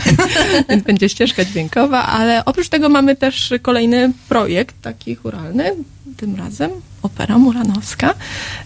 więc 0.69 0.83
będzie 0.83 1.09
ścieżka 1.09 1.45
dźwiękowa, 1.45 2.03
ale 2.03 2.45
oprócz 2.45 2.69
tego 2.69 2.89
mamy 2.89 3.15
też 3.15 3.53
kolejny 3.61 4.11
projekt, 4.29 4.75
taki 4.81 5.15
churalny, 5.15 5.71
tym 6.17 6.35
razem 6.35 6.71
Opera 7.05 7.37
Muranowska. 7.37 8.13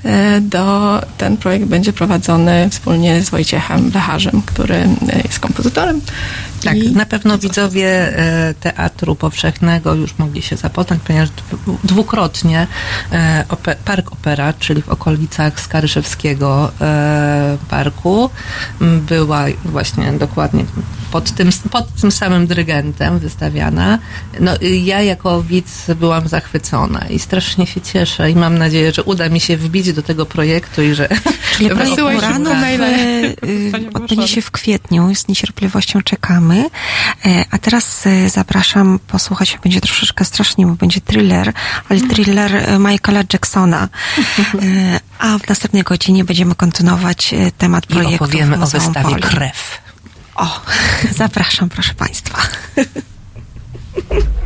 E, 0.06 0.42
Do, 0.42 1.02
ten 1.18 1.38
projekt 1.38 1.66
będzie 1.66 1.94
prowadzony 1.94 2.70
wspólnie 2.70 3.22
z 3.24 3.30
Wojciechem 3.30 3.92
Lecharzem, 3.94 4.42
który 4.46 4.76
e, 4.76 4.88
jest 5.24 5.40
kompozytorem. 5.40 6.02
Tak, 6.64 6.78
I- 6.78 6.92
na 6.92 7.06
pewno 7.06 7.38
widzowie 7.38 8.18
e, 8.20 8.54
Teatru 8.54 9.16
Powszechnego 9.16 9.94
już 9.94 10.18
mogli 10.18 10.42
się 10.42 10.58
zapoznać, 10.58 11.00
ponieważ 11.08 11.30
dwu- 11.30 11.78
dwukrotnie 11.84 12.68
Park 13.86 14.12
Opera, 14.12 14.54
czyli 14.54 14.82
w 14.82 14.90
okolicach 14.90 15.60
Skaryszewskiego 15.60 16.72
parku, 17.70 18.30
była 18.82 19.46
właśnie 19.66 20.12
dokładnie 20.14 20.66
pod 21.12 21.32
tym, 21.32 21.49
pod 21.72 21.95
tym 22.01 22.12
samym 22.12 22.47
dyrygentem 22.47 23.20
wystawiana. 23.20 23.99
No, 24.39 24.55
y, 24.62 24.78
ja 24.78 25.01
jako 25.01 25.43
widz 25.43 25.86
byłam 25.95 26.28
zachwycona 26.28 27.07
i 27.10 27.20
strasznie 27.20 27.68
się 27.68 27.82
cieszę 27.82 28.32
i 28.32 28.36
mam 28.36 28.57
nadzieję, 28.57 28.91
że 28.93 29.03
uda 29.03 29.30
mi 29.30 29.39
się 29.39 29.57
wbić 29.57 29.93
do 29.93 30.03
tego 30.03 30.26
projektu 30.26 30.82
i 30.84 30.93
że 30.93 31.10
Czyli 31.57 31.70
Wysyłaj 31.76 32.18
Uranów 32.18 32.53
maile. 32.53 32.84
y, 32.84 33.36
odbędzie 33.93 34.28
się 34.28 34.41
w 34.41 34.51
kwietniu. 34.51 35.16
Z 35.16 35.28
niecierpliwością 35.28 36.01
czekamy. 36.01 36.70
E, 37.26 37.45
A 37.51 37.57
teraz 37.57 38.07
e, 38.07 38.30
zapraszam 38.30 38.99
posłuchać, 39.07 39.57
będzie 39.64 39.82
troszeczkę 39.82 40.26
strasznie, 40.26 40.68
bo 40.68 40.76
będzie 40.76 41.01
thriller, 41.01 41.53
ale 41.89 41.99
thriller 41.99 42.55
e, 42.55 42.80
Michaela 42.80 43.24
Jacksona. 43.34 43.88
E, 44.62 44.99
A 45.20 45.38
w 45.38 45.47
następnej 45.49 45.84
godzinie 45.84 46.24
będziemy 46.24 46.55
kontynuować 46.55 47.36
temat 47.57 47.84
i 47.84 47.88
projektu 47.88 48.24
opowiemy 48.24 48.64
o 48.64 48.68
wystawie. 48.68 49.16
Krew. 49.16 49.82
O, 50.40 50.62
zapraszam, 51.18 51.70
proszę 51.70 51.94
Państwa. 51.94 52.42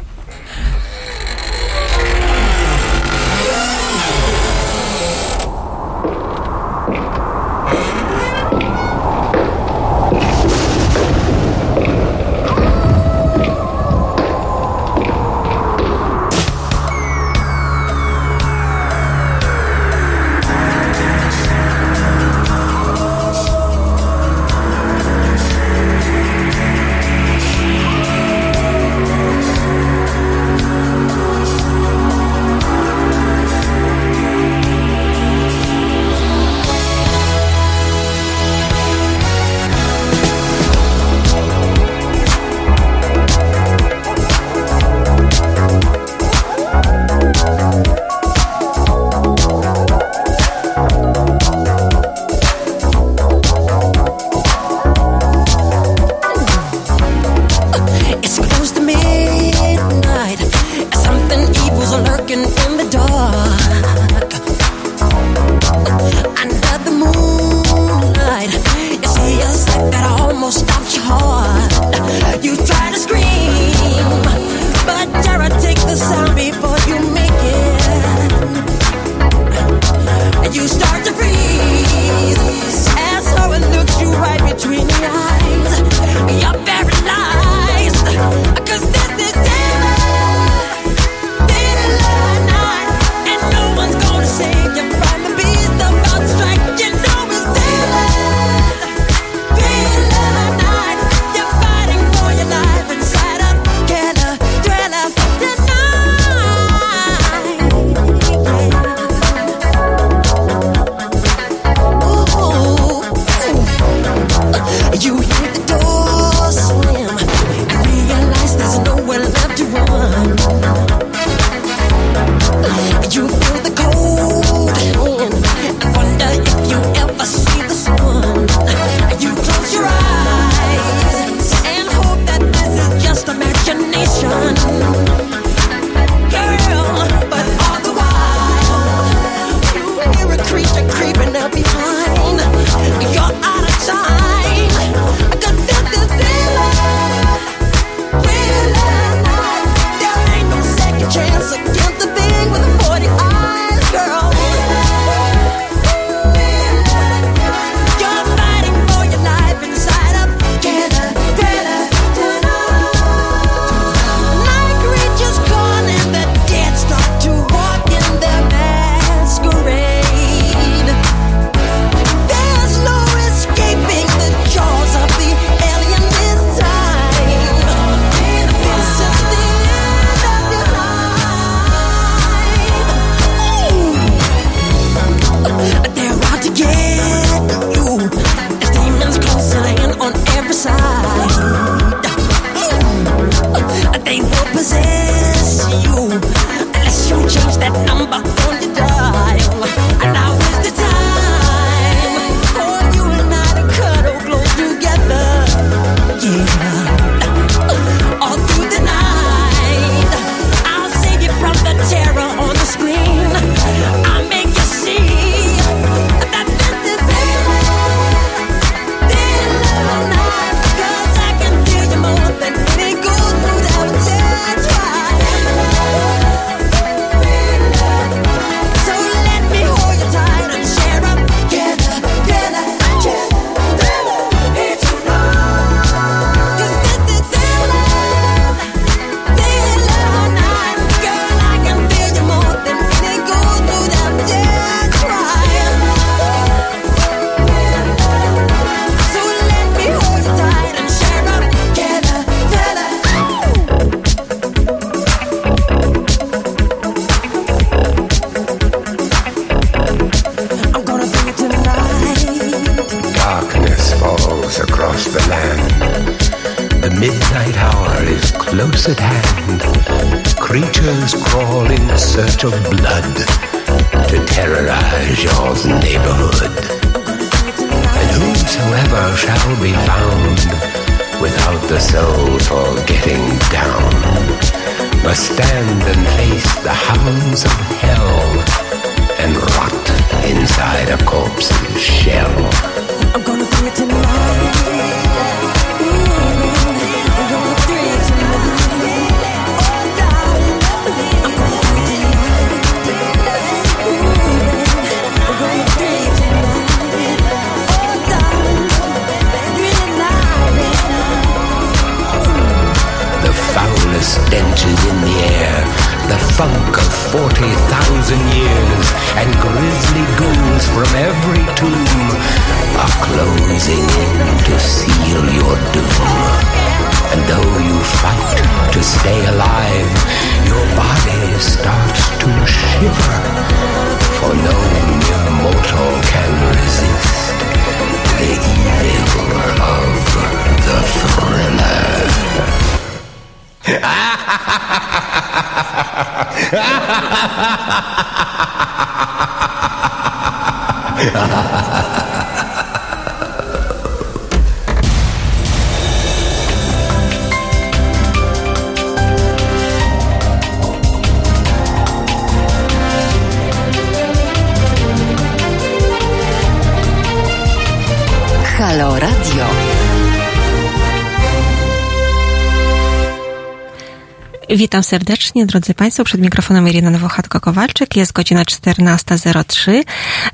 Witam 374.74 374.84
serdecznie, 374.84 375.46
drodzy 375.46 375.74
Państwo. 375.74 376.04
Przed 376.04 376.22
mikrofonem 376.22 376.68
Irina 376.68 376.92
Nowochatko-Kowalczyk. 376.92 377.96
Jest 377.96 378.12
godzina 378.12 378.44
14.03. 378.44 379.84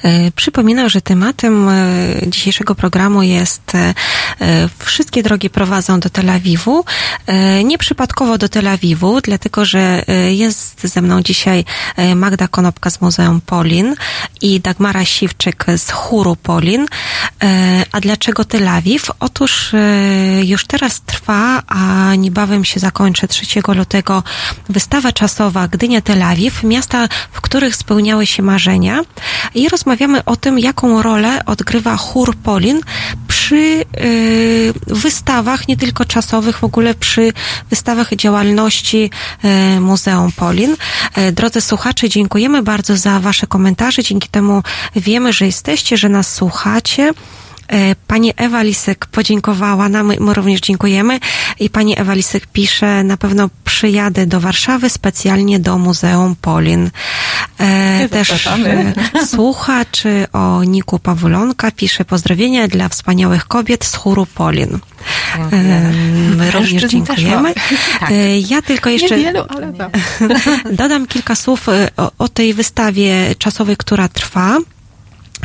E, 0.03 0.31
Przypominam, 0.31 0.89
że 0.89 1.01
tematem 1.01 1.69
e, 1.69 1.73
dzisiejszego 2.27 2.75
programu 2.75 3.23
jest 3.23 3.75
e, 3.75 3.93
Wszystkie 4.79 5.23
drogi 5.23 5.49
prowadzą 5.49 5.99
do 5.99 6.09
Tel 6.09 6.29
Awiwu. 6.29 6.85
Nieprzypadkowo 7.63 8.37
do 8.37 8.49
Tel 8.49 8.67
Awiwu, 8.67 9.21
dlatego 9.21 9.65
że 9.65 10.03
jest 10.29 10.87
ze 10.87 11.01
mną 11.01 11.21
dzisiaj 11.21 11.65
Magda 12.15 12.47
Konopka 12.47 12.89
z 12.89 13.01
Muzeum 13.01 13.41
Polin 13.41 13.95
i 14.41 14.59
Dagmara 14.59 15.05
Siwczyk 15.05 15.65
z 15.77 15.91
chóru 15.91 16.35
Polin. 16.35 16.85
A 17.91 17.99
dlaczego 17.99 18.45
Tel 18.45 18.67
Awiw? 18.67 19.11
Otóż 19.19 19.71
już 20.43 20.65
teraz 20.65 21.01
trwa, 21.29 21.61
a 21.67 22.15
niebawem 22.15 22.65
się 22.65 22.79
zakończy 22.79 23.27
3 23.27 23.61
lutego 23.75 24.23
wystawa 24.69 25.11
czasowa 25.11 25.67
Gdynia-Tel 25.67 26.23
Awiw, 26.23 26.63
miasta, 26.63 27.07
w 27.31 27.41
których 27.41 27.75
spełniały 27.75 28.25
się 28.27 28.43
marzenia 28.43 29.01
i 29.55 29.69
rozmawiamy 29.69 30.25
o 30.25 30.35
tym, 30.35 30.59
jaką 30.59 31.01
rolę 31.01 31.45
odgrywa 31.45 31.97
chór 31.97 32.35
Polin 32.35 32.81
przy 33.27 33.85
y, 34.01 34.73
wystawach, 34.87 35.67
nie 35.67 35.77
tylko 35.77 36.05
czasowych, 36.05 36.57
w 36.57 36.63
ogóle 36.63 36.93
przy 36.93 37.33
wystawach 37.69 38.15
działalności 38.15 39.09
y, 39.77 39.79
Muzeum 39.79 40.31
Polin. 40.31 40.75
Y, 41.17 41.31
drodzy 41.31 41.61
słuchacze, 41.61 42.09
dziękujemy 42.09 42.61
bardzo 42.61 42.97
za 42.97 43.19
Wasze 43.19 43.47
komentarze. 43.47 44.03
Dzięki 44.03 44.29
temu 44.29 44.63
wiemy, 44.95 45.33
że 45.33 45.45
jesteście, 45.45 45.97
że 45.97 46.09
nas 46.09 46.33
słuchacie. 46.33 47.13
E, 47.69 47.95
Pani 48.07 48.33
Ewa 48.37 48.63
Lisek 48.63 49.05
podziękowała 49.05 49.89
nam, 49.89 50.13
my 50.19 50.33
również 50.33 50.61
dziękujemy. 50.61 51.19
I 51.59 51.69
pani 51.69 51.99
Ewa 51.99 52.13
Lisek 52.13 52.47
pisze, 52.47 53.03
na 53.03 53.17
pewno 53.17 53.49
przyjadę 53.65 54.25
do 54.27 54.39
Warszawy 54.39 54.89
specjalnie 54.89 55.59
do 55.59 55.77
Muzeum 55.77 56.35
Polin. 56.41 56.89
E, 57.59 58.09
też 58.09 58.47
e, 58.47 58.93
słuchacz 59.25 60.03
o 60.33 60.63
Niku 60.63 60.99
Pawulonka 60.99 61.71
pisze 61.71 62.05
pozdrowienia 62.05 62.67
dla 62.67 62.89
wspaniałych 62.89 63.45
kobiet 63.47 63.85
z 63.85 63.95
chóru 63.95 64.25
Polin. 64.25 64.79
E, 65.51 65.91
my 66.37 66.51
również 66.51 66.83
dziękujemy. 66.83 67.53
E, 68.11 68.39
Ja 68.39 68.61
tylko 68.61 68.89
jeszcze 68.89 69.15
tak. 69.77 69.91
dodam 70.71 71.07
kilka 71.07 71.35
słów 71.35 71.67
o, 71.97 72.11
o 72.17 72.27
tej 72.27 72.53
wystawie 72.53 73.35
czasowej, 73.37 73.77
która 73.77 74.07
trwa. 74.07 74.57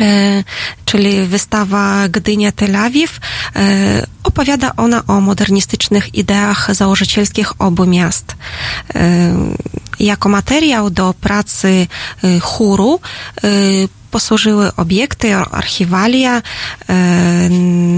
E, 0.00 0.44
czyli 0.84 1.26
wystawa 1.26 2.08
Gdynia 2.08 2.52
Tel 2.52 2.76
Awiw. 2.76 3.20
E, 3.56 4.06
opowiada 4.22 4.72
ona 4.76 5.02
o 5.06 5.20
modernistycznych 5.20 6.14
ideach 6.14 6.74
założycielskich 6.74 7.60
obu 7.60 7.86
miast. 7.86 8.36
E, 8.94 9.34
jako 10.00 10.28
materiał 10.28 10.90
do 10.90 11.14
pracy 11.20 11.86
chóru 12.40 13.00
posłużyły 14.10 14.76
obiekty, 14.76 15.34
archiwalia, 15.34 16.42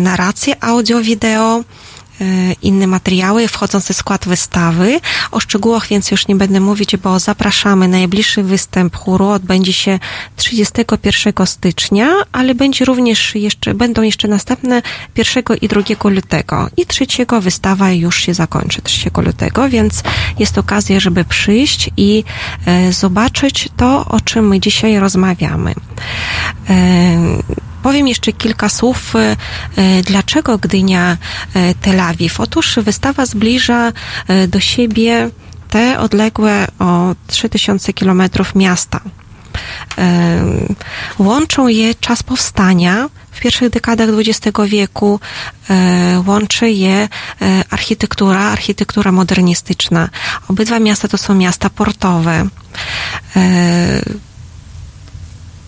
narracje 0.02 0.64
audio-wideo, 0.64 1.64
inne 2.62 2.86
materiały 2.86 3.48
wchodzące 3.48 3.94
w 3.94 3.96
skład 3.96 4.28
wystawy. 4.28 5.00
O 5.30 5.40
szczegółach 5.40 5.88
więc 5.88 6.10
już 6.10 6.28
nie 6.28 6.36
będę 6.36 6.60
mówić, 6.60 6.96
bo 6.96 7.18
zapraszamy. 7.18 7.88
Najbliższy 7.88 8.42
występ 8.42 8.96
chóru 8.96 9.26
odbędzie 9.26 9.72
się 9.72 9.98
31 10.36 11.46
stycznia, 11.46 12.08
ale 12.32 12.54
będzie 12.54 12.84
również 12.84 13.34
jeszcze, 13.34 13.74
będą 13.74 14.02
jeszcze 14.02 14.28
następne 14.28 14.82
1 15.16 15.44
i 15.60 15.68
2 15.68 15.82
lutego. 16.10 16.68
I 16.76 16.86
3 16.86 17.06
wystawa 17.40 17.92
już 17.92 18.20
się 18.20 18.34
zakończy 18.34 18.82
3 18.82 19.10
lutego, 19.16 19.68
więc 19.68 20.02
jest 20.38 20.58
okazja, 20.58 21.00
żeby 21.00 21.24
przyjść 21.24 21.90
i 21.96 22.24
e, 22.66 22.92
zobaczyć 22.92 23.68
to, 23.76 24.04
o 24.04 24.20
czym 24.20 24.48
my 24.48 24.60
dzisiaj 24.60 24.98
rozmawiamy. 24.98 25.74
Powiem 27.86 28.08
jeszcze 28.08 28.32
kilka 28.32 28.68
słów, 28.68 29.16
e, 29.16 29.36
e, 29.76 30.02
dlaczego 30.02 30.58
Gdynia 30.58 31.16
e, 31.54 31.74
Tel 31.74 32.00
Awiw. 32.00 32.40
Otóż 32.40 32.78
wystawa 32.82 33.26
zbliża 33.26 33.92
do 34.48 34.60
siebie 34.60 35.30
te 35.70 35.98
odległe 35.98 36.66
o 36.78 37.14
3000 37.26 37.92
kilometrów 37.92 38.54
miasta. 38.54 39.00
Łączą 41.18 41.68
je 41.68 41.94
czas 41.94 42.22
powstania 42.22 43.08
w 43.30 43.40
pierwszych 43.40 43.70
dekadach 43.70 44.08
XX 44.18 44.58
wieku, 44.66 45.20
łączy 46.26 46.70
je 46.70 47.08
architektura, 47.70 48.40
architektura 48.40 49.12
modernistyczna. 49.12 50.08
Obydwa 50.48 50.80
miasta 50.80 51.08
to 51.08 51.18
są 51.18 51.34
miasta 51.34 51.70
portowe. 51.70 52.46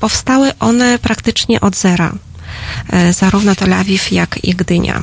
Powstały 0.00 0.52
one 0.60 0.98
praktycznie 0.98 1.60
od 1.60 1.76
zera, 1.76 2.12
e, 2.90 3.12
zarówno 3.12 3.54
Tel 3.54 3.72
Awiw, 3.74 4.12
jak 4.12 4.44
i 4.44 4.54
Gdynia. 4.54 5.02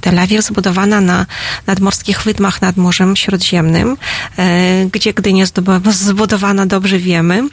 Tel 0.00 0.18
Awiw 0.18 0.44
zbudowana 0.44 1.00
na 1.00 1.26
nadmorskich 1.66 2.22
wydmach 2.22 2.62
nad 2.62 2.76
Morzem 2.76 3.16
Śródziemnym, 3.16 3.96
e, 4.38 4.86
gdzie 4.92 5.14
Gdynia 5.14 5.44
zbudowana 5.90 6.66
dobrze 6.66 6.98
wiemy. 6.98 7.48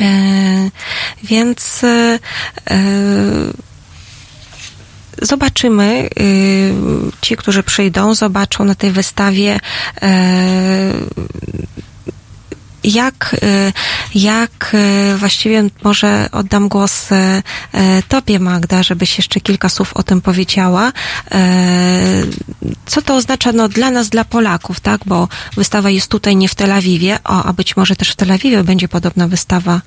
E, 0.00 0.70
Więc 1.22 1.80
zobaczymy, 5.22 6.08
ci, 7.20 7.36
którzy 7.36 7.62
przyjdą, 7.62 8.14
zobaczą 8.14 8.64
na 8.64 8.74
tej 8.74 8.92
wystawie 8.92 9.60
jak, 12.88 13.36
y, 13.42 13.72
Jak 14.14 14.74
e, 14.74 15.16
właściwie 15.16 15.64
może 15.84 16.28
oddam 16.32 16.68
głos 16.68 17.12
e, 17.12 17.42
Tobie, 18.08 18.38
Magda, 18.38 18.82
żebyś 18.82 19.18
jeszcze 19.18 19.40
kilka 19.40 19.68
słów 19.68 19.92
o 19.94 20.02
tym 20.02 20.20
powiedziała. 20.20 20.92
Co 22.86 23.02
to 23.02 23.16
oznacza 23.16 23.52
no, 23.52 23.68
dla 23.68 23.90
nas, 23.90 24.08
dla 24.08 24.24
Polaków, 24.24 24.80
tak? 24.80 25.00
Bo 25.06 25.28
wystawa 25.56 25.90
jest 25.90 26.08
tutaj, 26.08 26.36
nie 26.36 26.48
w 26.48 26.54
Tel 26.54 26.72
Awiwie, 26.72 27.18
a 27.24 27.52
być 27.52 27.76
może 27.76 27.96
też 27.96 28.10
w 28.10 28.16
Tel 28.16 28.32
Awiwie 28.32 28.64
będzie 28.64 28.88
podobna 28.88 29.28
wystawa. 29.28 29.80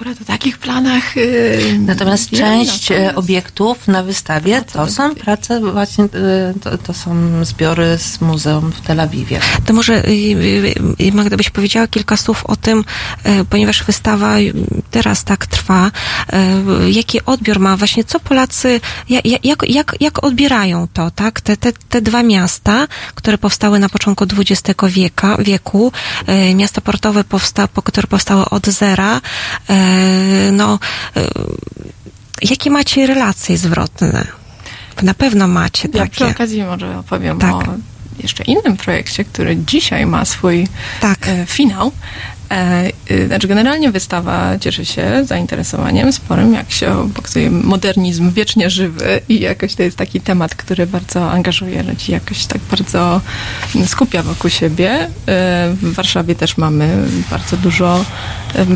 Akurat 0.00 0.20
o 0.20 0.24
takich 0.24 0.58
planach. 0.58 1.16
Yy, 1.16 1.78
Natomiast 1.78 2.30
część 2.30 2.90
e, 2.92 2.94
natomiast- 2.94 3.18
obiektów 3.18 3.88
na 3.88 4.02
wystawie 4.02 4.62
to 4.72 4.86
są 4.88 5.14
prace 5.14 5.60
właśnie, 5.60 6.04
e, 6.04 6.08
to, 6.62 6.78
to 6.78 6.92
są 6.94 7.10
zbiory 7.44 7.98
z 7.98 8.20
muzeum 8.20 8.72
w 8.72 8.80
Tel 8.80 9.00
Awiwie. 9.00 9.40
To 9.66 9.72
może 9.72 10.08
y, 10.08 10.10
y, 10.10 10.74
y, 11.00 11.12
Magda 11.12 11.36
byś 11.36 11.50
powiedziała 11.50 11.86
kilka 11.86 12.16
słów 12.16 12.46
o 12.46 12.56
tym, 12.56 12.84
y, 13.26 13.44
ponieważ 13.44 13.84
wystawa 13.84 14.38
y, 14.38 14.52
teraz 14.90 15.24
tak 15.24 15.46
trwa, 15.46 15.90
y, 16.86 16.90
jaki 16.90 17.24
odbiór 17.26 17.58
ma 17.60 17.76
właśnie, 17.76 18.04
co 18.04 18.20
Polacy, 18.20 18.80
ja- 19.08 19.20
ja- 19.24 19.38
jak, 19.44 19.68
jak, 19.68 19.96
jak 20.00 20.24
odbierają 20.24 20.88
to, 20.92 21.10
tak? 21.10 21.40
Te, 21.40 21.56
te, 21.56 21.72
te 21.72 22.00
dwa 22.02 22.22
miasta, 22.22 22.86
które 23.14 23.38
powstały 23.38 23.78
na 23.78 23.88
początku 23.88 24.24
XX 24.38 24.62
wieka, 24.88 25.36
wieku, 25.38 25.92
y, 26.50 26.54
miasta 26.54 26.80
portowe, 26.80 27.24
powsta, 27.24 27.68
po- 27.68 27.82
które 27.82 28.06
powstały 28.06 28.44
od 28.44 28.66
zera, 28.66 29.16
y, 29.16 29.89
no, 30.52 30.78
y, 31.16 31.20
jakie 32.42 32.70
macie 32.70 33.06
relacje 33.06 33.58
zwrotne? 33.58 34.26
Na 35.02 35.14
pewno 35.14 35.48
macie 35.48 35.88
Ja 35.94 36.06
przy 36.06 36.20
takie. 36.20 36.34
okazji 36.34 36.62
może 36.62 36.98
opowiem 36.98 37.38
Tak. 37.38 37.54
o 37.54 37.62
jeszcze 38.22 38.44
innym 38.44 38.76
projekcie, 38.76 39.24
który 39.24 39.56
dzisiaj 39.56 40.06
ma 40.06 40.24
swój 40.24 40.68
Tak. 41.00 41.28
e, 41.28 41.46
finał. 41.46 41.92
E, 42.50 42.90
y, 43.10 43.26
znaczy 43.26 43.48
generalnie 43.48 43.90
wystawa 43.90 44.58
cieszy 44.58 44.84
się 44.84 45.24
zainteresowaniem 45.24 46.12
sporym, 46.12 46.54
jak 46.54 46.70
się 46.70 47.10
pokazuje 47.14 47.50
modernizm 47.50 48.32
wiecznie 48.32 48.70
żywy 48.70 49.20
i 49.28 49.40
jakoś 49.40 49.74
to 49.74 49.82
jest 49.82 49.96
taki 49.96 50.20
temat, 50.20 50.54
który 50.54 50.86
bardzo 50.86 51.30
angażuje 51.30 51.82
ludzi, 51.82 52.12
jakoś 52.12 52.46
tak 52.46 52.60
bardzo 52.70 53.20
skupia 53.86 54.22
wokół 54.22 54.50
siebie. 54.50 54.90
E, 54.92 55.08
w 55.82 55.94
Warszawie 55.94 56.34
też 56.34 56.56
mamy 56.56 57.06
bardzo 57.30 57.56
dużo 57.56 58.04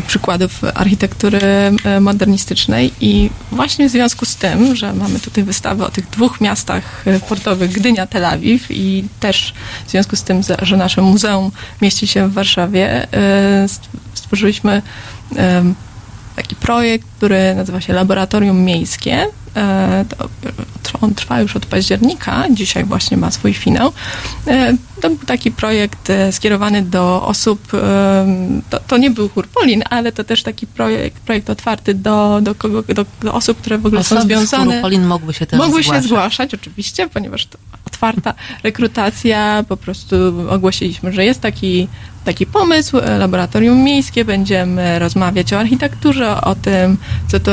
przykładów 0.07 0.63
architektury 0.73 1.39
e, 1.83 1.99
modernistycznej 1.99 2.91
i 3.01 3.29
właśnie 3.51 3.89
w 3.89 3.91
związku 3.91 4.25
z 4.25 4.35
tym, 4.35 4.75
że 4.75 4.93
mamy 4.93 5.19
tutaj 5.19 5.43
wystawę 5.43 5.85
o 5.85 5.91
tych 5.91 6.09
dwóch 6.09 6.41
miastach 6.41 7.05
portowych, 7.29 7.71
Gdynia, 7.71 8.07
Tel 8.07 8.25
Awiw 8.25 8.71
i 8.71 9.03
też 9.19 9.53
w 9.87 9.91
związku 9.91 10.15
z 10.15 10.23
tym, 10.23 10.41
że 10.61 10.77
nasze 10.77 11.01
muzeum 11.01 11.51
mieści 11.81 12.07
się 12.07 12.29
w 12.29 12.33
Warszawie, 12.33 13.07
stworzyliśmy 14.13 14.81
taki 16.35 16.55
projekt, 16.55 17.07
który 17.17 17.55
nazywa 17.55 17.81
się 17.81 17.93
Laboratorium 17.93 18.61
Miejskie. 18.61 19.27
E, 19.55 20.05
on 21.01 21.15
trwa 21.15 21.41
już 21.41 21.55
od 21.55 21.65
października, 21.65 22.43
dzisiaj 22.51 22.83
właśnie 22.83 23.17
ma 23.17 23.31
swój 23.31 23.53
finał. 23.53 23.91
E, 24.97 25.01
To 25.01 25.09
był 25.09 25.17
taki 25.25 25.51
projekt 25.51 26.09
e, 26.09 26.31
skierowany 26.31 26.81
do 26.81 27.23
osób, 27.25 27.73
em, 27.73 28.61
to, 28.69 28.79
to 28.87 28.97
nie 28.97 29.09
był 29.11 29.29
Hurpolin, 29.29 29.83
ale 29.89 30.11
to 30.11 30.23
też 30.23 30.43
taki 30.43 30.67
projekt, 30.67 31.19
projekt 31.21 31.49
otwarty 31.49 31.93
do, 31.93 32.39
do, 32.41 32.55
kogo, 32.55 32.81
do, 32.83 33.05
do 33.21 33.33
osób, 33.33 33.57
które 33.61 33.77
w 33.77 33.85
ogóle 33.85 34.03
są 34.03 34.15
Osoby 34.17 34.35
z 34.35 34.37
związane. 34.37 34.65
Hurupolin 34.65 35.05
mogły 35.05 35.33
się 35.33 35.45
też 35.45 35.59
Mogły 35.59 35.83
zgłaszać. 35.83 36.03
się 36.03 36.07
zgłaszać, 36.07 36.53
oczywiście, 36.53 37.09
ponieważ 37.09 37.45
to 37.45 37.57
otwarta 37.87 38.33
rekrutacja, 38.63 39.63
po 39.69 39.77
prostu 39.77 40.15
ogłosiliśmy, 40.49 41.11
że 41.13 41.25
jest 41.25 41.41
taki, 41.41 41.87
taki 42.25 42.45
pomysł, 42.45 42.97
e, 42.97 43.17
laboratorium 43.17 43.83
miejskie, 43.83 44.25
będziemy 44.25 44.99
rozmawiać 44.99 45.53
o 45.53 45.59
architekturze, 45.59 46.41
o 46.41 46.55
tym, 46.55 46.97
co 47.27 47.39
to, 47.39 47.51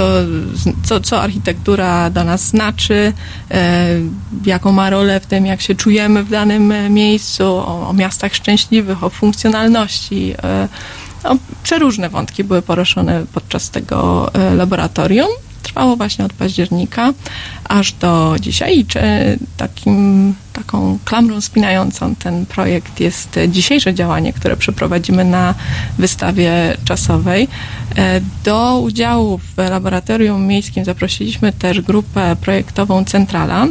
co, 0.85 1.01
co 1.01 1.21
architektura 1.23 2.11
dla 2.11 2.25
nas 2.25 2.49
znaczy, 2.49 3.13
e, 3.51 3.87
jaką 4.47 4.73
ma 4.73 4.91
rolę 4.91 5.21
w 5.21 5.27
tym, 5.27 5.47
jak 5.47 5.61
się 5.61 5.75
czujemy 5.75 6.25
w 6.25 6.31
danym 6.31 6.73
e, 6.73 6.91
o, 7.41 7.89
o 7.89 7.93
miastach 7.93 8.35
szczęśliwych, 8.35 9.05
o 9.05 9.11
funkcjonalności, 9.11 10.35
e, 10.43 10.69
no, 11.25 11.37
przeróżne 11.63 12.09
wątki 12.11 12.45
były 12.45 12.63
poruszone 12.63 13.25
podczas 13.35 13.71
tego 13.71 14.31
e, 14.35 14.55
laboratorium. 14.55 15.29
Trwało 15.63 15.97
właśnie 15.97 16.25
od 16.25 16.33
października 16.33 17.13
aż 17.69 17.93
do 17.93 18.35
dzisiaj. 18.41 18.79
I 18.79 18.87
cze- 18.87 19.37
takim, 19.57 20.35
taką 20.53 20.99
klamrą 21.05 21.41
spinającą 21.41 22.15
ten 22.15 22.47
projekt 22.47 23.01
jest 23.01 23.37
e, 23.37 23.49
dzisiejsze 23.49 23.95
działanie, 23.95 24.33
które 24.33 24.57
przeprowadzimy 24.57 25.25
na 25.25 25.55
wystawie 25.99 26.77
czasowej. 26.85 27.49
E, 27.97 28.21
Do 28.45 28.79
udziału 28.81 29.39
w 29.39 29.57
laboratorium 29.71 30.47
miejskim 30.47 30.85
zaprosiliśmy 30.85 31.53
też 31.53 31.81
grupę 31.81 32.37
projektową 32.41 33.05
Centrala, 33.05 33.65
e, 33.65 33.69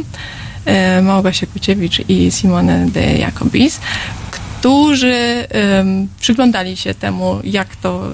Małgosia 1.02 1.46
Kuciewicz 1.46 2.08
i 2.08 2.30
Simone 2.30 2.86
de 2.86 3.18
Jacobis, 3.18 3.80
którzy 4.30 5.46
przyglądali 6.20 6.76
się 6.76 6.94
temu, 6.94 7.40
jak 7.44 7.76
to 7.76 8.08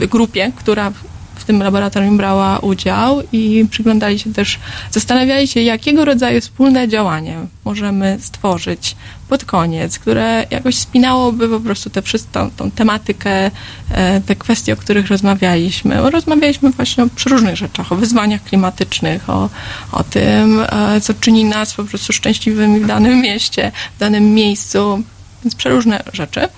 y, 0.00 0.08
grupie, 0.08 0.52
która 0.56 0.92
w 1.34 1.44
tym 1.44 1.62
laboratorium 1.62 2.16
brała 2.16 2.58
udział 2.58 3.22
i 3.32 3.66
przyglądali 3.70 4.18
się 4.18 4.32
też, 4.32 4.58
zastanawiali 4.90 5.48
się, 5.48 5.60
jakiego 5.60 6.04
rodzaju 6.04 6.40
wspólne 6.40 6.88
działanie 6.88 7.38
możemy 7.64 8.18
stworzyć 8.20 8.96
pod 9.28 9.44
koniec, 9.44 9.98
które 9.98 10.46
jakoś 10.50 10.74
spinałoby 10.74 11.48
po 11.48 11.60
prostu 11.60 11.90
tę 11.90 12.02
wszystką 12.02 12.50
tą 12.50 12.70
tematykę, 12.70 13.50
e, 13.90 14.20
te 14.20 14.36
kwestie, 14.36 14.72
o 14.72 14.76
których 14.76 15.08
rozmawialiśmy. 15.08 16.10
Rozmawialiśmy 16.10 16.70
właśnie 16.70 17.04
o 17.04 17.08
przeróżnych 17.16 17.56
rzeczach, 17.56 17.92
o 17.92 17.96
wyzwaniach 17.96 18.42
klimatycznych, 18.42 19.30
o, 19.30 19.48
o 19.92 20.04
tym, 20.04 20.64
e, 20.68 21.00
co 21.00 21.14
czyni 21.14 21.44
nas 21.44 21.74
po 21.74 21.84
prostu 21.84 22.12
szczęśliwymi 22.12 22.80
w 22.80 22.86
danym 22.86 23.20
mieście, 23.20 23.72
w 23.96 23.98
danym 23.98 24.34
miejscu, 24.34 25.02
więc 25.44 25.54
przeróżne 25.54 26.02
rzeczy. 26.12 26.48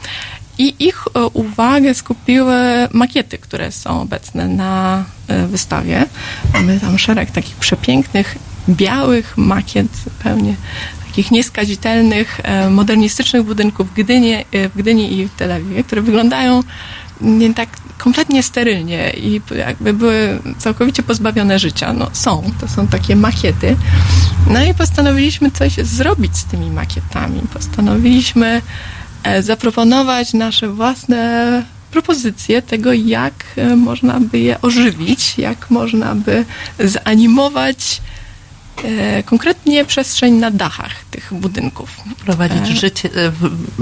I 0.58 0.74
ich 0.78 1.04
e, 1.14 1.26
uwagę 1.26 1.94
skupiły 1.94 2.54
makiety, 2.92 3.38
które 3.38 3.72
są 3.72 4.00
obecne 4.00 4.48
na 4.48 5.04
wystawie. 5.48 6.06
Mamy 6.52 6.80
tam 6.80 6.98
szereg 6.98 7.30
takich 7.30 7.56
przepięknych, 7.56 8.38
białych 8.68 9.36
makiet, 9.36 9.86
zupełnie 10.04 10.54
takich 11.08 11.30
nieskazitelnych, 11.30 12.40
e, 12.42 12.70
modernistycznych 12.70 13.42
budynków 13.42 13.90
w 13.90 13.94
Gdyni, 13.94 14.32
e, 14.34 14.44
w 14.68 14.76
Gdyni 14.76 15.18
i 15.18 15.28
w 15.28 15.34
Tel 15.34 15.52
Awiwie, 15.52 15.84
które 15.84 16.02
wyglądają 16.02 16.62
nie 17.20 17.54
tak 17.54 17.68
kompletnie 17.98 18.42
sterylnie 18.42 19.10
i 19.10 19.40
jakby 19.56 19.92
były 19.92 20.38
całkowicie 20.58 21.02
pozbawione 21.02 21.58
życia. 21.58 21.92
No 21.92 22.10
są, 22.12 22.42
to 22.60 22.68
są 22.68 22.86
takie 22.86 23.16
makiety. 23.16 23.76
No 24.50 24.64
i 24.64 24.74
postanowiliśmy 24.74 25.50
coś 25.50 25.74
zrobić 25.74 26.36
z 26.36 26.44
tymi 26.44 26.70
makietami. 26.70 27.40
Postanowiliśmy 27.52 28.62
e, 29.22 29.42
zaproponować 29.42 30.34
nasze 30.34 30.68
własne 30.68 31.62
propozycje 31.90 32.62
tego, 32.62 32.92
jak 32.92 33.44
można 33.76 34.20
by 34.20 34.38
je 34.38 34.60
ożywić, 34.60 35.38
jak 35.38 35.70
można 35.70 36.14
by 36.14 36.44
zanimować 36.78 38.00
konkretnie 39.24 39.84
przestrzeń 39.84 40.34
na 40.34 40.50
dachach 40.50 41.04
tych 41.10 41.34
budynków. 41.34 42.00
Prowadzić 42.24 42.70
E, 42.70 42.76
życie, 42.76 43.08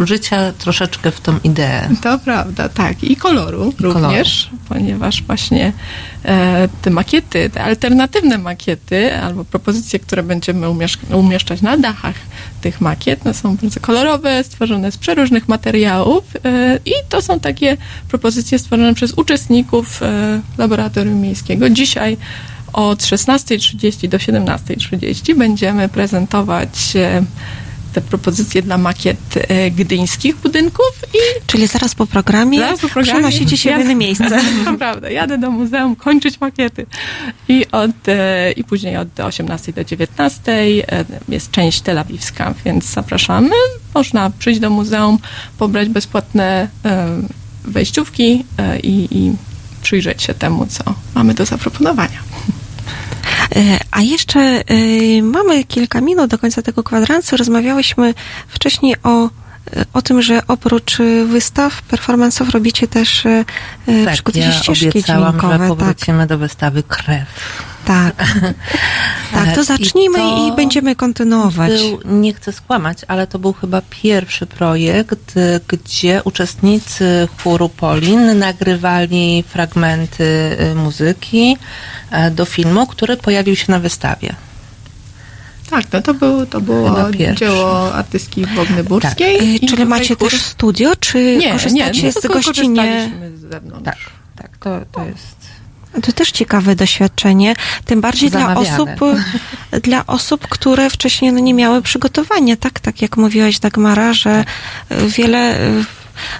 e, 0.00 0.06
życia 0.06 0.52
troszeczkę 0.52 1.10
w 1.10 1.20
tą 1.20 1.38
ideę. 1.44 1.88
To 2.02 2.18
prawda, 2.18 2.68
tak. 2.68 3.04
I 3.04 3.16
koloru 3.16 3.56
koloru. 3.56 3.72
również, 3.82 4.50
ponieważ 4.68 5.22
właśnie 5.22 5.72
e, 6.24 6.68
te 6.82 6.90
makiety, 6.90 7.50
te 7.50 7.64
alternatywne 7.64 8.38
makiety 8.38 9.16
albo 9.16 9.44
propozycje, 9.44 9.98
które 9.98 10.22
będziemy 10.22 10.66
umieszczać 11.12 11.62
na 11.62 11.76
dachach 11.76 12.14
tych 12.60 12.80
makiet, 12.80 13.24
no 13.24 13.34
są 13.34 13.56
bardzo 13.56 13.80
kolorowe, 13.80 14.44
stworzone 14.44 14.92
z 14.92 14.98
przeróżnych 14.98 15.48
materiałów 15.48 16.24
e, 16.44 16.78
i 16.84 16.92
to 17.08 17.22
są 17.22 17.40
takie 17.40 17.76
propozycje 18.08 18.58
stworzone 18.58 18.94
przez 18.94 19.12
uczestników 19.12 20.02
e, 20.02 20.40
laboratorium 20.58 21.20
miejskiego. 21.20 21.70
Dzisiaj 21.70 22.16
od 22.72 23.02
16.30 23.02 24.08
do 24.08 24.18
17.30 24.18 25.34
będziemy 25.34 25.88
prezentować 25.88 26.96
e, 26.96 27.22
te 27.96 28.00
propozycje 28.00 28.62
dla 28.62 28.78
makiet 28.78 29.18
e, 29.36 29.70
gdyńskich 29.70 30.36
budynków 30.36 31.04
i 31.14 31.18
Czyli 31.46 31.66
zaraz 31.66 31.94
po 31.94 32.06
programie, 32.06 32.58
Zaraz 32.58 32.80
po 32.80 32.88
programie 32.88 33.20
przenosicie 33.20 33.56
się 33.56 33.76
w 33.76 33.80
inne 33.80 33.94
miejsce. 33.94 34.38
To 34.64 34.74
prawda, 34.78 35.10
jadę 35.10 35.38
do 35.38 35.50
muzeum 35.50 35.96
kończyć 35.96 36.40
makiety. 36.40 36.86
I, 37.48 37.66
od, 37.72 38.08
e, 38.08 38.52
I 38.52 38.64
później 38.64 38.96
od 38.96 39.20
18 39.20 39.72
do 39.72 39.84
19 39.84 40.52
e, 40.52 41.04
jest 41.28 41.50
część 41.50 41.80
telawiwska, 41.80 42.54
więc 42.64 42.84
zapraszamy. 42.84 43.50
Można 43.94 44.30
przyjść 44.38 44.60
do 44.60 44.70
muzeum, 44.70 45.18
pobrać 45.58 45.88
bezpłatne 45.88 46.68
wejściówki 47.64 48.44
i, 48.82 49.08
i 49.10 49.32
przyjrzeć 49.86 50.22
się 50.22 50.34
temu, 50.34 50.66
co 50.66 50.84
mamy 51.14 51.34
do 51.34 51.44
zaproponowania. 51.44 52.20
E, 53.56 53.78
A 53.90 54.02
jeszcze 54.02 54.40
e, 54.40 54.62
mamy 55.22 55.64
kilka 55.64 56.00
minut 56.00 56.30
do 56.30 56.38
końca 56.38 56.62
tego 56.62 56.82
kwadransu. 56.82 57.36
Rozmawiałyśmy 57.36 58.14
wcześniej 58.48 58.94
o 59.02 59.30
o 59.92 60.02
tym, 60.02 60.22
że 60.22 60.42
oprócz 60.48 61.00
e, 61.00 61.24
wystaw, 61.24 61.82
performance'ów 61.90 62.50
robicie 62.50 62.88
też, 62.88 63.26
e, 63.26 63.44
e, 63.88 64.04
Tak, 64.04 64.14
przygotujecie 64.14 64.50
ja 64.50 64.62
ścieżki 64.62 64.88
obiecałam, 64.88 65.22
że 65.24 65.30
dźwiękowe. 65.30 65.58
Tak, 65.58 65.68
powrócimy 65.68 66.26
do 66.26 66.38
wystawy 66.38 66.82
Krew. 66.82 67.28
Tak. 67.86 68.14
tak, 69.34 69.54
to 69.54 69.64
zacznijmy 69.64 70.18
i 70.18 70.46
i, 70.46 70.50
to 70.50 70.56
będziemy 70.56 70.96
kontynuować. 70.96 71.70
Był, 71.70 72.00
nie 72.04 72.34
chcę 72.34 72.52
skłamać, 72.52 72.98
ale 73.08 73.26
to 73.26 73.38
był 73.38 73.52
chyba 73.52 73.82
pierwszy 73.90 74.46
projekt, 74.46 75.34
gdzie 75.68 76.22
uczestnicy 76.24 77.28
chóru 77.42 77.68
Polin 77.68 78.38
nagrywali 78.38 79.44
fragmenty 79.48 80.56
y, 80.60 80.74
muzyki 80.74 81.56
e, 82.10 82.30
do 82.30 82.44
filmu, 82.44 82.86
który 82.86 83.16
pojawił 83.16 83.56
się 83.56 83.72
na 83.72 83.78
wystawie. 83.78 84.34
Tak, 85.70 85.84
no 85.92 86.02
to, 86.02 86.14
był, 86.14 86.46
to 86.46 86.60
było 86.60 86.96
dzieło 87.36 87.94
artystki 87.94 88.46
Bogny 88.46 88.84
Burskiej. 88.84 89.38
E, 89.38 89.54
i 89.54 89.68
Czyli 89.68 89.84
macie 89.84 90.14
chór- 90.14 90.30
też 90.30 90.42
studio, 90.42 90.96
czy 91.00 91.36
nie, 91.36 91.52
korzystacie 91.52 92.02
nie, 92.02 92.06
no 92.06 92.12
z 92.12 92.22
tylko 92.22 92.40
gościnie? 92.40 93.10
z 93.36 93.40
zewnątrz. 93.40 93.84
Tak, 93.84 93.98
tak, 94.36 94.58
to, 94.58 94.80
to 94.92 95.06
jest. 95.06 95.35
To 96.02 96.12
też 96.12 96.30
ciekawe 96.30 96.76
doświadczenie, 96.76 97.54
tym 97.84 98.00
bardziej 98.00 98.30
dla 98.30 98.56
osób, 98.56 98.90
dla 99.82 100.06
osób, 100.06 100.48
które 100.48 100.90
wcześniej 100.90 101.32
no, 101.32 101.38
nie 101.38 101.54
miały 101.54 101.82
przygotowania, 101.82 102.56
tak, 102.56 102.80
tak 102.80 103.02
jak 103.02 103.16
mówiłaś 103.16 103.58
Dagmara, 103.58 104.12
że 104.12 104.44
Tak. 104.88 104.98
wiele 104.98 105.60
y, 105.60 105.84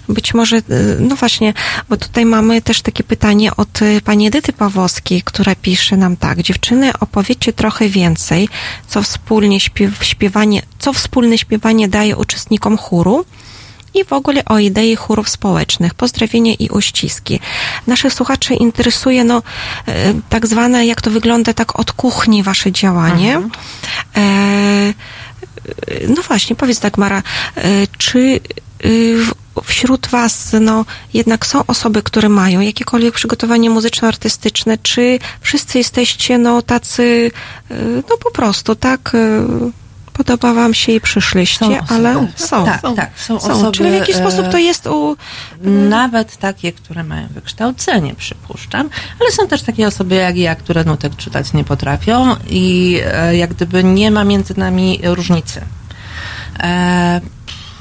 być 0.09 0.35
może, 0.35 0.57
y, 0.57 0.62
no 1.01 1.16
właśnie, 1.16 1.55
bo 1.89 1.97
tutaj 1.97 2.27
mamy 2.27 2.62
też 2.62 2.83
takie 2.83 3.05
pytanie 3.05 3.57
od 3.57 3.81
pani 4.05 4.27
Edyty 4.27 4.53
Pawłowskiej, 4.53 5.23
która 5.23 5.55
pisze 5.55 5.97
nam 5.97 6.16
tak, 6.16 6.43
dziewczyny 6.43 6.93
opowiedzcie 7.01 7.53
trochę 7.53 7.89
więcej, 7.89 8.49
co 8.89 9.03
wspólnie 9.03 9.61
śpiew, 9.61 10.05
śpiewanie, 10.05 10.62
co 10.78 10.93
wspólne 10.93 11.39
śpiewanie 11.39 11.89
daje 11.89 12.16
uczestnikom 12.16 12.77
chóru, 12.77 13.24
i 13.97 14.05
w 14.05 14.12
ogóle 14.12 14.44
o 14.44 14.59
idei 14.59 14.97
chórów 14.97 15.28
społecznych. 15.28 15.94
Pozdrowienie 15.94 16.55
i 16.55 16.68
uściski. 16.68 17.40
Naszych 17.86 18.12
słuchaczy 18.12 18.55
interesuje, 18.55 19.24
no, 19.24 19.43
e, 19.89 20.14
tak 20.28 20.47
zwane, 20.47 20.86
jak 20.86 21.02
to 21.02 21.10
wygląda 21.10 21.52
tak 21.52 21.81
od 21.81 21.93
kuchni 21.93 22.43
wasze 22.43 22.73
działanie. 22.73 23.40
E, 24.16 24.20
e, 24.20 24.94
no 26.09 26.23
właśnie, 26.23 26.56
powiedz 26.56 26.81
Dagmara, 26.81 27.23
e, 27.56 27.62
czy 27.98 28.40
wśród 29.64 30.06
was, 30.06 30.52
no, 30.60 30.85
jednak 31.14 31.47
są 31.47 31.66
osoby, 31.66 32.02
które 32.02 32.28
mają 32.28 32.60
jakiekolwiek 32.60 33.14
przygotowanie 33.14 33.70
muzyczno-artystyczne, 33.70 34.78
czy 34.82 35.18
wszyscy 35.40 35.78
jesteście, 35.78 36.39
no, 36.39 36.62
tacy, 36.62 37.31
no, 38.10 38.16
po 38.16 38.31
prostu, 38.31 38.74
tak, 38.74 39.12
podoba 40.16 40.55
wam 40.55 40.74
się 40.74 40.93
i 40.93 41.01
przyszliście, 41.01 41.59
Są 41.66 41.80
osoby. 41.80 41.94
ale 41.94 42.26
są. 42.36 42.64
Tak, 42.64 42.82
tak, 42.97 43.10
są 43.16 43.36
osoby, 43.36 43.72
Czyli 43.72 43.90
w 43.90 43.94
jakiś 43.94 44.16
e, 44.16 44.18
sposób 44.18 44.48
to 44.48 44.59
jest 44.59 44.86
u... 44.86 45.16
Nawet 45.88 46.36
takie, 46.36 46.72
które 46.72 47.05
mają 47.05 47.28
wykształcenie, 47.28 48.14
przypuszczam, 48.14 48.90
ale 49.20 49.30
są 49.32 49.48
też 49.48 49.62
takie 49.62 49.86
osoby 49.86 50.14
jak 50.14 50.36
ja, 50.36 50.55
które 50.55 50.84
nutek 50.84 51.16
czytać 51.16 51.52
nie 51.52 51.64
potrafią 51.64 52.36
i 52.48 52.98
e, 53.06 53.36
jak 53.36 53.55
gdyby 53.55 53.84
nie 53.84 54.10
ma 54.10 54.24
między 54.24 54.59
nami 54.59 55.01
różnicy. 55.05 55.60
E, 56.60 57.20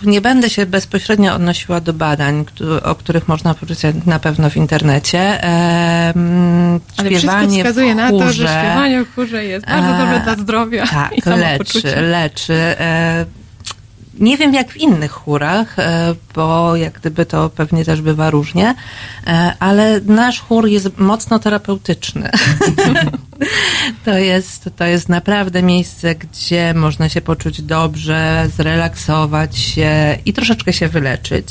nie 0.04 0.22
będę 0.22 0.50
się 0.50 0.66
bezpośrednio 0.66 1.34
odnosiła 1.36 1.82
do 1.82 1.94
badań, 1.94 2.46
o 2.84 2.96
których 2.96 3.28
można 3.28 3.54
poczytać 3.54 3.96
na 4.06 4.20
pewno 4.20 4.50
w 4.50 4.58
internecie. 4.58 5.20
E, 5.20 6.14
mm, 6.16 6.80
Ale 6.98 7.10
wszystko 7.10 7.48
wskazuje 7.48 7.96
na 7.96 8.10
to, 8.10 8.34
że 8.34 8.48
śpiewanie 8.48 9.04
w 9.06 9.16
chórze 9.16 9.46
jest 9.46 9.66
bardzo 9.66 9.96
E, 9.96 9.98
dobre 9.98 10.20
dla 10.20 10.36
zdrowia 10.44 10.84
i 10.84 10.88
tak, 10.88 11.12
leczy, 11.12 11.22
samopoczucia. 11.24 12.02
leczy. 12.02 12.54
E, 12.54 13.26
nie 14.20 14.38
wiem 14.38 14.54
jak 14.54 14.72
w 14.72 14.78
innych 14.78 15.12
chórach, 15.12 15.80
e, 15.80 16.16
bo 16.36 16.76
jak 16.76 16.94
gdyby 17.00 17.26
to 17.26 17.50
pewnie 17.50 17.86
też 17.86 18.02
bywa 18.02 18.30
różnie, 18.30 18.76
e, 19.28 19.54
ale 19.60 20.02
nasz 20.02 20.42
chór 20.42 20.68
jest 20.68 20.98
mocno 20.98 21.40
terapeutyczny. 21.40 22.30
to, 24.06 24.18
jest, 24.18 24.70
to 24.76 24.86
jest 24.86 25.10
naprawdę 25.10 25.64
miejsce, 25.64 26.16
gdzie 26.16 26.74
można 26.74 27.10
się 27.10 27.22
poczuć 27.22 27.62
dobrze, 27.62 28.48
zrelaksować 28.58 29.58
się 29.58 30.18
i 30.26 30.34
troszeczkę 30.34 30.74
się 30.74 30.88
wyleczyć. 30.88 31.48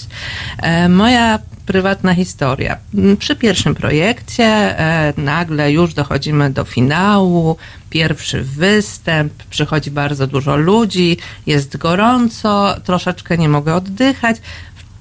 E, 0.63 0.89
Moja 0.89 1.39
prywatna 1.67 2.15
historia. 2.15 2.77
M, 2.99 3.17
Przy 3.17 3.37
pierwszym 3.37 3.75
projekcie 3.75 4.45
e, 4.45 5.13
nagle 5.17 5.73
już 5.73 5.95
dochodzimy 5.95 6.51
do 6.51 6.65
finału, 6.65 7.57
pierwszy 7.91 8.43
występ, 8.43 9.33
przychodzi 9.51 9.91
bardzo 9.91 10.27
dużo 10.27 10.57
ludzi, 10.57 11.17
jest 11.47 11.77
gorąco, 11.77 12.77
troszeczkę 12.85 13.39
nie 13.39 13.49
mogę 13.49 13.75
oddychać. 13.75 14.37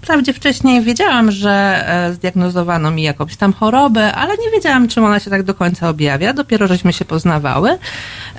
Wprawdzie 0.02 0.34
wcześniej 0.34 0.81
wiedziałam, 0.81 1.31
że 1.31 1.84
e, 1.88 2.14
zdiagnozowano 2.14 2.91
mi 2.91 3.03
jakąś 3.03 3.35
tam 3.35 3.53
chorobę, 3.53 4.14
ale 4.14 4.38
nie 4.38 4.52
wiedziałam, 4.52 4.88
czym 4.88 5.03
ona 5.06 5.19
się 5.19 5.30
tak 5.30 5.44
do 5.44 5.53
końca 5.53 5.90
objawia. 5.90 6.34
Dopiero 6.34 6.68
żeśmy 6.68 6.94
się 6.94 7.06
poznawały. 7.06 7.69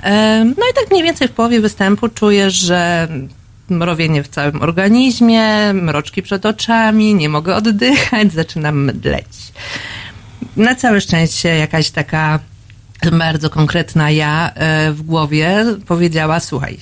E, 0.03 0.43
No 0.45 0.63
i 0.71 0.73
tak 0.75 0.91
mniej 0.91 1.03
więcej 1.03 1.27
w 1.27 1.31
połowie 1.31 1.61
występu 1.61 2.09
czuję, 2.09 2.51
że 2.51 3.07
mrowienie 3.69 4.23
w 4.23 4.27
całym 4.27 4.61
organizmie, 4.61 5.73
mroczki 5.73 6.21
przed 6.21 6.45
oczami, 6.45 7.15
nie 7.15 7.29
mogę 7.29 7.55
oddychać, 7.55 8.33
zaczynam 8.33 8.83
mdleć. 8.85 9.27
Na 10.57 10.75
całe 10.75 11.01
szczęście 11.01 11.49
jakaś 11.49 11.89
taka 11.91 12.39
bardzo 13.11 13.49
konkretna 13.49 14.11
ja 14.11 14.51
e, 14.55 14.91
w 14.91 15.01
głowie 15.01 15.65
powiedziała: 15.87 16.39
Słuchaj, 16.39 16.77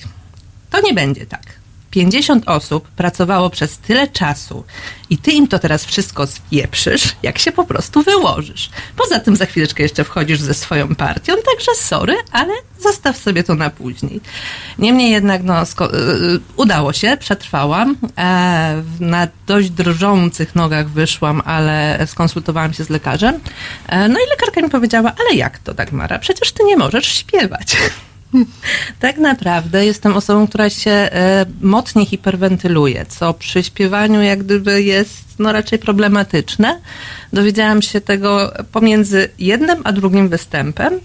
to 0.70 0.80
nie 0.80 0.94
będzie 0.94 1.26
tak. 1.26 1.63
50 1.94 2.48
osób 2.48 2.88
pracowało 2.88 3.50
przez 3.50 3.78
tyle 3.78 4.08
czasu 4.08 4.64
i 5.10 5.18
ty 5.18 5.32
im 5.32 5.48
to 5.48 5.58
teraz 5.58 5.84
wszystko 5.84 6.26
spieprzysz, 6.26 7.16
jak 7.22 7.38
się 7.38 7.52
po 7.52 7.64
prostu 7.64 8.02
wyłożysz. 8.02 8.70
Poza 8.96 9.20
tym 9.20 9.36
za 9.36 9.46
chwileczkę 9.46 9.82
jeszcze 9.82 10.04
wchodzisz 10.04 10.40
ze 10.40 10.54
swoją 10.54 10.94
partią, 10.94 11.32
także 11.34 11.74
sorry, 11.74 12.16
ale 12.32 12.52
zostaw 12.80 13.16
sobie 13.16 13.44
to 13.44 13.54
na 13.54 13.70
później. 13.70 14.20
Niemniej 14.78 15.10
jednak 15.10 15.42
no, 15.42 15.62
y, 15.62 15.66
udało 16.56 16.92
się, 16.92 17.16
przetrwałam. 17.20 17.96
E, 18.18 18.82
na 19.00 19.28
dość 19.46 19.70
drżących 19.70 20.54
nogach 20.54 20.88
wyszłam, 20.88 21.42
ale 21.44 21.98
skonsultowałam 22.06 22.74
się 22.74 22.84
z 22.84 22.90
lekarzem. 22.90 23.40
E, 23.88 24.08
no 24.08 24.18
i 24.18 24.30
lekarka 24.30 24.60
mi 24.60 24.70
powiedziała, 24.70 25.12
ale 25.20 25.36
jak 25.36 25.58
to 25.58 25.74
Dagmara? 25.74 26.18
Przecież 26.18 26.52
ty 26.52 26.64
nie 26.64 26.76
możesz 26.76 27.06
śpiewać. 27.06 27.76
Tak 29.00 29.18
naprawdę 29.18 29.86
jestem 29.86 30.16
osobą, 30.16 30.46
która 30.46 30.70
się 30.70 30.90
e, 30.90 31.46
mocniej 31.60 32.06
hiperwentyluje, 32.06 33.06
co 33.06 33.34
przy 33.34 33.62
śpiewaniu 33.62 34.22
jak 34.22 34.44
gdyby 34.44 34.82
jest 34.82 35.24
no, 35.38 35.52
raczej 35.52 35.78
problematyczne. 35.78 36.80
Dowiedziałam 37.34 37.82
się 37.82 38.00
tego 38.00 38.52
pomiędzy 38.72 39.28
jednym 39.38 39.80
a 39.84 39.92
drugim 39.92 40.28
występem. 40.28 41.00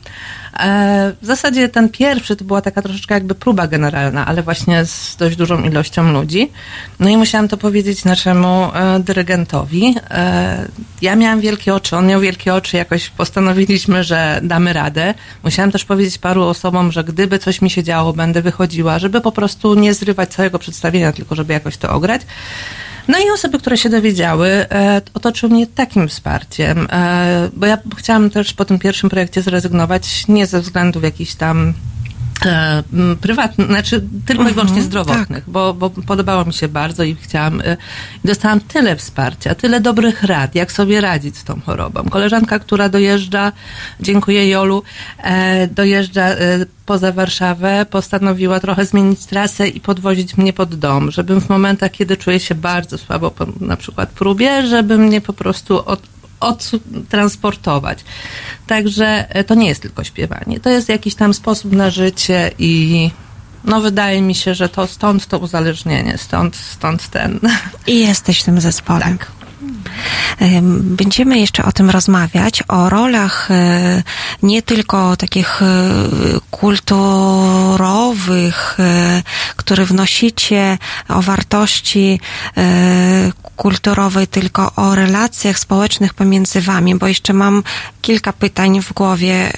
E, 0.59 1.13
w 1.21 1.25
zasadzie 1.25 1.69
ten 1.69 1.89
pierwszy 1.89 2.35
to 2.35 2.45
była 2.45 2.61
taka 2.61 2.81
troszeczkę 2.81 3.13
jakby 3.13 3.35
próba 3.35 3.67
generalna, 3.67 4.25
ale 4.25 4.43
właśnie 4.43 4.85
z 4.85 5.15
dość 5.15 5.35
dużą 5.35 5.63
ilością 5.63 6.11
ludzi. 6.11 6.51
No 6.99 7.09
i 7.09 7.17
musiałam 7.17 7.47
to 7.47 7.57
powiedzieć 7.57 8.05
naszemu 8.05 8.47
e, 8.47 8.99
dyrygentowi. 8.99 9.95
E, 10.11 10.67
ja 11.01 11.15
miałam 11.15 11.39
wielkie 11.39 11.75
oczy, 11.75 11.97
on 11.97 12.07
miał 12.07 12.21
wielkie 12.21 12.53
oczy, 12.53 12.77
jakoś 12.77 13.09
postanowiliśmy, 13.09 14.03
że 14.03 14.39
damy 14.43 14.73
radę. 14.73 15.13
Musiałam 15.43 15.71
też 15.71 15.85
powiedzieć 15.85 16.17
paru 16.17 16.43
osobom, 16.43 16.91
że 16.91 17.03
gdyby 17.03 17.39
coś 17.39 17.61
mi 17.61 17.69
się 17.69 17.83
działo, 17.83 18.13
będę 18.13 18.41
wychodziła, 18.41 18.99
żeby 18.99 19.21
po 19.21 19.31
prostu 19.31 19.75
nie 19.75 19.93
zrywać 19.93 20.29
całego 20.29 20.59
przedstawienia, 20.59 21.11
tylko 21.13 21.35
żeby 21.35 21.53
jakoś 21.53 21.77
to 21.77 21.89
ograć. 21.89 22.21
No 23.09 23.17
i 23.19 23.31
osoby, 23.31 23.59
które 23.59 23.77
się 23.77 23.89
dowiedziały, 23.89 24.47
e, 24.47 25.01
otoczyły 25.13 25.51
mnie 25.53 25.67
takim 25.67 26.07
wsparciem, 26.07 26.87
e, 26.91 27.49
bo 27.53 27.65
ja 27.65 27.77
chciałam 27.97 28.29
też 28.29 28.53
po 28.53 28.65
tym 28.65 28.79
pierwszym 28.79 29.09
projekcie 29.09 29.41
zrezygnować, 29.41 30.27
nie 30.27 30.47
ze 30.47 30.61
względów 30.61 31.03
jakichś 31.03 31.35
tam 31.35 31.73
e, 32.45 32.83
prywatnych, 33.21 33.67
znaczy 33.67 34.01
tylko 34.25 34.43
i 34.43 34.47
Mhm, 34.47 34.53
wyłącznie 34.55 34.81
zdrowotnych, 34.81 35.43
bo, 35.47 35.73
bo 35.73 35.89
podobało 35.89 36.45
mi 36.45 36.53
się 36.53 36.67
bardzo 36.67 37.03
i 37.03 37.15
chciałam, 37.15 37.61
e, 37.61 37.77
dostałam 38.25 38.59
tyle 38.59 38.95
wsparcia, 38.95 39.55
tyle 39.55 39.81
dobrych 39.81 40.23
rad, 40.23 40.55
jak 40.55 40.71
sobie 40.71 41.01
radzić 41.01 41.37
z 41.37 41.43
tą 41.43 41.61
chorobą. 41.61 42.03
Koleżanka, 42.03 42.59
która 42.59 42.89
dojeżdża, 42.89 43.51
dziękuję 43.99 44.49
Jolu, 44.49 44.83
e, 45.17 45.67
dojeżdża 45.67 46.21
e, 46.21 46.65
poza 46.85 47.11
Warszawę, 47.11 47.85
postanowiła 47.89 48.59
trochę 48.59 48.85
zmienić 48.85 49.25
trasę 49.25 49.67
i 49.67 49.81
podwozić 49.81 50.37
mnie 50.37 50.53
pod 50.53 50.75
dom, 50.75 51.11
żebym 51.11 51.41
w 51.41 51.49
momentach, 51.49 51.91
kiedy 51.91 52.17
czuję 52.17 52.39
się 52.39 52.55
bardzo 52.55 52.97
słabo, 52.97 53.31
po 53.31 53.45
na 53.59 53.77
przykład 53.77 54.09
próbie, 54.09 54.67
żeby 54.67 54.97
mnie 54.97 55.21
po 55.21 55.33
prostu 55.33 55.85
od, 55.85 56.01
odtransportować. 56.39 57.99
Także 58.67 59.35
e, 59.35 59.43
to 59.43 59.55
nie 59.55 59.67
jest 59.67 59.81
tylko 59.81 60.03
śpiewanie. 60.03 60.59
To 60.59 60.69
jest 60.69 60.89
jakiś 60.89 61.15
tam 61.15 61.33
sposób 61.33 61.71
na 61.71 61.89
życie 61.89 62.51
i 62.59 63.11
no 63.63 63.81
wydaje 63.81 64.21
mi 64.21 64.35
się, 64.35 64.53
że 64.53 64.69
to 64.69 64.87
stąd 64.87 65.27
to 65.27 65.37
uzależnienie, 65.37 66.17
stąd, 66.17 66.55
stąd 66.55 67.09
ten. 67.09 67.39
I 67.87 67.99
jesteś 67.99 68.43
tym 68.43 68.61
zespołem. 68.61 69.01
Tak. 69.01 69.31
Em, 70.39 70.95
będziemy 70.95 71.39
jeszcze 71.39 71.65
o 71.65 71.71
tym 71.71 71.89
rozmawiać, 71.89 72.63
o 72.67 72.89
rolach 72.89 73.51
e, 73.51 74.03
nie 74.43 74.61
tylko 74.61 75.17
takich 75.17 75.61
e, 75.61 75.65
kulturowych, 76.51 77.79
e, 78.79 79.23
które 79.55 79.85
wnosicie, 79.85 80.77
o 81.09 81.21
wartości 81.21 82.19
kulturowej, 83.55 84.27
tylko 84.27 84.71
o 84.75 84.95
relacjach 84.95 85.59
społecznych 85.59 86.13
pomiędzy 86.13 86.61
wami, 86.61 86.95
bo 86.95 87.07
jeszcze 87.07 87.33
mam 87.33 87.63
kilka 88.01 88.33
pytań 88.33 88.81
w 88.81 88.93
głowie, 88.93 89.51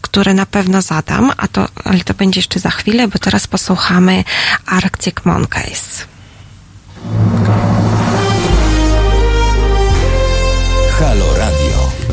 które 0.00 0.34
na 0.34 0.46
pewno 0.46 0.82
zadam, 0.82 1.32
a 1.36 1.48
to, 1.48 1.68
ale 1.84 2.00
to 2.00 2.14
będzie 2.14 2.38
jeszcze 2.38 2.60
za 2.60 2.70
chwilę, 2.70 3.08
bo 3.08 3.18
teraz 3.18 3.46
posłuchamy 3.46 4.24
Arctic 4.66 5.14
Monkeys. 5.24 6.06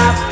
stop. 0.00 0.29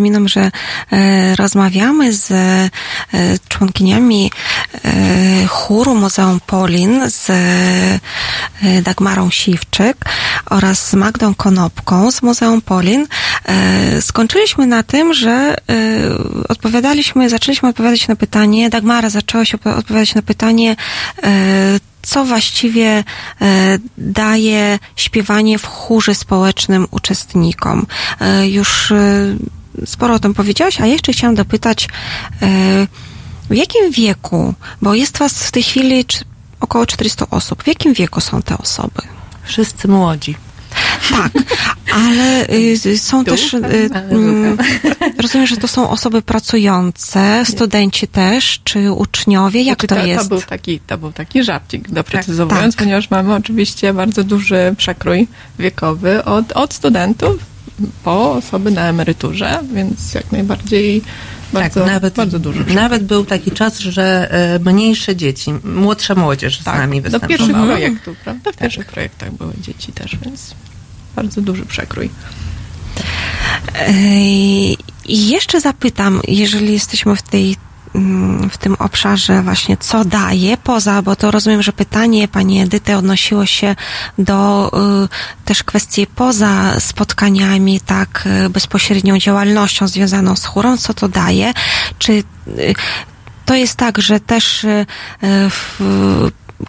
Przypominam, 0.00 0.28
że 0.28 0.50
e, 0.92 1.36
rozmawiamy 1.36 2.12
z 2.12 2.30
e, 2.30 2.70
członkiniami 3.48 4.30
e, 4.84 5.46
chóru 5.46 5.94
Muzeum 5.94 6.40
Polin, 6.46 7.10
z 7.10 7.30
Dagmarą 8.82 9.30
Siwczyk 9.30 9.96
oraz 10.50 10.88
z 10.88 10.94
Magdą 10.94 11.34
Konopką 11.34 12.10
z 12.10 12.22
Muzeum 12.22 12.60
Polin. 12.60 13.06
Skończyliśmy 14.00 14.66
na 14.66 14.82
tym, 14.82 15.14
że 15.14 15.56
odpowiadaliśmy, 16.48 17.30
zaczęliśmy 17.30 17.68
odpowiadać 17.68 18.08
na 18.08 18.16
pytanie, 18.16 18.70
Dagmara 18.70 19.10
zaczęła 19.10 19.44
się 19.44 19.58
odpowiadać 19.64 20.14
na 20.14 20.22
pytanie, 20.22 20.76
co 22.02 22.24
właściwie 22.24 23.04
daje 23.98 24.78
śpiewanie 24.96 25.58
w 25.58 25.66
chórze 25.66 26.14
społecznym 26.14 26.86
uczestnikom. 26.90 27.86
Już 28.44 28.92
sporo 29.86 30.14
o 30.14 30.18
tym 30.18 30.34
powiedziałaś, 30.34 30.80
a 30.80 30.86
jeszcze 30.86 31.12
chciałam 31.12 31.34
dopytać, 31.34 31.88
e, 32.42 32.86
w 33.50 33.54
jakim 33.54 33.90
wieku, 33.90 34.54
bo 34.82 34.94
jest 34.94 35.18
was 35.18 35.32
w 35.32 35.50
tej 35.50 35.62
chwili 35.62 36.04
około 36.60 36.86
400 36.86 37.26
osób, 37.30 37.62
w 37.62 37.66
jakim 37.66 37.94
wieku 37.94 38.20
są 38.20 38.42
te 38.42 38.58
osoby? 38.58 39.02
Wszyscy 39.44 39.88
młodzi. 39.88 40.34
Tak, 41.10 41.32
ale 41.94 42.48
y, 42.86 42.98
są 42.98 43.24
Tu? 43.24 43.30
też, 43.30 43.54
y, 43.54 43.58
mm, 44.10 44.56
rozumiem, 45.22 45.46
że 45.46 45.56
to 45.56 45.68
są 45.68 45.90
osoby 45.90 46.22
pracujące, 46.22 47.42
studenci 47.46 48.08
też, 48.08 48.60
czy 48.64 48.92
uczniowie, 48.92 49.62
jak 49.62 49.78
Znaczy, 49.78 49.86
to 49.86 49.94
to, 49.94 50.06
jest? 50.06 50.22
To 50.22 50.28
był 50.28 50.42
taki, 50.42 50.80
to 50.80 50.98
był 50.98 51.12
taki 51.12 51.44
żarcik, 51.44 51.90
doprecyzowując, 51.90 52.74
Tak. 52.74 52.84
ponieważ 52.84 53.10
mamy 53.10 53.34
oczywiście 53.34 53.94
bardzo 53.94 54.24
duży 54.24 54.74
przekrój 54.76 55.28
wiekowy 55.58 56.24
od, 56.24 56.52
od 56.52 56.74
studentów 56.74 57.49
po 58.04 58.32
osoby 58.32 58.70
na 58.70 58.88
emeryturze, 58.88 59.60
więc 59.74 60.14
jak 60.14 60.32
najbardziej 60.32 61.02
bardzo, 61.52 61.80
tak, 61.80 61.88
nawet, 61.92 62.14
bardzo 62.14 62.38
duży 62.38 62.64
Nawet 62.74 63.04
był 63.04 63.24
taki 63.24 63.50
czas, 63.50 63.78
że 63.78 64.28
e, 64.30 64.58
mniejsze 64.58 65.16
dzieci, 65.16 65.54
młodsza 65.64 66.14
młodzież 66.14 66.60
z 66.60 66.66
nami 66.66 67.02
Do 67.02 67.10
występowała. 67.10 67.38
pierwszych 67.38 67.56
projektów, 67.66 68.16
prawda? 68.24 68.52
W 68.52 68.56
pierwszych 68.56 68.86
projektach 68.86 69.32
były 69.32 69.52
dzieci 69.60 69.92
też, 69.92 70.16
więc 70.24 70.54
bardzo 71.16 71.40
duży 71.40 71.66
przekrój. 71.66 72.10
Ej, 73.74 74.76
I 75.06 75.28
jeszcze 75.28 75.60
zapytam, 75.60 76.20
jeżeli 76.28 76.72
jesteśmy 76.72 77.16
w 77.16 77.22
tej 77.22 77.56
w 78.50 78.58
tym 78.58 78.76
obszarze 78.78 79.42
właśnie, 79.42 79.76
co 79.76 80.04
daje 80.04 80.56
poza, 80.56 81.02
bo 81.02 81.16
to 81.16 81.30
rozumiem, 81.30 81.62
że 81.62 81.72
pytanie 81.72 82.28
pani 82.28 82.60
Edyty 82.60 82.96
odnosiło 82.96 83.46
się 83.46 83.76
do 84.18 84.70
y, 85.04 85.44
też 85.44 85.62
kwestii 85.62 86.06
poza 86.06 86.80
spotkaniami, 86.80 87.80
tak, 87.80 88.24
y, 88.46 88.50
bezpośrednią 88.50 89.18
działalnością 89.18 89.88
związaną 89.88 90.36
z 90.36 90.44
chórą, 90.44 90.76
co 90.76 90.94
to 90.94 91.08
daje, 91.08 91.52
czy 91.98 92.12
y, 92.12 92.24
to 93.44 93.54
jest 93.54 93.76
tak, 93.76 93.98
że 93.98 94.20
też 94.20 94.64
y, 94.64 94.68
y, 94.68 94.86
w, 95.50 95.80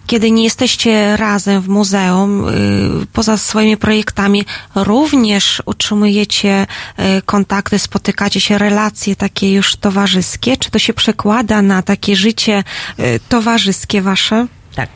kiedy 0.08 0.32
nie 0.32 0.44
jesteście 0.44 1.18
razem 1.18 1.62
w 1.62 1.68
muzeum, 1.68 2.48
y, 2.48 3.06
poza 3.14 3.38
swoimi 3.38 3.78
projektami, 3.78 4.46
również 4.76 5.64
utrzymujecie 5.66 6.68
y, 7.00 7.22
kontakty, 7.22 7.80
spotykacie 7.80 8.42
się, 8.42 8.58
relacje 8.58 9.16
takie 9.16 9.54
już 9.54 9.76
towarzyskie? 9.76 10.58
Czy 10.58 10.72
to 10.72 10.80
się 10.80 10.94
przekłada 10.94 11.62
na 11.62 11.82
takie 11.82 12.16
życie 12.16 12.64
y, 13.00 13.20
towarzyskie 13.30 14.02
wasze? 14.02 14.48
Tak. 14.76 14.90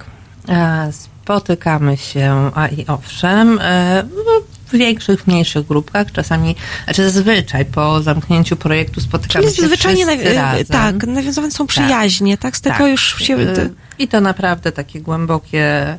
E, 0.49 0.91
Spotykamy 1.25 1.97
się, 1.97 2.51
a 2.55 2.67
i 2.67 2.85
owszem, 2.87 3.59
e, 3.61 4.03
no, 4.25 4.41
w 4.67 4.77
większych, 4.77 5.27
mniejszych 5.27 5.67
grupkach, 5.67 6.11
czasami, 6.11 6.55
znaczy 6.83 7.09
zazwyczaj 7.09 7.65
po 7.65 8.01
zamknięciu 8.01 8.55
projektu 8.55 9.01
spotykamy 9.01 9.45
Czyli 9.45 9.57
się 9.57 9.67
zwyczajnie 9.67 10.05
wszyscy 10.05 10.23
nawi- 10.25 10.35
razem. 10.35 10.65
tak, 10.65 11.07
nawiązywane 11.07 11.51
są 11.51 11.67
przyjaźnie, 11.67 12.37
tak? 12.37 12.57
Z 12.57 12.61
tego 12.61 12.87
już 12.87 13.17
się... 13.17 13.37
Y, 13.37 13.73
I 13.99 14.07
to 14.07 14.21
naprawdę 14.21 14.71
takie 14.71 15.01
głębokie, 15.01 15.97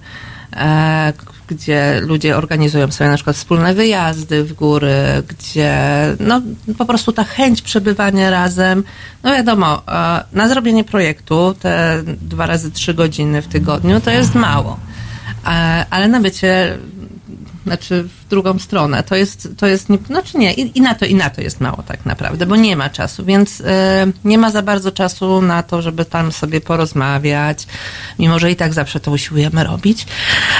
e, 0.56 1.12
gdzie 1.48 2.00
ludzie 2.00 2.36
organizują 2.36 2.92
sobie 2.92 3.10
na 3.10 3.16
przykład 3.16 3.36
wspólne 3.36 3.74
wyjazdy 3.74 4.44
w 4.44 4.52
góry, 4.52 4.94
gdzie 5.28 5.76
no, 6.20 6.42
po 6.78 6.84
prostu 6.86 7.12
ta 7.12 7.24
chęć 7.24 7.62
przebywania 7.62 8.30
razem, 8.30 8.84
no 9.22 9.32
wiadomo, 9.32 9.82
e, 9.88 10.24
na 10.32 10.48
zrobienie 10.48 10.84
projektu 10.84 11.54
te 11.60 12.02
dwa 12.04 12.46
razy 12.46 12.70
trzy 12.70 12.94
godziny 12.94 13.42
w 13.42 13.48
tygodniu 13.48 14.00
to 14.00 14.10
jest 14.10 14.34
mało, 14.34 14.78
e, 15.46 15.86
ale 15.90 16.08
na 16.08 16.20
bycie 16.20 16.78
znaczy 17.66 18.02
w 18.02 18.28
drugą 18.28 18.58
stronę. 18.58 19.02
To 19.02 19.16
jest, 19.16 19.48
to 19.56 19.66
jest 19.66 19.88
nie, 19.88 19.98
znaczy 20.06 20.38
nie, 20.38 20.54
i, 20.54 20.78
i 20.78 20.80
na 20.80 20.94
to, 20.94 21.04
i 21.04 21.14
na 21.14 21.30
to 21.30 21.40
jest 21.40 21.60
mało 21.60 21.82
tak 21.82 22.06
naprawdę, 22.06 22.46
bo 22.46 22.56
nie 22.56 22.76
ma 22.76 22.90
czasu, 22.90 23.24
więc 23.24 23.60
e, 23.60 24.06
nie 24.24 24.38
ma 24.38 24.50
za 24.50 24.62
bardzo 24.62 24.92
czasu 24.92 25.42
na 25.42 25.62
to, 25.62 25.82
żeby 25.82 26.04
tam 26.04 26.32
sobie 26.32 26.60
porozmawiać, 26.60 27.66
mimo 28.18 28.38
że 28.38 28.50
i 28.50 28.56
tak 28.56 28.74
zawsze 28.74 29.00
to 29.00 29.10
usiłujemy 29.10 29.64
robić. 29.64 30.06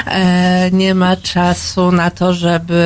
E, 0.07 0.71
nie 0.73 0.95
ma 0.95 1.17
czasu 1.17 1.93
na 1.93 2.11
to, 2.11 2.35
żeby 2.35 2.85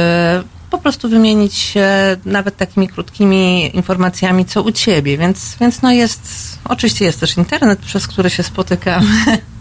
po 0.70 0.78
prostu 0.78 1.08
wymienić 1.08 1.54
się 1.54 1.86
nawet 2.24 2.56
takimi 2.56 2.88
krótkimi 2.88 3.76
informacjami, 3.76 4.44
co 4.44 4.62
u 4.62 4.72
ciebie, 4.72 5.18
więc, 5.18 5.56
więc 5.60 5.82
no 5.82 5.92
jest, 5.92 6.58
oczywiście 6.64 7.04
jest 7.04 7.20
też 7.20 7.36
internet, 7.36 7.78
przez 7.78 8.06
który 8.06 8.30
się 8.30 8.42
spotykamy. 8.42 9.06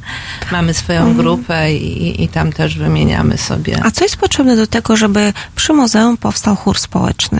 Mamy 0.51 0.73
swoją 0.73 0.99
Mhm. 0.99 1.17
grupę 1.17 1.73
i, 1.73 2.23
i 2.23 2.27
tam 2.27 2.51
też 2.53 2.77
wymieniamy 2.77 3.37
sobie. 3.37 3.79
A 3.83 3.91
co 3.91 4.05
jest 4.05 4.17
potrzebne 4.17 4.55
do 4.55 4.67
tego, 4.67 4.97
żeby 4.97 5.33
przy 5.55 5.73
muzeum 5.73 6.17
powstał 6.17 6.55
chór 6.55 6.79
społeczny? 6.79 7.39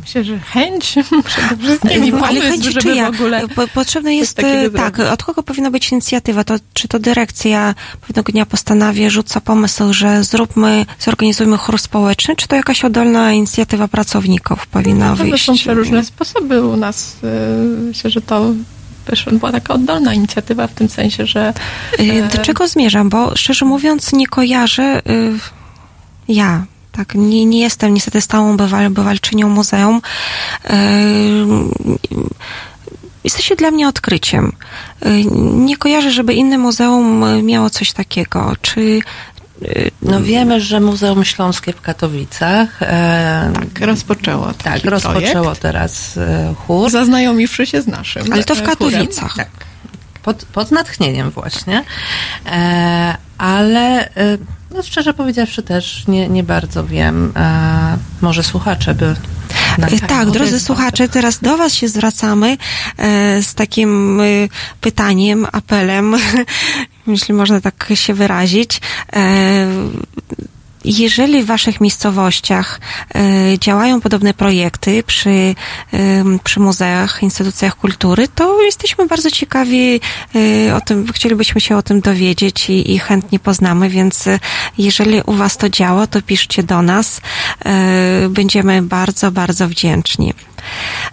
Myślę, 0.00 0.24
że 0.24 0.38
chęć 0.38 0.94
przede 1.26 1.56
wszystkim 1.56 2.04
i 2.04 2.12
Ale 2.12 2.20
pomysł, 2.20 2.42
chęć 2.42 2.64
żeby 2.64 2.80
czyja? 2.80 3.10
w 3.10 3.14
ogóle 3.14 3.48
Po, 3.48 3.68
potrzebne 3.68 4.14
jest, 4.14 4.38
e, 4.38 4.70
tak, 4.70 4.96
zrobić. 4.96 5.12
od 5.12 5.24
kogo 5.24 5.42
powinna 5.42 5.70
być 5.70 5.92
inicjatywa? 5.92 6.44
To, 6.44 6.54
czy 6.74 6.88
to 6.88 6.98
dyrekcja 6.98 7.74
pewnego 8.06 8.32
dnia 8.32 8.46
postanawia, 8.46 9.10
rzuca 9.10 9.40
pomysł, 9.40 9.92
że 9.92 10.24
zróbmy, 10.24 10.86
zorganizujmy 11.00 11.56
chór 11.56 11.78
społeczny, 11.78 12.36
czy 12.36 12.48
to 12.48 12.56
jakaś 12.56 12.84
oddolna 12.84 13.32
inicjatywa 13.32 13.88
pracowników 13.88 14.66
powinna 14.66 15.10
Na 15.10 15.16
pewno 15.16 15.30
wyjść? 15.30 15.44
są 15.46 15.54
przeróżne 15.54 16.04
sposoby 16.04 16.62
u 16.66 16.76
nas. 16.76 17.16
y, 17.24 17.26
Myślę, 17.86 18.10
że 18.10 18.20
to 18.20 18.52
też 19.10 19.26
była 19.32 19.52
taka 19.52 19.74
oddolna 19.74 20.14
inicjatywa 20.14 20.66
w 20.66 20.72
tym 20.74 20.88
sensie, 20.88 21.26
że 21.26 21.52
Y, 22.00 22.28
Do 22.36 22.38
czego 22.38 22.68
zmierzam? 22.68 23.08
Bo 23.08 23.36
szczerze 23.36 23.64
mówiąc 23.64 24.12
nie 24.12 24.26
kojarzę 24.26 25.02
y, 25.10 25.38
ja. 26.28 26.64
Tak, 26.92 27.14
nie, 27.14 27.44
nie 27.46 27.60
jestem 27.60 27.94
niestety 27.94 28.20
stałą 28.20 28.56
bywal, 28.56 28.90
bywalczynią 28.90 29.48
muzeum. 29.48 30.00
Y, 30.64 30.70
Jesteście 33.24 33.56
dla 33.56 33.70
mnie 33.70 33.88
odkryciem. 33.88 34.52
Nie 35.54 35.76
kojarzę, 35.76 36.10
żeby 36.10 36.34
inne 36.34 36.58
muzeum 36.58 37.24
miało 37.42 37.70
coś 37.70 37.92
takiego. 37.92 38.52
Czy 38.62 39.00
No 40.02 40.22
wiemy, 40.22 40.60
że 40.60 40.80
Muzeum 40.80 41.24
Śląskie 41.24 41.72
w 41.72 41.80
Katowicach 41.80 42.82
e, 42.82 43.52
tak, 43.54 43.86
rozpoczęło. 43.86 44.52
tak, 44.54 44.84
rozpoczęło 44.84 45.42
projekt. 45.42 45.62
teraz 45.62 46.16
e, 46.16 46.54
chór. 46.66 46.90
Zaznajomiwszy 46.90 47.66
się 47.66 47.82
z 47.82 47.86
naszym. 47.86 48.32
Ale 48.32 48.44
to 48.44 48.54
w 48.54 48.58
e, 48.58 48.60
chórem. 48.60 48.76
Katowicach. 48.76 49.34
Tak. 49.36 49.48
Pod, 50.22 50.44
pod 50.44 50.70
natchnieniem 50.70 51.30
właśnie. 51.30 51.84
E, 52.46 53.16
ale 53.38 54.14
e, 54.14 54.38
no 54.74 54.82
szczerze 54.82 55.14
powiedziawszy 55.14 55.62
też 55.62 56.06
nie, 56.08 56.28
nie 56.28 56.42
bardzo 56.42 56.86
wiem. 56.86 57.32
E, 57.36 57.98
może 58.20 58.42
słuchacze 58.42 58.94
by... 58.94 59.16
Y, 59.92 60.00
Tak, 60.08 60.30
drodzy 60.30 60.60
słuchacze, 60.60 61.08
teraz 61.08 61.38
do 61.38 61.56
Was 61.56 61.74
się 61.74 61.88
zwracamy 61.88 62.56
e, 62.98 63.42
z 63.42 63.54
takim 63.54 64.20
y, 64.20 64.48
pytaniem, 64.80 65.46
apelem, 65.52 66.16
jeśli 67.06 67.34
można 67.34 67.60
tak 67.60 67.88
się 67.94 68.14
wyrazić. 68.14 68.80
E, 69.12 69.66
jeżeli 70.84 71.42
w 71.42 71.46
Waszych 71.46 71.80
miejscowościach 71.80 72.80
e, 73.14 73.58
działają 73.58 74.00
podobne 74.00 74.34
projekty 74.34 75.02
przy, 75.02 75.54
em, 75.92 76.40
przy 76.44 76.60
muzeach, 76.60 77.22
instytucjach 77.22 77.76
kultury, 77.76 78.28
to 78.28 78.62
jesteśmy 78.62 79.06
bardzo 79.06 79.30
ciekawi 79.30 80.00
e, 80.68 80.74
o 80.76 80.80
tym, 80.80 81.12
chcielibyśmy 81.12 81.60
się 81.60 81.76
o 81.76 81.82
tym 81.82 82.00
dowiedzieć 82.00 82.70
i, 82.70 82.92
i 82.92 82.98
chętnie 82.98 83.38
poznamy, 83.38 83.88
więc 83.88 84.26
e, 84.26 84.38
jeżeli 84.78 85.22
u 85.26 85.32
Was 85.32 85.56
to 85.56 85.68
działa, 85.68 86.06
to 86.06 86.22
piszcie 86.22 86.62
do 86.62 86.82
nas. 86.82 87.20
E, 87.64 88.28
Będziemy 88.28 88.82
bardzo, 88.82 89.30
bardzo 89.30 89.68
wdzięczni. 89.68 90.34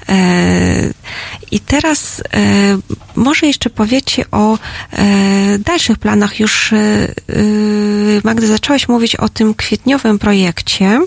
E, 0.10 0.94
I 1.52 1.60
teraz 1.60 2.20
e, 2.20 2.24
może 3.16 3.48
jeszcze 3.48 3.70
powiecie 3.70 4.26
o 4.32 4.58
e, 4.58 4.58
dalszych 5.60 5.98
planach. 5.98 6.40
Już 6.40 6.74
Magda, 8.24 8.48
zaczęłaś 8.48 8.88
mówić 8.88 9.16
o 9.16 9.30
tym 9.30 9.54
kwietniowym 9.54 10.20
projekcie, 10.20 11.02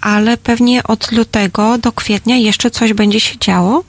ale 0.00 0.36
pewnie 0.36 0.82
od 0.82 1.12
lutego 1.12 1.78
do 1.78 1.92
kwietnia 1.92 2.36
jeszcze 2.36 2.70
coś 2.70 2.92
będzie 2.92 3.20
się 3.20 3.38
działo. 3.38 3.84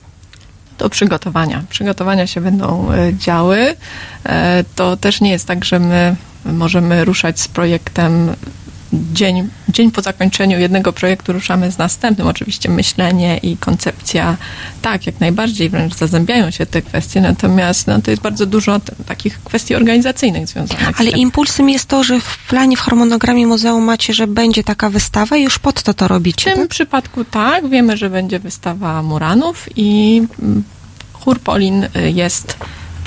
Do 0.78 0.90
przygotowania. 0.90 1.64
Przygotowania 1.70 2.26
się 2.26 2.40
będą 2.40 2.88
działy. 3.12 3.76
To 4.74 4.96
też 4.96 5.20
nie 5.20 5.30
jest 5.30 5.46
tak, 5.46 5.64
że 5.64 5.78
my 5.78 6.16
możemy 6.44 7.04
ruszać 7.04 7.40
z 7.40 7.48
projektem 7.48 8.30
dzień, 8.92 9.48
dzień 9.68 9.90
po 9.90 10.02
zakończeniu 10.02 10.58
jednego 10.58 10.92
projektu 10.92 11.32
ruszamy 11.32 11.72
z 11.72 11.78
następnym. 11.78 12.26
Oczywiście 12.26 12.68
myślenie 12.68 13.36
i 13.42 13.56
koncepcja, 13.56 14.36
tak, 14.82 15.06
jak 15.06 15.20
najbardziej, 15.20 15.70
wręcz 15.70 15.94
zazębiają 15.94 16.50
się 16.50 16.66
te 16.66 16.82
kwestie, 16.82 17.20
natomiast 17.20 17.86
no, 17.86 18.00
to 18.02 18.10
jest 18.10 18.22
bardzo 18.22 18.46
dużo 18.46 18.80
takich 19.06 19.40
kwestii 19.42 19.74
organizacyjnych 19.74 20.46
związanych 20.48 21.00
Ale 21.00 21.08
z 21.08 21.12
tym. 21.12 21.20
impulsem 21.20 21.68
jest 21.70 21.84
to, 21.86 22.04
że 22.04 22.20
w 22.20 22.38
planie, 22.48 22.76
w 22.76 22.80
harmonogramie 22.80 23.46
muzeum 23.46 23.84
macie, 23.84 24.14
że 24.14 24.26
będzie 24.26 24.64
taka 24.64 24.90
wystawa 24.90 25.36
i 25.36 25.42
już 25.42 25.58
pod 25.58 25.82
to 25.82 25.94
to 25.94 26.04
W 26.04 26.08
robicie. 26.08 26.50
tym 26.50 26.58
Tak? 26.60 26.68
przypadku 26.68 27.24
tak, 27.24 27.68
wiemy, 27.68 27.96
że 27.96 28.10
będzie 28.10 28.38
wystawa 28.38 29.02
Muranów 29.02 29.68
i 29.76 30.22
mm, 30.42 30.64
chór 31.12 31.40
Polin 31.40 31.84
y, 31.84 31.90
jest 32.14 32.56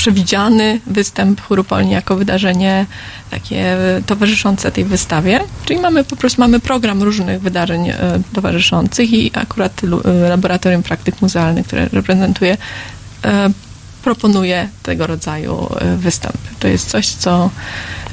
przewidziany 0.02 0.80
występ 0.88 1.42
chóru 1.42 1.64
Polni 1.64 1.92
jako 1.92 2.16
wydarzenie 2.16 2.86
takie 3.32 3.58
e, 3.58 4.02
towarzyszące 4.06 4.72
tej 4.72 4.86
wystawie. 4.86 5.40
Czyli 5.66 5.80
mamy 5.80 6.04
po 6.04 6.16
prostu 6.16 6.42
mamy 6.42 6.60
program 6.60 7.04
różnych 7.04 7.42
wydarzeń 7.42 7.90
e, 7.90 7.96
towarzyszących 8.34 9.14
i 9.14 9.32
akurat 9.34 9.82
e, 9.84 10.30
Laboratorium 10.30 10.84
Praktyk 10.84 11.22
Muzealnych, 11.22 11.68
które 11.68 11.88
reprezentuje, 11.92 12.58
proponuje 14.02 14.70
tego 14.84 15.08
rodzaju 15.08 15.70
e, 15.80 15.98
występy. 15.98 16.38
To 16.60 16.68
jest 16.68 16.90
coś, 16.90 17.08
co... 17.08 17.50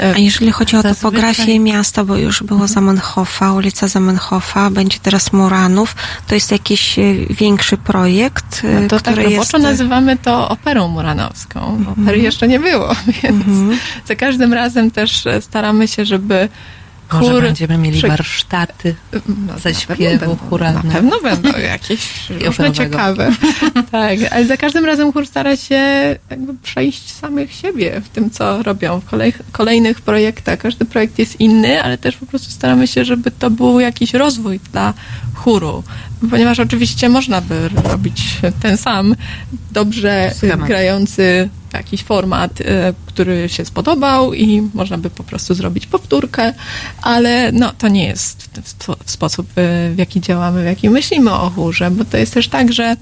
e, 0.00 0.14
A 0.14 0.18
jeżeli 0.18 0.52
chodzi 0.52 0.76
o 0.76 0.82
topografię 0.82 1.58
miasta, 1.60 2.04
bo 2.04 2.16
już 2.16 2.42
było 2.42 2.66
Zamenhofa, 2.68 3.52
ulica 3.52 3.88
Zamenhofa, 3.88 4.70
będzie 4.70 4.98
teraz 5.02 5.32
Muranów, 5.32 5.94
to 6.26 6.34
jest 6.34 6.52
jakiś 6.52 6.98
e, 6.98 7.02
większy 7.30 7.76
projekt, 7.76 8.62
No 8.82 8.88
to 8.88 9.00
tak 9.00 9.12
który 9.14 9.22
roboczo 9.22 9.56
jest... 9.58 9.68
nazywamy 9.68 10.16
to 10.16 10.48
operą 10.48 10.88
muranowską. 10.88 11.84
bo 11.84 12.02
Opery 12.02 12.18
jeszcze 12.18 12.48
nie 12.48 12.60
było, 12.60 12.94
więc 13.22 13.46
Mhm. 13.46 13.78
za 14.08 14.14
każdym 14.14 14.52
razem 14.52 14.90
też 14.90 15.24
staramy 15.40 15.88
się, 15.88 16.04
żeby 16.04 16.48
Może 17.12 17.32
chór... 17.32 17.42
będziemy 17.42 17.78
mieli 17.78 17.98
przy- 17.98 18.08
warsztaty 18.08 18.94
No, 19.46 19.58
ze 19.58 19.74
śpiewu 19.74 20.18
będą, 20.18 20.36
chóralne. 20.36 20.82
Na 20.84 20.92
pewno 20.94 21.20
będą 21.20 21.58
jakieś 21.58 22.00
różne 22.46 22.72
ciekawe. 22.72 23.32
tak, 23.90 24.18
ale 24.30 24.46
za 24.46 24.56
każdym 24.56 24.84
razem 24.84 25.12
chór 25.12 25.26
stara 25.26 25.56
się 25.56 26.16
jakby 26.30 26.54
przejść 26.54 27.12
samych 27.14 27.52
siebie 27.54 28.00
w 28.04 28.08
tym, 28.08 28.30
co 28.30 28.62
robią 28.62 29.00
w 29.00 29.04
kolej, 29.04 29.32
kolejnych 29.52 30.00
projektach. 30.00 30.58
Każdy 30.58 30.84
projekt 30.84 31.18
jest 31.18 31.40
inny, 31.40 31.82
ale 31.82 31.98
też 31.98 32.16
po 32.16 32.26
prostu 32.26 32.50
staramy 32.50 32.86
się, 32.86 33.04
żeby 33.04 33.30
to 33.30 33.50
był 33.50 33.80
jakiś 33.80 34.14
rozwój 34.14 34.60
dla 34.72 34.94
chóru. 35.34 35.82
Ponieważ 36.30 36.60
oczywiście 36.60 37.08
można 37.08 37.40
by 37.40 37.68
robić 37.68 38.36
ten 38.62 38.76
sam, 38.76 39.16
dobrze 39.72 40.30
Schemat. 40.34 40.66
grający 40.68 41.48
jakiś 41.72 42.02
format, 42.02 42.60
e, 42.60 42.94
który 43.06 43.48
się 43.48 43.64
spodobał 43.64 44.34
i 44.34 44.62
można 44.74 44.98
by 44.98 45.10
po 45.10 45.24
prostu 45.24 45.54
zrobić 45.54 45.86
powtórkę, 45.86 46.54
ale 47.02 47.52
no, 47.52 47.72
to 47.78 47.88
nie 47.88 48.06
jest 48.06 48.50
sposób, 49.04 49.46
e, 49.50 49.52
w 49.90 49.98
jaki 49.98 50.20
działamy, 50.20 50.62
w 50.62 50.66
jaki 50.66 50.90
myślimy 50.90 51.32
o 51.32 51.50
chórze, 51.50 51.90
bo 51.90 52.04
to 52.04 52.16
jest 52.16 52.34
też 52.34 52.48
tak, 52.48 52.72
że 52.72 52.96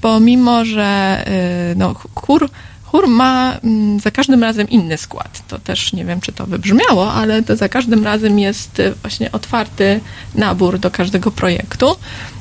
pomimo, 0.00 0.64
że 0.64 0.82
e, 1.26 1.74
no, 1.76 1.94
chór, 2.14 2.50
chór 2.90 3.08
ma 3.08 3.58
mm, 3.64 4.00
za 4.00 4.10
każdym 4.10 4.42
razem 4.42 4.68
inny 4.68 4.98
skład. 4.98 5.42
To 5.48 5.58
też 5.58 5.92
nie 5.92 6.04
wiem, 6.04 6.20
czy 6.20 6.32
to 6.32 6.46
wybrzmiało, 6.46 7.12
ale 7.12 7.42
to 7.42 7.56
za 7.56 7.68
każdym 7.68 8.04
razem 8.04 8.38
jest 8.38 8.80
e, 8.80 8.92
właśnie 8.92 9.32
otwarty 9.32 10.00
nabór 10.34 10.78
do 10.78 10.90
każdego 10.90 11.30
projektu. 11.30 11.96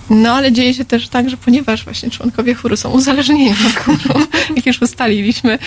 No 0.10 0.32
ale 0.32 0.52
dzieje 0.52 0.74
się 0.74 0.86
też 0.86 1.08
tak, 1.08 1.30
że 1.30 1.38
ponieważ 1.38 1.84
właśnie 1.84 2.10
członkowie 2.10 2.54
chóru 2.54 2.78
są 2.78 2.90
uzależnieni 2.92 3.50
od 3.50 3.76
chóru, 3.76 4.20
jak 4.56 4.66
już 4.66 4.82
ustaliliśmy, 4.82 5.60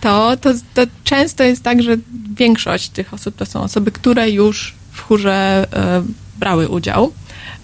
to, 0.00 0.36
to, 0.36 0.50
to 0.74 0.82
często 1.04 1.44
jest 1.44 1.62
tak, 1.62 1.82
że 1.82 1.96
większość 2.36 2.88
tych 2.88 3.14
osób 3.14 3.36
to 3.36 3.46
są 3.46 3.62
osoby, 3.62 3.92
które 3.92 4.30
już 4.30 4.74
w 4.92 5.00
chórze 5.00 5.66
e, 5.72 6.02
brały 6.38 6.68
udział, 6.68 7.12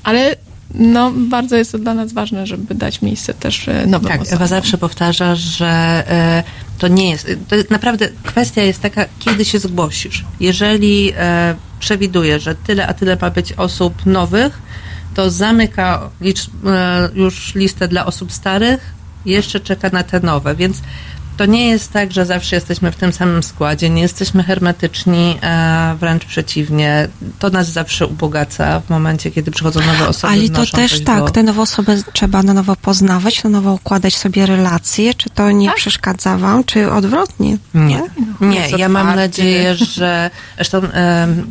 ale 0.03 0.37
no, 0.75 1.13
bardzo 1.13 1.57
jest 1.57 1.73
to 1.73 1.79
dla 1.79 1.95
nas 1.95 2.13
ważne, 2.13 2.47
żeby 2.47 2.75
dać 2.75 3.03
miejsce 3.03 3.35
też 3.35 3.69
e, 3.69 3.87
nowym 3.87 4.09
Tak, 4.09 4.21
osobom. 4.21 4.37
Ewa 4.37 4.47
zawsze 4.47 4.79
powtarza, 4.79 5.37
że 5.37 5.67
e, 6.09 6.43
to 6.79 6.89
nie 6.89 7.11
jest. 7.11 7.31
To 7.49 7.57
jest 7.57 7.71
naprawdę 7.71 8.09
kwestia 8.23 8.63
jest 8.63 8.81
taka, 8.81 9.05
kiedy 9.19 9.45
się 9.45 9.59
zgłosisz. 9.59 10.25
Jeżeli 10.41 11.13
e, 11.17 11.55
przewiduje, 11.81 12.41
że 12.41 12.55
tyle 12.55 12.87
a 12.87 12.95
tyle 12.95 13.17
ma 13.21 13.31
być 13.31 13.53
osób 13.53 14.07
nowych, 14.07 14.63
to 15.15 15.31
zamyka 15.31 16.11
licz, 16.21 16.51
już 17.15 17.55
listę 17.55 17.89
dla 17.89 18.07
osób 18.07 18.33
starych, 18.33 18.95
jeszcze 19.27 19.61
czeka 19.61 19.91
na 19.93 20.03
te 20.03 20.21
nowe, 20.21 20.55
więc 20.55 20.81
to 21.37 21.47
nie 21.47 21.69
jest 21.69 21.93
tak, 21.93 22.13
że 22.13 22.27
zawsze 22.27 22.57
jesteśmy 22.57 22.93
w 22.93 22.97
tym 22.97 23.13
samym 23.13 23.43
składzie, 23.43 23.91
nie 23.91 24.03
jesteśmy 24.03 24.43
hermetyczni, 24.43 25.39
e, 25.43 25.97
wręcz 26.01 26.25
przeciwnie. 26.25 27.09
To 27.39 27.51
nas 27.51 27.69
zawsze 27.73 28.07
ubogaca 28.07 28.81
w 28.81 28.91
momencie, 28.91 29.31
kiedy 29.31 29.51
przychodzą 29.51 29.81
nowe 29.81 30.09
osoby. 30.09 30.33
Ale 30.33 30.49
to 30.49 30.55
też 30.61 30.71
coś 30.91 31.01
tak, 31.05 31.19
do- 31.19 31.31
te 31.31 31.43
nowe 31.43 31.63
osoby 31.63 32.03
trzeba 32.13 32.43
na 32.43 32.55
nowo 32.55 32.77
poznawać, 32.77 33.45
na 33.45 33.51
nowo 33.51 33.73
układać 33.73 34.17
sobie 34.17 34.47
relacje. 34.47 35.15
Czy 35.15 35.31
to 35.31 35.51
nie 35.51 35.73
przeszkadza 35.73 36.39
wam, 36.39 36.65
czy 36.65 36.91
odwrotnie? 36.93 37.57
Nie, 37.75 38.03
nie. 38.41 38.57
jest 38.61 38.79
Ja 38.79 38.89
mam 38.89 39.17
nadzieję, 39.17 39.75
że 39.75 40.31
zresztą 40.57 40.79
em, 40.83 41.47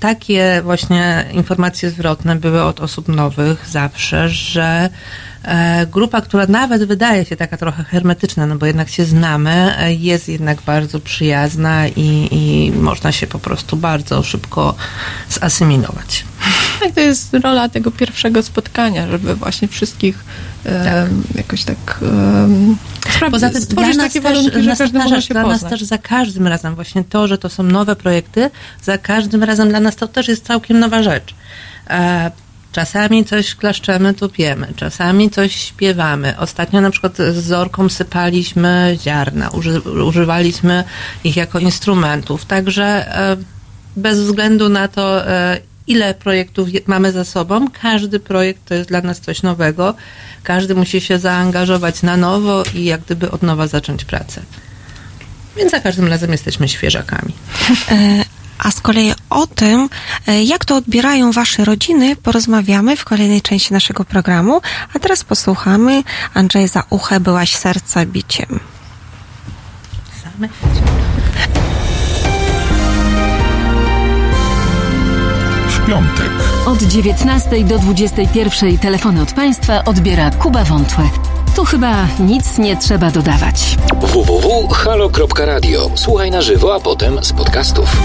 takie 0.00 0.60
właśnie 0.62 1.24
informacje 1.32 1.90
zwrotne 1.90 2.36
były 2.36 2.62
od 2.62 2.80
osób 2.80 3.08
nowych 3.08 3.68
zawsze, 3.68 4.28
że 4.28 4.88
e, 5.42 5.86
grupa, 5.86 6.20
która 6.20 6.46
nawet 6.46 6.84
wydaje 6.84 7.24
się 7.24 7.36
taka 7.36 7.56
trochę 7.56 7.84
hermetyczna, 7.84 8.46
no 8.46 8.56
bo 8.56 8.66
jednak 8.66 8.88
się 8.88 9.04
znamy, 9.04 9.78
e, 9.78 9.94
jest 9.94 10.28
jednak 10.28 10.62
bardzo 10.62 11.00
przyjazna 11.00 11.88
i, 11.88 12.28
i 12.30 12.72
można 12.72 13.12
się 13.12 13.26
po 13.26 13.38
prostu 13.38 13.76
bardzo 13.76 14.22
szybko 14.22 14.74
zasymilować. 15.28 16.24
Tak, 16.80 16.92
to 16.94 17.00
jest 17.00 17.34
rola 17.34 17.68
tego 17.68 17.90
pierwszego 17.90 18.42
spotkania, 18.42 19.08
żeby 19.10 19.34
właśnie 19.34 19.68
wszystkich 19.68 20.24
em, 20.64 21.22
jakoś 21.34 21.64
tak 21.64 21.98
um, 22.02 22.76
Poza 23.30 23.50
tym 23.50 23.60
dla 23.60 23.66
stworzyć 23.66 23.96
nas 23.96 24.06
takie 24.06 24.20
też, 24.20 24.34
warunki, 24.36 24.62
że 24.62 24.68
nas 24.68 24.78
każdy 24.78 24.98
też- 24.98 25.10
może 25.10 25.22
się 25.22 25.34
dla 25.34 25.42
nas 25.42 25.52
poznać. 25.52 25.70
też 25.70 25.82
za 25.82 25.98
każdym 25.98 26.46
razem 26.46 26.74
właśnie 26.74 27.04
to, 27.04 27.28
że 27.28 27.38
to 27.38 27.48
są 27.48 27.62
nowe 27.62 27.96
projekty, 27.96 28.50
za 28.82 28.98
każdym 28.98 29.42
razem 29.42 29.68
dla 29.68 29.80
nas 29.80 29.96
to 29.96 30.08
też 30.08 30.28
jest 30.28 30.46
całkiem 30.46 30.78
nowa 30.78 31.02
rzecz. 31.02 31.34
E, 31.90 32.30
Czasami 32.72 33.24
coś 33.24 33.54
klaszczemy, 33.54 34.14
tupiemy, 34.14 34.66
czasami 34.76 35.30
coś 35.30 35.54
śpiewamy. 35.54 36.38
Ostatnio 36.38 36.80
na 36.80 36.90
przykład 36.90 37.16
z 37.16 37.34
Zorką 37.44 37.88
sypaliśmy 37.88 38.98
ziarna, 39.02 39.48
uży, 39.50 39.80
używaliśmy 39.80 40.84
ich 41.24 41.36
jako 41.36 41.58
instrumentów, 41.58 42.44
także 42.44 42.84
e, 43.18 43.36
bez 43.96 44.20
względu 44.20 44.68
na 44.68 44.88
to, 44.88 45.28
e, 45.28 45.58
ile 45.86 46.14
projektów 46.14 46.72
je- 46.72 46.80
mamy 46.86 47.12
za 47.12 47.24
sobą, 47.24 47.66
każdy 47.82 48.20
projekt 48.20 48.60
to 48.64 48.74
jest 48.74 48.88
dla 48.88 49.00
nas 49.00 49.20
coś 49.20 49.42
nowego. 49.42 49.94
Każdy 50.42 50.74
musi 50.74 51.00
się 51.00 51.18
zaangażować 51.18 52.02
na 52.02 52.16
nowo 52.16 52.62
i 52.74 52.84
jak 52.84 53.00
gdyby 53.00 53.30
od 53.30 53.42
nowa 53.42 53.66
zacząć 53.66 54.04
pracę. 54.04 54.42
Więc 55.56 55.70
za 55.70 55.80
każdym 55.80 56.06
razem 56.08 56.32
jesteśmy 56.32 56.68
świeżakami. 56.68 57.32
E, 57.90 58.24
A 58.58 58.70
z 58.70 58.80
kolei 58.80 59.12
o 59.30 59.46
tym, 59.46 59.88
e, 60.26 60.42
jak 60.44 60.64
to 60.64 60.76
odbierają 60.76 61.32
wasze 61.32 61.64
rodziny, 61.64 62.16
porozmawiamy 62.16 62.96
w 62.96 63.04
kolejnej 63.04 63.42
części 63.42 63.72
naszego 63.72 64.04
programu. 64.04 64.60
A 64.94 64.98
teraz 64.98 65.24
posłuchamy 65.24 66.02
Andrzej 66.34 66.68
Zauche, 66.68 67.20
byłaś 67.20 67.56
serca 67.56 68.06
biciem. 68.06 68.60
Same 70.22 70.48
piątek. 75.86 76.30
Od 76.66 76.82
19 76.82 77.64
do 77.64 77.78
21 77.78 78.78
telefony 78.78 79.22
od 79.22 79.32
Państwa 79.32 79.84
odbiera 79.84 80.30
Kuba 80.30 80.64
Wątłe. 80.64 81.04
Tu 81.56 81.64
chyba 81.64 82.06
nic 82.20 82.58
nie 82.58 82.76
trzeba 82.76 83.10
dodawać. 83.10 83.76
www.halo.radio. 84.00 85.90
Słuchaj 85.94 86.30
na 86.30 86.42
żywo, 86.42 86.74
a 86.74 86.80
potem 86.80 87.24
z 87.24 87.32
podcastów. 87.32 87.96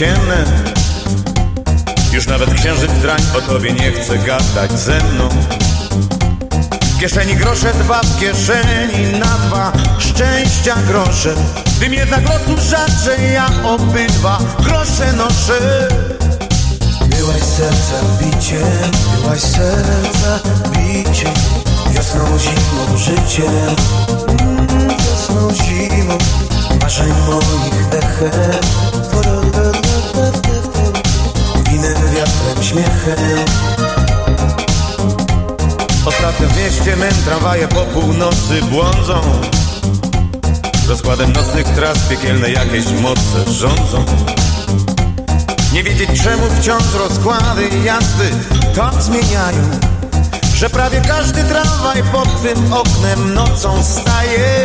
Ciemne. 0.00 0.44
Już 2.12 2.26
nawet 2.26 2.54
księżyc 2.54 2.92
drań 2.92 3.20
o 3.38 3.40
tobie 3.40 3.72
nie 3.72 3.92
chce 3.92 4.18
gadać 4.18 4.72
ze 4.72 4.98
mną. 5.00 5.28
W 6.82 7.00
kieszeni 7.00 7.34
grosze 7.34 7.72
dwa, 7.74 8.00
w 8.02 8.20
kieszeni 8.20 9.18
na 9.18 9.26
dwa. 9.26 9.72
Szczęścia 9.98 10.76
grosze. 10.88 11.34
Tym 11.80 11.94
jednak 11.94 12.22
losu 12.28 12.60
rzaczej 12.70 13.32
ja 13.32 13.46
obydwa 13.64 14.38
grosze 14.60 15.12
noszę. 15.12 15.88
Byłaś 17.06 17.42
serca 17.42 18.00
biciem, 18.20 18.90
byłaś 19.22 19.40
serca 19.40 20.40
biciem 20.70 21.32
Wiosną, 21.90 22.38
zimą, 22.38 22.96
życiem. 22.96 23.76
Mm, 24.28 24.88
Wiosną, 24.88 25.50
zimą, 25.54 26.18
marzeń 26.82 27.12
moich 27.26 27.94
echem 28.04 28.79
wiatrem, 32.74 32.86
śmiechem 33.06 33.44
Ostatnio 36.04 36.48
w 36.48 36.56
mieście 36.56 36.96
mym 36.96 37.14
tramwaje 37.24 37.68
po 37.68 37.84
północy 37.84 38.62
błądzą. 38.70 39.20
Rozkładem 40.88 41.32
nocnych 41.32 41.66
tras 41.66 41.98
piekielne 41.98 42.50
jakieś 42.50 42.84
moce 43.02 43.52
rządzą. 43.52 44.04
Nie 45.72 45.82
wiedzieć 45.82 46.22
czemu 46.22 46.42
wciąż 46.60 46.94
rozkłady 46.94 47.68
jazdy 47.84 48.30
tak 48.76 49.02
zmieniają 49.02 49.70
Że 50.54 50.70
prawie 50.70 51.00
każdy 51.00 51.44
tramwaj 51.44 52.02
pod 52.12 52.40
twym 52.40 52.72
oknem 52.72 53.34
nocą 53.34 53.82
staje. 53.84 54.64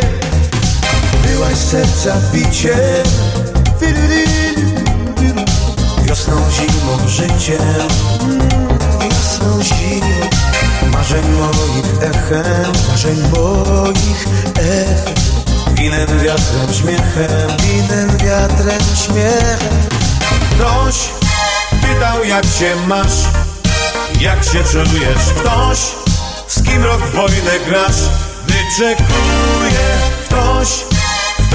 Byłaś 1.27 1.55
serca 1.55 2.15
biciem 2.33 3.05
Wiosną, 6.07 6.51
zimą, 6.51 7.07
życiem. 7.07 7.59
Wiosną, 9.01 9.63
zimą. 9.63 10.29
Marzeń 10.91 11.23
moich 11.31 12.03
echem 12.03 12.73
Marzeń 12.89 13.17
moich 13.17 14.27
echem. 14.55 15.15
Winem, 15.75 16.19
wiatrem, 16.19 16.73
śmiechem. 16.73 17.57
Winem, 17.61 18.17
wiatrem, 18.17 18.81
śmiechem. 19.05 19.79
Ktoś 20.51 20.95
pytał 21.81 22.23
jak 22.23 22.45
się 22.45 22.75
masz 22.87 23.25
Jak 24.21 24.43
się 24.43 24.63
czujesz. 24.63 25.25
Ktoś 25.39 25.79
z 26.47 26.63
kim 26.63 26.83
rok 26.83 27.01
wojnę 27.01 27.59
grasz. 27.67 28.01
Wyczekuje 28.47 29.85
ktoś 30.25 30.94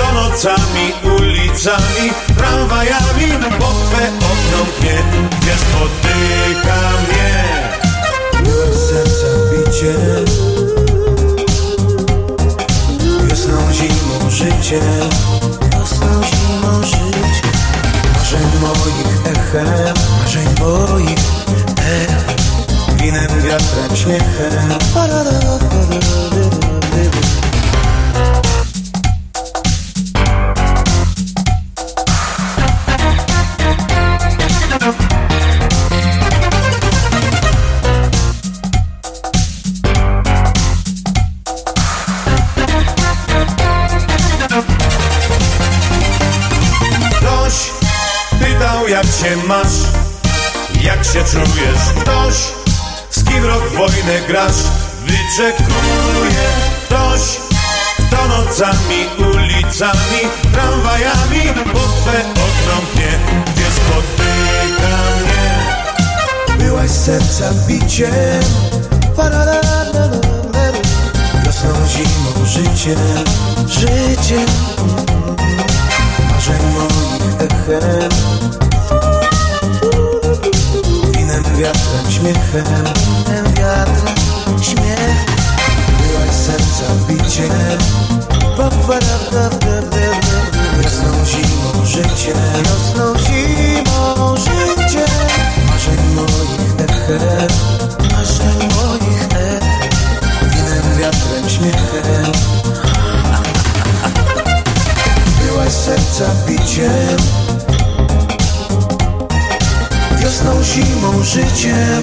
Kto 0.01 0.13
nocami, 0.13 0.87
ulicami 1.05 2.07
Tramwajami 2.37 3.29
pod 3.59 3.77
twe 3.91 4.05
okno 4.33 4.61
mnie 4.81 4.97
Gdzie 5.41 5.55
spotyka 5.61 6.81
mnie. 7.05 7.33
Byłaś 8.45 8.77
serca 8.77 9.31
biciem 9.51 10.25
Wiosną, 13.29 13.73
zimą, 13.73 14.31
życiem 14.31 15.11
Wiosną, 15.73 16.23
zimą, 16.23 16.83
życiem 16.83 17.57
Marzeń 18.17 18.51
moich 18.61 19.13
echem 19.27 19.95
Marzeń 20.19 20.49
moich 20.61 21.25
echem 21.77 22.21
Winem, 22.97 23.43
wiatrem, 23.43 23.97
śmiechem 23.97 24.71
Wyczekuje 55.51 56.49
ktoś 56.85 57.21
Kto 57.97 58.29
nocami, 58.29 59.07
ulicami 59.19 60.21
Tramwajami 60.53 61.65
pod 61.73 62.01
twe 62.01 62.21
okno 62.21 62.77
mnie 62.95 63.19
Gdzie 63.55 63.67
spotyka 63.71 64.97
mnie. 65.21 66.65
Byłaś 66.65 66.91
serca 66.91 67.53
biciem 67.69 68.41
Wiosną, 71.45 71.89
zimą, 71.89 72.47
Życiem 72.47 73.20
Wiosną, 110.21 110.63
zimą, 110.63 111.23
życiem. 111.23 112.03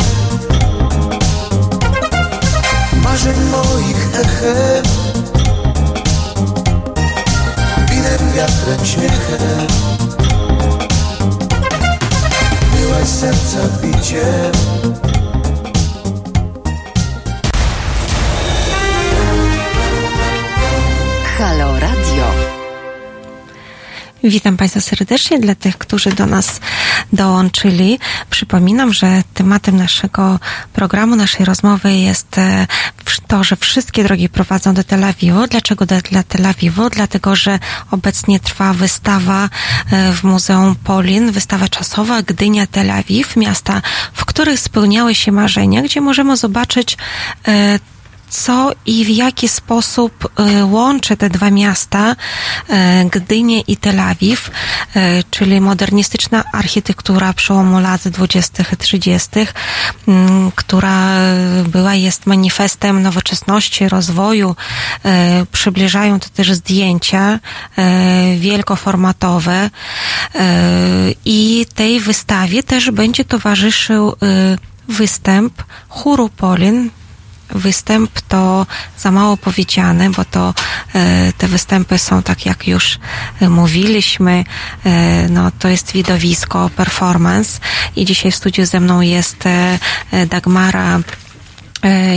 Marzeń 3.04 3.36
moich 3.52 4.10
echem. 4.20 4.84
Winem, 7.90 8.34
wiatrem, 8.36 8.86
śmiechem. 8.86 9.68
Byłaś 12.76 13.08
serca 13.08 13.60
biciem 13.82 14.77
Witam 24.24 24.58
Państwa 24.58 24.82
serdecznie. 24.82 25.40
Dla 25.40 25.56
tych, 25.56 25.78
którzy 25.78 26.10
do 26.10 26.26
nas 26.26 26.60
dołączyli, 27.14 28.00
przypominam, 28.30 28.94
że 28.94 29.24
tematem 29.34 29.78
naszego 29.78 30.40
programu, 30.74 31.16
naszej 31.16 31.46
rozmowy 31.46 31.94
jest 31.94 32.38
e, 32.38 32.68
to, 33.28 33.44
że 33.44 33.56
wszystkie 33.56 34.04
drogi 34.04 34.30
prowadzą 34.30 34.74
do 34.74 34.84
Tel 34.84 35.04
Awiwu. 35.04 35.48
Dlaczego 35.48 35.86
do, 35.86 36.02
dla 36.02 36.24
Tel 36.24 36.46
Awiwu? 36.46 36.90
Dlatego, 36.90 37.36
że 37.36 37.60
obecnie 37.92 38.40
trwa 38.40 38.74
wystawa 38.74 39.50
e, 39.92 40.14
w 40.14 40.24
Muzeum 40.24 40.76
Polin, 40.76 41.32
wystawa 41.32 41.68
czasowa 41.68 42.22
Gdynia 42.22 42.68
Tel 42.68 42.92
Awiw, 42.92 43.36
miasta, 43.36 43.82
w 44.14 44.26
których 44.26 44.60
spełniały 44.60 45.16
się 45.16 45.32
marzenia, 45.32 45.82
gdzie 45.82 46.02
możemy 46.02 46.38
zobaczyć 46.38 46.98
e, 47.48 47.80
co 48.30 48.72
i 48.86 49.06
w 49.06 49.10
jaki 49.10 49.48
sposób 49.48 50.30
e, 50.40 50.66
łączy 50.66 51.18
te 51.18 51.30
dwa 51.30 51.52
miasta, 51.52 52.16
e, 52.70 53.06
Gdynię 53.06 53.60
i 53.60 53.78
Tel 53.78 54.00
Awiw, 54.00 54.52
e, 54.96 55.24
czyli 55.32 55.62
modernistyczna 55.62 56.44
architektura 56.54 57.34
przełomu 57.34 57.80
lat 57.80 58.08
20. 58.08 58.64
i 58.74 58.78
30., 58.78 59.30
m, 60.08 60.52
która 60.56 61.08
była, 61.66 61.96
jest 61.96 62.26
manifestem 62.26 63.02
nowoczesności, 63.02 63.90
rozwoju. 63.90 64.56
Przybliżają 65.52 66.20
to 66.20 66.30
też 66.30 66.54
zdjęcia 66.54 67.40
wielkoformatowe 68.38 69.70
i 71.26 71.66
tej 71.76 72.00
wystawie 72.00 72.64
też 72.64 72.92
będzie 72.92 73.26
towarzyszył 73.26 74.16
występ 74.88 75.64
chóru 75.90 76.30
Polin, 76.30 76.90
występ 77.50 78.22
to 78.22 78.66
za 78.98 79.12
mało 79.12 79.38
powiedziane, 79.38 80.10
bo 80.10 80.26
to 80.26 80.54
e, 80.96 81.34
te 81.38 81.48
występy 81.48 81.98
są 81.98 82.24
tak 82.24 82.46
jak 82.46 82.68
już 82.68 83.00
e, 83.42 83.50
mówiliśmy, 83.50 84.44
e, 84.86 85.28
no 85.30 85.52
to 85.60 85.68
jest 85.68 85.92
widowisko, 85.92 86.70
performance 86.76 87.60
i 87.96 88.06
dzisiaj 88.06 88.32
w 88.32 88.36
studiu 88.36 88.66
ze 88.66 88.80
mną 88.80 89.02
jest 89.02 89.44
Dagmara 90.30 91.00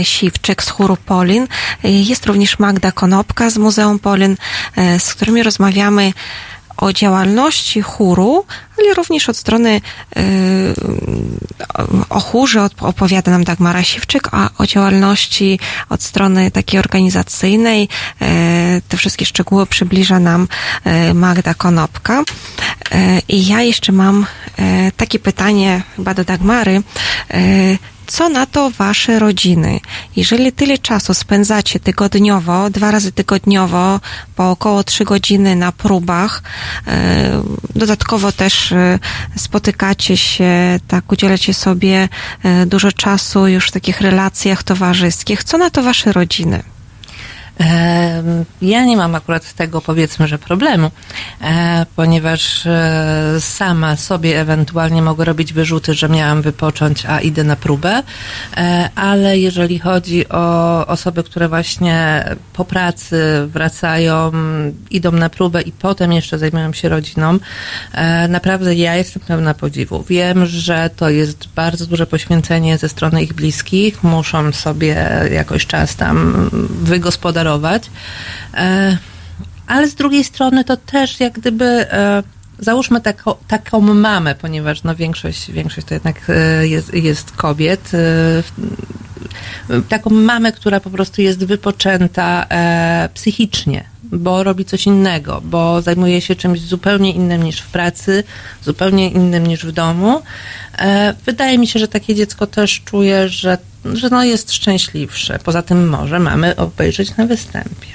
Siwczyk 0.03 0.63
z 0.63 0.69
chóru 0.69 0.97
Polin. 0.97 1.47
Jest 1.83 2.25
również 2.25 2.59
Magda 2.59 2.91
Konopka 2.91 3.49
z 3.49 3.57
Muzeum 3.57 3.99
Polin, 3.99 4.37
z 4.99 5.13
którymi 5.13 5.43
rozmawiamy 5.43 6.13
o 6.81 6.93
działalności 6.93 7.81
chóru, 7.81 8.45
ale 8.79 8.93
również 8.93 9.29
od 9.29 9.37
strony 9.37 9.81
e, 10.15 10.21
o 12.09 12.19
chórze 12.19 12.59
op- 12.59 12.83
opowiada 12.83 13.31
nam 13.31 13.43
Dagmara 13.43 13.83
Siwczyk, 13.83 14.27
a 14.31 14.49
o 14.57 14.65
działalności 14.67 15.59
od 15.89 16.03
strony 16.03 16.51
takiej 16.51 16.79
organizacyjnej 16.79 17.87
e, 18.21 18.81
te 18.89 18.97
wszystkie 18.97 19.25
szczegóły 19.25 19.65
przybliża 19.65 20.19
nam 20.19 20.47
e, 20.83 21.13
Magda 21.13 21.53
Konopka. 21.53 22.23
E, 22.91 23.21
I 23.29 23.47
ja 23.47 23.61
jeszcze 23.61 23.91
mam 23.91 24.25
e, 24.59 24.91
takie 24.91 25.19
pytanie 25.19 25.81
chyba 25.95 26.13
do 26.13 26.23
Dagmary. 26.23 26.81
Co 28.11 28.29
na 28.29 28.45
to 28.45 28.69
wasze 28.69 29.19
rodziny? 29.19 29.79
Jeżeli 30.15 30.51
tyle 30.51 30.77
czasu 30.77 31.13
spędzacie 31.13 31.79
tygodniowo, 31.79 32.69
dwa 32.69 32.91
razy 32.91 33.11
tygodniowo, 33.11 33.99
po 34.35 34.51
około 34.51 34.83
trzy 34.83 35.03
godziny 35.03 35.55
na 35.55 35.71
próbach, 35.71 36.43
e, 36.87 37.43
dodatkowo 37.75 38.31
też 38.31 38.71
e, 38.71 38.99
spotykacie 39.35 40.17
się, 40.17 40.79
tak, 40.87 41.11
udzielacie 41.11 41.53
sobie 41.53 42.09
e, 42.43 42.65
dużo 42.65 42.91
czasu 42.91 43.47
już 43.47 43.67
w 43.67 43.71
takich 43.71 44.01
relacjach 44.01 44.63
towarzyskich, 44.63 45.43
co 45.43 45.57
na 45.57 45.69
to 45.69 45.83
wasze 45.83 46.11
rodziny? 46.11 46.63
Ja 48.61 48.85
nie 48.85 48.97
mam 48.97 49.15
akurat 49.15 49.53
tego, 49.53 49.81
powiedzmy, 49.81 50.27
że 50.27 50.39
problemu, 50.39 50.91
e, 51.41 51.85
ponieważ 51.95 52.65
e, 52.65 53.35
sama 53.39 53.95
sobie 53.95 54.39
ewentualnie 54.39 55.01
mogę 55.01 55.25
robić 55.25 55.53
wyrzuty, 55.53 55.93
że 55.93 56.09
miałam 56.09 56.41
wypocząć, 56.41 57.05
a 57.05 57.19
idę 57.19 57.43
na 57.43 57.55
próbę, 57.55 58.03
E, 58.57 58.89
ale 58.95 59.39
jeżeli 59.39 59.79
chodzi 59.79 60.29
o 60.29 60.87
osoby, 60.87 61.23
które 61.23 61.49
właśnie 61.49 62.25
po 62.53 62.65
pracy 62.65 63.47
wracają, 63.47 64.31
idą 64.91 65.11
na 65.11 65.29
próbę 65.29 65.61
i 65.61 65.71
potem 65.71 66.13
jeszcze 66.13 66.39
zajmują 66.39 66.73
się 66.73 66.89
rodziną, 66.89 67.37
naprawdę 68.29 68.75
ja 68.75 68.95
jestem 68.95 69.23
pełna 69.27 69.53
podziwu. 69.53 70.03
Wiem, 70.09 70.45
że 70.45 70.89
to 70.95 71.09
jest 71.09 71.47
bardzo 71.55 71.85
duże 71.85 72.07
poświęcenie 72.07 72.77
ze 72.77 72.89
strony 72.89 73.23
ich 73.23 73.33
bliskich, 73.33 74.03
muszą 74.03 74.51
sobie 74.51 75.09
jakoś 75.31 75.65
czas 75.65 75.95
tam 75.95 76.49
wygospodarować. 76.83 77.50
E, 78.53 78.97
Ale 79.67 79.87
z 79.87 79.95
drugiej 79.95 80.23
strony 80.23 80.63
to 80.63 80.77
też 80.77 81.19
jak 81.19 81.33
gdyby 81.33 81.65
e, 81.65 82.23
załóżmy 82.59 83.01
taką, 83.01 83.35
taką 83.47 83.81
mamę, 83.81 84.35
ponieważ 84.35 84.83
no 84.83 84.95
większość, 84.95 85.51
większość 85.51 85.87
to 85.87 85.93
jednak 85.93 86.21
e, 86.29 86.67
jest, 86.67 86.93
jest 86.93 87.31
kobiet. 87.31 87.91
Taką 89.89 90.09
mamę, 90.09 90.51
która 90.51 90.79
po 90.79 90.89
prostu 90.89 91.21
jest 91.21 91.45
wypoczęta 91.45 92.45
psychicznie, 93.13 93.83
bo 94.11 94.43
robi 94.43 94.65
coś 94.65 94.85
innego, 94.87 95.41
bo 95.45 95.81
zajmuje 95.81 96.21
się 96.21 96.35
czymś 96.35 96.59
zupełnie 96.59 97.11
innym 97.11 97.43
niż 97.43 97.59
w 97.61 97.67
pracy, 97.67 98.23
zupełnie 98.63 99.09
innym 99.09 99.47
niż 99.47 99.65
w 99.65 99.71
domu. 99.71 100.21
E, 100.77 101.13
wydaje 101.25 101.57
mi 101.57 101.67
się, 101.67 101.79
że 101.79 101.87
takie 101.87 102.15
dziecko 102.15 102.47
też 102.47 102.81
czuje, 102.85 103.29
że, 103.29 103.57
że 103.93 104.09
no 104.09 104.23
jest 104.23 104.51
szczęśliwsze. 104.53 105.39
Poza 105.43 105.61
tym 105.61 105.89
może 105.89 106.19
mamy 106.19 106.55
obejrzeć 106.55 107.17
na 107.17 107.25
występie. 107.25 107.87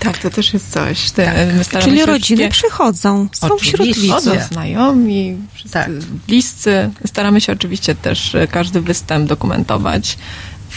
Tak, 0.00 0.18
to 0.18 0.30
też 0.30 0.54
jest 0.54 0.70
coś. 0.70 1.10
Te, 1.10 1.50
staramy 1.64 1.84
Czyli 1.90 2.06
rodziny 2.06 2.50
wszystkie- 2.50 2.68
przychodzą, 2.68 3.28
są 3.32 3.58
wśród 3.58 3.80
Oczywiście. 3.80 4.02
widzów. 4.02 4.14
Chodzą 4.14 4.46
znajomi, 4.52 5.36
wszyscy 5.54 5.78
bliscy. 6.26 6.90
Staramy 7.06 7.40
się 7.40 7.52
oczywiście 7.52 7.94
też 7.94 8.34
e, 8.34 8.46
każdy 8.46 8.80
występ 8.80 9.28
dokumentować. 9.28 10.18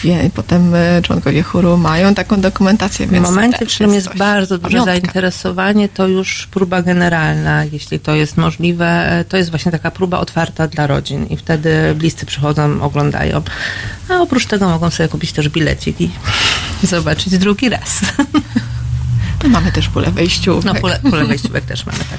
Wie, 0.04 0.30
potem 0.34 0.74
e, 0.74 1.02
członkowie 1.02 1.42
chóru 1.42 1.76
mają 1.76 2.14
taką 2.14 2.40
dokumentację, 2.40 3.06
W 3.06 3.20
momencie, 3.20 3.66
w 3.66 3.74
którym 3.74 3.94
jest 3.94 4.08
coś. 4.08 4.16
bardzo 4.18 4.58
duże 4.58 4.70
Pamiątka. 4.70 4.92
zainteresowanie, 4.92 5.88
to 5.88 6.08
już 6.08 6.46
próba 6.46 6.82
generalna, 6.82 7.64
jeśli 7.64 8.00
to 8.00 8.14
jest 8.14 8.36
możliwe, 8.36 9.24
to 9.28 9.36
jest 9.36 9.50
właśnie 9.50 9.72
taka 9.72 9.90
próba 9.90 10.18
otwarta 10.18 10.66
dla 10.68 10.86
rodzin 10.86 11.26
i 11.26 11.36
wtedy 11.36 11.94
bliscy 11.94 12.26
przychodzą, 12.26 12.82
oglądają. 12.82 13.42
A 14.08 14.14
oprócz 14.16 14.46
tego 14.46 14.68
mogą 14.68 14.90
sobie 14.90 15.08
kupić 15.08 15.32
też 15.32 15.48
bilecik 15.48 16.00
i 16.00 16.10
zobaczyć 16.86 17.38
drugi 17.38 17.68
raz. 17.68 18.00
No, 19.42 19.48
mamy 19.48 19.72
też 19.72 19.88
pulę 19.88 20.10
wejściówek. 20.10 20.64
No 20.64 20.74
pulę, 20.74 21.00
pulę 21.10 21.24
wejściówek 21.24 21.64
też 21.64 21.86
mamy, 21.86 21.98
tak. 21.98 22.18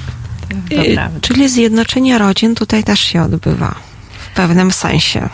Prawda. 0.69 1.09
Czyli 1.21 1.49
zjednoczenie 1.49 2.17
rodzin 2.17 2.55
tutaj 2.55 2.83
też 2.83 2.99
się 2.99 3.21
odbywa 3.23 3.75
w 4.31 4.35
pewnym 4.35 4.71
sensie. 4.71 5.29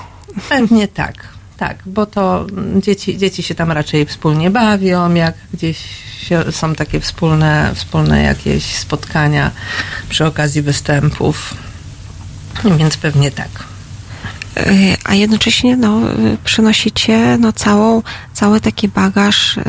Pewnie 0.50 0.88
tak, 0.88 1.28
tak, 1.58 1.78
bo 1.86 2.06
to 2.06 2.46
mm, 2.52 2.82
dzieci, 2.82 3.18
dzieci 3.18 3.44
się 3.44 3.56
tam 3.56 3.72
raczej 3.72 4.06
wspólnie 4.06 4.52
bawią, 4.52 5.14
jak 5.14 5.36
gdzieś 5.54 5.78
są 6.52 6.76
takie 6.76 7.00
wspólne, 7.00 7.72
wspólne 7.76 8.24
jakieś 8.24 8.76
spotkania 8.76 9.52
przy 10.10 10.26
okazji 10.26 10.62
występów, 10.62 11.54
więc 12.78 12.98
pewnie 12.98 13.32
tak. 13.32 13.50
Y, 14.58 14.98
a 15.04 15.14
jednocześnie 15.14 15.78
no, 15.78 16.12
y, 16.12 16.38
przynosicie 16.44 17.38
no, 17.38 17.54
całą, 17.54 18.02
cały 18.34 18.62
taki 18.62 18.88
bagaż 18.88 19.58
y, 19.58 19.64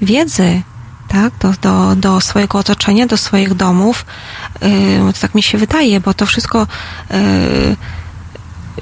wiedzy 0.00 0.62
tak, 1.08 1.32
do, 1.40 1.52
do, 1.62 1.96
do 1.96 2.20
swojego 2.20 2.58
otoczenia, 2.58 3.06
do 3.06 3.16
swoich 3.16 3.54
domów. 3.54 4.06
To 5.14 5.20
tak 5.20 5.34
mi 5.34 5.42
się 5.42 5.58
wydaje, 5.58 6.00
bo 6.00 6.14
to 6.14 6.26
wszystko 6.26 6.66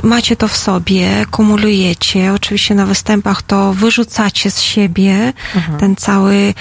macie 0.03 0.37
to 0.37 0.49
w 0.49 0.57
sobie, 0.57 1.27
kumulujecie. 1.31 2.33
Oczywiście 2.33 2.75
na 2.75 2.87
występach 2.87 3.43
to 3.43 3.75
wyrzucacie 3.75 4.51
z 4.51 4.61
siebie 4.61 5.33
Mhm. 5.55 5.79
ten 5.79 5.97
cały 5.97 6.35
y, 6.35 6.55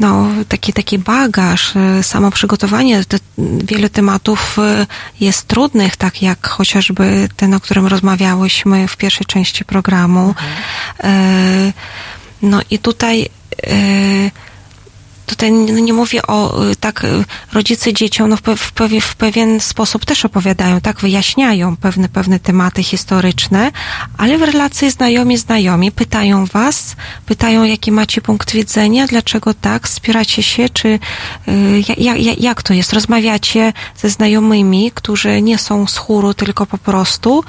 no, 0.00 0.26
taki, 0.48 0.72
taki 0.72 0.98
bagaż, 0.98 1.76
y, 1.76 2.02
samo 2.02 2.30
przygotowanie. 2.30 3.04
Te, 3.04 3.18
wiele 3.64 3.90
tematów 3.90 4.58
y, 4.58 4.86
jest 5.20 5.46
trudnych, 5.48 5.96
tak 5.96 6.22
jak 6.22 6.48
chociażby 6.48 7.28
ten, 7.36 7.54
o 7.54 7.60
którym 7.60 7.86
rozmawiałyśmy 7.86 8.88
w 8.88 8.96
pierwszej 8.96 9.26
części 9.26 9.64
programu. 9.64 10.34
Y, 11.04 11.72
No 12.42 12.60
i 12.70 12.78
tutaj 12.78 13.28
tutaj 15.28 15.52
nie, 15.52 15.82
nie 15.82 15.92
mówię 15.92 16.22
o 16.26 16.64
y, 16.70 16.76
tak 16.76 17.04
y, 17.04 17.24
rodzice 17.52 17.92
dzieciom 17.92 18.28
no 18.28 18.36
w, 18.36 18.42
w, 18.42 18.72
w 19.00 19.16
pewien 19.16 19.60
sposób 19.60 20.04
też 20.04 20.24
opowiadają, 20.24 20.80
tak 20.80 21.00
wyjaśniają 21.00 21.76
pewne 21.76 22.08
pewne 22.08 22.40
tematy 22.40 22.82
historyczne, 22.82 23.72
ale 24.16 24.38
w 24.38 24.42
relacji 24.42 24.90
znajomi 24.90 25.38
znajomi 25.38 25.92
pytają 25.92 26.46
was, 26.46 26.96
pytają 27.26 27.64
jaki 27.64 27.92
macie 27.92 28.20
punkt 28.20 28.52
widzenia, 28.52 29.06
dlaczego 29.06 29.54
tak, 29.54 29.88
wspieracie 29.88 30.42
się, 30.42 30.68
czy 30.68 30.88
y, 30.88 30.98
ja, 31.98 32.16
ja, 32.16 32.34
jak 32.38 32.62
to 32.62 32.74
jest, 32.74 32.92
rozmawiacie 32.92 33.72
ze 33.96 34.10
znajomymi, 34.10 34.92
którzy 34.94 35.42
nie 35.42 35.58
są 35.58 35.86
z 35.86 35.96
chóru, 35.96 36.34
tylko 36.34 36.66
po 36.66 36.78
prostu 36.78 37.44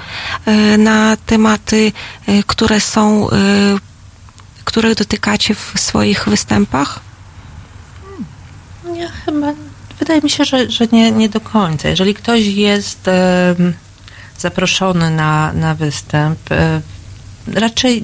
y, 0.48 0.78
na 0.78 1.16
tematy, 1.26 1.92
y, 2.28 2.42
które 2.46 2.80
są 2.80 3.28
y, 3.30 3.90
których 4.64 4.94
dotykacie 4.94 5.54
w 5.54 5.72
swoich 5.76 6.28
występach? 6.28 7.09
Ja 9.00 9.08
chyba, 9.24 9.52
wydaje 9.98 10.20
mi 10.20 10.30
się, 10.30 10.44
że, 10.44 10.70
że 10.70 10.86
nie, 10.92 11.12
nie 11.12 11.28
do 11.28 11.40
końca. 11.40 11.88
Jeżeli 11.88 12.14
ktoś 12.14 12.46
jest 12.46 13.08
zaproszony 14.38 15.10
na, 15.10 15.52
na 15.52 15.74
występ, 15.74 16.38
e, 16.52 16.80
raczej, 17.54 18.02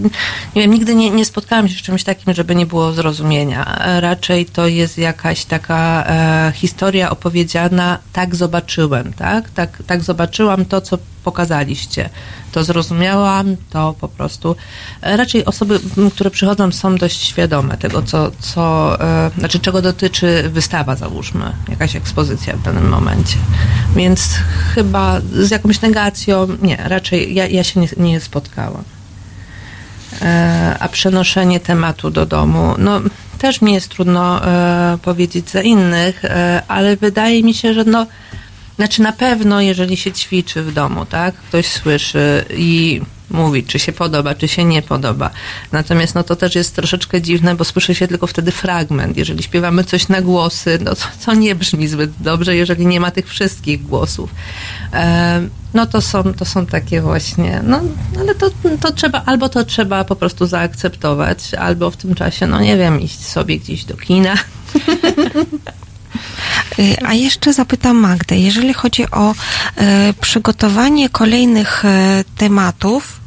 nie 0.55 0.63
wiem, 0.63 0.71
nigdy 0.71 0.95
nie, 0.95 1.11
nie 1.11 1.25
spotkałam 1.25 1.69
się 1.69 1.79
z 1.79 1.83
czymś 1.83 2.05
takim, 2.05 2.35
żeby 2.35 2.55
nie 2.55 2.67
było 2.67 2.93
zrozumienia. 2.93 3.79
Raczej 4.01 4.47
to 4.47 4.67
jest 4.67 4.99
jakaś 4.99 5.45
taka 5.45 6.05
e, 6.07 6.53
historia 6.55 7.11
opowiedziana, 7.11 7.99
tak 8.13 8.37
zobaczyłem, 8.37 9.13
tak? 9.13 9.51
tak? 9.51 9.83
Tak 9.87 10.03
zobaczyłam 10.03 10.65
to, 10.65 10.81
co 10.81 10.99
pokazaliście. 11.25 12.11
To 12.53 12.65
zrozumiałam, 12.65 13.57
to 13.71 13.95
po 14.01 14.09
prostu. 14.09 14.57
e, 15.03 15.17
Raczej 15.17 15.45
osoby, 15.45 15.81
które 16.15 16.31
przychodzą, 16.31 16.73
są 16.73 16.97
dość 16.97 17.27
świadome 17.27 17.77
tego, 17.77 18.03
co, 18.03 18.31
co 18.41 18.97
e, 19.01 19.31
znaczy 19.39 19.59
czego 19.59 19.83
dotyczy 19.83 20.51
wystawa, 20.53 20.97
załóżmy, 20.97 21.53
jakaś 21.69 21.97
ekspozycja 21.97 22.57
w 22.57 22.63
danym 22.63 22.89
momencie. 22.89 23.37
Więc 23.97 24.31
chyba 24.75 25.21
z 25.33 25.51
jakąś 25.51 25.81
negacją, 25.81 26.47
nie, 26.63 26.77
raczej 26.77 27.35
ja, 27.35 27.47
ja 27.47 27.65
się 27.65 27.81
nie, 27.81 27.89
nie 27.97 28.21
spotkałam. 28.21 28.96
E, 30.23 30.77
a 30.81 30.89
przenoszenie 30.89 31.61
tematu 31.61 32.11
do 32.11 32.27
domu, 32.27 32.75
no 32.79 33.01
też 33.39 33.63
mi 33.63 33.73
jest 33.73 33.89
trudno 33.89 34.47
e, 34.47 34.99
powiedzieć 35.03 35.51
za 35.51 35.63
innych, 35.63 36.25
e, 36.25 36.63
ale 36.69 36.97
wydaje 36.97 37.43
mi 37.43 37.55
się, 37.55 37.75
że 37.75 37.85
no, 37.85 38.07
znaczy 38.77 39.03
na 39.03 39.13
pewno 39.13 39.61
jeżeli 39.61 39.97
się 39.97 40.13
ćwiczy 40.13 40.63
w 40.63 40.73
domu, 40.73 41.07
tak, 41.07 41.35
ktoś 41.35 41.67
słyszy 41.67 42.45
i 42.57 43.01
mówi, 43.31 43.65
czy 43.65 43.79
się 43.79 43.93
podoba, 43.93 44.35
czy 44.35 44.49
się 44.49 44.65
nie 44.65 44.83
podoba. 44.83 45.31
Natomiast 45.73 46.15
no 46.15 46.23
to 46.23 46.37
też 46.37 46.55
jest 46.55 46.77
troszeczkę 46.77 47.23
dziwne, 47.23 47.55
bo 47.55 47.65
słyszy 47.65 47.95
się 47.95 48.09
tylko 48.09 48.27
wtedy 48.27 48.53
fragment. 48.53 49.17
Jeżeli 49.17 49.43
śpiewamy 49.43 49.85
coś 49.85 50.09
na 50.09 50.23
głosy, 50.23 50.79
no 50.83 50.95
to, 50.95 51.05
to 51.25 51.35
nie 51.35 51.55
brzmi 51.55 51.89
zbyt 51.89 52.11
dobrze, 52.21 52.57
jeżeli 52.57 52.87
nie 52.87 53.01
ma 53.01 53.11
tych 53.11 53.29
wszystkich 53.29 53.83
głosów. 53.83 54.31
E, 54.93 55.49
no 55.75 55.87
to 55.87 56.01
są, 56.01 56.35
to 56.35 56.45
są 56.45 56.67
takie 56.67 57.01
właśnie, 57.01 57.61
no 57.65 57.81
ale 58.21 58.35
to, 58.35 58.51
to 58.81 58.93
trzeba, 58.93 59.23
albo 59.27 59.49
to 59.49 59.65
trzeba 59.65 60.05
po 60.05 60.17
prostu 60.17 60.47
zaakceptować, 60.47 61.55
albo 61.55 61.91
w 61.91 61.97
tym 61.97 62.15
czasie, 62.15 62.47
no 62.47 62.61
nie 62.61 62.77
wiem, 62.77 63.01
iść 63.01 63.27
sobie 63.27 63.59
gdzieś 63.59 63.85
do 63.85 63.97
kina. 63.97 64.35
A 67.07 67.15
jeszcze 67.15 67.53
zapytam 67.53 67.97
Magdę, 67.97 68.39
jeżeli 68.39 68.75
chodzi 68.75 69.11
o 69.11 69.35
e, 69.77 70.15
przygotowanie 70.21 71.09
kolejnych 71.09 71.85
e, 71.85 72.25
tematów, 72.37 73.21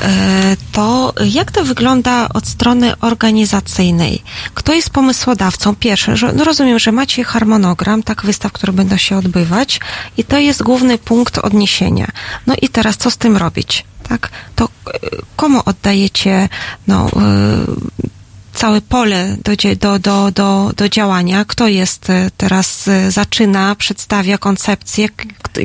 e, 0.00 0.56
to 0.72 1.14
jak 1.24 1.50
to 1.52 1.64
wygląda 1.64 2.28
od 2.28 2.48
strony 2.48 2.98
organizacyjnej? 3.00 4.22
Kto 4.54 4.72
jest 4.72 4.90
pomysłodawcą? 4.90 5.76
Pierwsze, 5.76 6.16
że, 6.16 6.32
no 6.32 6.44
rozumiem, 6.44 6.78
że 6.78 6.92
macie 6.92 7.24
harmonogram, 7.24 8.02
tak, 8.02 8.22
wystaw, 8.22 8.52
które 8.52 8.72
będą 8.72 8.96
się 8.96 9.16
odbywać 9.16 9.80
i 10.16 10.24
to 10.24 10.38
jest 10.38 10.62
główny 10.62 10.98
punkt 10.98 11.38
odniesienia. 11.38 12.08
No 12.46 12.54
i 12.62 12.68
teraz 12.68 12.96
co 12.96 13.10
z 13.10 13.16
tym 13.16 13.36
robić? 13.36 13.84
Tak? 14.08 14.30
To 14.56 14.68
komu 15.36 15.62
oddajecie 15.64 16.48
no, 16.86 17.10
całe 18.54 18.80
pole 18.80 19.36
do, 19.44 19.52
do, 19.76 19.98
do, 19.98 20.30
do, 20.30 20.72
do 20.76 20.88
działania? 20.88 21.44
Kto 21.44 21.68
jest 21.68 22.10
e, 22.10 22.30
teraz, 22.36 22.88
e, 22.88 23.10
zaczyna, 23.10 23.74
przedstawia 23.74 24.38
koncepcję? 24.38 25.08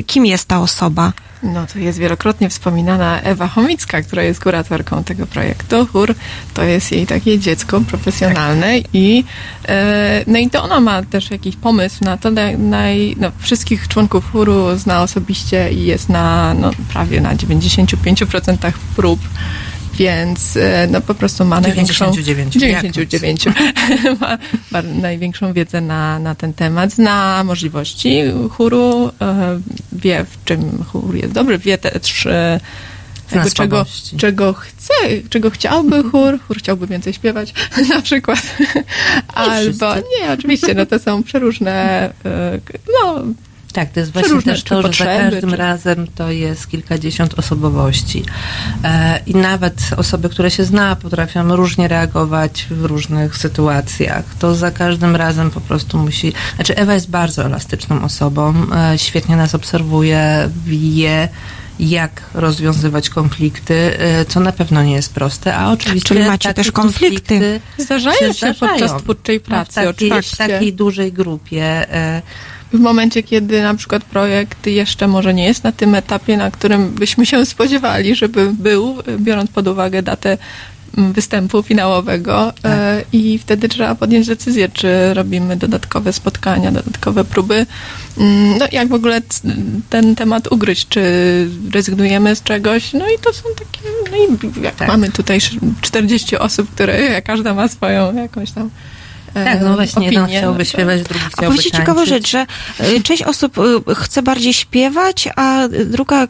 Kim 0.06 0.26
jest 0.26 0.48
ta 0.48 0.60
osoba? 0.60 1.12
No 1.42 1.66
to 1.66 1.78
jest 1.78 1.98
wielokrotnie 1.98 2.48
wspominana 2.48 3.20
Ewa 3.20 3.48
Chomicka, 3.48 4.02
która 4.02 4.22
jest 4.22 4.42
kuratorką 4.42 5.04
tego 5.04 5.26
projektu. 5.26 5.86
Chór 5.86 6.14
to 6.54 6.62
jest 6.62 6.92
jej 6.92 7.06
takie 7.06 7.38
dziecko 7.38 7.80
profesjonalne 7.80 8.78
i 8.92 9.24
e, 9.68 10.24
no 10.26 10.38
i 10.38 10.50
to 10.50 10.62
ona 10.62 10.80
ma 10.80 11.02
też 11.02 11.30
jakiś 11.30 11.56
pomysł 11.56 12.04
na 12.04 12.16
to, 12.16 12.30
naj, 12.30 12.58
naj, 12.58 13.16
no, 13.20 13.30
wszystkich 13.38 13.88
członków 13.88 14.32
chóru 14.32 14.76
zna 14.76 15.02
osobiście 15.02 15.72
i 15.72 15.86
jest 15.86 16.08
na 16.08 16.54
no, 16.54 16.70
prawie 16.92 17.20
na 17.20 17.34
95% 17.36 18.72
prób. 18.96 19.20
Więc 20.00 20.56
e, 20.56 20.88
no 20.90 21.00
po 21.00 21.14
prostu 21.14 21.44
ma 21.44 21.60
największą 21.60 22.12
99. 22.12 22.94
99 22.94 23.44
ma, 24.20 24.38
ma 24.70 24.82
największą 24.82 25.52
wiedzę 25.52 25.80
na, 25.80 26.18
na 26.18 26.34
ten 26.34 26.54
temat, 26.54 26.92
zna 26.92 27.44
możliwości 27.44 28.22
chóru, 28.50 29.10
e, 29.20 29.60
wie 29.92 30.24
w 30.24 30.44
czym 30.44 30.84
chór 30.84 31.16
jest 31.16 31.32
dobry, 31.32 31.58
wie 31.58 31.78
też 31.78 32.26
e, 32.26 32.60
jakby 33.34 33.50
czego, 33.50 33.86
czego 34.16 34.52
chce, 34.52 34.94
czego 35.30 35.50
chciałby 35.50 36.02
chór, 36.02 36.38
chór 36.48 36.58
chciałby 36.58 36.86
więcej 36.86 37.12
śpiewać 37.12 37.54
na 37.94 38.02
przykład, 38.02 38.56
albo 39.34 39.94
nie, 39.96 40.32
oczywiście, 40.32 40.74
no 40.74 40.86
to 40.86 40.98
są 40.98 41.22
przeróżne 41.22 42.10
no 42.92 43.22
Tak, 43.72 43.90
to 43.90 44.00
jest 44.00 44.12
właśnie 44.12 44.42
też 44.42 44.62
to, 44.64 44.82
że 44.92 44.92
za 44.92 45.04
każdym 45.04 45.50
czy- 45.50 45.56
razem 45.56 46.06
to 46.14 46.30
jest 46.30 46.68
kilkadziesiąt 46.70 47.38
osobowości. 47.38 48.24
E, 48.84 49.20
I 49.26 49.34
nawet 49.34 49.80
osoby, 49.96 50.28
które 50.28 50.50
się 50.50 50.64
zna, 50.64 50.96
potrafią 50.96 51.56
różnie 51.56 51.88
reagować 51.88 52.66
w 52.70 52.84
różnych 52.84 53.36
sytuacjach. 53.36 54.24
To 54.38 54.54
za 54.54 54.70
każdym 54.70 55.16
razem 55.16 55.50
po 55.50 55.60
prostu 55.60 55.98
musi... 55.98 56.32
Znaczy 56.54 56.76
Ewa 56.76 56.94
jest 56.94 57.10
bardzo 57.10 57.44
elastyczną 57.44 58.02
osobą, 58.04 58.54
e, 58.92 58.98
świetnie 58.98 59.36
nas 59.36 59.54
obserwuje, 59.54 60.50
wie 60.66 61.28
jak 61.80 62.22
rozwiązywać 62.34 63.10
konflikty, 63.10 63.98
e, 63.98 64.24
co 64.24 64.40
na 64.40 64.52
pewno 64.52 64.82
nie 64.82 64.92
jest 64.92 65.14
proste, 65.14 65.56
a 65.56 65.72
oczywiście 65.72 66.08
Czyli 66.14 66.24
macie 66.24 66.54
też 66.54 66.72
konflikty. 66.72 67.60
Zdarzają 67.78 68.32
się 68.32 68.54
podczas 68.60 68.96
twórczej 69.02 69.36
No, 69.36 69.48
pracy, 69.48 69.80
w 69.80 69.84
takiej, 69.84 70.10
w 70.22 70.36
takiej 70.36 70.72
dużej 70.72 71.12
grupie. 71.12 71.64
e, 71.94 72.22
w 72.72 72.78
momencie, 72.80 73.22
kiedy 73.22 73.62
na 73.62 73.74
przykład 73.74 74.04
projekt 74.04 74.66
jeszcze 74.66 75.08
może 75.08 75.34
nie 75.34 75.44
jest 75.44 75.64
na 75.64 75.72
tym 75.72 75.94
etapie, 75.94 76.36
na 76.36 76.50
którym 76.50 76.90
byśmy 76.90 77.26
się 77.26 77.46
spodziewali, 77.46 78.14
żeby 78.14 78.52
był, 78.52 78.96
biorąc 79.18 79.50
pod 79.50 79.68
uwagę 79.68 80.02
datę 80.02 80.38
mm, 80.98 81.12
występu 81.12 81.62
finałowego 81.62 82.52
e, 82.64 83.02
i 83.12 83.38
wtedy 83.38 83.68
trzeba 83.68 83.94
podjąć 83.94 84.26
decyzję, 84.26 84.68
czy 84.68 85.14
robimy 85.14 85.56
dodatkowe 85.56 86.12
spotkania, 86.12 86.72
dodatkowe 86.72 87.24
próby. 87.24 87.66
Mm, 88.18 88.58
No 88.58 88.66
jak 88.72 88.88
w 88.88 88.94
ogóle 88.94 89.20
ten 89.90 90.14
temat 90.16 90.52
ugryźć, 90.52 90.88
czy 90.88 91.00
rezygnujemy 91.72 92.36
z 92.36 92.42
czegoś, 92.42 92.92
no 92.92 93.08
i 93.10 93.18
to 93.18 93.32
są 93.32 93.42
takie, 93.58 93.88
no 94.10 94.16
i 94.16 94.62
jak 94.64 94.88
mamy 94.88 95.10
tutaj 95.10 95.36
sz- 95.36 95.60
40 95.80 96.36
osób, 96.36 96.70
które 96.70 96.98
każda 97.22 97.54
ma 97.54 97.68
swoją 97.68 98.14
jakąś 98.16 98.50
tam 98.50 98.70
Tak, 99.34 99.60
no 99.62 99.74
właśnie, 99.74 100.06
jeden 100.06 100.22
opinię, 100.22 100.38
chciałby 100.38 100.58
no 100.58 100.64
to- 100.64 100.70
śpiewać, 100.70 101.02
drugi 101.02 101.24
A 101.26 101.28
chciałby 101.28 101.56
powiedzcie 101.56 101.78
ciekawą 101.78 102.06
rzecz, 102.06 102.30
że 102.30 102.46
y, 102.80 103.02
część 103.02 103.22
osób 103.22 103.58
y, 103.58 103.94
chce 103.94 104.22
bardziej 104.22 104.54
śpiewać, 104.54 105.28
a 105.36 105.68
druga, 105.86 106.28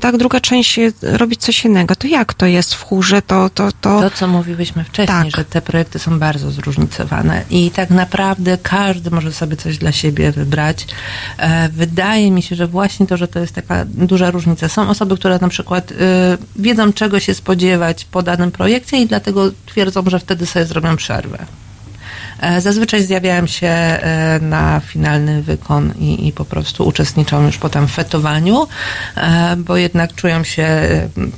tak, 0.00 0.16
druga 0.16 0.40
część 0.40 0.80
robić 1.02 1.40
coś 1.40 1.64
innego. 1.64 1.96
To 1.96 2.06
jak 2.06 2.34
to 2.34 2.46
jest 2.46 2.74
w 2.74 2.82
chórze? 2.82 3.22
To, 3.22 3.50
to, 3.50 3.68
to... 3.80 4.00
To, 4.00 4.10
co 4.10 4.28
mówiłyśmy 4.28 4.84
wcześniej, 4.84 5.30
że 5.36 5.44
te 5.44 5.62
projekty 5.62 5.98
są 5.98 6.18
bardzo 6.18 6.50
zróżnicowane 6.50 7.42
i 7.50 7.70
tak 7.70 7.90
naprawdę 7.90 8.58
każdy 8.62 9.10
może 9.10 9.32
sobie 9.32 9.56
coś 9.56 9.78
dla 9.78 9.92
siebie 9.92 10.32
wybrać. 10.32 10.86
E, 11.38 11.68
Wydaje 11.68 12.30
mi 12.30 12.42
się, 12.42 12.56
że 12.56 12.66
właśnie 12.66 13.06
to, 13.06 13.16
że 13.16 13.28
to 13.28 13.38
jest 13.38 13.54
taka 13.54 13.84
duża 13.84 14.30
różnica. 14.30 14.68
Są 14.68 14.88
osoby, 14.88 15.16
które 15.16 15.38
na 15.38 15.48
przykład 15.48 15.92
wiedzą, 16.56 16.92
czego 16.92 17.20
się 17.20 17.34
spodziewać 17.34 18.04
po 18.04 18.22
danym 18.22 18.50
projekcie 18.50 18.96
i 18.96 19.06
dlatego 19.06 19.50
twierdzą, 19.66 20.02
że 20.06 20.18
wtedy 20.18 20.46
sobie 20.46 20.66
zrobią 20.66 20.96
przerwę. 20.96 21.46
E, 22.44 22.60
Zazwyczaj 22.60 23.02
zjawiałem 23.02 23.48
się 23.48 23.66
e, 23.66 24.38
na 24.42 24.80
finalny 24.80 25.42
wykon 25.42 25.92
i, 25.98 26.28
i 26.28 26.32
po 26.32 26.44
prostu 26.44 26.86
uczestniczą 26.86 27.46
już 27.46 27.58
potem 27.58 27.88
w 27.88 27.92
fetowaniu, 27.92 28.66
e, 29.16 29.56
bo 29.56 29.76
jednak 29.76 30.14
czują 30.14 30.44
się 30.44 30.68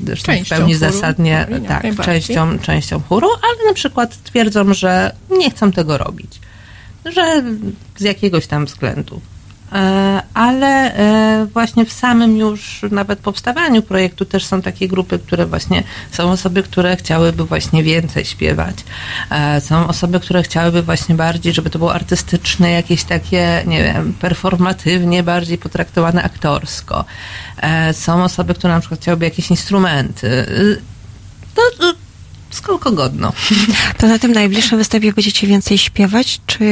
zresztą 0.04 0.32
w 0.44 0.48
pełni 0.48 0.74
chóru. 0.74 0.92
zasadnie 0.92 1.46
tak, 1.68 1.84
częścią, 2.04 2.58
częścią 2.58 3.00
chóru, 3.00 3.28
ale 3.28 3.68
na 3.68 3.74
przykład 3.74 4.22
twierdzą, 4.22 4.74
że 4.74 5.12
nie 5.30 5.50
chcą 5.50 5.72
tego 5.72 5.98
robić, 5.98 6.40
że 7.04 7.42
z 7.96 8.02
jakiegoś 8.02 8.46
tam 8.46 8.66
względu. 8.66 9.20
E, 9.72 10.22
Ale 10.34 10.94
e, 10.94 11.46
właśnie 11.46 11.84
w 11.84 11.92
samym 11.92 12.36
już 12.36 12.80
nawet 12.90 13.18
powstawaniu 13.18 13.82
projektu 13.82 14.24
też 14.24 14.44
są 14.46 14.62
takie 14.62 14.88
grupy, 14.88 15.18
które 15.18 15.46
właśnie 15.46 15.82
są 16.10 16.30
osoby, 16.30 16.62
które 16.62 16.96
chciałyby 16.96 17.44
właśnie 17.44 17.82
więcej 17.82 18.24
śpiewać. 18.24 18.76
E, 19.30 19.60
Są 19.60 19.88
osoby, 19.88 20.20
które 20.20 20.42
chciałyby 20.42 20.82
właśnie 20.82 21.14
bardziej, 21.14 21.52
żeby 21.52 21.70
to 21.70 21.78
było 21.78 21.94
artystyczne, 21.94 22.70
jakieś 22.70 23.04
takie, 23.04 23.62
nie 23.66 23.82
wiem, 23.82 24.12
performatywnie 24.20 25.22
bardziej 25.22 25.58
potraktowane 25.58 26.22
aktorsko. 26.22 27.04
Są 27.92 28.24
osoby, 28.24 28.54
które 28.54 28.74
na 28.74 28.80
przykład 28.80 29.00
chciałyby 29.00 29.24
jakieś 29.24 29.50
instrumenty. 29.50 30.46
To 31.54 31.62
skoro 32.56 32.78
godno. 32.78 33.32
To 33.98 34.06
na 34.06 34.18
tym 34.18 34.32
najbliższym 34.32 34.78
występie 34.78 35.12
będziecie 35.12 35.46
więcej 35.46 35.78
śpiewać, 35.78 36.40
czy 36.46 36.64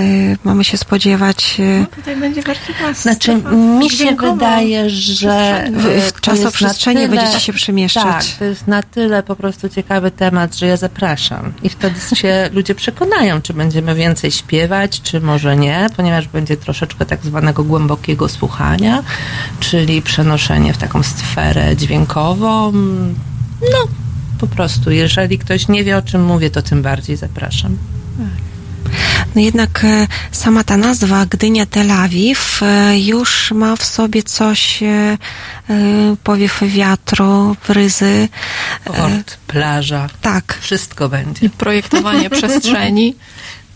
y, 0.00 0.38
mamy 0.44 0.64
się 0.64 0.76
spodziewać... 0.76 1.56
Y, 1.58 1.80
no 1.80 1.86
tutaj 1.86 2.16
będzie 2.16 2.42
warsztat. 2.42 2.96
Znaczy, 2.96 3.42
mi 3.78 3.90
się 3.90 4.16
wydaje, 4.16 4.90
że... 4.90 5.64
W, 5.72 6.12
w 6.12 6.20
czasoprzestrzeni 6.20 7.08
będziecie 7.08 7.40
się 7.40 7.52
przemieszczać. 7.52 8.04
Tak, 8.04 8.38
to 8.38 8.44
jest 8.44 8.66
na 8.66 8.82
tyle 8.82 9.22
po 9.22 9.36
prostu 9.36 9.68
ciekawy 9.68 10.10
temat, 10.10 10.56
że 10.56 10.66
ja 10.66 10.76
zapraszam. 10.76 11.52
I 11.62 11.68
wtedy 11.68 12.00
się 12.16 12.32
ludzie 12.56 12.74
przekonają, 12.74 13.42
czy 13.42 13.54
będziemy 13.54 13.94
więcej 13.94 14.30
śpiewać, 14.30 15.02
czy 15.02 15.20
może 15.20 15.56
nie, 15.56 15.86
ponieważ 15.96 16.28
będzie 16.28 16.56
troszeczkę 16.56 17.06
tak 17.06 17.22
zwanego 17.22 17.64
głębokiego 17.64 18.28
słuchania, 18.28 19.02
czyli 19.60 20.02
przenoszenie 20.02 20.72
w 20.72 20.78
taką 20.78 21.02
sferę 21.02 21.76
dźwiękową. 21.76 22.72
No, 23.62 24.05
po 24.36 24.46
prostu, 24.46 24.90
jeżeli 24.90 25.38
ktoś 25.38 25.68
nie 25.68 25.84
wie, 25.84 25.96
o 25.96 26.02
czym 26.02 26.24
mówię, 26.24 26.50
to 26.50 26.62
tym 26.62 26.82
bardziej 26.82 27.16
zapraszam. 27.16 27.76
No 29.34 29.40
jednak 29.42 29.84
e, 29.84 30.06
sama 30.32 30.64
ta 30.64 30.76
nazwa 30.76 31.26
Gdynia 31.26 31.66
Tel 31.66 31.90
Awiw 31.90 32.62
e, 32.62 32.98
już 33.00 33.50
ma 33.50 33.76
w 33.76 33.84
sobie 33.84 34.22
coś, 34.22 34.82
e, 34.82 35.16
powiew 36.24 36.60
wiatru, 36.66 37.56
bryzy. 37.68 38.28
Port, 38.84 39.36
plaża. 39.46 40.08
Tak. 40.20 40.58
Wszystko 40.60 41.08
będzie. 41.08 41.46
I 41.46 41.50
projektowanie 41.50 42.30
przestrzeni. 42.30 43.14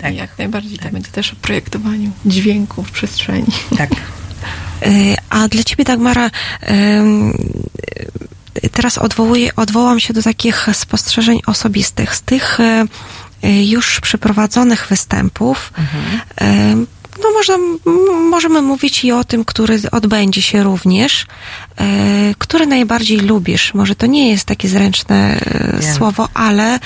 Tak. 0.00 0.14
Jak 0.14 0.38
najbardziej 0.38 0.78
to 0.78 0.88
będzie 0.90 1.10
też 1.10 1.32
o 1.32 1.36
projektowaniu 1.36 2.10
dźwięku 2.26 2.82
w 2.82 2.90
przestrzeni. 2.90 3.46
Tak. 3.78 3.90
A 5.30 5.48
dla 5.48 5.62
ciebie, 5.62 5.84
Dagmara, 5.84 6.30
teraz 8.72 8.98
odwołuję, 8.98 9.50
odwołam 9.56 10.00
się 10.00 10.12
do 10.14 10.22
takich 10.22 10.66
spostrzeżeń 10.72 11.40
osobistych. 11.46 12.14
Z 12.16 12.20
tych 12.22 12.60
e, 12.60 12.84
e, 13.42 13.64
już 13.64 14.00
przeprowadzonych 14.00 14.86
występów, 14.90 15.72
em, 16.36 16.86
no 17.22 17.30
można, 17.32 17.54
m- 17.54 17.78
możemy 18.30 18.62
mówić 18.62 19.04
i 19.04 19.12
o 19.12 19.24
tym, 19.24 19.44
który 19.44 19.78
odbędzie 19.92 20.42
się 20.42 20.62
również. 20.62 21.26
Który 22.38 22.66
najbardziej 22.66 23.18
lubisz? 23.20 23.74
Może 23.74 23.94
to 23.94 24.06
nie 24.06 24.30
jest 24.30 24.44
takie 24.44 24.68
zręczne 24.68 25.40
Wiem. 25.80 25.94
słowo, 25.96 26.28
ale 26.34 26.78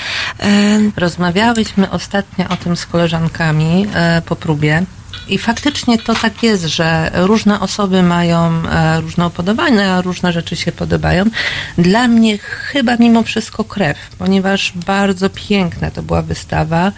Rozmawiałyśmy 0.97 1.91
ostatnio 1.91 2.47
o 2.49 2.57
tym 2.57 2.75
z 2.77 2.85
koleżankami 2.85 3.87
po 4.25 4.35
próbie. 4.35 4.83
I 5.27 5.37
faktycznie 5.37 5.97
to 5.97 6.13
tak 6.15 6.43
jest, 6.43 6.63
że 6.63 7.11
różne 7.13 7.59
osoby 7.59 8.03
mają 8.03 8.51
e, 8.67 9.01
różne 9.01 9.27
upodobania, 9.27 10.01
różne 10.01 10.33
rzeczy 10.33 10.55
się 10.55 10.71
podobają. 10.71 11.25
Dla 11.77 12.07
mnie 12.07 12.37
chyba 12.37 12.95
mimo 12.97 13.23
wszystko 13.23 13.63
krew, 13.63 13.97
ponieważ 14.19 14.73
bardzo 14.85 15.29
piękna 15.29 15.91
to 15.91 16.03
była 16.03 16.21
wystawa. 16.21 16.91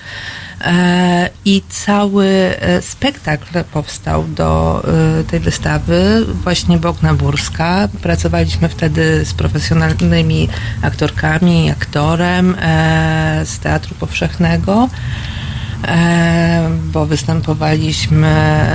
E, 0.61 1.29
I 1.45 1.61
cały 1.69 2.25
e, 2.25 2.81
spektakl 2.81 3.63
powstał 3.71 4.23
do 4.23 4.83
tej 5.31 5.39
wystawy. 5.39 6.25
Właśnie 6.43 6.77
Bogna 6.77 7.13
Burska. 7.13 7.87
Pracowaliśmy 8.01 8.69
wtedy 8.69 9.25
z 9.25 9.33
profesjonalnymi 9.33 10.49
aktorkami, 10.81 11.71
aktorem 11.71 12.55
z 13.43 13.59
Teatru 13.59 13.95
Powszechnego. 13.95 14.89
E, 15.83 16.69
bo 16.93 17.05
występowaliśmy 17.05 18.31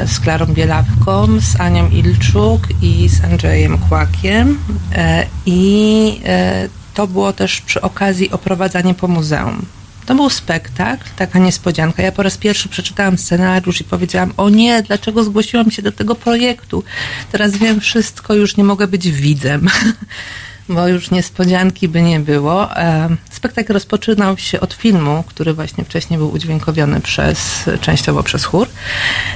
z 0.06 0.20
Klarą 0.20 0.46
Bielawką, 0.46 1.40
z 1.40 1.60
Anią 1.60 1.88
Ilczuk 1.90 2.62
i 2.82 3.08
z 3.08 3.24
Andrzejem 3.24 3.78
Kłakiem 3.78 4.58
e, 4.94 5.26
i 5.46 6.20
e, 6.24 6.68
to 6.94 7.06
było 7.06 7.32
też 7.32 7.60
przy 7.60 7.80
okazji 7.80 8.30
oprowadzanie 8.30 8.94
po 8.94 9.08
muzeum. 9.08 9.66
To 10.06 10.14
był 10.14 10.30
spektakl, 10.30 11.04
taka 11.16 11.38
niespodzianka. 11.38 12.02
Ja 12.02 12.12
po 12.12 12.22
raz 12.22 12.36
pierwszy 12.36 12.68
przeczytałam 12.68 13.18
scenariusz 13.18 13.80
i 13.80 13.84
powiedziałam: 13.84 14.32
O 14.36 14.50
nie, 14.50 14.82
dlaczego 14.82 15.24
zgłosiłam 15.24 15.70
się 15.70 15.82
do 15.82 15.92
tego 15.92 16.14
projektu? 16.14 16.84
Teraz 17.32 17.56
wiem 17.56 17.80
wszystko, 17.80 18.34
już 18.34 18.56
nie 18.56 18.64
mogę 18.64 18.86
być 18.86 19.10
widzem. 19.10 19.68
bo 20.74 20.88
już 20.88 21.10
niespodzianki 21.10 21.88
by 21.88 22.02
nie 22.02 22.20
było. 22.20 22.76
E, 22.76 23.08
Spektakl 23.30 23.72
rozpoczynał 23.72 24.38
się 24.38 24.60
od 24.60 24.72
filmu, 24.74 25.24
który 25.26 25.54
właśnie 25.54 25.84
wcześniej 25.84 26.18
był 26.18 26.32
udźwiękowiony 26.32 27.00
przez, 27.00 27.70
częściowo 27.80 28.22
przez 28.22 28.44
chór. 28.44 28.68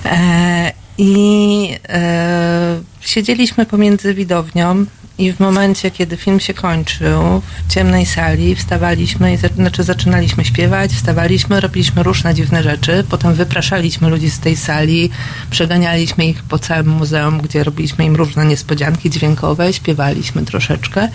E, 0.04 0.72
I 0.98 1.78
e, 1.88 2.80
siedzieliśmy 3.00 3.66
pomiędzy 3.66 4.14
widownią 4.14 4.86
i 5.18 5.32
w 5.32 5.40
momencie, 5.40 5.90
kiedy 5.90 6.16
film 6.16 6.40
się 6.40 6.54
kończył, 6.54 7.42
w 7.68 7.72
ciemnej 7.72 8.06
sali 8.06 8.54
wstawaliśmy, 8.54 9.38
znaczy 9.56 9.82
zaczynaliśmy 9.82 10.44
śpiewać, 10.44 10.92
wstawaliśmy, 10.92 11.60
robiliśmy 11.60 12.02
różne 12.02 12.34
dziwne 12.34 12.62
rzeczy, 12.62 13.04
potem 13.10 13.34
wypraszaliśmy 13.34 14.08
ludzi 14.08 14.30
z 14.30 14.40
tej 14.40 14.56
sali, 14.56 15.10
przeganialiśmy 15.50 16.26
ich 16.26 16.42
po 16.42 16.58
całym 16.58 16.88
muzeum, 16.88 17.40
gdzie 17.40 17.64
robiliśmy 17.64 18.04
im 18.04 18.16
różne 18.16 18.46
niespodzianki 18.46 19.10
dźwiękowe, 19.10 19.72
śpiewaliśmy 19.72 20.44
troszeczkę 20.44 21.08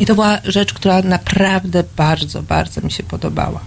i 0.00 0.06
to 0.06 0.14
była 0.14 0.38
rzecz, 0.44 0.74
która 0.74 1.02
naprawdę 1.02 1.84
bardzo, 1.96 2.42
bardzo 2.42 2.80
mi 2.80 2.90
się 2.90 3.02
podobała. 3.02 3.60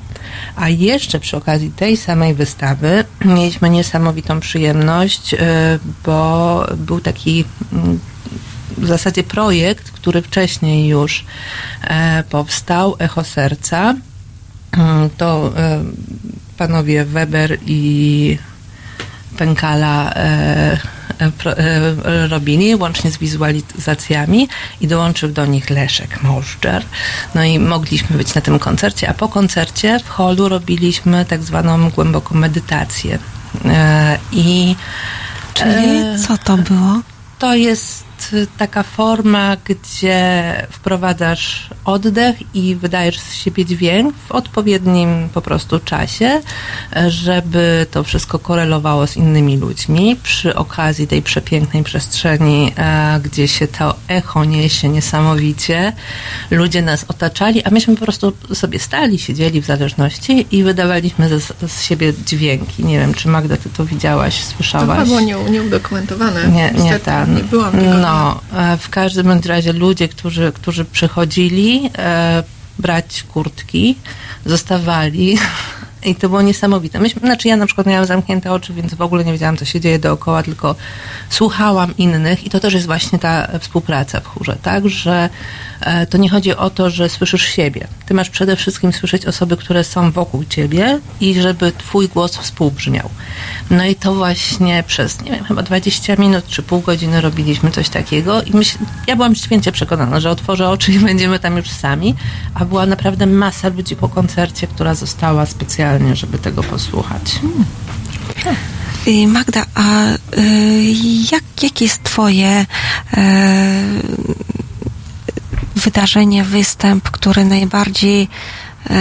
A 0.55 0.69
jeszcze 0.69 1.19
przy 1.19 1.38
okazji 1.38 1.72
tej 1.72 1.97
samej 1.97 2.34
wystawy 2.34 3.03
mieliśmy 3.26 3.69
niesamowitą 3.69 4.39
przyjemność, 4.39 5.34
y, 5.34 5.38
bo 6.05 6.65
był 6.77 7.01
taki 7.01 7.45
mm, 7.73 7.99
w 8.78 8.88
zasadzie 8.88 9.24
projekt, 9.24 9.91
który 9.91 10.22
wcześniej 10.22 10.88
już 10.88 11.26
e, 11.84 12.24
powstał, 12.30 12.95
Echo 12.99 13.24
Serca. 13.24 13.95
Mm, 14.72 15.10
To 15.18 15.52
e, 15.58 15.84
panowie 16.58 17.06
Weber 17.06 17.58
i 17.66 18.38
Pękala 19.38 20.14
e, 20.14 20.78
robili, 22.30 22.76
łącznie 22.76 23.12
z 23.12 23.18
wizualizacjami 23.18 24.48
i 24.82 24.88
dołączył 24.88 25.30
do 25.30 25.45
nich 25.45 25.70
Leszek 25.70 26.24
Możdżer. 26.24 26.84
No 27.36 27.44
i 27.44 27.60
mogliśmy 27.60 28.18
być 28.18 28.36
na 28.36 28.41
tym 28.41 28.60
koncercie, 28.60 29.10
a 29.10 29.14
po 29.14 29.30
koncercie 29.30 29.99
w 29.99 30.10
holu 30.10 30.49
robiliśmy 30.49 31.26
tak 31.26 31.44
zwaną 31.44 31.90
głęboką 31.90 32.36
medytację. 32.36 33.20
I 34.32 34.76
Czyli 35.54 36.18
co 36.28 36.38
to 36.38 36.58
było? 36.58 37.02
To 37.40 37.56
jest 37.56 38.07
taka 38.57 38.84
forma, 38.84 39.57
gdzie 39.65 40.53
wprowadzasz 40.72 41.69
oddech 41.85 42.35
i 42.56 42.76
wydajesz 42.76 43.19
z 43.19 43.34
siebie 43.34 43.65
dźwięk 43.65 44.15
w 44.27 44.31
odpowiednim 44.31 45.30
po 45.34 45.41
prostu 45.41 45.80
czasie, 45.80 46.41
żeby 47.07 47.85
to 47.91 48.03
wszystko 48.03 48.39
korelowało 48.39 49.07
z 49.07 49.18
innymi 49.18 49.57
ludźmi. 49.57 50.15
Przy 50.23 50.56
okazji 50.56 51.07
tej 51.07 51.22
przepięknej 51.22 51.84
przestrzeni, 51.84 52.73
e, 52.77 53.19
gdzie 53.23 53.48
się 53.48 53.68
to 53.68 53.95
echo 54.07 54.45
niesie 54.45 54.89
niesamowicie, 54.89 55.94
ludzie 56.52 56.81
nas 56.81 57.06
otaczali, 57.07 57.64
a 57.64 57.69
myśmy 57.69 57.95
po 57.95 58.03
prostu 58.06 58.34
sobie 58.53 58.80
stali, 58.80 59.19
siedzieli 59.19 59.61
w 59.61 59.65
zależności 59.65 60.45
i 60.52 60.64
wydawaliśmy 60.64 61.39
z, 61.39 61.53
z 61.72 61.81
siebie 61.84 62.14
dźwięki. 62.26 62.85
Nie 62.85 62.99
wiem, 62.99 63.14
czy 63.14 63.27
Magda, 63.27 63.57
ty 63.57 63.69
to 63.69 63.85
widziałaś, 63.85 64.39
To 64.45 64.52
słyszałaś? 64.56 64.88
chyba 64.89 65.06
było 65.06 65.19
nie, 65.19 65.35
nieudokumentowane. 65.52 66.48
Nie, 66.48 66.72
nie 66.84 66.99
ten. 66.99 67.35
Nie 67.35 67.44
byłam 67.44 67.72
tego 67.72 67.94
No, 67.98 68.07
e, 68.54 68.78
w 68.78 68.90
każdym 68.90 69.40
razie 69.46 69.74
ludzie, 69.74 70.08
którzy, 70.08 70.52
którzy 70.52 70.86
przychodzili 70.86 71.90
e, 71.98 72.44
brać 72.80 73.24
kurtki, 73.24 73.96
zostawali 74.46 75.38
i 76.06 76.16
to 76.16 76.30
było 76.30 76.42
niesamowite. 76.42 77.00
Myśmy, 77.00 77.22
znaczy 77.22 77.48
ja 77.48 77.58
na 77.58 77.66
przykład 77.66 77.88
miałam 77.88 78.06
zamknięte 78.06 78.52
oczy, 78.52 78.74
więc 78.74 78.94
w 78.94 79.02
ogóle 79.02 79.26
nie 79.26 79.32
wiedziałam, 79.32 79.58
co 79.58 79.66
się 79.66 79.80
dzieje 79.80 80.00
dookoła, 80.00 80.44
tylko 80.44 80.76
słuchałam 81.30 81.98
innych 81.98 82.46
i 82.46 82.50
to 82.50 82.60
też 82.60 82.74
jest 82.74 82.86
właśnie 82.86 83.20
ta 83.20 83.48
współpraca 83.60 84.20
w 84.20 84.28
chórze, 84.28 84.58
tak, 84.62 84.90
że 84.90 85.30
to 86.10 86.18
nie 86.18 86.30
chodzi 86.30 86.56
o 86.56 86.70
to, 86.70 86.90
że 86.90 87.10
słyszysz 87.10 87.45
siebie. 87.45 87.88
Ty 88.06 88.14
masz 88.14 88.30
przede 88.30 88.56
wszystkim 88.56 88.94
słyszeć 88.94 89.26
osoby, 89.26 89.58
które 89.58 89.84
są 89.84 90.12
wokół 90.12 90.44
ciebie 90.45 90.99
i 91.22 91.41
żeby 91.41 91.72
twój 91.72 92.08
głos 92.08 92.38
współbrzmiał. 92.38 93.10
No 93.70 93.86
i 93.86 93.95
to 93.95 94.16
właśnie 94.16 94.84
przez, 94.88 95.22
nie 95.22 95.32
wiem, 95.32 95.44
chyba 95.44 95.64
20 95.64 96.16
minut 96.16 96.48
czy 96.48 96.64
pół 96.64 96.82
godziny 96.82 97.22
robiliśmy 97.22 97.72
coś 97.72 97.90
takiego 97.90 98.41
i 98.41 98.52
myśl, 98.52 98.78
ja 99.08 99.16
byłam 99.16 99.36
święcie 99.36 99.72
przekonana, 99.72 100.20
że 100.20 100.30
otworzę 100.30 100.70
oczy 100.70 100.91
i 100.91 100.99
będziemy 101.10 101.40
tam 101.40 101.58
już 101.58 101.70
sami, 101.70 102.16
a 102.54 102.66
była 102.66 102.86
naprawdę 102.86 103.26
masa 103.26 103.70
ludzi 103.70 103.95
po 103.95 104.10
koncercie, 104.10 104.68
która 104.68 104.95
została 104.95 105.45
specjalnie, 105.45 106.16
żeby 106.16 106.38
tego 106.38 106.64
posłuchać. 106.64 107.40
Y, 109.08 109.28
Magda, 109.28 109.66
a 109.76 110.14
y, 110.14 110.18
jak, 111.32 111.44
jakie 111.64 111.86
jest 111.86 112.04
Twoje 112.04 112.62
y, 112.62 113.18
wydarzenie, 115.76 116.44
występ, 116.44 117.12
który 117.12 117.46
najbardziej 117.46 118.24
y, 118.24 118.94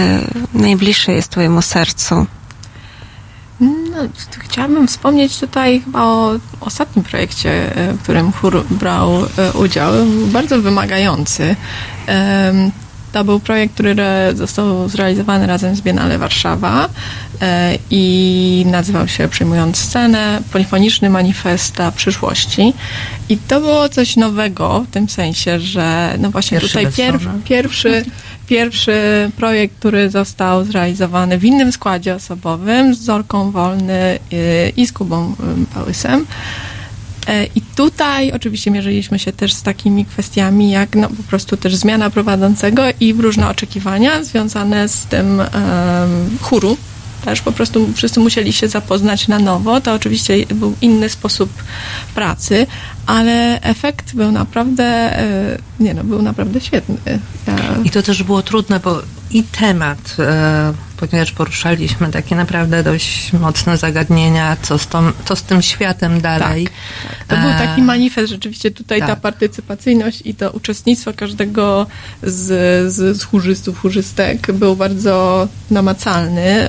najbliższy 0.53 1.11
jest 1.11 1.29
Twojemu 1.31 1.61
sercu? 1.61 2.25
No, 3.59 3.97
chciałabym 4.39 4.87
wspomnieć 4.87 5.39
tutaj 5.39 5.81
chyba 5.81 6.03
o 6.03 6.31
ostatnim 6.59 7.05
projekcie, 7.05 7.75
e, 7.75 7.93
w 7.93 8.03
którym 8.03 8.31
chór 8.31 8.65
brał 8.69 9.11
e, 9.37 9.53
udział. 9.53 9.93
Bardzo 10.27 10.61
wymagający. 10.61 11.55
To 13.11 13.23
był 13.23 13.39
projekt, 13.39 13.73
który 13.73 13.95
został 14.33 14.89
zrealizowany 14.89 15.47
razem 15.47 15.75
z 15.75 15.81
Biennale 15.81 16.17
Warszawa 16.17 16.89
e, 17.41 17.77
i 17.91 18.65
nazywał 18.71 19.07
się 19.07 19.27
Przyjmując 19.27 19.77
scenę, 19.77 20.41
polifoniczny 20.51 21.09
manifesta 21.09 21.91
przyszłości. 21.91 22.73
I 23.29 23.37
to 23.37 23.59
było 23.59 23.89
coś 23.89 24.15
nowego 24.15 24.85
w 24.89 24.91
tym 24.91 25.09
sensie, 25.09 25.59
że 25.59 26.15
no 26.19 26.31
właśnie 26.31 26.59
Pierwszy 26.59 26.77
tutaj 26.77 27.19
żony. 27.19 27.41
pierwszy, 27.45 28.05
pierwszy 28.47 29.31
projekt, 29.37 29.75
który 29.79 30.09
został 30.09 30.65
zrealizowany 30.65 31.37
w 31.37 31.45
innym 31.45 31.71
składzie 31.71 32.15
osobowym 32.15 32.95
z 32.95 32.99
Zorką 32.99 33.51
Wolny 33.51 34.19
y, 34.33 34.73
i 34.77 34.87
z 34.87 34.93
Kubą 34.93 35.35
y, 35.61 35.73
Pałysem. 35.73 36.25
E, 37.27 37.45
I 37.55 37.61
tutaj 37.61 38.31
oczywiście 38.31 38.71
mierzyliśmy 38.71 39.19
się 39.19 39.31
też 39.31 39.53
z 39.53 39.61
takimi 39.61 40.05
kwestiami 40.05 40.71
jak 40.71 40.95
no, 40.95 41.09
po 41.09 41.23
prostu 41.23 41.57
też 41.57 41.75
zmiana 41.75 42.09
prowadzącego 42.09 42.83
i 42.99 43.13
różne 43.13 43.49
oczekiwania 43.49 44.23
związane 44.23 44.89
z 44.89 45.05
tym 45.05 45.41
em, 45.41 45.47
chóru. 46.41 46.77
Też 47.25 47.41
po 47.41 47.51
prostu 47.51 47.93
wszyscy 47.93 48.19
musieli 48.19 48.53
się 48.53 48.67
zapoznać 48.67 49.27
na 49.27 49.39
nowo. 49.39 49.81
To 49.81 49.93
oczywiście 49.93 50.45
był 50.45 50.75
inny 50.81 51.09
sposób 51.09 51.49
pracy, 52.15 52.67
ale 53.05 53.61
efekt 53.61 54.15
był 54.15 54.31
naprawdę, 54.31 54.83
e, 54.83 55.57
nie 55.79 55.93
no, 55.93 56.03
był 56.03 56.21
naprawdę 56.21 56.61
świetny. 56.61 56.97
Ja, 57.47 57.55
I 57.83 57.89
to 57.89 58.03
też 58.03 58.23
było 58.23 58.41
trudne, 58.41 58.79
bo 58.79 59.01
i 59.31 59.43
temat, 59.43 60.15
e, 60.19 60.73
ponieważ 60.97 61.31
poruszaliśmy 61.31 62.11
takie 62.11 62.35
naprawdę 62.35 62.83
dość 62.83 63.33
mocne 63.33 63.77
zagadnienia, 63.77 64.57
co 64.61 64.77
z, 64.77 64.87
tą, 64.87 65.11
co 65.25 65.35
z 65.35 65.43
tym 65.43 65.61
światem 65.61 66.21
dalej. 66.21 66.67
To 67.27 67.37
był 67.37 67.49
E, 67.49 67.57
taki 67.57 67.81
manifest, 67.81 68.29
rzeczywiście 68.29 68.71
tutaj 68.71 68.99
ta 68.99 69.07
tak. 69.07 69.19
partycypacyjność 69.19 70.21
i 70.25 70.35
to 70.35 70.51
uczestnictwo 70.51 71.13
każdego 71.13 71.87
z, 72.23 72.45
z, 72.93 73.17
z 73.17 73.23
chórzystów, 73.23 73.79
chórzystek 73.79 74.51
był 74.51 74.75
bardzo 74.75 75.47
namacalny. 75.71 76.67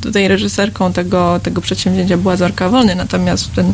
Tutaj 0.00 0.28
reżyserką 0.28 0.92
tego, 0.92 1.40
tego 1.42 1.60
przedsięwzięcia 1.60 2.16
była 2.16 2.36
Zorka 2.36 2.68
Wolny, 2.68 2.94
natomiast 2.94 3.52
ten, 3.54 3.72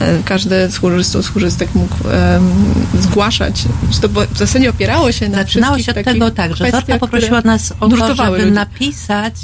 e, 0.00 0.18
każdy 0.24 0.70
z 0.70 0.76
chórzystów, 0.76 1.24
z 1.24 1.28
chórzystek 1.28 1.74
mógł 1.74 1.94
em, 2.08 2.74
zgłaszać, 3.00 3.64
to 4.00 4.08
w 4.08 4.38
zasadzie 4.38 4.70
opierało 4.70 5.12
się 5.12 5.28
na 5.28 5.38
Zaczynało 5.38 5.78
się 5.78 5.92
od 5.94 6.04
tego 6.04 6.30
tak, 6.30 6.56
że 6.56 6.70
Zorka 6.70 6.98
poprosiła 6.98 7.40
nas 7.40 7.72
o 7.80 7.88
to, 7.88 8.14
żeby 8.14 8.38
ludzi. 8.38 8.52
napisać 8.52 9.34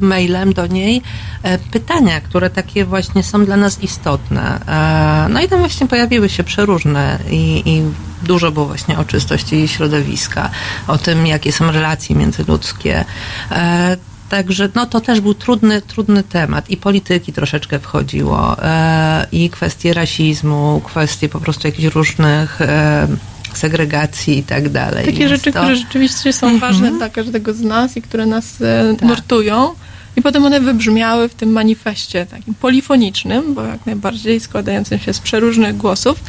mailem 0.00 0.52
do 0.52 0.66
niej 0.66 1.02
e, 1.42 1.58
pytania, 1.58 2.20
które 2.20 2.50
takie 2.50 2.84
właśnie 2.84 3.22
są 3.22 3.44
dla 3.44 3.56
nas 3.56 3.82
istotne. 3.82 4.60
E, 4.66 5.28
no 5.28 5.40
i 5.40 5.48
tam 5.48 5.58
właśnie 5.58 5.86
pojawiły 5.86 6.28
się 6.28 6.44
przeróżne 6.44 7.18
i, 7.30 7.62
i 7.66 7.82
dużo 8.26 8.52
było 8.52 8.66
właśnie 8.66 8.98
o 8.98 9.04
czystości 9.04 9.68
środowiska, 9.68 10.50
o 10.86 10.98
tym, 10.98 11.26
jakie 11.26 11.52
są 11.52 11.72
relacje 11.72 12.16
międzyludzkie. 12.16 13.04
E, 13.50 13.96
Także 14.28 14.68
no, 14.74 14.86
to 14.86 15.00
też 15.00 15.20
był 15.20 15.34
trudny, 15.34 15.82
trudny 15.82 16.22
temat 16.22 16.70
i 16.70 16.76
polityki 16.76 17.32
troszeczkę 17.32 17.78
wchodziło, 17.78 18.62
e, 18.62 19.26
i 19.32 19.50
kwestie 19.50 19.94
rasizmu, 19.94 20.82
kwestie 20.84 21.28
po 21.28 21.40
prostu 21.40 21.68
jakichś 21.68 21.94
różnych 21.94 22.62
e, 22.62 23.08
segregacji 23.54 24.38
i 24.38 24.42
tak 24.42 24.68
dalej. 24.68 25.04
Takie 25.04 25.18
Więc 25.18 25.30
rzeczy, 25.30 25.52
to- 25.52 25.60
które 25.60 25.76
rzeczywiście 25.76 26.32
są 26.32 26.46
Mhm. 26.48 26.60
ważne 26.72 26.90
dla 26.98 27.08
każdego 27.08 27.54
z 27.54 27.60
nas 27.60 27.96
i 27.96 28.02
które 28.02 28.26
nas 28.26 28.60
e, 28.62 28.94
Tak. 28.98 29.08
nurtują. 29.08 29.70
I 30.16 30.22
potem 30.22 30.44
one 30.44 30.60
wybrzmiały 30.60 31.28
w 31.28 31.34
tym 31.34 31.52
manifestie 31.52 32.26
takim 32.26 32.54
polifonicznym, 32.54 33.54
bo 33.54 33.62
jak 33.64 33.86
najbardziej 33.86 34.40
składającym 34.40 34.98
się 34.98 35.12
z 35.12 35.18
przeróżnych 35.20 35.76
głosów, 35.76 36.20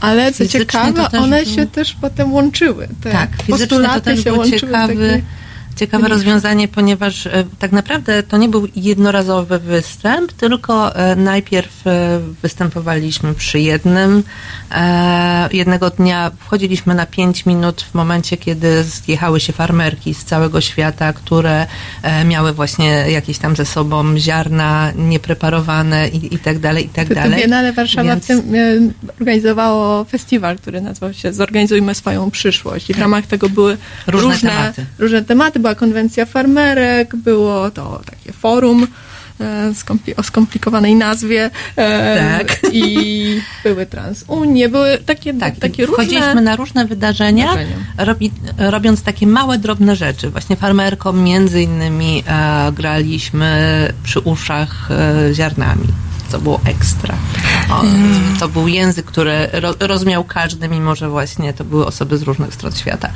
ale 0.00 0.32
co 0.32 0.38
Fizycznie 0.38 0.60
ciekawe, 0.60 1.08
one 1.18 1.44
był- 1.44 1.54
się 1.54 1.66
też 1.66 1.96
potem 2.00 2.32
łączyły. 2.32 2.88
Te 3.02 3.10
Tak, 3.10 3.30
postulaty 3.48 4.00
też 4.00 4.24
się 4.24 4.32
łączyły 4.32 4.56
w 4.58 4.60
ciekawy, 4.60 4.94
takie- 4.94 5.22
ciekawe 5.76 5.98
Mniejsze. 6.02 6.14
rozwiązanie, 6.14 6.68
ponieważ 6.68 7.26
e, 7.26 7.44
tak 7.58 7.72
naprawdę 7.72 8.22
to 8.22 8.36
nie 8.36 8.48
był 8.48 8.68
jednorazowy 8.76 9.58
występ, 9.58 10.32
tylko 10.32 10.96
e, 10.96 11.16
najpierw 11.16 11.86
e, 11.86 12.20
występowaliśmy 12.42 13.34
przy 13.34 13.60
jednym. 13.60 14.22
Jednego 15.52 15.90
dnia 15.90 16.30
wchodziliśmy 16.38 16.94
na 16.94 17.06
5 17.06 17.46
minut 17.46 17.82
w 17.82 17.94
momencie, 17.94 18.36
kiedy 18.36 18.84
zjechały 18.84 19.40
się 19.40 19.52
farmerki 19.52 20.14
z 20.14 20.24
całego 20.24 20.60
świata, 20.60 21.12
które 21.12 21.66
miały 22.24 22.52
właśnie 22.52 22.86
jakieś 23.10 23.38
tam 23.38 23.56
ze 23.56 23.64
sobą 23.64 24.18
ziarna 24.18 24.92
niepreparowane 24.96 26.08
i, 26.08 26.34
i 26.34 26.38
tak 26.38 26.58
dalej, 26.58 26.86
i 26.86 26.88
tak 26.88 27.08
To, 27.08 27.14
to 27.14 27.20
dalej. 27.20 27.40
Biennale 27.40 27.72
Warszawa 27.72 28.10
Więc- 28.10 28.24
w 28.24 28.26
tym 28.26 28.42
organizowało 29.20 30.04
festiwal, 30.04 30.56
który 30.56 30.80
nazywał 30.80 31.14
się 31.14 31.32
Zorganizujmy 31.32 31.94
swoją 31.94 32.30
przyszłość. 32.30 32.90
I 32.90 32.94
w 32.94 32.98
ramach 32.98 33.26
tego 33.26 33.48
były 33.48 33.76
Różne 34.06 34.28
różne, 34.30 34.50
tematy. 34.50 34.86
różne 34.98 35.22
tematy. 35.24 35.60
Była 35.62 35.74
konwencja 35.74 36.26
farmerek, 36.26 37.16
było 37.16 37.70
to 37.70 38.00
takie 38.10 38.32
forum 38.32 38.86
e, 39.40 39.70
skompli- 39.72 40.14
o 40.16 40.22
skomplikowanej 40.22 40.94
nazwie 40.94 41.50
e, 41.76 42.38
Tak. 42.38 42.58
i 42.72 43.26
były 43.64 43.86
transunie, 43.86 44.68
były 44.68 44.98
takie, 45.06 45.34
Tak, 45.34 45.56
takie 45.56 45.86
różne... 45.86 46.04
wchodziliśmy 46.04 46.40
na 46.42 46.56
różne 46.56 46.84
wydarzenia, 46.86 47.48
robi, 47.98 48.30
robiąc 48.58 49.02
takie 49.02 49.26
małe, 49.26 49.58
drobne 49.58 49.96
rzeczy. 49.96 50.30
Właśnie 50.30 50.56
farmerkom 50.56 51.22
między 51.22 51.62
innymi 51.62 52.24
e, 52.26 52.72
graliśmy 52.72 53.48
przy 54.04 54.20
uszach 54.20 54.90
e, 54.90 55.34
ziarnami, 55.34 55.88
co 56.32 56.38
było 56.38 56.60
ekstra. 56.64 57.14
O, 57.70 57.82
Mm. 57.82 58.36
To 58.40 58.48
był 58.48 58.68
język, 58.68 59.06
który 59.06 59.48
ro, 59.52 59.74
rozumiał 59.80 60.24
każdy, 60.24 60.68
mimo 60.68 60.94
że 60.94 61.08
właśnie 61.08 61.52
to 61.52 61.64
były 61.64 61.86
osoby 61.86 62.18
z 62.18 62.22
różnych 62.22 62.54
stron 62.54 62.72
świata. 62.72 63.08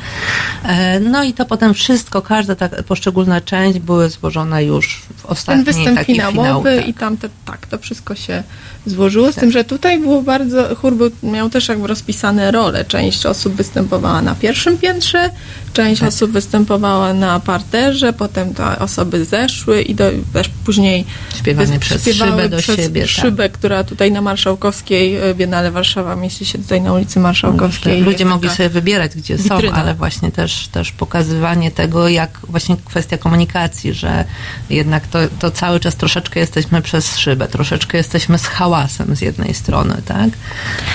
E, 0.62 1.00
no 1.00 1.24
i 1.24 1.32
to 1.32 1.44
potem 1.44 1.74
wszystko, 1.74 2.22
każda 2.22 2.54
ta 2.54 2.68
poszczególna 2.68 3.40
część 3.40 3.78
były 3.78 4.10
złożone 4.10 4.64
już 4.64 5.02
w 5.16 5.22
ten 5.22 5.30
ostatniej 5.30 5.64
występ 5.64 5.98
takiej 5.98 6.14
finałowy 6.14 6.70
finał, 6.70 6.80
tak. 6.80 6.88
i 6.88 6.94
tam 6.94 7.16
te, 7.16 7.28
tak, 7.44 7.66
to 7.66 7.78
wszystko 7.78 8.14
się 8.14 8.42
złożyło, 8.86 9.32
z 9.32 9.34
tym, 9.34 9.50
że 9.52 9.64
tutaj 9.64 9.98
było 9.98 10.22
bardzo, 10.22 10.76
chór 10.76 10.94
był, 10.94 11.10
miał 11.22 11.50
też 11.50 11.68
jakby 11.68 11.86
rozpisane 11.86 12.50
role. 12.50 12.84
Część 12.84 13.26
osób 13.26 13.54
występowała 13.54 14.22
na 14.22 14.34
pierwszym 14.34 14.78
piętrze, 14.78 15.30
część 15.72 16.00
Tak. 16.00 16.08
osób 16.08 16.30
występowała 16.30 17.12
na 17.12 17.40
parterze, 17.40 18.12
potem 18.12 18.54
te 18.54 18.78
osoby 18.78 19.24
zeszły 19.24 19.82
i 19.82 19.94
do, 19.94 20.04
też 20.32 20.50
później 20.64 21.04
Śpiewane 21.38 21.78
przez 21.78 22.04
szybę 22.04 22.48
do 22.48 22.58
przez 22.58 22.76
siebie, 22.76 23.00
tak. 23.00 23.10
szybę, 23.10 23.48
która 23.48 23.84
tutaj 23.84 24.12
na 24.12 24.20
Marszałkowskiej, 24.20 25.16
e, 25.16 25.34
Biennale 25.34 25.70
Warszawa 25.70 26.16
mieści 26.16 26.46
się 26.46 26.58
tutaj 26.58 26.80
na 26.80 26.92
ulicy 26.92 27.20
Marszałkowskiej. 27.20 28.02
Ludzie 28.02 28.24
mogli 28.24 28.50
sobie 28.50 28.68
wybierać, 28.68 29.16
gdzie 29.16 29.38
są, 29.38 29.42
witryna. 29.42 29.76
ale 29.76 29.94
właśnie 29.94 30.32
też, 30.32 30.68
też 30.68 30.92
pokazywanie 30.92 31.70
tego, 31.70 32.08
jak 32.08 32.40
właśnie 32.48 32.76
kwestia 32.84 33.18
komunikacji, 33.18 33.94
że 33.94 34.24
jednak 34.70 35.06
to, 35.06 35.18
to 35.38 35.50
cały 35.50 35.80
czas 35.80 35.96
troszeczkę 35.96 36.40
jesteśmy 36.40 36.82
przez 36.82 37.18
szybę, 37.18 37.48
troszeczkę 37.48 37.98
jesteśmy 37.98 38.38
z 38.38 38.46
hałasem 38.46 38.75
z 39.12 39.20
jednej 39.20 39.54
strony, 39.54 40.02
tak? 40.04 40.30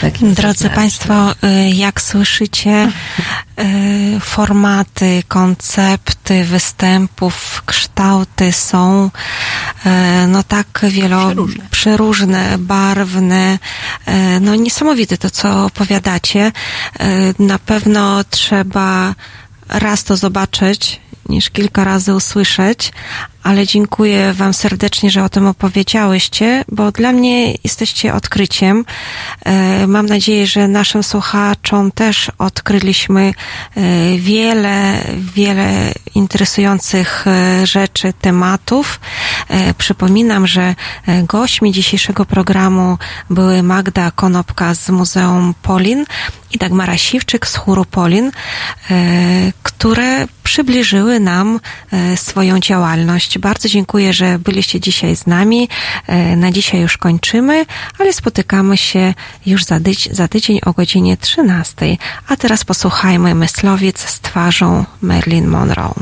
Takim 0.02 0.34
Drodzy. 0.34 0.70
Państwo, 0.70 1.32
y, 1.32 1.70
jak 1.70 2.02
słyszycie, 2.02 2.92
y, 3.60 4.20
formaty, 4.20 5.24
koncepty 5.28 6.44
występów, 6.46 7.64
kształty 7.66 8.52
są 8.52 9.10
y, 9.86 10.28
no 10.28 10.44
tak 10.44 10.68
wielo, 10.84 11.26
Przeróżne. 11.28 11.64
przeróżne, 11.72 12.58
barwne, 12.58 13.60
no 14.42 14.56
niesamowite 14.56 15.18
to, 15.18 15.30
co 15.30 15.66
opowiadacie. 15.66 16.52
Na 17.40 17.60
pewno 17.60 18.24
trzeba 18.24 19.16
raz 19.70 20.04
to 20.04 20.18
zobaczyć, 20.18 21.02
niż 21.32 21.50
kilka 21.50 21.84
razy 21.84 22.16
usłyszeć, 22.16 22.92
ale 23.44 23.68
dziękuję 23.68 24.34
Wam 24.34 24.54
serdecznie, 24.54 25.12
że 25.12 25.24
o 25.24 25.30
tym 25.30 25.48
opowiedziałyście, 25.48 26.66
bo 26.72 26.92
dla 26.92 27.12
mnie 27.12 27.54
jesteście 27.64 28.14
odkryciem. 28.14 28.86
E, 29.46 29.88
Mam 29.88 30.06
nadzieję, 30.06 30.48
że 30.48 30.68
naszym 30.68 31.04
słuchaczom 31.04 31.92
też 31.92 32.32
odkryliśmy 32.38 33.22
e, 33.76 33.82
wiele, 34.18 34.98
wiele 35.36 35.94
interesujących 36.16 37.26
e, 37.28 37.68
rzeczy, 37.68 38.14
tematów. 38.22 39.00
Przypominam, 39.78 40.48
że 40.48 40.76
gośćmi 41.24 41.72
dzisiejszego 41.72 42.26
programu 42.26 42.98
były 43.30 43.64
Magda 43.64 44.12
Konopka 44.12 44.76
z 44.76 44.90
Muzeum 44.90 45.54
Polin 45.62 46.06
i 46.52 46.58
Dagmara 46.58 46.98
Siwczyk 46.98 47.48
z 47.48 47.56
chóru 47.56 47.86
Polin, 47.86 48.32
które 49.82 50.28
przybliżyły 50.44 51.20
nam 51.20 51.60
e, 51.92 52.18
swoją 52.18 52.60
działalność. 52.60 53.38
Bardzo 53.40 53.70
dziękuję, 53.70 54.14
że 54.14 54.40
byliście 54.40 54.80
dzisiaj 54.80 55.16
z 55.16 55.28
nami. 55.28 55.70
E, 56.08 56.36
Na 56.36 56.52
dzisiaj 56.52 56.82
już 56.82 56.98
kończymy, 56.98 57.66
ale 58.00 58.14
spotykamy 58.14 58.78
się 58.78 59.14
już 59.46 59.64
za, 59.66 59.80
dyć, 59.80 60.10
za 60.12 60.28
tydzień 60.28 60.60
o 60.66 60.74
godzinie 60.74 61.18
13. 61.18 61.98
A 62.28 62.36
teraz 62.36 62.64
posłuchajmy 62.64 63.36
Myslowiec 63.36 64.00
z 64.10 64.20
twarzą 64.20 64.86
Marilyn 65.02 65.48
Monroe. 65.48 65.94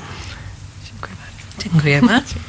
Dziękujemy. 1.64 2.22